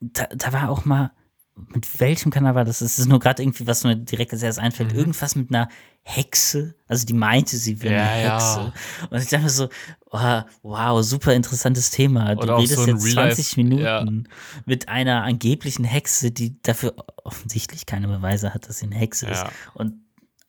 da, 0.00 0.26
da 0.34 0.52
war 0.52 0.70
auch 0.70 0.84
mal, 0.84 1.10
mit 1.56 2.00
welchem 2.00 2.30
Kanal 2.30 2.54
war 2.54 2.64
das? 2.64 2.80
Das 2.80 2.98
ist 2.98 3.08
nur 3.08 3.18
gerade 3.18 3.42
irgendwie, 3.42 3.66
was 3.66 3.82
mir 3.84 3.96
direkt 3.96 4.32
als 4.32 4.42
erstes 4.42 4.62
einfällt. 4.62 4.92
Mhm. 4.92 4.98
Irgendwas 4.98 5.34
mit 5.36 5.48
einer 5.50 5.68
Hexe. 6.02 6.74
Also 6.86 7.06
die 7.06 7.14
meinte, 7.14 7.56
sie 7.56 7.82
wäre 7.82 7.94
Ja, 7.94 8.04
eine 8.10 8.22
ja. 8.24 8.34
Hexe. 8.34 8.72
Und 9.10 9.18
ich 9.22 9.28
dachte 9.28 9.42
mir 9.44 9.50
so, 9.50 9.68
oh, 10.10 10.40
wow, 10.62 11.02
super 11.02 11.32
interessantes 11.34 11.90
Thema. 11.90 12.34
Du 12.34 12.42
Oder 12.42 12.58
redest 12.58 12.74
so 12.74 12.82
ein 12.82 12.88
jetzt 12.96 13.04
Real-Life- 13.06 13.34
20 13.36 13.56
Minuten 13.56 13.82
ja. 13.82 14.04
mit 14.66 14.88
einer 14.88 15.22
angeblichen 15.22 15.84
Hexe, 15.84 16.30
die 16.30 16.60
dafür 16.62 16.94
offensichtlich 17.24 17.86
keine 17.86 18.06
Beweise 18.08 18.52
hat, 18.54 18.68
dass 18.68 18.78
sie 18.78 18.86
eine 18.86 18.96
Hexe 18.96 19.26
ist. 19.26 19.42
Ja. 19.42 19.50
Und 19.74 19.94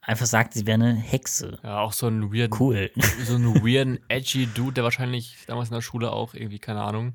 einfach 0.01 0.25
sagt, 0.25 0.53
sie 0.53 0.65
wäre 0.67 0.75
eine 0.75 0.93
Hexe. 0.93 1.57
Ja, 1.63 1.79
auch 1.79 1.93
so 1.93 2.07
einen 2.07 2.33
weirden, 2.33 2.55
Cool. 2.59 2.91
so 3.25 3.35
einen 3.35 3.55
weirden, 3.65 3.99
edgy 4.09 4.47
Dude, 4.53 4.73
der 4.73 4.83
wahrscheinlich 4.83 5.37
damals 5.47 5.69
in 5.69 5.75
der 5.75 5.81
Schule 5.81 6.11
auch 6.11 6.33
irgendwie, 6.33 6.59
keine 6.59 6.81
Ahnung, 6.83 7.13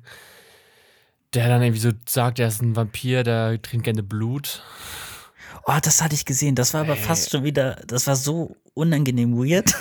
der 1.33 1.47
dann 1.47 1.61
irgendwie 1.61 1.79
so 1.81 1.91
sagt, 2.07 2.39
er 2.39 2.47
ist 2.47 2.61
ein 2.61 2.75
Vampir, 2.75 3.23
der 3.23 3.61
trinkt 3.61 3.85
gerne 3.85 4.03
Blut. 4.03 4.61
Oh, 5.65 5.77
das 5.81 6.01
hatte 6.01 6.15
ich 6.15 6.25
gesehen. 6.25 6.55
Das 6.55 6.73
war 6.73 6.81
aber 6.81 6.97
Ey. 6.97 7.01
fast 7.03 7.31
schon 7.31 7.43
wieder, 7.43 7.75
das 7.87 8.07
war 8.07 8.15
so 8.15 8.55
unangenehm 8.73 9.37
weird. 9.37 9.73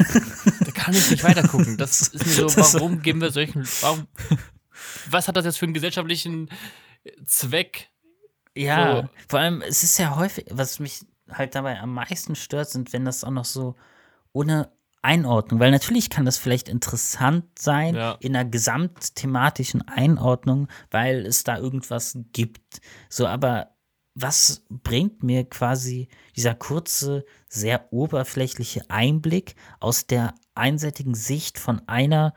Da 0.65 0.71
kann 0.73 0.95
ich 0.95 1.11
nicht 1.11 1.25
weitergucken. 1.25 1.77
Das 1.77 2.01
ist 2.09 2.27
mir 2.27 2.49
so, 2.49 2.57
warum 2.75 3.03
geben 3.03 3.21
wir 3.21 3.31
solchen, 3.31 3.67
warum, 3.81 4.07
was 5.11 5.29
hat 5.29 5.37
das 5.37 5.45
jetzt 5.45 5.59
für 5.59 5.65
einen 5.67 5.75
gesellschaftlichen 5.75 6.51
Zweck? 7.27 7.89
Ja, 8.55 9.03
So. 9.03 9.09
vor 9.29 9.41
allem, 9.41 9.63
es 9.63 9.83
ist 9.83 9.99
ja 9.99 10.15
häufig, 10.17 10.45
was 10.51 10.79
mich 10.79 11.07
halt 11.31 11.55
dabei 11.55 11.81
am 11.81 11.95
meisten 11.95 12.35
stört, 12.37 12.69
sind, 12.71 12.93
wenn 12.93 13.05
das 13.05 13.25
auch 13.25 13.31
noch 13.31 13.47
so 13.47 13.75
ohne 14.33 14.71
Einordnung, 15.03 15.59
weil 15.61 15.71
natürlich 15.73 16.11
kann 16.11 16.25
das 16.25 16.39
vielleicht 16.39 16.69
interessant 16.69 17.45
sein 17.59 17.95
Ja. 17.97 18.17
in 18.21 18.37
einer 18.37 18.49
gesamtthematischen 18.49 19.87
Einordnung, 19.89 20.69
weil 20.91 21.27
es 21.27 21.45
da 21.45 21.59
irgendwas 21.59 22.17
gibt. 22.33 22.81
So, 23.09 23.27
aber 23.27 23.69
was 24.15 24.65
bringt 24.69 25.23
mir 25.23 25.45
quasi 25.49 26.09
dieser 26.37 26.55
kurze, 26.55 27.25
sehr 27.49 27.93
oberflächliche 27.93 28.83
Einblick 28.89 29.55
aus 29.81 30.07
der 30.07 30.35
einseitigen 30.55 31.15
Sicht 31.15 31.59
von 31.59 31.81
einer 31.89 32.35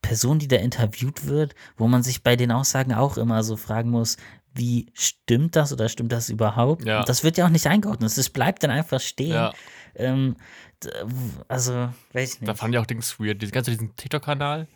Person, 0.00 0.38
die 0.38 0.48
da 0.48 0.56
interviewt 0.56 1.26
wird, 1.26 1.54
wo 1.76 1.86
man 1.86 2.02
sich 2.02 2.22
bei 2.22 2.36
den 2.36 2.50
Aussagen 2.50 2.94
auch 2.94 3.18
immer 3.18 3.42
so 3.42 3.56
fragen 3.56 3.90
muss, 3.90 4.16
wie 4.54 4.86
stimmt 4.94 5.54
das 5.54 5.72
oder 5.72 5.88
stimmt 5.88 6.12
das 6.12 6.30
überhaupt? 6.30 6.84
Ja. 6.84 7.02
Das 7.04 7.22
wird 7.24 7.36
ja 7.36 7.44
auch 7.44 7.50
nicht 7.50 7.66
eingeordnet. 7.66 8.16
Es 8.16 8.30
bleibt 8.30 8.62
dann 8.62 8.70
einfach 8.70 9.00
stehen. 9.00 9.34
Ja, 9.34 9.52
Ähm, 9.94 10.36
also, 11.48 11.88
weiß 12.12 12.34
ich 12.34 12.40
da 12.40 12.52
nicht. 12.52 12.60
fand 12.60 12.74
ich 12.74 12.78
auch 12.80 12.86
Dings 12.86 13.18
weird. 13.18 13.40
Diese 13.42 13.52
ganze 13.52 13.70
diesen 13.70 13.94
TikTok-Kanal. 13.96 14.66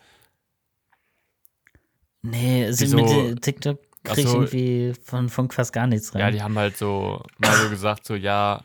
Nee, 2.22 2.70
sie 2.72 2.84
Wieso? 2.84 2.96
mit 2.96 3.08
äh, 3.10 3.34
TikTok 3.40 3.80
kriege 4.04 4.20
ich 4.20 4.26
so. 4.28 4.42
irgendwie 4.42 4.94
von 5.02 5.28
Funk 5.28 5.54
fast 5.54 5.72
gar 5.72 5.86
nichts 5.86 6.14
rein. 6.14 6.20
Ja, 6.20 6.30
die 6.30 6.42
haben 6.42 6.56
halt 6.58 6.76
so 6.76 7.22
mal 7.38 7.56
so 7.56 7.68
gesagt, 7.68 8.04
so, 8.06 8.14
ja, 8.14 8.64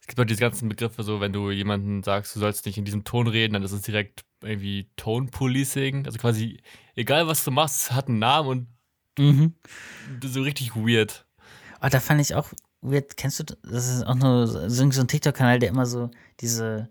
es 0.00 0.06
gibt 0.06 0.20
auch 0.20 0.24
diese 0.24 0.40
ganzen 0.40 0.68
Begriffe, 0.68 1.02
so, 1.02 1.20
wenn 1.20 1.32
du 1.32 1.50
jemanden 1.50 2.02
sagst, 2.02 2.34
du 2.36 2.40
sollst 2.40 2.66
nicht 2.66 2.78
in 2.78 2.84
diesem 2.84 3.04
Ton 3.04 3.26
reden, 3.26 3.54
dann 3.54 3.62
ist 3.62 3.72
es 3.72 3.82
direkt 3.82 4.24
irgendwie 4.42 4.90
Tone 4.96 5.28
Policing. 5.28 6.06
Also 6.06 6.18
quasi, 6.18 6.60
egal 6.94 7.26
was 7.26 7.42
du 7.44 7.50
machst, 7.50 7.92
hat 7.92 8.08
einen 8.08 8.18
Namen 8.18 8.48
und 8.48 8.68
Mhm. 9.16 9.54
so 10.24 10.42
richtig 10.42 10.74
weird. 10.74 11.24
Oh, 11.80 11.86
da 11.88 12.00
fand 12.00 12.20
ich 12.20 12.34
auch 12.34 12.48
weird. 12.80 13.16
Kennst 13.16 13.38
du, 13.38 13.44
das 13.62 13.88
ist 13.88 14.02
auch 14.04 14.16
nur 14.16 14.46
so 14.48 14.68
so 14.90 15.00
ein 15.00 15.08
TikTok-Kanal, 15.08 15.60
der 15.60 15.68
immer 15.68 15.86
so 15.86 16.10
diese 16.40 16.88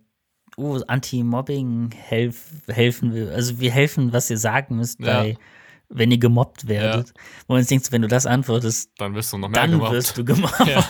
oh, 0.57 0.79
Anti-Mobbing 0.87 1.91
helf, 1.91 2.51
helfen 2.67 3.13
will. 3.13 3.29
Also 3.31 3.59
wir 3.59 3.71
helfen, 3.71 4.13
was 4.13 4.29
ihr 4.29 4.37
sagen 4.37 4.75
müsst, 4.77 4.99
Ja. 4.99 5.21
bei, 5.23 5.37
wenn 5.89 6.11
ihr 6.11 6.17
gemobbt 6.19 6.67
werdet. 6.67 7.13
Wo 7.47 7.53
man 7.55 7.65
denkt, 7.65 7.91
wenn 7.91 8.01
du 8.03 8.07
das 8.07 8.25
antwortest, 8.25 8.91
Dann 8.97 9.13
wirst 9.15 9.33
du 9.33 9.37
noch 9.37 9.49
mehr 9.49 9.61
dann 9.61 9.71
gemacht. 9.71 9.91
wirst 9.93 10.17
du 10.17 10.23
gemobbt. 10.25 10.59
Ja. 10.67 10.87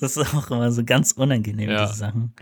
das 0.00 0.16
ist 0.16 0.34
auch 0.34 0.50
immer 0.50 0.70
so 0.72 0.84
ganz 0.84 1.12
unangenehm, 1.12 1.70
Ja. 1.70 1.86
diese 1.86 1.98
Sachen. 1.98 2.34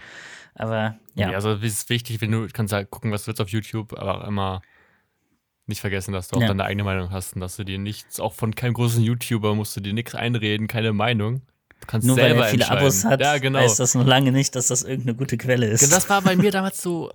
Aber 0.54 0.96
Ja. 1.14 1.30
ja. 1.30 1.34
also 1.34 1.52
es 1.52 1.62
ist 1.64 1.88
wichtig, 1.90 2.20
wenn 2.20 2.30
du 2.30 2.46
kannst 2.52 2.72
halt 2.72 2.90
gucken, 2.90 3.12
was 3.12 3.22
du 3.24 3.28
willst 3.28 3.40
auf 3.40 3.48
YouTube, 3.50 3.92
aber 3.98 4.22
auch 4.24 4.28
immer 4.28 4.62
nicht 5.66 5.80
vergessen, 5.80 6.12
dass 6.12 6.28
du 6.28 6.36
auch 6.36 6.40
Ja. 6.42 6.48
deine 6.48 6.64
eigene 6.64 6.84
Meinung 6.84 7.10
hast 7.10 7.34
und 7.34 7.40
dass 7.40 7.56
du 7.56 7.64
dir 7.64 7.78
nichts, 7.78 8.20
auch 8.20 8.34
von 8.34 8.54
keinem 8.54 8.74
großen 8.74 9.02
YouTuber 9.02 9.54
musst 9.54 9.76
du 9.76 9.80
dir 9.80 9.92
nichts 9.92 10.14
einreden, 10.14 10.66
keine 10.68 10.92
Meinung. 10.92 11.42
Du 11.80 11.86
kannst 11.86 12.06
Nur 12.06 12.16
weil 12.16 12.28
selber 12.30 12.44
er 12.46 12.50
viele. 12.50 12.70
Abos 12.70 13.04
hat, 13.04 13.20
Ja, 13.20 13.38
genau. 13.38 13.58
heißt 13.58 13.78
das 13.78 13.94
noch 13.94 14.04
lange 14.06 14.32
nicht, 14.32 14.54
dass 14.56 14.68
das 14.68 14.82
irgendeine 14.82 15.16
gute 15.16 15.36
Quelle 15.36 15.66
ist. 15.66 15.92
Das 15.92 16.08
war 16.08 16.22
bei 16.22 16.34
mir 16.36 16.50
damals 16.50 16.80
so, 16.82 17.12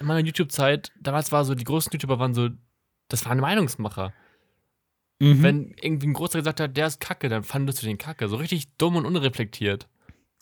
in 0.00 0.06
meiner 0.06 0.20
YouTube-Zeit, 0.20 0.92
damals 1.00 1.30
war 1.32 1.44
so, 1.44 1.54
die 1.54 1.64
großen 1.64 1.90
YouTuber 1.92 2.18
waren 2.18 2.32
so, 2.34 2.48
das 3.08 3.24
waren 3.26 3.38
Meinungsmacher. 3.40 4.12
Mhm. 5.20 5.42
Wenn 5.42 5.74
irgendwie 5.80 6.06
ein 6.08 6.12
Großer 6.14 6.38
gesagt 6.38 6.60
hat, 6.60 6.76
der 6.76 6.86
ist 6.86 7.00
kacke, 7.00 7.28
dann 7.28 7.44
fandest 7.44 7.82
du 7.82 7.86
den 7.86 7.98
kacke. 7.98 8.28
So 8.28 8.36
richtig 8.36 8.68
dumm 8.78 8.96
und 8.96 9.06
unreflektiert. 9.06 9.88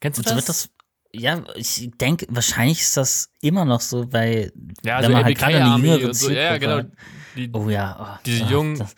Kennst 0.01 0.19
du 0.19 0.23
Und 0.23 0.29
so 0.29 0.35
wird 0.37 0.49
das? 0.49 0.63
das, 0.63 0.71
ja, 1.15 1.43
ich 1.57 1.91
denke, 2.01 2.27
wahrscheinlich 2.31 2.81
ist 2.81 2.97
das 2.97 3.31
immer 3.43 3.65
noch 3.65 3.81
so, 3.81 4.11
weil 4.13 4.53
ja, 4.85 5.03
wenn 5.03 5.13
man 5.13 5.25
halt 5.25 5.39
gerade 5.39 5.63
eine 5.63 5.77
jüngere 5.77 6.15
so, 6.15 6.31
ja, 6.31 6.57
genau. 6.59 6.77
hat. 6.79 6.91
Die, 7.37 7.51
Oh 7.53 7.69
ja, 7.69 8.17
oh, 8.17 8.19
Diese 8.25 8.45
oh, 8.45 8.49
jungen- 8.49 8.79
das- 8.79 8.95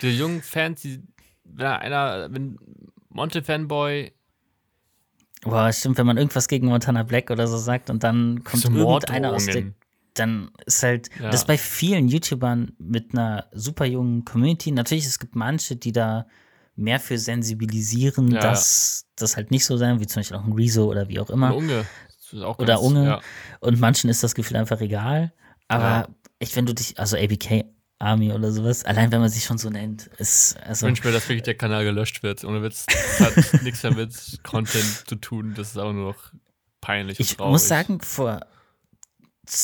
diese 0.00 0.12
jungen 0.12 0.42
Fans, 0.42 0.80
die, 0.82 1.02
wenn 1.44 1.66
einer, 1.66 2.28
wenn 2.32 2.56
Monte-Fanboy 3.12 4.12
Boah, 5.44 5.72
stimmt, 5.72 5.98
wenn 5.98 6.06
man 6.06 6.18
irgendwas 6.18 6.46
gegen 6.46 6.68
Montana 6.68 7.02
Black 7.02 7.30
oder 7.30 7.48
so 7.48 7.56
sagt 7.58 7.90
und 7.90 8.04
dann 8.04 8.44
kommt 8.44 8.64
irgendeiner 8.64 9.32
aus 9.32 9.46
der, 9.46 9.72
dann 10.14 10.50
ist 10.66 10.82
halt, 10.84 11.08
Ja. 11.18 11.30
das 11.30 11.40
ist 11.40 11.46
bei 11.48 11.58
vielen 11.58 12.06
YouTubern 12.06 12.72
mit 12.78 13.12
einer 13.12 13.46
super 13.52 13.84
jungen 13.84 14.24
Community. 14.24 14.70
Natürlich, 14.70 15.04
es 15.06 15.18
gibt 15.18 15.34
manche, 15.34 15.74
die 15.74 15.90
da 15.90 16.26
mehr 16.76 17.00
für 17.00 17.18
sensibilisieren, 17.18 18.30
Ja, 18.30 18.40
dass 18.40 19.06
das 19.16 19.36
halt 19.36 19.50
nicht 19.50 19.64
so 19.64 19.76
sein, 19.76 19.98
wie 20.00 20.06
zum 20.06 20.20
Beispiel 20.20 20.36
auch 20.36 20.44
ein 20.44 20.52
Rezo 20.52 20.84
oder 20.84 21.08
wie 21.08 21.18
auch 21.18 21.28
immer. 21.30 21.56
Unge. 21.56 21.86
Auch 22.44 22.58
Oder 22.58 22.74
ganz- 22.74 22.80
Unge. 22.86 23.20
Und 23.60 23.80
manchen 23.80 24.08
ist 24.10 24.22
das 24.22 24.34
Gefühl 24.34 24.56
einfach 24.58 24.80
egal. 24.80 25.32
Aber 25.68 26.08
echt, 26.38 26.54
wenn 26.56 26.66
du 26.66 26.72
dich, 26.74 26.98
also 27.00 27.16
ABK 27.16 27.64
Army 28.02 28.32
oder 28.32 28.50
sowas, 28.52 28.84
allein 28.84 29.12
wenn 29.12 29.20
man 29.20 29.28
sich 29.30 29.44
schon 29.44 29.58
so 29.58 29.70
nennt, 29.70 30.06
ist, 30.18 30.56
Ich 30.60 30.66
also, 30.66 30.86
wünsche 30.86 31.06
mir, 31.06 31.12
dass 31.12 31.28
wirklich 31.28 31.42
der 31.44 31.54
Kanal 31.54 31.84
gelöscht 31.84 32.22
wird. 32.22 32.44
Ohne 32.44 32.62
Witz. 32.62 32.86
Das 32.86 33.20
hat 33.20 33.62
nichts 33.62 33.82
mehr 33.82 33.94
mit 33.94 34.40
Content 34.42 35.04
zu 35.08 35.16
tun. 35.16 35.54
Das 35.56 35.68
ist 35.68 35.78
auch 35.78 35.92
nur 35.92 36.12
noch 36.12 36.32
peinlich. 36.80 37.20
ich 37.20 37.38
muss 37.38 37.68
sagen, 37.68 38.00
vor, 38.00 38.40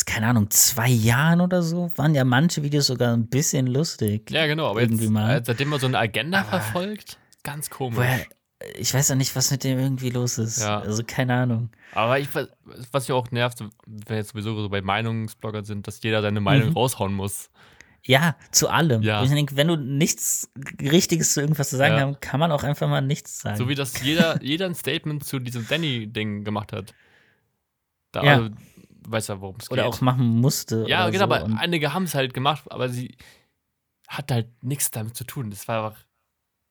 keine 0.06 0.26
Ahnung, 0.28 0.50
zwei 0.50 0.88
Jahren 0.88 1.40
oder 1.40 1.62
so, 1.62 1.90
waren 1.96 2.14
ja 2.14 2.24
manche 2.24 2.62
Videos 2.62 2.86
sogar 2.88 3.12
ein 3.14 3.26
bisschen 3.28 3.66
lustig. 3.66 4.30
Ja, 4.30 4.46
genau. 4.46 4.70
Aber 4.70 4.80
irgendwie 4.82 5.04
jetzt, 5.04 5.12
mal. 5.12 5.42
seitdem 5.44 5.68
man 5.68 5.80
so 5.80 5.86
eine 5.86 5.98
Agenda 5.98 6.40
Aber- 6.40 6.48
verfolgt, 6.60 7.18
ganz 7.42 7.70
komisch. 7.70 7.98
Woher, 7.98 8.24
ich 8.76 8.92
weiß 8.92 9.10
auch 9.12 9.16
nicht, 9.16 9.34
was 9.36 9.50
mit 9.50 9.62
dem 9.64 9.78
irgendwie 9.78 10.10
los 10.10 10.36
ist. 10.38 10.60
Ja. 10.60 10.80
Also 10.80 11.02
keine 11.06 11.34
Ahnung. 11.34 11.70
Aber 11.92 12.18
ich, 12.18 12.28
was 12.92 13.08
mich 13.08 13.12
auch 13.12 13.30
nervt, 13.30 13.60
wenn 13.86 14.16
jetzt 14.16 14.30
sowieso 14.30 14.60
so 14.60 14.68
bei 14.68 14.82
Meinungsbloggern 14.82 15.64
sind, 15.64 15.86
dass 15.86 16.02
jeder 16.02 16.22
seine 16.22 16.40
Meinung 16.40 16.70
Mhm. 16.70 16.74
raushauen 16.74 17.14
muss. 17.14 17.50
Ja, 18.08 18.36
zu 18.52 18.70
allem. 18.70 19.02
Ja. 19.02 19.22
Ich 19.22 19.28
denke, 19.30 19.54
wenn 19.56 19.68
du 19.68 19.76
nichts 19.76 20.50
Richtiges 20.80 21.34
zu 21.34 21.42
irgendwas 21.42 21.68
zu 21.68 21.76
sagen 21.76 21.94
Ja. 21.94 22.00
haben, 22.00 22.18
kann 22.20 22.40
man 22.40 22.50
auch 22.50 22.62
einfach 22.64 22.88
mal 22.88 23.02
nichts 23.02 23.40
sagen. 23.40 23.56
So 23.58 23.68
wie 23.68 23.74
das 23.74 24.00
jeder, 24.02 24.42
jeder 24.42 24.64
ein 24.66 24.74
Statement 24.74 25.24
zu 25.24 25.38
diesem 25.38 25.68
Danny-Ding 25.68 26.42
gemacht 26.42 26.72
hat. 26.72 26.94
Da, 28.12 28.22
Ja. 28.24 28.34
also, 28.36 28.50
weißt 29.06 29.28
ja, 29.28 29.40
worum 29.42 29.56
es 29.60 29.66
geht. 29.68 29.72
oder 29.72 29.86
auch 29.86 30.00
machen 30.00 30.26
musste. 30.26 30.86
ja, 30.88 31.04
genau, 31.10 31.26
so. 31.26 31.32
aber 31.34 31.44
Und 31.44 31.58
einige 31.58 31.92
haben 31.92 32.04
es 32.04 32.14
halt 32.14 32.32
gemacht, 32.32 32.64
aber 32.70 32.88
sie 32.88 33.14
hat 34.08 34.30
halt 34.32 34.48
nichts 34.64 34.90
damit 34.90 35.14
zu 35.14 35.24
tun. 35.24 35.50
Das 35.50 35.68
war 35.68 35.84
einfach, 35.84 36.04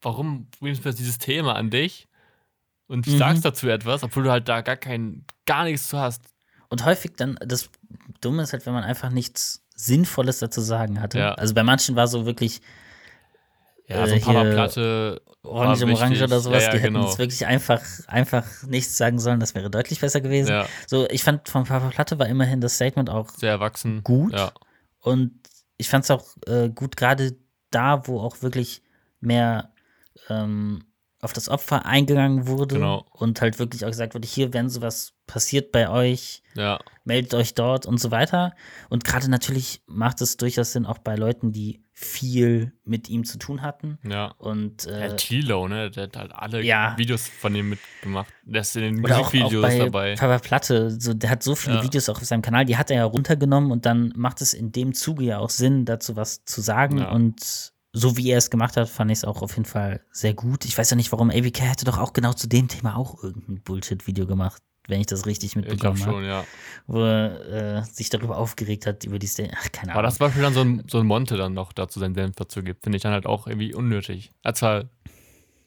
warum 0.02 0.48
bringst 0.60 0.84
du 0.86 0.92
dieses 0.92 1.20
Thema 1.20 1.56
an 1.56 1.70
dich 1.70 2.08
und 2.88 3.06
Mhm. 3.06 3.18
sagst 3.18 3.46
dazu 3.46 3.70
etwas, 3.70 4.02
obwohl 4.02 4.24
du 4.24 4.32
halt 4.32 4.50
da 4.50 4.62
gar 4.62 4.76
kein, 4.78 5.24
gar 5.46 5.66
nichts 5.66 5.88
zu 5.88 6.00
hast. 6.00 6.24
Und 6.70 6.84
häufig 6.84 7.12
dann, 7.16 7.38
das 7.46 7.70
Dumme 8.22 8.42
ist 8.42 8.54
halt, 8.54 8.66
wenn 8.66 8.74
man 8.74 8.84
einfach 8.84 9.12
nichts 9.12 9.64
Sinnvolles 9.78 10.40
dazu 10.40 10.60
sagen 10.60 11.00
hatte. 11.02 11.20
Ja. 11.20 11.34
Also 11.36 11.54
bei 11.54 11.64
manchen 11.64 11.96
war 11.96 12.08
so 12.08 12.26
wirklich 12.26 12.62
Ja, 13.88 14.04
Äh, 14.04 14.08
so 14.08 14.16
ein 14.16 14.22
paar 14.22 14.34
Mal 14.34 14.44
hier 14.48 14.54
Platte. 14.54 15.22
Orange 15.44 15.82
war 15.88 15.94
Orange 15.94 16.24
oder 16.24 16.40
sowas, 16.42 16.64
Ja, 16.64 16.70
ja, 16.70 16.76
die 16.76 16.80
hätten 16.84 16.94
genau. 16.96 17.06
jetzt 17.08 17.20
wirklich 17.20 17.46
einfach, 17.46 17.82
einfach 18.08 18.44
nichts 18.64 18.98
sagen 18.98 19.18
sollen, 19.18 19.40
das 19.40 19.56
wäre 19.56 19.70
deutlich 19.70 20.02
besser 20.02 20.20
gewesen. 20.20 20.50
Ja, 20.50 20.66
So, 20.88 21.08
ich 21.10 21.24
fand 21.24 21.48
von 21.48 21.64
Papa 21.64 21.88
Platte 21.90 22.20
war 22.20 22.28
immerhin 22.28 22.60
das 22.60 22.76
Statement 22.76 23.10
auch 23.10 23.30
sehr 23.30 23.52
erwachsen. 23.52 24.04
gut. 24.04 24.34
Und 25.00 25.40
ich 25.78 25.88
fand 25.90 26.04
es 26.04 26.12
auch 26.12 26.26
äh, 26.48 26.70
gut, 26.70 26.98
gerade 26.98 27.38
da, 27.72 28.06
wo 28.08 28.20
auch 28.20 28.42
wirklich 28.42 28.82
mehr 29.22 29.72
ähm, 30.28 30.84
auf 31.20 31.34
das 31.34 31.50
Opfer 31.50 31.86
eingegangen 31.86 32.46
wurde 32.48 32.76
Genau. 32.76 33.06
und 33.12 33.42
halt 33.42 33.58
wirklich 33.58 33.84
auch 33.86 33.90
gesagt 33.90 34.14
wurde, 34.14 34.28
hier, 34.28 34.54
wenn 34.54 34.70
sowas 34.70 35.14
passiert 35.26 35.72
bei 35.72 35.90
euch, 35.90 36.44
ja, 36.56 36.80
meldet 37.06 37.34
euch 37.34 37.54
dort 37.56 37.86
und 37.88 38.00
so 38.00 38.12
weiter. 38.12 38.54
Und 38.90 39.04
gerade 39.04 39.30
natürlich 39.30 39.82
macht 39.88 40.22
es 40.22 40.38
durchaus 40.38 40.74
Sinn, 40.74 40.86
auch 40.86 41.00
bei 41.00 41.16
Leuten, 41.16 41.52
die 41.52 41.82
viel 41.92 42.72
mit 42.84 43.10
ihm 43.10 43.24
zu 43.26 43.40
tun 43.40 43.64
hatten. 43.64 43.98
ja. 44.08 44.28
Und 44.38 44.86
Der 44.86 45.14
äh, 45.14 45.16
Tilo, 45.16 45.68
ne? 45.68 45.90
Der 45.90 46.04
hat 46.04 46.18
halt 46.18 46.32
alle 46.36 46.62
Ja. 46.64 46.96
Videos 46.98 47.28
von 47.28 47.56
ihm 47.56 47.70
mitgemacht. 47.70 48.32
Der 48.44 48.62
ist 48.62 48.76
in 48.76 48.84
den 48.84 49.04
oder 49.04 49.16
auch, 49.18 49.28
auch 49.28 49.34
Musikvideos 49.34 49.62
bei 49.64 49.78
dabei. 49.80 50.16
Papa 50.16 50.38
Platte, 50.38 50.92
so, 51.02 51.16
der 51.16 51.32
hat 51.32 51.42
so 51.42 51.56
viele 51.56 51.78
Ja. 51.78 51.84
Videos 51.84 52.08
auch 52.10 52.18
auf 52.18 52.24
seinem 52.26 52.44
Kanal, 52.44 52.66
die 52.66 52.78
hat 52.78 52.92
er 52.92 52.98
ja 52.98 53.06
runtergenommen 53.06 53.72
und 53.72 53.88
dann 53.88 54.14
macht 54.16 54.42
es 54.42 54.54
in 54.54 54.72
dem 54.72 54.94
Zuge 54.94 55.24
ja 55.26 55.40
auch 55.40 55.50
Sinn, 55.50 55.86
dazu 55.86 56.16
was 56.16 56.46
zu 56.46 56.62
sagen. 56.62 57.04
Und 57.04 57.74
so 57.98 58.16
wie 58.18 58.30
er 58.30 58.38
es 58.38 58.50
gemacht 58.50 58.78
hat, 58.78 58.90
fand 58.90 59.12
ich 59.12 59.20
es 59.20 59.26
auch 59.26 59.42
auf 59.42 59.52
jeden 59.52 59.66
Fall 59.66 60.02
sehr 60.12 60.34
gut. 60.34 60.66
Ich 60.66 60.78
weiß 60.78 60.90
ja 60.90 60.96
nicht, 60.96 61.12
warum 61.12 61.30
ABK 61.32 61.62
hätte 61.62 61.86
doch 61.86 61.98
auch 61.98 62.14
genau 62.14 62.34
zu 62.34 62.48
dem 62.48 62.68
Thema 62.68 62.96
auch 62.96 63.24
irgendein 63.24 63.62
Bullshit-Video 63.62 64.28
gemacht, 64.28 64.62
wenn 64.88 65.00
ich 65.02 65.08
das 65.08 65.26
richtig 65.26 65.50
Ich 65.50 65.54
glaube 65.54 65.70
mitbekommen 65.72 66.02
habe. 66.02 66.12
schon, 66.12 66.26
ja. 66.26 66.44
Wo 66.86 67.02
er 67.02 67.78
äh, 67.80 67.84
sich 67.84 68.10
darüber 68.10 68.38
aufgeregt 68.38 68.86
hat, 68.86 69.04
über 69.04 69.20
die 69.20 69.28
Szene. 69.28 69.52
Ach, 69.56 69.72
keine 69.72 69.92
Aber 69.94 70.00
Ahnung. 70.00 70.10
das 70.10 70.18
zum 70.18 70.28
Beispiel 70.28 70.44
dann 70.44 70.54
so 70.54 70.62
ein, 70.62 70.84
so 70.88 71.00
ein 71.00 71.06
Monte 71.08 71.38
dann 71.38 71.54
noch 71.54 71.74
dazu 71.74 72.00
seinen 72.00 72.16
Senf 72.16 72.36
dazu 72.36 72.62
gibt, 72.64 72.84
finde 72.84 72.98
ich 72.98 73.02
dann 73.04 73.14
halt 73.14 73.26
auch 73.26 73.48
irgendwie 73.48 73.74
unnötig. 73.74 74.32
Er 74.44 74.50
hat 74.50 74.58
zwar 74.58 74.86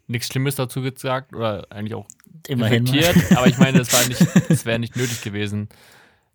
nichts 0.07 0.29
Schlimmes 0.29 0.55
dazu 0.55 0.83
gesagt 0.83 1.35
oder 1.35 1.67
eigentlich 1.71 1.95
auch 1.95 2.07
Immerhin. 2.49 2.89
aber 3.37 3.47
ich 3.47 3.59
meine, 3.59 3.81
es 3.81 3.93
war 3.93 4.07
nicht, 4.07 4.21
es 4.51 4.65
wäre 4.65 4.79
nicht 4.79 4.97
nötig 4.97 5.21
gewesen, 5.23 5.69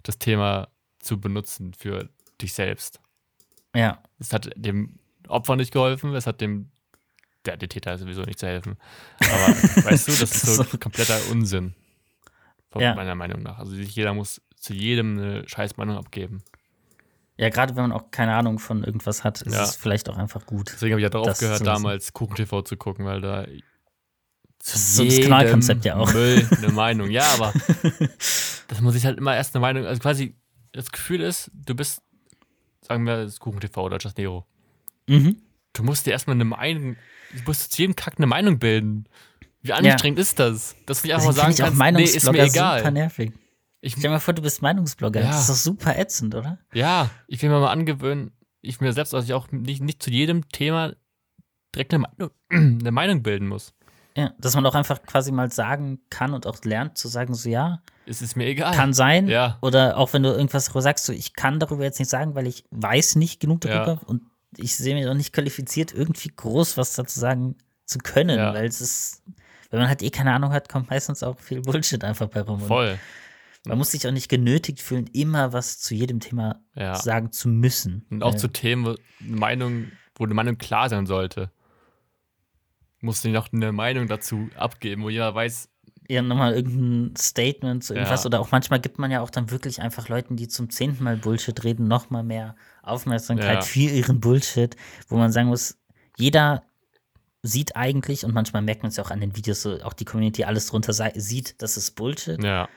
das 0.04 0.18
Thema 0.20 0.68
zu 1.00 1.20
benutzen 1.20 1.74
für 1.74 2.10
dich 2.42 2.54
selbst. 2.54 3.00
Ja. 3.76 4.02
Es 4.20 4.32
hat 4.34 4.50
dem 4.56 5.00
Opfer 5.30 5.56
nicht 5.56 5.72
geholfen, 5.72 6.14
es 6.16 6.28
hat 6.28 6.42
dem 6.42 6.70
der, 7.46 7.58
der 7.58 7.70
Täter 7.70 7.98
sowieso 7.98 8.24
nicht 8.24 8.40
zu 8.40 8.48
helfen. 8.48 8.78
Aber 9.20 9.48
weißt 9.86 10.08
du, 10.08 10.12
das 10.14 10.22
ist 10.44 10.56
so 10.56 10.64
kompletter 10.80 11.18
Unsinn. 11.32 11.76
Von 12.72 12.82
Ja. 12.82 12.96
meiner 12.96 13.14
Meinung 13.16 13.44
nach. 13.44 13.60
Also 13.60 13.76
jeder 13.76 14.14
muss 14.14 14.42
zu 14.58 14.74
jedem 14.74 15.18
eine 15.18 15.48
scheiß 15.48 15.78
Meinung 15.78 15.98
abgeben. 15.98 16.44
Ja, 17.38 17.50
gerade 17.50 17.76
wenn 17.76 17.84
man 17.84 17.92
auch 17.92 18.10
keine 18.12 18.34
Ahnung 18.36 18.58
von 18.60 18.84
irgendwas 18.84 19.24
hat, 19.24 19.42
ist 19.42 19.54
Ja. 19.54 19.64
es 19.64 19.76
vielleicht 19.76 20.10
auch 20.10 20.18
einfach 20.18 20.46
gut. 20.46 20.72
Deswegen 20.74 20.94
habe 20.94 21.02
ich 21.02 21.04
ja 21.04 21.10
darauf 21.10 21.28
Das 21.28 21.40
gehört, 21.40 21.66
damals 21.68 22.14
Kuchen 22.14 22.36
TV 22.36 22.62
zu 22.64 22.78
gucken, 22.78 23.06
weil 23.06 23.22
da 23.22 23.46
Das 24.60 24.74
ist 24.76 24.96
so 24.96 25.04
das 25.06 25.20
Kanalkonzept 25.20 25.86
ja 25.86 25.98
auch. 25.98 26.12
Müll 26.14 26.48
eine 26.58 26.70
Meinung. 26.72 27.12
Ja, 27.12 27.26
aber 27.34 27.54
das 28.68 28.82
muss 28.82 28.96
ich 28.96 29.06
halt 29.06 29.18
immer 29.20 29.36
erst 29.36 29.54
eine 29.56 29.62
Meinung, 29.62 29.86
also 29.86 30.02
quasi 30.02 30.36
das 30.72 30.92
Gefühl 30.92 31.22
ist, 31.22 31.52
du 31.54 31.76
bist, 31.76 32.02
sagen 32.82 33.06
wir, 33.06 33.26
das 33.26 33.40
Kuchen 33.40 33.60
TV 33.60 33.84
oder 33.84 33.98
Just 33.98 34.18
Nero. 34.18 34.46
Mhm. 35.08 35.38
Du 35.74 35.84
musst 35.84 36.06
dir 36.06 36.12
erstmal 36.12 36.36
eine 36.36 36.46
Meinung, 36.46 36.96
du 37.34 37.42
musst 37.46 37.72
zu 37.74 37.82
jedem 37.82 37.96
Kack 37.96 38.16
eine 38.18 38.28
Meinung 38.28 38.60
bilden. 38.60 39.06
Wie 39.62 39.74
anstrengend 39.74 40.20
ist 40.20 40.40
das? 40.40 40.76
Dass 40.86 41.02
du 41.02 41.08
nicht 41.08 41.16
einfach 41.16 41.28
Deswegen 41.34 41.48
mal 41.48 41.56
sagen 41.56 41.76
kannst, 41.78 41.98
nee, 41.98 42.04
ist 42.04 42.24
mir 42.26 42.32
Meinungsblogger 42.32 42.48
super 42.50 42.78
egal. 42.80 42.92
nervig. 42.92 43.32
Ich, 43.82 43.92
Stell 43.94 44.04
dir 44.04 44.10
mal 44.10 44.20
vor, 44.20 44.34
du 44.34 44.42
bist 44.42 44.62
Meinungsblogger. 44.62 45.22
Ja. 45.22 45.28
Das 45.28 45.42
ist 45.42 45.50
doch 45.50 45.56
super 45.74 45.98
ätzend, 45.98 46.34
oder? 46.36 46.60
ja, 46.74 47.10
ich 47.28 47.42
will 47.42 47.50
mir 47.50 47.60
mal 47.60 47.72
angewöhnen, 47.72 48.32
ich 48.62 48.80
mir 48.82 48.94
selbst, 48.94 49.14
dass 49.14 49.26
ich 49.26 49.34
auch 49.34 49.52
nicht, 49.52 49.82
nicht 49.82 50.02
zu 50.02 50.10
jedem 50.10 50.48
Thema 50.50 50.94
direkt 51.76 51.94
eine 51.94 52.06
Meinung, 52.08 52.32
eine 52.82 52.92
Meinung 52.92 53.22
bilden 53.24 53.48
muss. 53.48 53.74
Ja, 54.18 54.34
dass 54.40 54.56
man 54.56 54.66
auch 54.66 54.76
einfach 54.76 55.04
quasi 55.04 55.32
mal 55.34 55.52
sagen 55.52 56.00
kann 56.10 56.34
und 56.34 56.48
auch 56.48 56.64
lernt 56.64 56.98
zu 56.98 57.10
sagen, 57.10 57.34
so 57.34 57.50
ja, 57.50 57.82
Es 58.06 58.22
ist 58.22 58.38
mir 58.38 58.46
egal. 58.46 58.74
kann 58.74 58.94
sein. 58.94 59.28
Ja. 59.28 59.58
Oder 59.62 59.98
auch 59.98 60.14
wenn 60.14 60.24
du 60.24 60.30
irgendwas 60.30 60.66
darüber 60.66 60.82
sagst, 60.82 61.06
so 61.06 61.12
ich 61.12 61.34
kann 61.34 61.60
darüber 61.60 61.84
jetzt 61.84 62.00
nicht 62.00 62.10
sagen, 62.10 62.34
weil 62.34 62.48
ich 62.48 62.64
weiß 62.72 63.18
nicht 63.18 63.42
genug 63.42 63.62
darüber 63.62 63.94
Ja. 64.02 64.08
und 64.08 64.22
ich 64.60 64.76
sehe 64.76 64.96
mich 64.96 65.08
auch 65.08 65.14
nicht 65.14 65.34
qualifiziert, 65.34 65.94
irgendwie 65.94 66.32
groß 66.36 66.78
was 66.78 66.94
dazu 66.94 67.20
sagen 67.20 67.56
zu 67.86 68.00
können, 68.00 68.38
Ja. 68.40 68.54
weil 68.54 68.66
es 68.66 68.82
ist, 68.82 69.24
wenn 69.70 69.80
man 69.80 69.88
halt 69.88 70.02
eh 70.02 70.10
keine 70.10 70.34
Ahnung 70.34 70.52
hat, 70.52 70.70
kommt 70.70 70.90
meistens 70.90 71.24
auch 71.24 71.40
viel 71.40 71.62
Bullshit 71.62 72.04
einfach 72.04 72.28
bei 72.30 72.42
rum. 72.42 72.60
Voll. 72.60 72.98
Man 73.68 73.78
muss 73.80 73.92
sich 73.92 74.08
auch 74.08 74.12
nicht 74.12 74.30
genötigt 74.30 74.80
fühlen, 74.82 75.08
immer 75.14 75.52
was 75.54 75.80
zu 75.80 75.96
jedem 75.96 76.20
Thema 76.20 76.62
Ja. 76.76 76.96
sagen 76.96 77.32
zu 77.32 77.48
müssen. 77.50 78.06
Und 78.12 78.22
auch 78.24 78.34
Weil- 78.34 78.40
zu 78.40 78.48
Themen, 78.50 78.86
wo 78.86 78.96
eine 79.24 79.36
Meinung, 79.38 79.92
wo 80.16 80.24
eine 80.26 80.34
Meinung 80.36 80.58
klar 80.60 80.88
sein 80.90 81.06
sollte. 81.08 81.52
Musst 83.02 83.24
du 83.24 83.28
nicht 83.28 83.36
noch 83.36 83.52
eine 83.54 83.72
Meinung 83.72 84.08
dazu 84.08 84.50
abgeben, 84.56 85.04
wo 85.04 85.10
jeder 85.10 85.34
weiß, 85.34 85.70
ja, 86.08 86.22
nochmal 86.22 86.54
irgendein 86.54 87.16
Statement 87.16 87.84
zu 87.84 87.94
irgendwas. 87.94 88.24
Ja. 88.24 88.28
Oder 88.28 88.40
auch 88.40 88.52
manchmal 88.52 88.80
gibt 88.80 89.00
man 89.00 89.12
ja 89.12 89.22
auch 89.22 89.30
dann 89.30 89.52
wirklich 89.52 89.82
einfach 89.82 90.10
Leuten, 90.10 90.36
die 90.36 90.48
zum 90.48 90.70
zehnten 90.70 91.04
Mal 91.04 91.18
Bullshit 91.18 91.64
reden, 91.64 91.88
nochmal 91.88 92.24
mehr 92.24 92.56
Aufmerksamkeit 92.84 93.56
Ja. 93.56 93.62
für 93.62 93.80
ihren 93.80 94.20
Bullshit, 94.20 94.76
wo 95.08 95.18
man 95.18 95.32
sagen 95.32 95.48
muss, 95.50 95.78
jeder 96.18 96.64
sieht 97.42 97.76
eigentlich, 97.76 98.26
und 98.26 98.34
manchmal 98.34 98.62
merkt 98.62 98.82
man 98.84 98.90
es 98.90 98.96
ja 98.98 99.04
auch 99.04 99.12
an 99.12 99.22
den 99.22 99.36
Videos, 99.36 99.62
so 99.62 99.82
auch 99.84 99.94
die 99.94 100.06
Community 100.06 100.44
alles 100.46 100.68
drunter 100.68 100.94
sieht, 100.94 101.62
das 101.62 101.78
ist 101.78 101.92
Bullshit. 101.92 102.44
ja, 102.44 102.68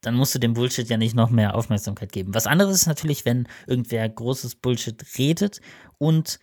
Dann 0.00 0.14
musst 0.14 0.34
du 0.34 0.38
dem 0.38 0.54
Bullshit 0.54 0.88
ja 0.88 0.96
nicht 0.96 1.14
noch 1.14 1.30
mehr 1.30 1.54
Aufmerksamkeit 1.54 2.10
geben. 2.10 2.34
Was 2.34 2.46
anderes 2.46 2.74
ist 2.74 2.86
natürlich, 2.86 3.24
wenn 3.24 3.46
irgendwer 3.66 4.08
großes 4.08 4.56
Bullshit 4.56 5.04
redet 5.18 5.60
und 5.98 6.40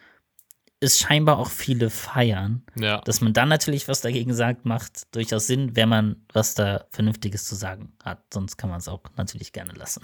es 0.80 1.00
scheinbar 1.00 1.40
auch 1.40 1.50
viele 1.50 1.90
feiern. 1.90 2.64
ja. 2.76 3.02
Dass 3.02 3.20
man 3.22 3.34
dann 3.34 3.50
natürlich 3.50 3.88
was 3.88 4.02
dagegen 4.02 4.34
sagt, 4.34 4.66
macht 4.66 5.14
durchaus 5.16 5.48
Sinn, 5.48 5.76
wenn 5.76 5.90
man 5.90 6.18
was 6.34 6.54
da 6.54 6.86
Vernünftiges 6.92 7.46
zu 7.46 7.56
sagen 7.56 7.94
hat. 8.04 8.20
Sonst 8.32 8.58
kann 8.58 8.70
man 8.70 8.80
es 8.80 8.88
auch 8.88 9.02
natürlich 9.16 9.54
gerne 9.54 9.74
lassen. 9.74 10.02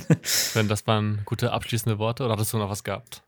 Wenn 0.54 0.66
das 0.68 0.86
waren 0.86 1.20
gute 1.24 1.52
abschließende 1.52 1.98
Worte 1.98 2.24
oder 2.24 2.32
hattest 2.32 2.52
du 2.52 2.58
noch 2.58 2.70
was 2.70 2.82
gehabt? 2.84 3.22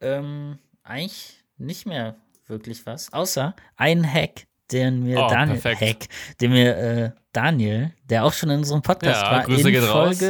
ähm, 0.00 0.58
eigentlich 0.84 1.42
nicht 1.58 1.86
mehr 1.86 2.16
wirklich 2.46 2.86
was. 2.86 3.12
Außer 3.12 3.56
ein 3.76 4.04
Hack, 4.10 4.46
den 4.70 5.02
mir 5.02 5.18
Oh, 5.18 5.28
Daniel, 5.28 5.58
perfekt. 5.58 6.04
Hack, 6.04 6.36
den 6.40 6.52
mir 6.52 6.76
äh, 6.76 7.10
Daniel, 7.32 7.92
der 8.04 8.24
auch 8.24 8.32
schon 8.32 8.50
in 8.50 8.58
unserem 8.58 8.82
Podcast 8.82 9.22
Ja, 9.22 9.30
war, 9.30 9.42
Grüße 9.44 9.68
in 9.68 9.74
geht 9.74 9.82
raus. 9.82 10.22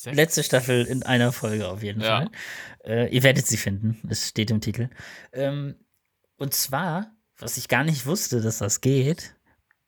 Sechs. 0.00 0.16
letzte 0.16 0.44
Staffel 0.44 0.84
in 0.84 1.02
einer 1.02 1.32
Folge 1.32 1.66
auf 1.68 1.82
jeden 1.82 2.00
Ja. 2.00 2.18
Fall. 2.18 2.30
Äh, 2.84 3.08
ihr 3.14 3.24
werdet 3.24 3.48
sie 3.48 3.56
finden, 3.56 4.00
es 4.08 4.28
steht 4.28 4.50
im 4.52 4.60
Titel. 4.60 4.90
Ähm, 5.32 5.74
und 6.36 6.54
zwar, 6.54 7.10
was 7.38 7.56
ich 7.56 7.66
gar 7.66 7.82
nicht 7.82 8.06
wusste, 8.06 8.40
dass 8.40 8.58
das 8.58 8.80
geht, 8.80 9.34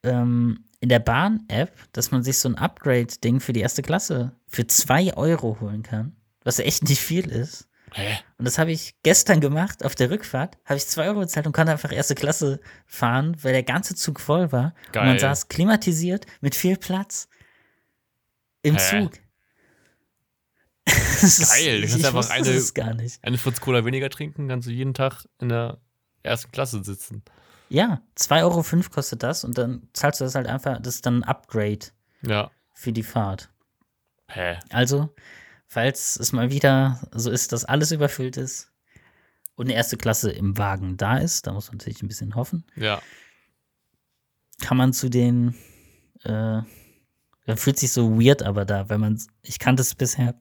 ähm, 0.03 0.65
in 0.81 0.89
der 0.89 0.99
Bahn-App, 0.99 1.73
dass 1.93 2.11
man 2.11 2.24
sich 2.24 2.39
so 2.39 2.49
ein 2.49 2.57
Upgrade-Ding 2.57 3.39
für 3.39 3.53
die 3.53 3.61
erste 3.61 3.82
Klasse 3.82 4.32
für 4.49 4.66
2 4.66 5.15
Euro 5.16 5.59
holen 5.61 5.85
kann, 5.85 6.16
was 6.43 6.59
ja 6.59 6.65
echt 6.65 6.89
nicht 6.89 7.01
viel 7.01 7.28
ist. 7.31 7.69
Hä? 7.93 8.19
Und 8.39 8.45
das 8.47 8.59
habe 8.59 8.73
ich 8.73 8.97
gestern 9.05 9.41
gemacht, 9.41 9.85
auf 9.85 9.95
der 9.95 10.11
Rückfahrt, 10.11 10.59
habe 10.65 10.77
ich 10.78 10.87
2 10.89 11.07
Euro 11.07 11.20
bezahlt 11.20 11.47
und 11.47 11.53
konnte 11.53 11.70
einfach 11.70 11.93
erste 11.93 12.16
Klasse 12.16 12.61
fahren, 12.87 13.37
weil 13.43 13.53
der 13.53 13.62
ganze 13.62 13.95
Zug 13.95 14.19
voll 14.20 14.51
war. 14.51 14.74
Und 14.89 14.95
man 14.97 15.05
Geil. 15.07 15.20
saß 15.20 15.47
klimatisiert 15.49 16.27
mit 16.41 16.57
viel 16.57 16.77
Platz 16.77 17.28
im 18.62 18.77
Hä? 18.77 18.81
Zug. 19.03 19.12
Das 21.21 21.39
ist- 21.39 21.51
Geil, 21.53 21.83
du 21.83 21.89
kannst 21.89 22.05
einfach 22.07 22.31
eine- 22.31 22.55
das 22.55 22.75
gar 22.75 22.95
nicht. 22.95 23.23
Eine 23.23 23.39
Fritz 23.39 23.61
Cola 23.61 23.85
weniger 23.85 24.09
trinken, 24.11 24.49
kannst 24.49 24.67
du 24.69 24.73
jeden 24.73 24.95
Tag 24.95 25.27
in 25.39 25.49
der 25.51 25.79
ersten 26.23 26.51
Klasse 26.53 26.83
sitzen. 26.85 27.23
Ja, 27.69 28.01
2,05 28.17 28.43
Euro 28.43 28.91
kostet 28.91 29.23
das 29.23 29.45
und 29.45 29.57
dann 29.59 29.89
zahlst 29.93 30.21
du 30.21 30.25
das 30.25 30.35
halt 30.35 30.47
einfach, 30.49 30.81
das 30.81 30.97
ist 30.97 31.07
dann 31.07 31.19
ein 31.21 31.25
Upgrade 31.25 31.87
Ja. 32.23 32.51
für 32.75 32.93
die 32.93 33.03
Fahrt. 33.03 33.51
Hä? 34.29 34.59
Also, 34.71 35.15
falls 35.69 36.17
es 36.19 36.33
mal 36.33 36.51
wieder 36.51 37.01
so 37.12 37.31
ist, 37.31 37.53
dass 37.53 37.65
alles 37.65 37.93
überfüllt 37.93 38.37
ist 38.37 38.73
und 39.57 39.67
eine 39.67 39.75
erste 39.75 39.97
Klasse 39.97 40.31
im 40.33 40.57
Wagen 40.59 40.97
da 40.97 41.19
ist, 41.19 41.47
da 41.47 41.53
muss 41.53 41.69
man 41.69 41.77
natürlich 41.79 42.03
ein 42.03 42.09
bisschen 42.09 42.35
hoffen, 42.35 42.65
Ja. 42.77 43.01
kann 44.62 44.77
man 44.77 44.93
zu 44.93 45.09
den, 45.09 45.55
äh, 46.25 46.62
man 47.47 47.57
fühlt 47.57 47.79
sich 47.79 47.93
so 47.93 48.21
weird 48.21 48.43
aber 48.43 48.65
da, 48.65 48.89
weil 48.89 48.99
man, 48.99 49.21
ich 49.43 49.59
kannte 49.59 49.83
es 49.83 49.95
bisher, 49.95 50.35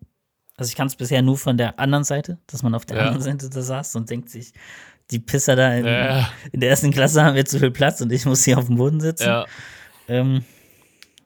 also 0.59 0.69
ich 0.69 0.75
kannte 0.75 0.91
es 0.91 0.95
bisher 0.97 1.21
nur 1.21 1.37
von 1.37 1.57
der 1.57 1.79
anderen 1.79 2.03
Seite, 2.03 2.37
dass 2.47 2.63
man 2.63 2.75
auf 2.75 2.85
der 2.85 2.97
Ja. 2.97 3.03
anderen 3.03 3.21
Seite 3.21 3.49
da 3.49 3.61
saß 3.61 3.95
und 3.95 4.09
denkt 4.09 4.29
sich, 4.29 4.53
die 5.11 5.19
Pisser 5.19 5.55
da 5.55 5.73
in, 5.73 5.85
Äh, 5.85 6.23
in 6.51 6.59
der 6.59 6.69
ersten 6.69 6.91
Klasse 6.91 7.23
haben 7.23 7.35
jetzt 7.35 7.51
so 7.51 7.59
viel 7.59 7.71
Platz 7.71 7.99
und 8.01 8.11
ich 8.11 8.25
muss 8.25 8.43
hier 8.43 8.57
auf 8.57 8.65
dem 8.67 8.75
Boden 8.75 8.99
sitzen. 8.99 9.23
ja. 9.25 9.45
Ähm, 10.07 10.43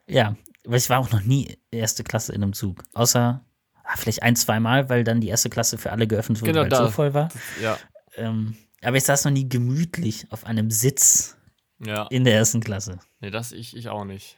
ja, 0.08 0.36
aber 0.66 0.76
ich 0.76 0.90
war 0.90 1.00
auch 1.00 1.12
noch 1.12 1.22
nie 1.22 1.58
erste 1.72 2.04
Klasse 2.04 2.34
in 2.34 2.44
einem 2.44 2.54
Zug. 2.54 2.84
Außer 2.94 3.44
ah, 3.84 3.94
vielleicht 3.98 4.24
ein, 4.24 4.36
zwei 4.36 4.60
Mal, 4.60 4.90
weil 4.90 5.04
dann 5.04 5.20
die 5.22 5.30
erste 5.30 5.50
Klasse 5.50 5.78
für 5.78 5.92
alle 5.92 6.06
geöffnet 6.08 6.42
wurde, 6.42 6.52
Genau 6.52 6.64
weil 6.64 6.72
es 6.72 6.78
so 6.80 6.90
voll 6.92 7.14
war. 7.14 7.30
Ja. 7.62 7.78
Ähm, 8.16 8.56
aber 8.82 8.98
ich 8.98 9.04
saß 9.06 9.26
noch 9.26 9.32
nie 9.32 9.48
gemütlich 9.50 10.28
auf 10.32 10.46
einem 10.46 10.70
Sitz 10.70 11.38
Ja. 11.80 12.08
in 12.10 12.24
der 12.26 12.36
ersten 12.36 12.60
Klasse. 12.62 13.00
Nee, 13.22 13.32
das 13.32 13.52
ich, 13.54 13.76
ich 13.76 13.88
auch 13.90 14.04
nicht. 14.06 14.36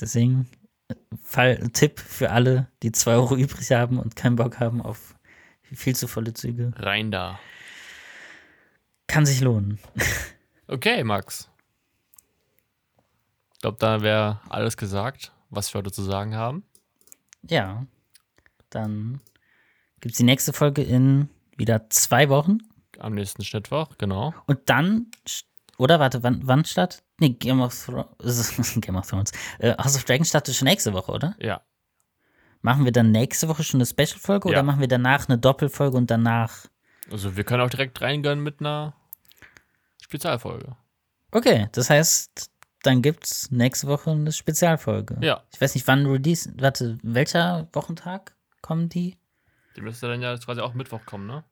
Deswegen 0.00 0.48
Fall, 1.22 1.68
Tipp 1.72 2.00
für 2.00 2.30
alle, 2.30 2.68
die 2.82 2.92
zwei 2.92 3.12
Euro 3.14 3.36
übrig 3.36 3.72
haben 3.72 3.98
und 3.98 4.16
keinen 4.16 4.36
Bock 4.36 4.60
haben 4.60 4.82
auf 4.82 5.14
viel 5.72 5.96
zu 5.96 6.06
volle 6.06 6.34
Züge. 6.34 6.72
Rein 6.76 7.10
da. 7.10 7.38
Kann 9.06 9.26
sich 9.26 9.40
lohnen. 9.40 9.78
Okay, 10.66 11.04
Max. 11.04 11.50
Ich 13.52 13.58
glaube, 13.60 13.76
da 13.78 14.00
wäre 14.00 14.40
alles 14.48 14.76
gesagt, 14.76 15.32
was 15.50 15.72
wir 15.72 15.80
heute 15.80 15.92
zu 15.92 16.02
sagen 16.02 16.34
haben. 16.34 16.64
Ja, 17.48 17.86
dann 18.70 19.20
gibt 20.00 20.12
es 20.12 20.18
die 20.18 20.24
nächste 20.24 20.52
Folge 20.52 20.82
in 20.82 21.28
wieder 21.56 21.90
zwei 21.90 22.28
Wochen. 22.28 22.58
Am 22.98 23.14
nächsten 23.14 23.44
Schnittwoch, 23.44 23.98
genau. 23.98 24.34
Und 24.46 24.60
dann, 24.70 25.10
oder 25.78 25.98
warte, 26.00 26.22
wann, 26.22 26.40
wann 26.46 26.64
statt? 26.64 27.02
Nee, 27.18 27.30
Game 27.30 27.60
of 27.60 27.74
Thrones. 27.84 28.56
Game 28.80 28.96
of 28.96 29.06
Thrones. 29.08 29.32
Äh, 29.58 29.76
House 29.76 29.96
of 29.96 30.04
Dragon 30.04 30.24
startet 30.24 30.54
schon 30.54 30.66
nächste 30.66 30.92
Woche, 30.92 31.12
oder? 31.12 31.34
Ja. 31.38 31.60
Machen 32.62 32.84
wir 32.84 32.92
dann 32.92 33.10
nächste 33.10 33.48
Woche 33.48 33.62
schon 33.62 33.78
eine 33.78 33.86
Special-Folge 33.86 34.48
Ja. 34.48 34.52
oder 34.54 34.62
machen 34.62 34.80
wir 34.80 34.88
danach 34.88 35.28
eine 35.28 35.38
Doppelfolge 35.38 35.96
und 35.96 36.10
danach. 36.10 36.66
Also 37.10 37.36
wir 37.36 37.44
können 37.44 37.62
auch 37.62 37.68
direkt 37.70 38.00
reingehen 38.00 38.40
mit 38.42 38.60
einer 38.60 38.94
Spezialfolge. 40.02 40.76
Okay, 41.30 41.68
das 41.72 41.90
heißt, 41.90 42.50
dann 42.82 43.02
gibt's 43.02 43.50
nächste 43.50 43.86
Woche 43.88 44.10
eine 44.12 44.32
Spezialfolge. 44.32 45.18
Ja. 45.20 45.42
Ich 45.52 45.60
weiß 45.60 45.74
nicht, 45.74 45.86
wann 45.88 46.06
Release. 46.06 46.52
Warte, 46.56 46.98
welcher 47.02 47.68
Wochentag 47.72 48.34
kommen 48.62 48.88
die? 48.88 49.18
Die 49.76 49.80
müsste 49.80 50.08
dann 50.08 50.22
ja 50.22 50.36
quasi 50.38 50.60
auch 50.60 50.74
Mittwoch 50.74 51.04
kommen, 51.04 51.26
ne? 51.26 51.44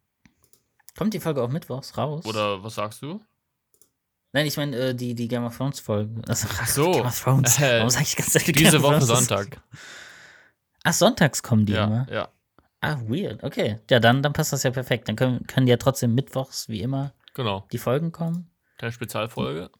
Kommt 0.97 1.15
die 1.15 1.20
Folge 1.20 1.43
auch 1.43 1.49
mittwochs 1.49 1.97
raus? 1.97 2.24
Oder 2.27 2.62
was 2.62 2.74
sagst 2.77 3.03
du? 3.03 3.20
Nein, 4.33 4.47
ich 4.47 4.57
meine 4.57 4.77
äh, 4.77 4.95
die, 4.95 5.15
die 5.15 5.29
Game 5.29 5.45
of 5.45 5.57
Thrones 5.57 5.81
Folge. 5.81 6.23
Also, 6.29 6.49
so. 6.67 6.93
Game 6.93 7.07
of 7.07 7.21
Thrones. 7.21 7.59
Äh, 7.61 7.77
Warum 7.79 7.91
sag 7.91 8.03
ich 8.03 8.17
ganz 8.17 8.33
Game 8.33 8.55
Diese 8.55 8.83
Woche 8.83 8.99
Thrones? 8.99 9.07
Sonntag. 9.29 9.61
Ach, 10.85 10.93
sonntags 10.93 11.43
kommen 11.43 11.67
die 11.67 11.75
immer. 11.75 12.07
Ja, 12.09 12.15
ja. 12.15 12.29
Ah, 12.81 12.97
weird. 13.07 13.45
Okay. 13.45 13.79
Ja, 13.91 14.01
dann, 14.01 14.23
dann 14.23 14.33
passt 14.33 14.53
das 14.53 14.65
ja 14.65 14.71
perfekt. 14.73 15.09
Dann 15.09 15.15
können, 15.15 15.47
können 15.47 15.69
ja 15.69 15.77
trotzdem 15.77 16.15
mittwochs, 16.17 16.69
wie 16.69 16.81
immer, 16.83 17.13
Genau. 17.35 17.65
die 17.71 17.79
Folgen 17.79 18.11
kommen. 18.11 18.51
Kleine 18.79 18.93
Spezialfolge. 18.93 19.71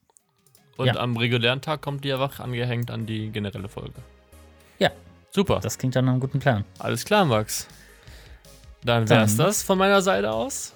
Und 0.77 0.87
Ja. 0.87 0.95
am 0.97 1.17
regulären 1.17 1.61
Tag 1.61 1.83
kommt 1.83 2.05
die 2.05 2.13
einfach 2.13 2.39
angehängt 2.39 2.91
an 2.93 3.05
die 3.05 3.31
generelle 3.31 3.69
Folge. 3.69 3.95
Ja. 4.79 4.91
Super. 5.33 5.59
Das 5.61 5.79
klingt 5.79 5.97
dann 5.97 6.05
nach 6.05 6.13
einem 6.13 6.21
guten 6.21 6.39
Plan. 6.39 6.65
Alles 6.79 7.05
klar, 7.05 7.25
Max. 7.25 7.67
Dann 8.85 9.09
wär's 9.09 9.37
Dann- 9.37 9.47
das 9.47 9.63
von 9.65 9.79
meiner 9.79 10.01
Seite 10.03 10.31
aus. 10.31 10.73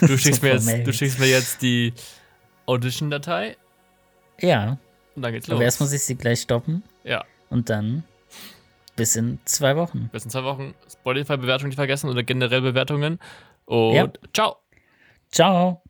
Du 0.00 0.16
schickst, 0.16 0.42
mir 0.42 0.52
jetzt, 0.52 0.68
du 0.68 0.92
schickst 0.92 1.18
mir 1.18 1.26
jetzt 1.28 1.60
die 1.62 1.92
Audition-Datei 2.66 3.56
Ja, 4.40 4.78
und 5.14 5.22
dann 5.22 5.32
geht's 5.32 5.46
los. 5.48 5.56
aber 5.56 5.64
erst 5.64 5.80
muss 5.80 5.92
ich 5.92 6.02
sie 6.02 6.16
gleich 6.16 6.40
stoppen 6.40 6.82
ja, 7.04 7.24
und 7.50 7.70
dann 7.70 8.04
bis 8.96 9.16
in 9.16 9.38
zwei 9.44 9.76
Wochen. 9.76 10.08
bis 10.12 10.24
in 10.24 10.30
zwei 10.30 10.44
Wochen. 10.44 10.74
Spotify-Bewertungen 10.90 11.68
nicht 11.68 11.76
vergessen 11.76 12.08
oder 12.10 12.22
generell 12.22 12.60
Bewertungen. 12.60 13.18
Und 13.66 13.94
Ja. 13.94 14.08
ciao. 14.32 14.56
Ciao. 15.30 15.82